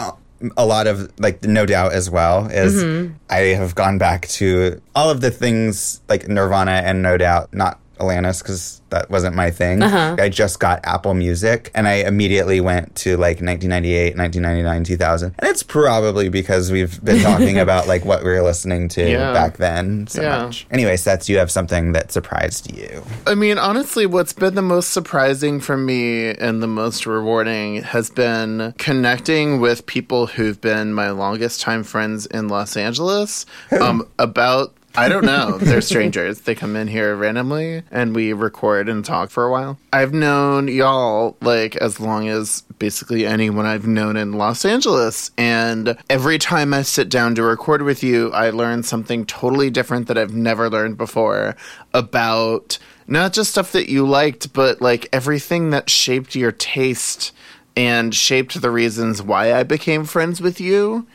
a- 0.57 0.65
lot 0.65 0.87
of 0.87 1.11
like 1.19 1.43
no 1.43 1.65
doubt 1.65 1.93
as 1.93 2.09
well 2.09 2.47
is 2.47 2.75
Mm-hmm. 2.83 3.13
I 3.29 3.39
have 3.57 3.75
gone 3.75 3.97
back 3.97 4.27
to 4.39 4.81
all 4.95 5.09
of 5.09 5.21
the 5.21 5.31
things 5.31 6.01
like 6.09 6.27
Nirvana 6.27 6.71
and 6.85 7.01
no 7.01 7.17
doubt 7.17 7.53
not 7.53 7.79
Alanis 7.99 8.41
because 8.41 8.81
that 8.89 9.09
wasn't 9.09 9.35
my 9.35 9.51
thing. 9.51 9.83
Uh-huh. 9.83 10.15
I 10.17 10.29
just 10.29 10.59
got 10.59 10.79
Apple 10.85 11.13
Music 11.13 11.71
and 11.75 11.87
I 11.87 11.95
immediately 11.95 12.61
went 12.61 12.95
to 12.97 13.11
like 13.17 13.41
1998, 13.41 14.15
1999, 14.17 14.83
2000. 14.85 15.35
And 15.39 15.49
it's 15.49 15.63
probably 15.63 16.29
because 16.29 16.71
we've 16.71 17.03
been 17.03 17.21
talking 17.21 17.57
about 17.65 17.87
like 17.87 18.05
what 18.05 18.23
we 18.23 18.29
were 18.29 18.41
listening 18.41 18.87
to 18.89 19.09
Yeah. 19.09 19.33
back 19.33 19.57
then 19.57 20.07
so 20.07 20.21
Yeah. 20.21 20.43
much. 20.45 20.65
Anyway, 20.71 20.95
Seth, 20.95 21.27
you 21.27 21.37
have 21.37 21.51
something 21.51 21.91
that 21.91 22.11
surprised 22.13 22.73
you. 22.75 23.03
I 23.25 23.35
mean, 23.35 23.57
honestly, 23.57 24.05
what's 24.05 24.31
been 24.33 24.55
the 24.55 24.61
most 24.61 24.91
surprising 24.91 25.59
for 25.59 25.75
me 25.75 26.29
and 26.29 26.63
the 26.63 26.67
most 26.67 27.05
rewarding 27.05 27.83
has 27.83 28.09
been 28.09 28.73
connecting 28.77 29.59
with 29.59 29.85
people 29.85 30.27
who've 30.27 30.59
been 30.61 30.93
my 30.93 31.09
longest 31.11 31.59
time 31.61 31.83
friends 31.83 32.25
in 32.27 32.47
Los 32.47 32.77
Angeles 32.77 33.45
um, 33.81 34.07
about. 34.17 34.73
I 34.97 35.09
don't 35.09 35.25
know. 35.25 35.57
They're 35.61 35.81
strangers. 35.81 36.41
They 36.41 36.55
come 36.55 36.75
in 36.75 36.87
here 36.87 37.15
randomly 37.15 37.83
and 37.91 38.15
we 38.15 38.33
record 38.33 38.89
and 38.89 39.05
talk 39.05 39.29
for 39.29 39.45
a 39.45 39.51
while. 39.51 39.77
I've 39.93 40.13
known 40.13 40.67
y'all 40.67 41.37
like 41.41 41.75
as 41.75 41.99
long 41.99 42.27
as 42.27 42.63
basically 42.79 43.25
anyone 43.25 43.65
I've 43.67 43.85
known 43.85 44.17
in 44.17 44.33
Los 44.33 44.65
Angeles. 44.65 45.29
And 45.37 45.97
every 46.09 46.39
time 46.39 46.73
I 46.73 46.81
sit 46.81 47.09
down 47.09 47.35
to 47.35 47.43
record 47.43 47.83
with 47.83 48.03
you, 48.03 48.31
I 48.31 48.49
learn 48.49 48.81
something 48.81 49.25
totally 49.25 49.69
different 49.69 50.07
that 50.07 50.17
I've 50.17 50.33
never 50.33 50.69
learned 50.69 50.97
before 50.97 51.55
about 51.93 52.79
not 53.07 53.33
just 53.33 53.51
stuff 53.51 53.71
that 53.73 53.89
you 53.89 54.05
liked, 54.05 54.51
but 54.51 54.81
like 54.81 55.07
everything 55.13 55.69
that 55.69 55.89
shaped 55.89 56.35
your 56.35 56.51
taste 56.51 57.31
and 57.75 58.13
shaped 58.15 58.59
the 58.59 58.71
reasons 58.71 59.21
why 59.21 59.53
I 59.53 59.61
became 59.61 60.05
friends 60.05 60.41
with 60.41 60.59
you. 60.59 61.05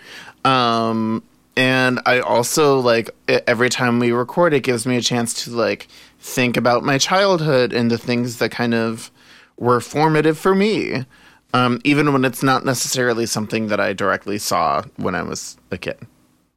Um, 0.45 1.23
and 1.57 2.01
I 2.07 2.21
also 2.21 2.81
like 2.81 3.11
every 3.29 3.69
time 3.69 3.99
we 3.99 4.13
record, 4.13 4.55
it 4.55 4.63
gives 4.63 4.87
me 4.87 4.97
a 4.97 5.03
chance 5.03 5.45
to 5.45 5.51
like 5.51 5.89
think 6.19 6.57
about 6.57 6.85
my 6.85 6.99
childhood 6.99 7.73
and 7.73 7.91
the 7.91 7.99
things 7.99 8.39
that 8.39 8.51
kind 8.51 8.75
of 8.75 9.11
were 9.57 9.81
formative 9.81 10.39
for 10.39 10.55
me. 10.55 11.05
Um, 11.55 11.81
even 11.85 12.13
when 12.15 12.25
it's 12.25 12.43
not 12.43 12.65
necessarily 12.65 13.27
something 13.27 13.69
that 13.69 13.79
I 13.79 13.93
directly 13.93 14.39
saw 14.39 14.83
when 14.97 15.15
I 15.15 15.23
was 15.23 15.59
a 15.71 15.77
kid. 15.77 15.99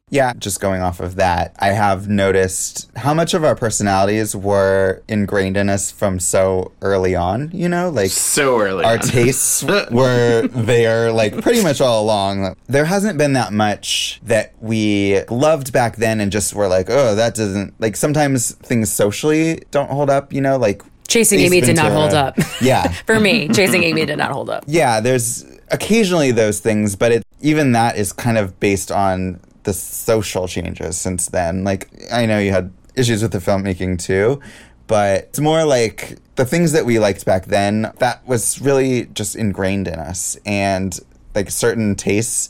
Yeah, 0.08 0.34
just 0.38 0.60
going 0.60 0.82
off 0.82 1.00
of 1.00 1.16
that, 1.16 1.56
I 1.58 1.70
have 1.70 2.08
noticed 2.08 2.88
how 2.94 3.12
much 3.12 3.34
of 3.34 3.42
our 3.42 3.56
personalities 3.56 4.36
were 4.36 5.02
ingrained 5.08 5.56
in 5.56 5.68
us 5.68 5.90
from 5.90 6.20
so 6.20 6.70
early 6.80 7.16
on, 7.16 7.50
you 7.52 7.68
know? 7.68 7.90
Like 7.90 8.12
So 8.12 8.60
early. 8.60 8.84
our 8.84 8.92
on. 8.92 8.98
tastes 9.00 9.64
were 9.64 10.46
there 10.46 11.10
like 11.10 11.40
pretty 11.42 11.60
much 11.60 11.80
all 11.80 12.04
along. 12.04 12.54
There 12.68 12.84
hasn't 12.84 13.18
been 13.18 13.32
that 13.32 13.52
much 13.52 14.20
that 14.22 14.52
we 14.60 15.22
loved 15.28 15.72
back 15.72 15.96
then 15.96 16.20
and 16.20 16.30
just 16.30 16.54
were 16.54 16.68
like, 16.68 16.86
"Oh, 16.88 17.16
that 17.16 17.34
doesn't 17.34 17.74
like 17.80 17.96
sometimes 17.96 18.52
things 18.52 18.92
socially 18.92 19.60
don't 19.72 19.90
hold 19.90 20.08
up, 20.08 20.32
you 20.32 20.40
know, 20.40 20.56
like 20.56 20.82
Chasing 21.08 21.40
Ace 21.40 21.46
Amy 21.46 21.60
did 21.62 21.74
not 21.74 21.90
hold 21.90 22.12
up. 22.14 22.38
Yeah. 22.60 22.86
For 23.06 23.18
me, 23.18 23.48
Chasing 23.48 23.82
Amy 23.82 24.06
did 24.06 24.18
not 24.18 24.30
hold 24.30 24.50
up. 24.50 24.62
Yeah, 24.68 25.00
there's 25.00 25.44
occasionally 25.72 26.30
those 26.30 26.60
things, 26.60 26.94
but 26.94 27.10
it 27.10 27.24
even 27.40 27.72
that 27.72 27.96
is 27.96 28.12
kind 28.12 28.38
of 28.38 28.60
based 28.60 28.92
on 28.92 29.40
the 29.66 29.74
social 29.74 30.48
changes 30.48 30.96
since 30.96 31.28
then. 31.28 31.64
Like 31.64 31.90
I 32.10 32.24
know 32.24 32.38
you 32.38 32.52
had 32.52 32.72
issues 32.94 33.20
with 33.20 33.32
the 33.32 33.38
filmmaking 33.38 34.00
too, 34.00 34.40
but 34.86 35.24
it's 35.24 35.40
more 35.40 35.64
like 35.64 36.18
the 36.36 36.46
things 36.46 36.72
that 36.72 36.86
we 36.86 36.98
liked 36.98 37.26
back 37.26 37.46
then 37.46 37.92
that 37.98 38.26
was 38.26 38.60
really 38.60 39.06
just 39.06 39.36
ingrained 39.36 39.88
in 39.88 39.98
us 39.98 40.38
and 40.46 40.98
like 41.34 41.50
certain 41.50 41.96
tastes 41.96 42.48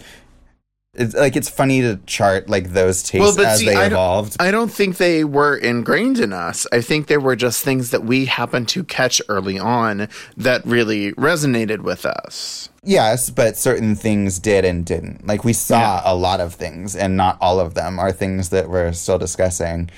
it's 0.98 1.14
like 1.14 1.36
it's 1.36 1.48
funny 1.48 1.82
to 1.82 1.98
chart 2.06 2.48
like 2.48 2.72
those 2.72 3.02
tastes 3.02 3.38
as 3.38 3.60
they 3.60 3.74
I 3.74 3.86
evolved. 3.86 4.38
Don't, 4.38 4.48
I 4.48 4.50
don't 4.50 4.70
think 4.70 4.96
they 4.96 5.24
were 5.24 5.56
ingrained 5.56 6.18
in 6.18 6.32
us. 6.32 6.66
I 6.72 6.80
think 6.80 7.06
they 7.06 7.18
were 7.18 7.36
just 7.36 7.64
things 7.64 7.90
that 7.90 8.04
we 8.04 8.26
happened 8.26 8.68
to 8.68 8.84
catch 8.84 9.20
early 9.28 9.58
on 9.58 10.08
that 10.36 10.64
really 10.64 11.12
resonated 11.12 11.80
with 11.80 12.06
us. 12.06 12.70
yes, 12.82 13.30
but 13.30 13.56
certain 13.56 13.94
things 13.94 14.38
did 14.38 14.64
and 14.64 14.84
didn't. 14.84 15.26
Like 15.26 15.44
we 15.44 15.52
saw 15.52 16.02
a 16.04 16.14
lot 16.14 16.40
of 16.40 16.54
things, 16.54 16.96
and 16.96 17.16
not 17.16 17.38
all 17.40 17.60
of 17.60 17.74
them 17.74 17.98
are 17.98 18.12
things 18.12 18.48
that 18.50 18.68
we're 18.68 18.92
still 18.92 19.18
discussing. 19.18 19.90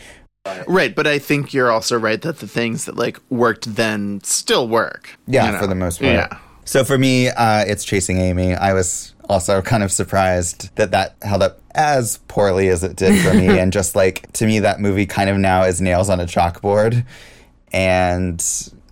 Right, 0.66 0.94
but 0.94 1.06
I 1.06 1.18
think 1.18 1.52
you're 1.52 1.70
also 1.70 1.98
right 1.98 2.20
that 2.22 2.38
the 2.38 2.48
things 2.48 2.86
that 2.86 2.96
like 2.96 3.20
worked 3.30 3.76
then 3.76 4.20
still 4.24 4.66
work. 4.66 5.18
Yeah, 5.26 5.46
you 5.46 5.52
know? 5.52 5.58
for 5.58 5.66
the 5.66 5.74
most 5.74 6.00
part. 6.00 6.12
Yeah. 6.12 6.38
So 6.64 6.84
for 6.84 6.98
me, 6.98 7.28
uh, 7.28 7.64
it's 7.66 7.84
chasing 7.84 8.18
Amy. 8.18 8.54
I 8.54 8.74
was 8.74 9.14
also 9.28 9.62
kind 9.62 9.82
of 9.82 9.92
surprised 9.92 10.74
that 10.76 10.90
that 10.92 11.16
held 11.22 11.42
up 11.42 11.60
as 11.74 12.18
poorly 12.28 12.68
as 12.68 12.82
it 12.82 12.96
did 12.96 13.20
for 13.22 13.34
me, 13.34 13.46
and 13.58 13.72
just 13.72 13.94
like 13.94 14.30
to 14.32 14.46
me, 14.46 14.60
that 14.60 14.80
movie 14.80 15.06
kind 15.06 15.30
of 15.30 15.36
now 15.36 15.64
is 15.64 15.80
nails 15.80 16.08
on 16.10 16.20
a 16.20 16.24
chalkboard, 16.26 17.04
and. 17.72 18.44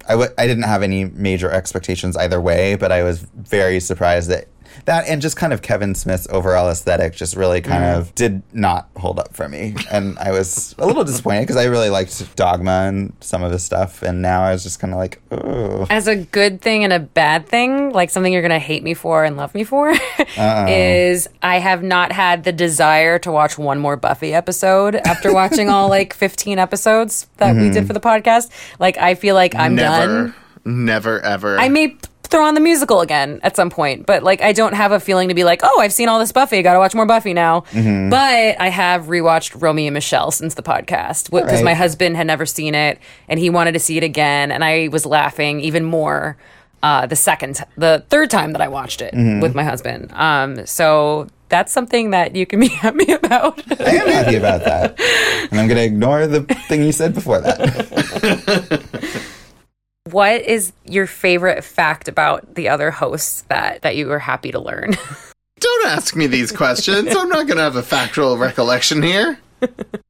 I 0.09 0.13
w- 0.13 0.31
I 0.39 0.47
didn't 0.47 0.63
have 0.63 0.85
any 0.85 1.07
major 1.07 1.51
expectations 1.51 2.17
either 2.17 2.41
way, 2.41 2.77
but 2.77 2.93
I 2.93 3.03
was 3.03 3.23
very 3.23 3.81
surprised 3.81 4.31
that 4.31 4.47
that 4.85 5.07
and 5.09 5.21
just 5.21 5.37
kind 5.37 5.53
of 5.53 5.63
Kevin 5.63 5.95
Smith's 5.95 6.27
overall 6.31 6.69
aesthetic 6.69 7.15
just 7.15 7.37
really 7.37 7.61
kind 7.61 7.83
mm-hmm. 7.83 8.01
of 8.01 8.15
did 8.15 8.43
not 8.53 8.89
hold 8.97 9.19
up 9.19 9.35
for 9.35 9.49
me. 9.49 9.75
And 9.91 10.19
I 10.19 10.31
was 10.31 10.75
a 10.79 10.87
little 10.87 11.05
disappointed 11.05 11.43
because 11.43 11.57
I 11.57 11.65
really 11.65 11.91
liked 11.91 12.37
Dogma 12.37 12.87
and 12.89 13.13
some 13.21 13.43
of 13.43 13.53
his 13.53 13.65
stuff. 13.65 14.03
And 14.03 14.23
now 14.23 14.43
I 14.43 14.53
was 14.53 14.63
just 14.63 14.79
kind 14.79 14.93
of 14.93 14.99
like, 14.99 15.21
oh. 15.31 15.87
as 15.91 16.07
a 16.07 16.17
good 16.17 16.61
thing 16.61 16.85
and 16.85 16.93
a 16.93 17.01
bad 17.01 17.49
thing, 17.49 17.93
like 17.93 18.11
something 18.11 18.33
you're 18.33 18.43
gonna 18.43 18.59
hate 18.59 18.83
me 18.83 18.95
for 18.95 19.25
and 19.25 19.37
love 19.37 19.55
me 19.55 19.65
for, 19.65 19.95
is 20.39 21.29
I 21.43 21.59
have 21.59 21.83
not 21.83 22.13
had 22.13 22.45
the 22.45 22.53
desire 22.53 23.19
to 23.21 23.31
watch 23.31 23.59
one 23.59 23.79
more 23.79 23.97
Buffy 23.97 24.35
episode 24.35 24.97
after 24.97 25.33
watching 25.33 25.69
all 25.69 25.89
like 25.89 26.13
15 26.27 26.59
episodes 26.59 27.29
that 27.39 27.55
we 27.55 27.71
did 27.71 27.75
mm-hmm. 27.75 27.87
for 27.87 27.93
the 27.93 28.01
podcast. 28.01 28.51
Like 28.79 28.99
I 28.99 29.15
feel 29.15 29.35
like 29.35 29.55
I'm 29.55 29.75
never, 29.75 30.07
done. 30.07 30.35
never, 30.65 31.21
ever. 31.21 31.59
I 31.59 31.69
may 31.69 31.89
p- 31.89 31.99
throw 32.27 32.45
on 32.45 32.55
the 32.55 32.61
musical 32.61 33.01
again 33.01 33.41
at 33.43 33.57
some 33.57 33.71
point, 33.71 34.07
but 34.07 34.23
like 34.23 34.41
I 34.43 34.53
don't 34.53 34.75
have 34.75 34.93
a 34.93 35.01
feeling 35.01 35.29
to 35.29 35.35
be 35.35 35.45
like, 35.45 35.61
oh, 35.63 35.81
I've 35.81 35.93
seen 35.93 36.09
all 36.09 36.19
this 36.19 36.33
Buffy, 36.33 36.63
gotta 36.63 36.79
watch 36.79 36.95
more 36.95 37.07
Buffy 37.07 37.33
now. 37.35 37.61
But 37.73 38.61
I 38.61 38.69
have 38.69 39.05
rewatched 39.05 39.61
Romy 39.61 39.87
and 39.87 39.95
Michelle 39.95 40.31
since 40.31 40.55
the 40.55 40.63
podcast 40.63 41.31
because 41.31 41.45
Alright. 41.49 41.65
my 41.65 41.75
husband 41.75 42.17
had 42.17 42.27
never 42.27 42.47
seen 42.47 42.75
it 42.75 42.99
and 43.29 43.39
he 43.41 43.51
wanted 43.51 43.73
to 43.73 43.79
see 43.81 43.97
it 43.97 44.05
again, 44.05 44.51
and 44.53 44.63
I 44.65 44.89
was 44.89 45.07
laughing 45.07 45.61
even 45.61 45.85
more. 45.85 46.37
Uh, 46.83 47.07
the 47.07 47.17
second, 47.17 47.65
the 47.77 48.05
third 48.11 48.31
time 48.31 48.53
that 48.53 48.61
I 48.61 48.69
watched 48.69 49.01
it 49.03 49.13
with 49.43 49.55
my 49.57 49.65
husband. 49.65 50.13
Um, 50.13 50.67
so 50.67 51.27
that's 51.49 51.73
something 51.73 52.11
that 52.11 52.37
you 52.37 52.47
can 52.47 52.61
be 52.61 52.69
happy 52.85 53.11
about. 53.13 53.59
I 53.81 53.97
am 53.97 54.07
happy 54.09 54.37
about 54.37 54.63
that. 54.65 55.01
And 55.51 55.59
I'm 55.61 55.67
going 55.69 55.79
to 55.79 55.85
ignore 55.85 56.27
the 56.27 56.43
thing 56.69 56.85
you 56.85 56.93
said 56.93 57.15
before 57.15 57.41
that. 57.41 58.83
what 60.07 60.43
is 60.43 60.73
your 60.85 61.07
favorite 61.07 61.65
fact 61.65 62.09
about 62.09 62.55
the 62.55 62.69
other 62.69 62.91
hosts 62.91 63.43
that 63.49 63.83
that 63.83 63.97
you 63.97 64.07
were 64.07 64.19
happy 64.19 64.53
to 64.53 64.61
learn? 64.61 64.97
Don't 65.61 65.87
ask 65.87 66.15
me 66.15 66.27
these 66.27 66.53
questions. 66.53 67.15
I'm 67.17 67.29
not 67.29 67.47
going 67.47 67.57
to 67.57 67.63
have 67.63 67.77
a 67.77 67.83
factual 67.83 68.37
recollection 68.37 69.03
here. 69.03 69.39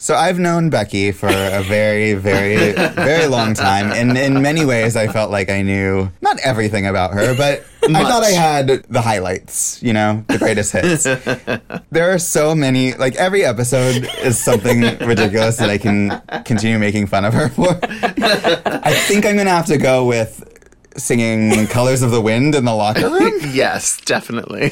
So 0.00 0.14
I've 0.14 0.38
known 0.38 0.70
Becky 0.70 1.10
for 1.10 1.26
a 1.26 1.60
very, 1.64 2.14
very, 2.14 2.70
very 2.72 3.26
long 3.26 3.52
time. 3.52 3.90
And 3.90 4.16
in 4.16 4.40
many 4.40 4.64
ways, 4.64 4.94
I 4.94 5.08
felt 5.08 5.32
like 5.32 5.50
I 5.50 5.62
knew 5.62 6.08
not 6.20 6.38
everything 6.38 6.86
about 6.86 7.14
her, 7.14 7.36
but 7.36 7.64
I 7.82 8.04
thought 8.04 8.22
I 8.22 8.30
had 8.30 8.68
the 8.88 9.00
highlights, 9.00 9.82
you 9.82 9.92
know, 9.92 10.24
the 10.28 10.38
greatest 10.38 10.70
hits. 10.70 11.02
there 11.90 12.14
are 12.14 12.18
so 12.20 12.54
many, 12.54 12.94
like 12.94 13.16
every 13.16 13.44
episode 13.44 14.08
is 14.22 14.38
something 14.38 14.82
ridiculous 15.04 15.56
that 15.56 15.68
I 15.68 15.78
can 15.78 16.22
continue 16.44 16.78
making 16.78 17.08
fun 17.08 17.24
of 17.24 17.34
her 17.34 17.48
for. 17.48 17.76
I 17.82 18.94
think 19.08 19.26
I'm 19.26 19.34
going 19.34 19.46
to 19.46 19.52
have 19.52 19.66
to 19.66 19.78
go 19.78 20.04
with 20.06 20.44
singing 20.96 21.66
Colors 21.66 22.02
of 22.02 22.12
the 22.12 22.20
Wind 22.20 22.54
in 22.54 22.64
the 22.64 22.74
locker 22.74 23.10
room. 23.10 23.32
Yes, 23.52 24.00
definitely. 24.02 24.70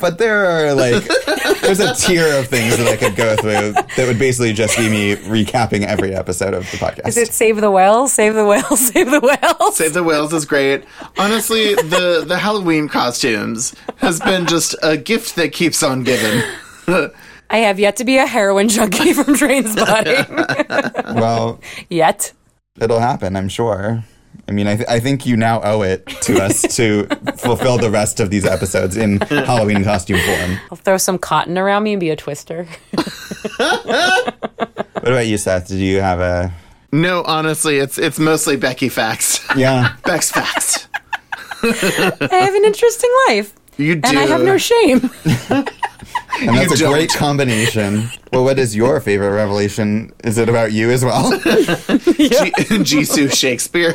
But 0.00 0.18
there 0.18 0.46
are 0.46 0.74
like, 0.74 1.04
there's 1.60 1.80
a 1.80 1.94
tier 1.94 2.38
of 2.38 2.48
things 2.48 2.76
that 2.78 2.88
I 2.88 2.96
could 2.96 3.16
go 3.16 3.36
through 3.36 3.72
that 3.72 4.06
would 4.06 4.18
basically 4.18 4.52
just 4.52 4.76
be 4.76 4.88
me 4.88 5.16
recapping 5.16 5.84
every 5.84 6.14
episode 6.14 6.54
of 6.54 6.70
the 6.70 6.76
podcast. 6.78 7.08
Is 7.08 7.16
it 7.16 7.32
Save 7.32 7.60
the 7.60 7.70
Whales? 7.70 8.12
Save 8.12 8.34
the 8.34 8.44
Whales? 8.46 8.80
Save 8.92 9.10
the 9.10 9.20
Whales? 9.20 9.76
Save 9.76 9.92
the 9.94 10.02
Whales 10.02 10.32
is 10.32 10.44
great. 10.44 10.84
Honestly, 11.18 11.74
the 11.74 12.24
the 12.26 12.38
Halloween 12.38 12.88
costumes 12.88 13.74
has 13.96 14.20
been 14.20 14.46
just 14.46 14.74
a 14.82 14.96
gift 14.96 15.36
that 15.36 15.52
keeps 15.52 15.82
on 15.82 16.02
giving. 16.04 16.42
I 17.50 17.58
have 17.58 17.78
yet 17.80 17.96
to 17.96 18.04
be 18.04 18.16
a 18.16 18.26
heroin 18.26 18.68
junkie 18.68 19.12
from 19.12 19.34
Trainspotting. 19.34 21.14
well, 21.16 21.60
yet. 21.88 22.32
it'll 22.80 23.00
happen, 23.00 23.36
I'm 23.36 23.48
sure. 23.48 24.04
I 24.50 24.52
mean, 24.52 24.66
I, 24.66 24.76
th- 24.76 24.88
I 24.88 24.98
think 24.98 25.24
you 25.26 25.36
now 25.36 25.62
owe 25.62 25.82
it 25.82 26.06
to 26.22 26.42
us 26.42 26.62
to 26.76 27.06
fulfill 27.36 27.78
the 27.78 27.88
rest 27.90 28.18
of 28.18 28.30
these 28.30 28.44
episodes 28.44 28.96
in 28.96 29.20
Halloween 29.20 29.84
costume 29.84 30.18
form. 30.18 30.58
I'll 30.72 30.76
throw 30.76 30.96
some 30.96 31.18
cotton 31.18 31.56
around 31.56 31.84
me 31.84 31.92
and 31.92 32.00
be 32.00 32.10
a 32.10 32.16
twister. 32.16 32.66
What 35.00 35.12
about 35.12 35.26
you, 35.26 35.38
Seth? 35.38 35.68
Did 35.68 35.78
you 35.78 36.02
have 36.02 36.20
a. 36.20 36.52
No, 36.92 37.22
honestly, 37.22 37.78
it's 37.78 37.96
it's 37.96 38.18
mostly 38.18 38.56
Becky 38.56 38.90
facts. 38.90 39.40
Yeah. 39.56 39.96
Beck's 40.04 40.30
facts. 40.30 40.88
I 41.62 42.28
have 42.30 42.54
an 42.54 42.64
interesting 42.66 43.10
life. 43.28 43.54
You 43.78 43.94
do. 43.94 44.08
And 44.08 44.18
I 44.18 44.26
have 44.26 44.42
no 44.42 44.58
shame. 44.58 45.10
And 46.40 46.56
that's 46.56 46.80
You 46.80 46.86
a 46.86 46.90
great 46.90 47.10
don't. 47.10 47.18
combination. 47.18 48.08
Well, 48.32 48.44
what 48.44 48.58
is 48.58 48.74
your 48.74 48.98
favorite 49.00 49.32
revelation? 49.34 50.10
Is 50.24 50.38
it 50.38 50.48
about 50.48 50.72
you 50.72 50.90
as 50.90 51.04
well? 51.04 51.30
G- 51.38 51.42
Jisoo 52.80 53.30
Shakespeare. 53.30 53.92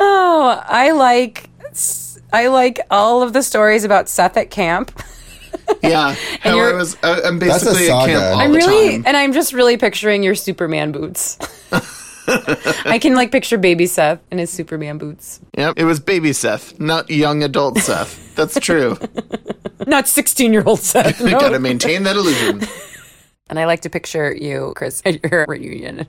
Oh, 0.00 0.62
I 0.66 0.92
like 0.92 1.50
I 2.32 2.46
like 2.48 2.80
all 2.90 3.22
of 3.22 3.32
the 3.32 3.42
stories 3.42 3.84
about 3.84 4.08
Seth 4.08 4.36
at 4.36 4.50
camp. 4.50 4.90
Yeah, 5.82 6.14
how 6.40 6.52
I 6.52 6.54
you're- 6.56 6.74
was. 6.74 6.96
Uh, 7.02 7.20
I'm 7.24 7.38
That's 7.38 7.62
a 7.62 7.66
basically 7.66 7.90
at 7.90 8.06
camp 8.06 8.12
saga. 8.22 8.32
all 8.32 8.40
I'm 8.40 8.52
the 8.52 8.58
really 8.58 8.90
time. 8.92 9.04
and 9.06 9.16
I'm 9.16 9.32
just 9.32 9.52
really 9.52 9.76
picturing 9.76 10.22
your 10.22 10.34
Superman 10.34 10.92
boots. 10.92 11.38
I 12.26 12.98
can 13.00 13.14
like 13.14 13.30
picture 13.30 13.58
baby 13.58 13.86
Seth 13.86 14.20
in 14.30 14.38
his 14.38 14.50
Superman 14.50 14.98
boots. 14.98 15.40
Yep, 15.56 15.74
it 15.78 15.84
was 15.84 16.00
baby 16.00 16.32
Seth, 16.32 16.78
not 16.80 17.10
young 17.10 17.42
adult 17.42 17.78
Seth. 17.78 18.34
That's 18.34 18.58
true. 18.60 18.98
Not 19.86 20.04
16-year-old 20.06 20.80
Seth. 20.80 21.20
We 21.24 21.32
no. 21.32 21.40
gotta 21.40 21.58
maintain 21.58 22.04
that 22.04 22.16
illusion. 22.16 22.62
And 23.50 23.58
I 23.58 23.66
like 23.66 23.82
to 23.82 23.90
picture 23.90 24.34
you, 24.34 24.72
Chris, 24.76 25.02
at 25.04 25.22
your 25.22 25.44
reunion. 25.48 26.06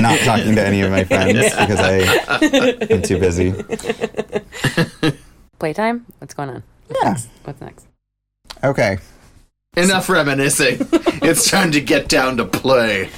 Not 0.00 0.18
talking 0.20 0.54
to 0.54 0.64
any 0.64 0.80
of 0.80 0.90
my 0.90 1.04
friends 1.04 1.50
because 1.54 1.80
I 1.80 1.98
am 2.90 3.02
too 3.02 3.18
busy. 3.18 3.52
Playtime? 5.58 6.06
What's 6.18 6.34
going 6.34 6.48
on? 6.48 6.62
Yeah. 7.02 7.16
What's 7.44 7.60
next? 7.60 7.86
Okay. 8.64 8.98
Enough 9.76 10.08
reminiscing. 10.08 10.78
It's 11.22 11.50
time 11.50 11.72
to 11.72 11.80
get 11.80 12.08
down 12.08 12.36
to 12.38 12.44
play. 12.44 13.10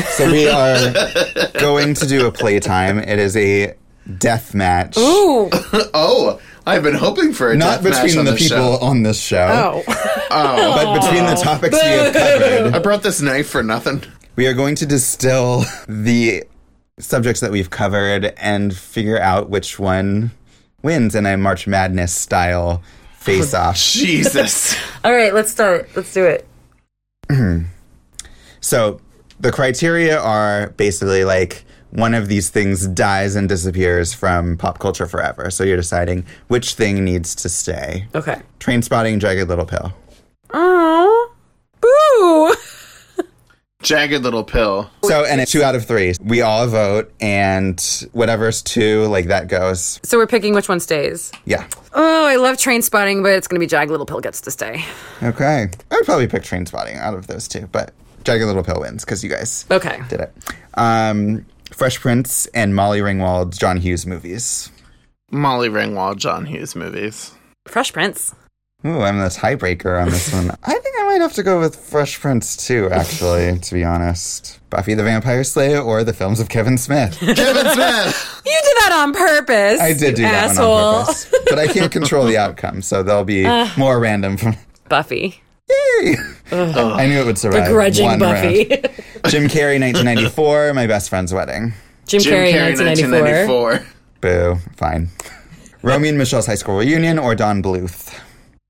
So 0.00 0.30
we 0.30 0.48
are 0.48 0.92
going 1.58 1.94
to 1.94 2.06
do 2.06 2.26
a 2.26 2.32
playtime. 2.32 2.98
It 2.98 3.18
is 3.18 3.36
a 3.36 3.74
death 4.18 4.54
match. 4.54 4.96
Ooh. 4.98 5.50
Oh, 5.94 6.40
I've 6.66 6.82
been 6.82 6.94
hoping 6.94 7.32
for 7.32 7.50
a 7.50 7.56
Not 7.56 7.82
death 7.82 7.92
match 7.92 8.02
between 8.04 8.18
on 8.20 8.24
the 8.24 8.30
this 8.32 8.48
people 8.48 8.78
show. 8.78 8.84
on 8.84 9.02
this 9.02 9.20
show, 9.20 9.46
Oh. 9.50 9.82
oh. 10.30 10.74
but 10.84 11.00
between 11.02 11.24
the 11.26 11.34
topics 11.34 11.74
we 11.82 11.88
have 11.88 12.12
covered. 12.14 12.74
I 12.74 12.78
brought 12.78 13.02
this 13.02 13.20
knife 13.20 13.48
for 13.48 13.62
nothing. 13.62 14.02
We 14.36 14.46
are 14.46 14.54
going 14.54 14.76
to 14.76 14.86
distill 14.86 15.64
the 15.88 16.44
subjects 16.98 17.40
that 17.40 17.50
we've 17.50 17.68
covered 17.70 18.32
and 18.36 18.74
figure 18.76 19.18
out 19.20 19.50
which 19.50 19.78
one 19.78 20.30
wins 20.82 21.14
in 21.14 21.26
a 21.26 21.36
March 21.36 21.66
Madness 21.66 22.14
style 22.14 22.82
face 23.18 23.52
off. 23.54 23.76
Jesus. 23.78 24.74
All 25.04 25.12
right, 25.12 25.34
let's 25.34 25.50
start. 25.50 25.90
Let's 25.96 26.12
do 26.14 26.24
it. 26.24 26.46
So 28.60 29.00
the 29.42 29.52
criteria 29.52 30.18
are 30.18 30.70
basically 30.70 31.24
like 31.24 31.64
one 31.90 32.14
of 32.14 32.28
these 32.28 32.48
things 32.48 32.86
dies 32.86 33.36
and 33.36 33.48
disappears 33.48 34.14
from 34.14 34.56
pop 34.56 34.78
culture 34.78 35.06
forever. 35.06 35.50
So 35.50 35.62
you're 35.64 35.76
deciding 35.76 36.24
which 36.48 36.74
thing 36.74 37.04
needs 37.04 37.34
to 37.34 37.48
stay. 37.48 38.06
Okay. 38.14 38.40
Trainspotting, 38.60 39.18
jagged 39.18 39.48
little 39.48 39.66
pill. 39.66 39.92
Oh. 40.54 41.34
Boo. 41.80 42.54
Jagged 43.82 44.22
little 44.22 44.44
pill. 44.44 44.88
So 45.02 45.24
and 45.24 45.40
it's 45.40 45.50
two 45.50 45.64
out 45.64 45.74
of 45.74 45.84
three. 45.84 46.14
We 46.22 46.40
all 46.40 46.68
vote, 46.68 47.12
and 47.20 47.80
whatever's 48.12 48.62
two, 48.62 49.06
like 49.06 49.26
that 49.26 49.48
goes. 49.48 49.98
So 50.04 50.18
we're 50.18 50.28
picking 50.28 50.54
which 50.54 50.68
one 50.68 50.78
stays. 50.78 51.32
Yeah. 51.46 51.66
Oh, 51.92 52.24
I 52.24 52.36
love 52.36 52.58
Trainspotting, 52.58 53.24
but 53.24 53.32
it's 53.32 53.48
going 53.48 53.56
to 53.56 53.60
be 53.60 53.66
Jagged 53.66 53.90
Little 53.90 54.06
Pill 54.06 54.20
gets 54.20 54.40
to 54.42 54.52
stay. 54.52 54.84
Okay. 55.20 55.68
I 55.90 55.94
would 55.96 56.04
probably 56.04 56.28
pick 56.28 56.44
Trainspotting 56.44 56.96
out 56.96 57.14
of 57.14 57.26
those 57.26 57.48
two, 57.48 57.66
but 57.72 57.92
jagged 58.24 58.44
little 58.44 58.62
pill 58.62 58.80
wins 58.80 59.04
because 59.04 59.22
you 59.22 59.30
guys 59.30 59.64
Okay. 59.70 60.00
did 60.08 60.20
it. 60.20 60.32
Um, 60.74 61.46
Fresh 61.72 62.00
Prince 62.00 62.46
and 62.54 62.74
Molly 62.74 63.00
Ringwald's 63.00 63.58
John 63.58 63.78
Hughes 63.78 64.06
movies. 64.06 64.70
Molly 65.30 65.68
Ringwald, 65.68 66.16
John 66.18 66.46
Hughes 66.46 66.74
movies. 66.76 67.32
Fresh 67.66 67.92
Prince. 67.92 68.34
Ooh, 68.84 69.00
I'm 69.00 69.18
the 69.18 69.26
tiebreaker 69.28 70.00
on 70.02 70.10
this 70.10 70.32
one. 70.32 70.50
I 70.64 70.72
think 70.72 70.94
I 70.98 71.04
might 71.06 71.20
have 71.20 71.32
to 71.34 71.42
go 71.44 71.60
with 71.60 71.76
Fresh 71.76 72.18
Prince 72.20 72.56
too, 72.56 72.88
actually, 72.90 73.56
to 73.60 73.74
be 73.74 73.84
honest. 73.84 74.58
Buffy 74.70 74.94
the 74.94 75.04
Vampire 75.04 75.44
Slayer 75.44 75.78
or 75.80 76.02
the 76.02 76.12
films 76.12 76.40
of 76.40 76.48
Kevin 76.48 76.76
Smith. 76.76 77.16
Kevin 77.20 77.36
Smith. 77.36 78.42
You 78.44 78.52
did 78.64 78.76
that 78.80 78.90
on 78.92 79.12
purpose. 79.12 79.80
I 79.80 79.92
did 79.92 80.16
do 80.16 80.22
that 80.22 80.50
asshole. 80.50 80.74
one 80.74 80.84
on 80.84 81.06
purpose. 81.06 81.34
But 81.48 81.58
I 81.60 81.68
can't 81.68 81.92
control 81.92 82.26
the 82.26 82.36
outcome, 82.36 82.82
so 82.82 83.02
they'll 83.04 83.24
be 83.24 83.44
more 83.78 84.00
random 84.00 84.36
from 84.36 84.56
Buffy. 84.88 85.40
Yay! 85.70 86.16
I 86.52 87.06
knew 87.06 87.20
it 87.20 87.26
would 87.26 87.38
survive. 87.38 87.66
Begrudging 87.66 88.06
one 88.06 88.18
Buffy. 88.18 88.68
round. 88.68 88.70
Jim 89.28 89.48
Carrey, 89.48 89.80
1994, 89.80 90.74
My 90.74 90.86
Best 90.86 91.08
Friend's 91.08 91.32
Wedding. 91.32 91.72
Jim, 92.06 92.20
Jim 92.20 92.34
Carrey, 92.34 92.52
Carrey, 92.52 92.78
1994. 92.78 93.70
1994. 93.70 93.86
Boo. 94.20 94.56
Fine. 94.76 95.08
Romy 95.82 96.08
and 96.08 96.18
Michelle's 96.18 96.46
high 96.46 96.54
school 96.54 96.76
reunion 96.76 97.18
or 97.18 97.34
Don 97.34 97.62
Bluth? 97.62 98.18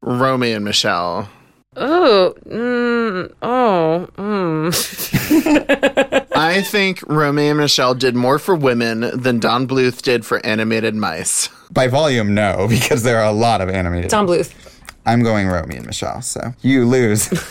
Romy 0.01 0.53
and 0.53 0.65
Michelle. 0.65 1.29
Oh, 1.75 2.35
mm, 2.47 3.33
oh, 3.41 4.07
mm. 4.17 6.27
I 6.37 6.61
think 6.61 7.03
Romy 7.07 7.49
and 7.49 7.59
Michelle 7.59 7.95
did 7.95 8.15
more 8.15 8.39
for 8.39 8.55
women 8.55 9.19
than 9.19 9.39
Don 9.39 9.67
Bluth 9.67 10.03
did 10.03 10.27
for 10.27 10.45
animated 10.45 10.95
mice. 10.95 11.49
By 11.71 11.89
volume, 11.89 12.35
no, 12.35 12.67
because 12.69 13.05
there 13.05 13.19
are 13.19 13.25
a 13.25 13.33
lot 13.33 13.63
of 13.63 13.71
animated. 13.71 14.11
Tom 14.11 14.27
Bluth. 14.27 14.53
I'm 15.05 15.23
going 15.23 15.49
Romy 15.49 15.77
and 15.77 15.85
Michelle, 15.87 16.23
so 16.23 16.55
you 16.63 16.87
lose. 16.87 17.29
the 17.29 17.43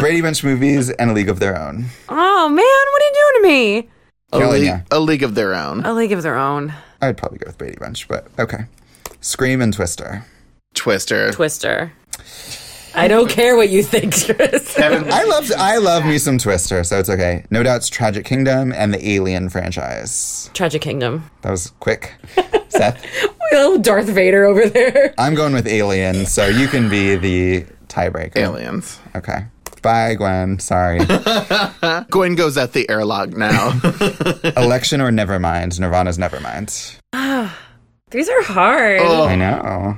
Brady 0.00 0.20
Bunch 0.20 0.42
movies 0.42 0.90
and 0.90 1.10
A 1.10 1.12
League 1.12 1.28
of 1.28 1.38
Their 1.38 1.56
Own. 1.56 1.84
Oh 2.08 2.48
man, 2.48 2.56
what 2.56 3.02
are 3.02 3.06
you 3.06 3.14
doing 3.14 3.34
to 3.34 3.42
me? 3.48 3.88
A, 4.32 4.38
Killing 4.38 4.62
league, 4.62 4.82
a 4.90 4.98
league 4.98 5.22
of 5.22 5.36
their 5.36 5.54
own. 5.54 5.84
A 5.84 5.92
League 5.92 6.10
of 6.10 6.24
Their 6.24 6.36
Own. 6.36 6.74
I'd 7.00 7.16
probably 7.16 7.38
go 7.38 7.46
with 7.46 7.58
Brady 7.58 7.76
Bunch, 7.78 8.08
but 8.08 8.26
okay. 8.40 8.64
Scream 9.20 9.62
and 9.62 9.72
Twister. 9.72 10.24
Twister. 10.74 11.30
Twister. 11.32 11.92
I 12.96 13.08
don't 13.08 13.28
care 13.28 13.56
what 13.56 13.68
you 13.68 13.82
think, 13.82 14.12
Chris. 14.14 14.78
I 14.78 15.24
love 15.24 15.50
I 15.56 15.76
love 15.76 16.04
me 16.04 16.18
some 16.18 16.38
Twister, 16.38 16.82
so 16.82 16.98
it's 16.98 17.10
okay. 17.10 17.44
No 17.50 17.62
doubt's 17.62 17.88
Tragic 17.88 18.24
Kingdom 18.24 18.72
and 18.72 18.92
the 18.92 19.08
Alien 19.08 19.48
franchise. 19.50 20.50
Tragic 20.54 20.82
Kingdom. 20.82 21.30
That 21.42 21.50
was 21.50 21.72
quick. 21.80 22.14
Seth, 22.68 23.04
Oh, 23.52 23.78
Darth 23.78 24.06
Vader 24.08 24.44
over 24.44 24.68
there. 24.68 25.14
I'm 25.18 25.34
going 25.34 25.52
with 25.52 25.66
Alien, 25.66 26.26
so 26.26 26.46
you 26.46 26.66
can 26.68 26.88
be 26.88 27.14
the 27.16 27.66
tiebreaker. 27.88 28.36
Aliens. 28.38 28.98
Okay. 29.14 29.46
Bye, 29.82 30.14
Gwen. 30.14 30.58
Sorry. 30.58 30.98
Gwen 32.10 32.34
goes 32.34 32.56
at 32.56 32.72
the 32.72 32.88
airlock 32.90 33.28
now. 33.30 33.68
Election 34.56 35.00
or 35.00 35.10
Nevermind. 35.10 35.78
Nirvana's 35.78 36.18
never 36.18 36.38
Nevermind. 36.38 36.98
Ah, 37.12 37.56
these 38.10 38.28
are 38.28 38.42
hard. 38.42 39.00
Oh. 39.02 39.24
I 39.26 39.36
know. 39.36 39.96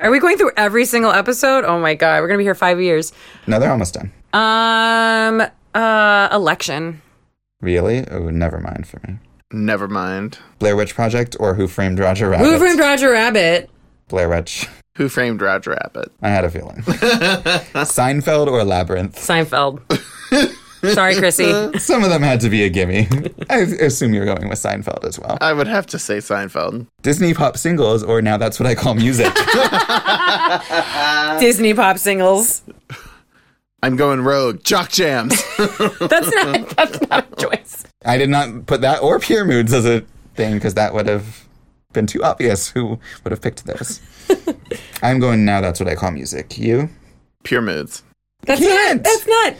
Are 0.00 0.10
we 0.10 0.18
going 0.18 0.36
through 0.36 0.52
every 0.56 0.84
single 0.84 1.10
episode? 1.12 1.64
Oh 1.64 1.78
my 1.78 1.94
god, 1.94 2.20
we're 2.20 2.28
gonna 2.28 2.38
be 2.38 2.44
here 2.44 2.54
five 2.54 2.80
years. 2.80 3.12
No, 3.46 3.58
they're 3.58 3.70
almost 3.70 3.94
done. 3.94 4.12
Um, 4.32 5.42
uh, 5.74 6.28
election. 6.32 7.00
Really? 7.60 8.06
Oh, 8.08 8.28
never 8.30 8.60
mind 8.60 8.86
for 8.86 9.00
me. 9.06 9.18
Never 9.52 9.88
mind. 9.88 10.38
Blair 10.58 10.76
Witch 10.76 10.94
Project 10.94 11.36
or 11.40 11.54
Who 11.54 11.66
Framed 11.68 11.98
Roger 11.98 12.28
Rabbit? 12.28 12.44
Who 12.46 12.58
framed 12.58 12.80
Roger 12.80 13.10
Rabbit? 13.10 13.70
Blair 14.08 14.28
Witch. 14.28 14.68
Who 14.96 15.08
framed 15.08 15.40
Roger 15.40 15.70
Rabbit? 15.70 16.12
I 16.22 16.28
had 16.28 16.44
a 16.44 16.50
feeling. 16.50 16.82
Seinfeld 16.82 18.48
or 18.48 18.64
Labyrinth? 18.64 19.16
Seinfeld. 19.16 19.80
Sorry, 20.82 21.14
Chrissy. 21.16 21.46
Uh, 21.56 21.78
some 21.78 22.04
of 22.04 22.10
them 22.10 22.22
had 22.22 22.40
to 22.40 22.50
be 22.50 22.62
a 22.64 22.68
gimme. 22.68 23.08
I 23.48 23.58
assume 23.58 24.12
you're 24.14 24.26
going 24.26 24.48
with 24.48 24.58
Seinfeld 24.58 25.04
as 25.04 25.18
well. 25.18 25.38
I 25.40 25.52
would 25.52 25.66
have 25.66 25.86
to 25.88 25.98
say 25.98 26.18
Seinfeld. 26.18 26.86
Disney 27.02 27.34
pop 27.34 27.56
singles, 27.56 28.02
or 28.02 28.20
now 28.20 28.36
that's 28.36 28.60
what 28.60 28.66
I 28.66 28.74
call 28.74 28.94
music. 28.94 29.32
Disney 31.40 31.74
pop 31.74 31.98
singles. 31.98 32.62
I'm 33.82 33.96
going 33.96 34.20
rogue. 34.22 34.62
Jock 34.64 34.90
jams. 34.90 35.42
That's 35.56 36.34
not. 36.34 36.68
That's 36.76 37.00
not 37.08 37.26
a 37.32 37.36
choice. 37.36 37.84
I 38.04 38.18
did 38.18 38.30
not 38.30 38.66
put 38.66 38.80
that 38.82 39.02
or 39.02 39.18
Pure 39.18 39.44
Moods 39.46 39.72
as 39.72 39.86
a 39.86 40.02
thing 40.34 40.54
because 40.54 40.74
that 40.74 40.92
would 40.94 41.06
have 41.06 41.46
been 41.92 42.06
too 42.06 42.22
obvious. 42.22 42.68
Who 42.70 42.98
would 43.24 43.30
have 43.30 43.40
picked 43.40 43.64
those? 43.64 44.00
I'm 45.02 45.20
going 45.20 45.44
now. 45.44 45.60
That's 45.60 45.80
what 45.80 45.88
I 45.88 45.94
call 45.94 46.10
music. 46.10 46.58
You 46.58 46.88
Pure 47.44 47.62
moods. 47.62 48.02
That's 48.42 48.60
Can't. 48.60 48.96
not. 48.96 49.04
That's 49.04 49.26
not. 49.26 49.54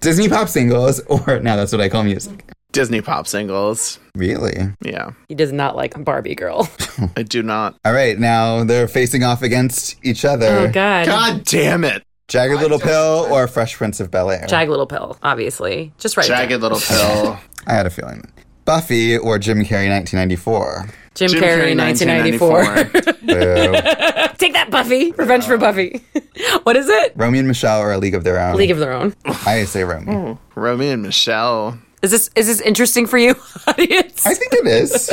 Disney 0.00 0.28
pop 0.28 0.48
singles, 0.48 1.00
or 1.06 1.40
now 1.40 1.56
that's 1.56 1.72
what 1.72 1.80
I 1.80 1.88
call 1.88 2.04
music. 2.04 2.44
Disney 2.72 3.00
pop 3.00 3.26
singles. 3.26 3.98
Really? 4.14 4.56
Yeah. 4.80 5.10
He 5.28 5.34
does 5.34 5.52
not 5.52 5.74
like 5.74 6.02
Barbie 6.04 6.36
Girl. 6.36 6.68
I 7.16 7.22
do 7.22 7.42
not. 7.42 7.76
All 7.84 7.92
right, 7.92 8.18
now 8.18 8.64
they're 8.64 8.86
facing 8.88 9.24
off 9.24 9.42
against 9.42 9.96
each 10.04 10.24
other. 10.24 10.46
Oh 10.46 10.70
God. 10.70 11.06
God 11.06 11.44
damn 11.44 11.84
it. 11.84 12.04
Jagged 12.28 12.60
Little 12.60 12.78
Pill 12.78 13.26
or 13.28 13.48
Fresh 13.48 13.74
Prince 13.74 13.98
of 13.98 14.12
Bel 14.12 14.30
Air. 14.30 14.46
Jagged 14.46 14.70
Little 14.70 14.86
Pill, 14.86 15.18
obviously. 15.20 15.92
Just 15.98 16.16
right. 16.16 16.26
Jagged 16.26 16.60
little 16.60 16.78
pill. 16.78 17.40
I 17.66 17.74
had 17.74 17.86
a 17.86 17.90
feeling. 17.90 18.30
Buffy 18.64 19.16
or 19.16 19.38
Jim 19.38 19.58
Carrey, 19.58 19.90
1994. 19.90 20.88
Jim, 21.14 21.28
Jim 21.28 21.42
Carrey, 21.42 21.74
Carrey, 21.74 21.76
1994. 21.76 22.84
Boo. 23.22 24.34
Take 24.38 24.52
that, 24.54 24.68
Buffy. 24.70 25.12
Revenge 25.12 25.44
for 25.44 25.58
Buffy. 25.58 26.02
what 26.62 26.76
is 26.76 26.88
it? 26.88 27.12
Romy 27.16 27.38
and 27.38 27.48
Michelle 27.48 27.80
or 27.80 27.92
A 27.92 27.98
League 27.98 28.14
of 28.14 28.24
Their 28.24 28.40
Own. 28.40 28.56
League 28.56 28.70
of 28.70 28.78
Their 28.78 28.92
Own. 28.92 29.14
I 29.24 29.64
say 29.64 29.84
Romy. 29.84 30.06
Mm, 30.06 30.38
Romy 30.54 30.88
and 30.88 31.02
Michelle. 31.02 31.78
Is 32.02 32.10
this 32.10 32.30
is 32.34 32.46
this 32.46 32.60
interesting 32.62 33.06
for 33.06 33.18
you, 33.18 33.34
audience? 33.66 34.24
I 34.24 34.32
think 34.34 34.54
it 34.54 34.66
is. 34.66 35.10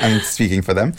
I'm 0.00 0.20
speaking 0.20 0.62
for 0.62 0.74
them. 0.74 0.94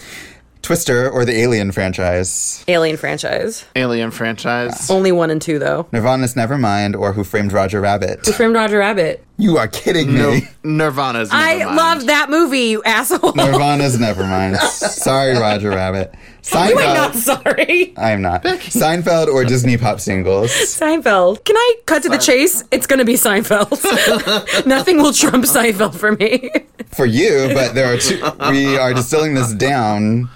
Twister 0.71 1.09
or 1.09 1.23
the 1.23 1.31
Alien 1.31 1.71
franchise. 1.71 2.61
Alien 2.67 2.97
franchise. 2.97 3.63
Alien 3.73 4.11
franchise. 4.11 4.89
Only 4.91 5.13
one 5.13 5.29
and 5.31 5.41
two 5.41 5.59
though. 5.59 5.87
Nirvana's 5.93 6.33
Nevermind 6.33 6.93
or 6.99 7.13
Who 7.13 7.23
Framed 7.23 7.53
Roger 7.53 7.79
Rabbit. 7.79 8.25
Who 8.25 8.33
framed 8.33 8.53
Roger 8.53 8.79
Rabbit? 8.79 9.23
You 9.37 9.57
are 9.59 9.69
kidding 9.69 10.13
me. 10.13 10.19
No, 10.19 10.39
Nirvana's 10.65 11.29
I 11.31 11.59
Nevermind. 11.61 11.75
love 11.77 12.05
that 12.07 12.29
movie, 12.29 12.59
you 12.65 12.83
asshole. 12.83 13.31
Nirvana's 13.33 13.97
Nevermind. 13.99 14.57
Sorry, 14.57 15.37
Roger 15.37 15.69
Rabbit. 15.69 16.13
you 16.51 16.59
ain't 16.59 16.75
not 16.75 17.15
sorry. 17.15 17.93
I 17.95 18.11
am 18.11 18.21
not. 18.21 18.43
Seinfeld 18.43 19.27
or 19.27 19.45
Disney 19.45 19.77
pop 19.77 20.01
singles. 20.01 20.51
Seinfeld. 20.51 21.45
Can 21.45 21.55
I 21.55 21.75
cut 21.85 22.03
to 22.03 22.09
the 22.09 22.17
chase? 22.17 22.65
It's 22.71 22.87
gonna 22.87 23.05
be 23.05 23.13
Seinfeld. 23.13 24.65
Nothing 24.65 24.97
will 24.97 25.13
trump 25.13 25.45
Seinfeld 25.45 25.95
for 25.95 26.11
me. 26.11 26.49
For 26.87 27.05
you, 27.05 27.51
but 27.53 27.73
there 27.73 27.93
are 27.93 27.97
two. 27.97 28.21
We 28.51 28.77
are 28.77 28.93
distilling 28.93 29.33
this 29.33 29.53
down 29.53 30.29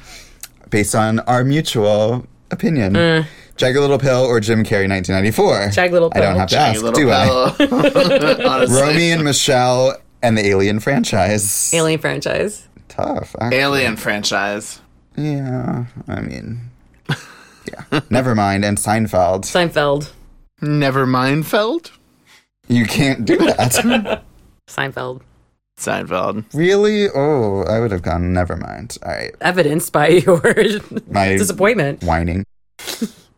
based 0.72 0.96
on 0.96 1.20
our 1.22 1.44
mutual 1.44 2.26
opinion. 2.50 3.26
Jagged 3.58 3.78
Little 3.78 4.00
Pill 4.00 4.24
or 4.24 4.40
Jim 4.40 4.64
Carrey, 4.64 4.90
1994. 4.90 5.54
Mm. 5.54 5.74
Jagged 5.74 5.94
Little 5.94 6.12
I 6.16 6.20
don't 6.22 6.36
have 6.36 6.50
to 6.50 6.56
Jagged 6.56 6.78
ask, 6.78 6.84
little 6.84 7.00
do 7.00 7.12
I? 7.12 7.54
pill. 8.68 8.68
Romy 8.76 9.12
and 9.12 9.24
Michelle 9.24 9.98
and 10.24 10.36
the 10.38 10.46
Alien 10.48 10.80
franchise. 10.80 11.72
Alien 11.74 12.00
franchise. 12.00 12.68
Tough. 12.88 13.36
actually. 13.40 13.60
Alien 13.60 13.96
franchise. 13.98 14.82
Yeah, 15.16 15.86
I 16.08 16.22
mean, 16.22 16.62
yeah. 17.10 18.00
Never 18.10 18.34
mind. 18.34 18.66
And 18.66 18.78
Seinfeld. 18.78 19.42
Seinfeld. 19.42 20.12
Never 20.62 21.06
mind 21.06 21.46
Feld. 21.46 21.92
You 22.68 22.86
can't 22.86 23.26
do 23.26 23.38
that. 23.38 24.24
Seinfeld. 24.68 25.22
Seinfeld. 25.78 26.46
really? 26.54 27.08
Oh, 27.10 27.64
I 27.64 27.80
would 27.80 27.92
have 27.92 28.02
gone. 28.04 28.34
Never 28.34 28.56
mind. 28.56 28.98
All 29.04 29.12
right. 29.12 29.34
Evidenced 29.42 29.92
by 29.92 30.08
your 30.26 30.42
My 31.10 31.30
disappointment. 31.38 32.04
whining. 32.04 32.44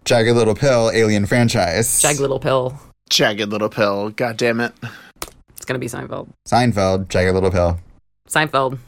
Jagged 0.05 0.35
Little 0.35 0.55
Pill, 0.55 0.91
Alien 0.93 1.25
franchise. 1.25 2.01
Jagged 2.01 2.19
Little 2.19 2.39
Pill. 2.39 2.77
Jagged 3.09 3.49
little 3.49 3.69
pill. 3.69 4.09
God 4.09 4.37
damn 4.37 4.59
it. 4.59 4.73
It's 5.55 5.65
gonna 5.65 5.77
be 5.79 5.87
Seinfeld. 5.87 6.29
Seinfeld, 6.47 7.07
Jagged 7.09 7.33
Little 7.33 7.51
Pill. 7.51 7.79
Seinfeld. 8.27 8.79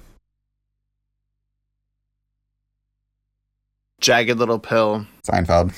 Jagged 4.02 4.38
little 4.38 4.60
pill. 4.60 5.06
Seinfeld. 5.28 5.74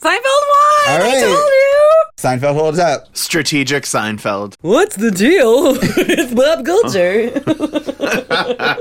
Seinfeld 0.00 0.44
won! 0.50 0.88
All 0.88 0.98
right. 0.98 1.14
I 1.16 1.22
right. 1.24 1.65
Told 2.16 2.40
you! 2.42 2.46
Seinfeld 2.48 2.54
holds 2.54 2.78
up. 2.78 3.16
Strategic 3.16 3.84
Seinfeld. 3.84 4.54
What's 4.60 4.96
the 4.96 5.10
deal 5.10 5.72
with 5.74 6.36
pop 6.36 6.64
culture? 6.64 7.30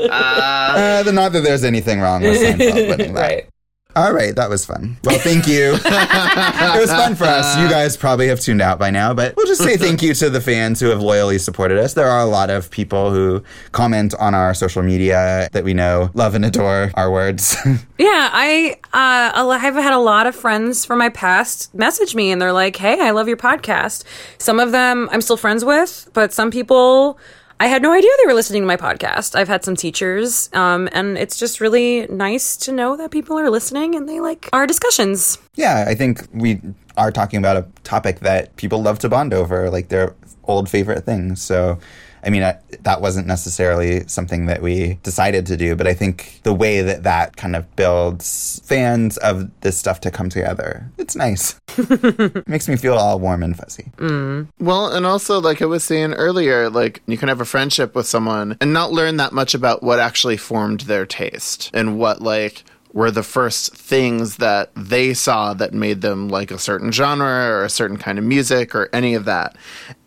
Uh, 0.07 1.03
the- 1.03 1.11
not 1.11 1.31
that 1.33 1.41
there's 1.43 1.63
anything 1.63 1.99
wrong 1.99 2.21
with 2.21 2.37
Seinfeld 2.37 2.89
winning 2.89 3.13
that. 3.13 3.21
right. 3.29 3.47
All 3.95 4.11
right, 4.11 4.35
that 4.35 4.49
was 4.49 4.65
fun. 4.65 4.97
Well, 5.05 5.19
thank 5.19 5.47
you. 5.47 5.73
it 5.85 6.81
was 6.81 6.89
fun 6.89 7.15
for 7.15 7.23
us. 7.23 7.57
You 7.57 7.69
guys 7.69 7.95
probably 7.95 8.27
have 8.27 8.41
tuned 8.41 8.61
out 8.61 8.77
by 8.77 8.91
now, 8.91 9.13
but 9.13 9.37
we'll 9.37 9.45
just 9.45 9.63
say 9.63 9.77
thank 9.77 10.01
you 10.01 10.13
to 10.15 10.29
the 10.29 10.41
fans 10.41 10.81
who 10.81 10.87
have 10.87 11.01
loyally 11.01 11.37
supported 11.37 11.77
us. 11.77 11.93
There 11.93 12.07
are 12.07 12.19
a 12.19 12.25
lot 12.25 12.49
of 12.49 12.69
people 12.69 13.11
who 13.11 13.41
comment 13.71 14.13
on 14.19 14.35
our 14.35 14.53
social 14.53 14.83
media 14.83 15.47
that 15.53 15.63
we 15.63 15.73
know 15.73 16.09
love 16.13 16.35
and 16.35 16.43
adore 16.43 16.91
our 16.95 17.09
words. 17.11 17.55
Yeah, 17.97 18.29
I 18.33 18.75
uh, 18.93 19.49
I've 19.49 19.75
had 19.75 19.93
a 19.93 19.99
lot 19.99 20.27
of 20.27 20.35
friends 20.35 20.83
from 20.83 20.99
my 20.99 21.07
past 21.07 21.73
message 21.73 22.13
me 22.13 22.29
and 22.29 22.41
they're 22.41 22.51
like, 22.51 22.75
"Hey, 22.75 22.99
I 22.99 23.11
love 23.11 23.29
your 23.29 23.37
podcast." 23.37 24.03
Some 24.37 24.59
of 24.59 24.73
them 24.73 25.07
I'm 25.13 25.21
still 25.21 25.37
friends 25.37 25.63
with, 25.63 26.09
but 26.13 26.33
some 26.33 26.51
people 26.51 27.17
I 27.59 27.67
had 27.67 27.81
no 27.81 27.93
idea 27.93 28.09
they 28.17 28.27
were 28.27 28.33
listening 28.33 28.63
to 28.63 28.67
my 28.67 28.75
podcast. 28.75 29.35
I've 29.35 29.47
had 29.47 29.63
some 29.63 29.75
teachers, 29.75 30.49
um, 30.53 30.89
and 30.91 31.17
it's 31.17 31.37
just 31.37 31.61
really 31.61 32.05
nice 32.07 32.57
to 32.57 32.71
know 32.71 32.97
that 32.97 33.11
people 33.11 33.39
are 33.39 33.49
listening 33.49 33.95
and 33.95 34.09
they 34.09 34.19
like 34.19 34.49
our 34.51 34.67
discussions. 34.67 35.37
Yeah, 35.55 35.85
I 35.87 35.95
think 35.95 36.27
we 36.33 36.59
are 36.97 37.11
talking 37.11 37.39
about 37.39 37.57
a 37.57 37.65
topic 37.83 38.19
that 38.19 38.55
people 38.57 38.81
love 38.81 38.99
to 38.99 39.09
bond 39.09 39.33
over, 39.33 39.69
like 39.69 39.87
their 39.87 40.15
old 40.43 40.69
favorite 40.69 41.05
things. 41.05 41.41
So, 41.41 41.79
I 42.25 42.29
mean, 42.29 42.43
I, 42.43 42.57
that 42.81 43.01
wasn't 43.01 43.27
necessarily 43.27 44.07
something 44.07 44.47
that 44.47 44.61
we 44.61 44.95
decided 45.03 45.45
to 45.47 45.57
do, 45.57 45.75
but 45.75 45.87
I 45.87 45.93
think 45.93 46.39
the 46.43 46.53
way 46.53 46.81
that 46.81 47.03
that 47.03 47.37
kind 47.37 47.55
of 47.55 47.73
builds 47.75 48.61
fans 48.65 49.17
of 49.17 49.51
this 49.61 49.77
stuff 49.77 50.01
to 50.01 50.11
come 50.11 50.29
together, 50.29 50.89
it's 50.97 51.15
nice. 51.15 51.59
Makes 52.47 52.67
me 52.67 52.77
feel 52.77 52.95
all 52.95 53.19
warm 53.19 53.43
and 53.43 53.55
fuzzy. 53.55 53.91
Mm. 53.97 54.47
Well, 54.59 54.87
and 54.91 55.05
also, 55.05 55.39
like 55.39 55.61
I 55.61 55.65
was 55.65 55.83
saying 55.83 56.13
earlier, 56.13 56.69
like 56.69 57.03
you 57.05 57.17
can 57.17 57.29
have 57.29 57.41
a 57.41 57.45
friendship 57.45 57.93
with 57.93 58.07
someone 58.07 58.57
and 58.59 58.73
not 58.73 58.91
learn 58.91 59.17
that 59.17 59.33
much 59.33 59.53
about 59.53 59.83
what 59.83 59.99
actually 59.99 60.37
formed 60.37 60.81
their 60.81 61.05
taste 61.05 61.69
and 61.73 61.99
what, 61.99 62.21
like, 62.21 62.63
were 62.95 63.11
the 63.11 63.21
first 63.21 63.75
things 63.75 64.37
that 64.37 64.71
they 64.73 65.13
saw 65.13 65.53
that 65.53 65.73
made 65.73 65.99
them 65.99 66.29
like 66.29 66.49
a 66.49 66.57
certain 66.57 66.93
genre 66.93 67.27
or 67.27 67.65
a 67.65 67.69
certain 67.69 67.97
kind 67.97 68.17
of 68.17 68.23
music 68.23 68.73
or 68.73 68.89
any 68.93 69.13
of 69.15 69.25
that. 69.25 69.57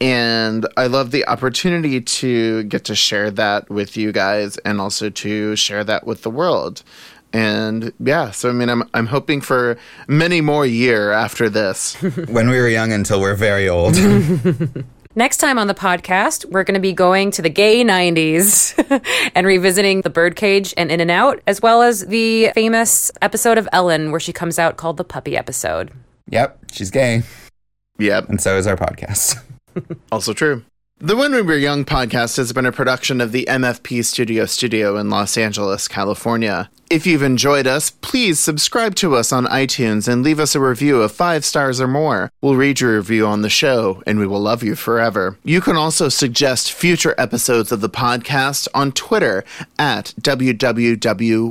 And 0.01 0.67
I 0.75 0.87
love 0.87 1.11
the 1.11 1.29
opportunity 1.29 2.01
to 2.01 2.63
get 2.65 2.85
to 2.87 2.95
share 2.95 3.31
that 3.33 3.69
with 3.69 3.99
you 3.99 4.11
guys 4.11 4.57
and 4.59 4.81
also 4.81 5.11
to 5.11 5.55
share 5.55 5.85
that 5.85 6.07
with 6.07 6.23
the 6.23 6.31
world. 6.31 6.83
And 7.31 7.93
yeah, 8.01 8.31
so 8.31 8.49
I 8.49 8.53
mean, 8.53 8.71
I'm 8.71 8.83
I'm 8.95 9.05
hoping 9.07 9.43
for 9.43 9.77
many 10.09 10.41
more 10.41 10.65
year 10.65 11.13
after 11.13 11.51
this. 11.51 11.95
when 12.27 12.49
we 12.49 12.59
were 12.59 12.69
young 12.69 12.91
until 12.91 13.21
we're 13.21 13.35
very 13.35 13.69
old. 13.69 13.97
Next 15.15 15.39
time 15.39 15.59
on 15.59 15.67
the 15.67 15.75
podcast, 15.75 16.45
we're 16.45 16.65
going 16.65 16.75
to 16.75 16.81
be 16.81 16.93
going 16.93 17.31
to 17.33 17.43
the 17.43 17.49
gay 17.49 17.83
90s 17.83 18.75
and 19.35 19.47
revisiting 19.47 20.03
the 20.03 20.11
birdcage 20.11 20.75
and 20.77 20.91
In 20.93 21.01
and 21.01 21.11
Out, 21.11 21.41
as 21.47 21.61
well 21.61 21.83
as 21.83 22.07
the 22.07 22.51
famous 22.55 23.11
episode 23.23 23.59
of 23.59 23.69
Ellen 23.73 24.11
where 24.11 24.21
she 24.21 24.33
comes 24.33 24.59
out 24.59 24.77
called 24.77 24.97
the 24.97 25.05
puppy 25.05 25.37
episode. 25.37 25.91
yep, 26.31 26.59
she's 26.71 26.91
gay. 26.91 27.23
yep. 27.99 28.29
And 28.29 28.41
so 28.41 28.57
is 28.57 28.67
our 28.67 28.77
podcast. 28.77 29.41
Also 30.11 30.33
true. 30.33 30.65
The 31.01 31.15
When 31.15 31.31
We 31.33 31.43
Were 31.43 31.57
Young 31.57 31.85
podcast 31.85 32.39
has 32.39 32.53
been 32.53 32.67
a 32.67 32.73
production 32.73 33.21
of 33.21 33.31
the 33.31 33.47
MFP 33.49 34.05
Studio 34.05 34.47
Studio 34.47 34.97
in 34.97 35.09
Los 35.11 35.37
Angeles, 35.39 35.87
California. 35.87 36.69
If 36.91 37.07
you've 37.07 37.23
enjoyed 37.23 37.69
us, 37.69 37.91
please 37.91 38.41
subscribe 38.41 38.97
to 38.97 39.15
us 39.15 39.31
on 39.33 39.45
iTunes 39.47 40.09
and 40.09 40.25
leave 40.25 40.41
us 40.41 40.57
a 40.57 40.61
review 40.61 41.01
of 41.03 41.13
five 41.13 41.45
stars 41.45 41.81
or 41.81 41.87
more. 41.87 42.33
We'll 42.41 42.57
read 42.57 42.81
your 42.81 42.97
review 42.97 43.29
on 43.29 43.43
the 43.43 43.51
show, 43.51 44.03
and 44.09 44.19
we 44.19 44.27
will 44.27 44.41
love 44.41 44.65
you 44.65 44.75
forever. 44.75 45.39
You 45.45 45.61
can 45.61 45.77
also 45.77 46.09
suggest 46.09 46.73
future 46.73 47.15
episodes 47.17 47.71
of 47.71 47.81
the 47.81 47.89
podcast 47.89 48.67
on 48.75 48.91
Twitter 48.91 49.45
at 49.79 50.15
WWWYShow. 50.21 51.51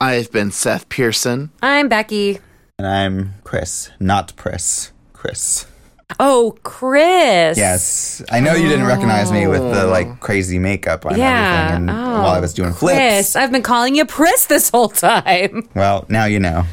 I've 0.00 0.32
been 0.32 0.50
Seth 0.50 0.88
Pearson. 0.88 1.50
I'm 1.62 1.88
Becky. 1.88 2.40
and 2.76 2.88
I'm 2.88 3.34
Chris, 3.44 3.90
not 4.00 4.34
Pris. 4.34 4.90
Chris. 5.12 5.66
Oh, 6.20 6.56
Chris. 6.62 7.58
Yes. 7.58 8.22
I 8.30 8.40
know 8.40 8.54
you 8.54 8.68
didn't 8.68 8.86
recognize 8.86 9.32
me 9.32 9.46
with 9.48 9.60
the 9.60 9.86
like 9.86 10.06
oh. 10.06 10.16
crazy 10.20 10.58
makeup 10.58 11.04
on 11.04 11.18
Yeah. 11.18 11.64
everything 11.68 11.88
and 11.88 11.90
Oh, 11.90 12.22
while 12.22 12.28
I 12.34 12.40
was 12.40 12.52
oh, 12.54 12.62
doing 12.62 12.72
flips. 12.72 12.96
Chris. 12.96 13.36
I've 13.36 13.50
been 13.50 13.62
calling 13.62 13.94
you 13.96 14.06
Pris 14.06 14.46
this 14.46 14.70
whole 14.70 14.88
time. 14.88 15.68
Well, 15.74 16.06
now 16.08 16.24
you 16.26 16.38
know. 16.38 16.64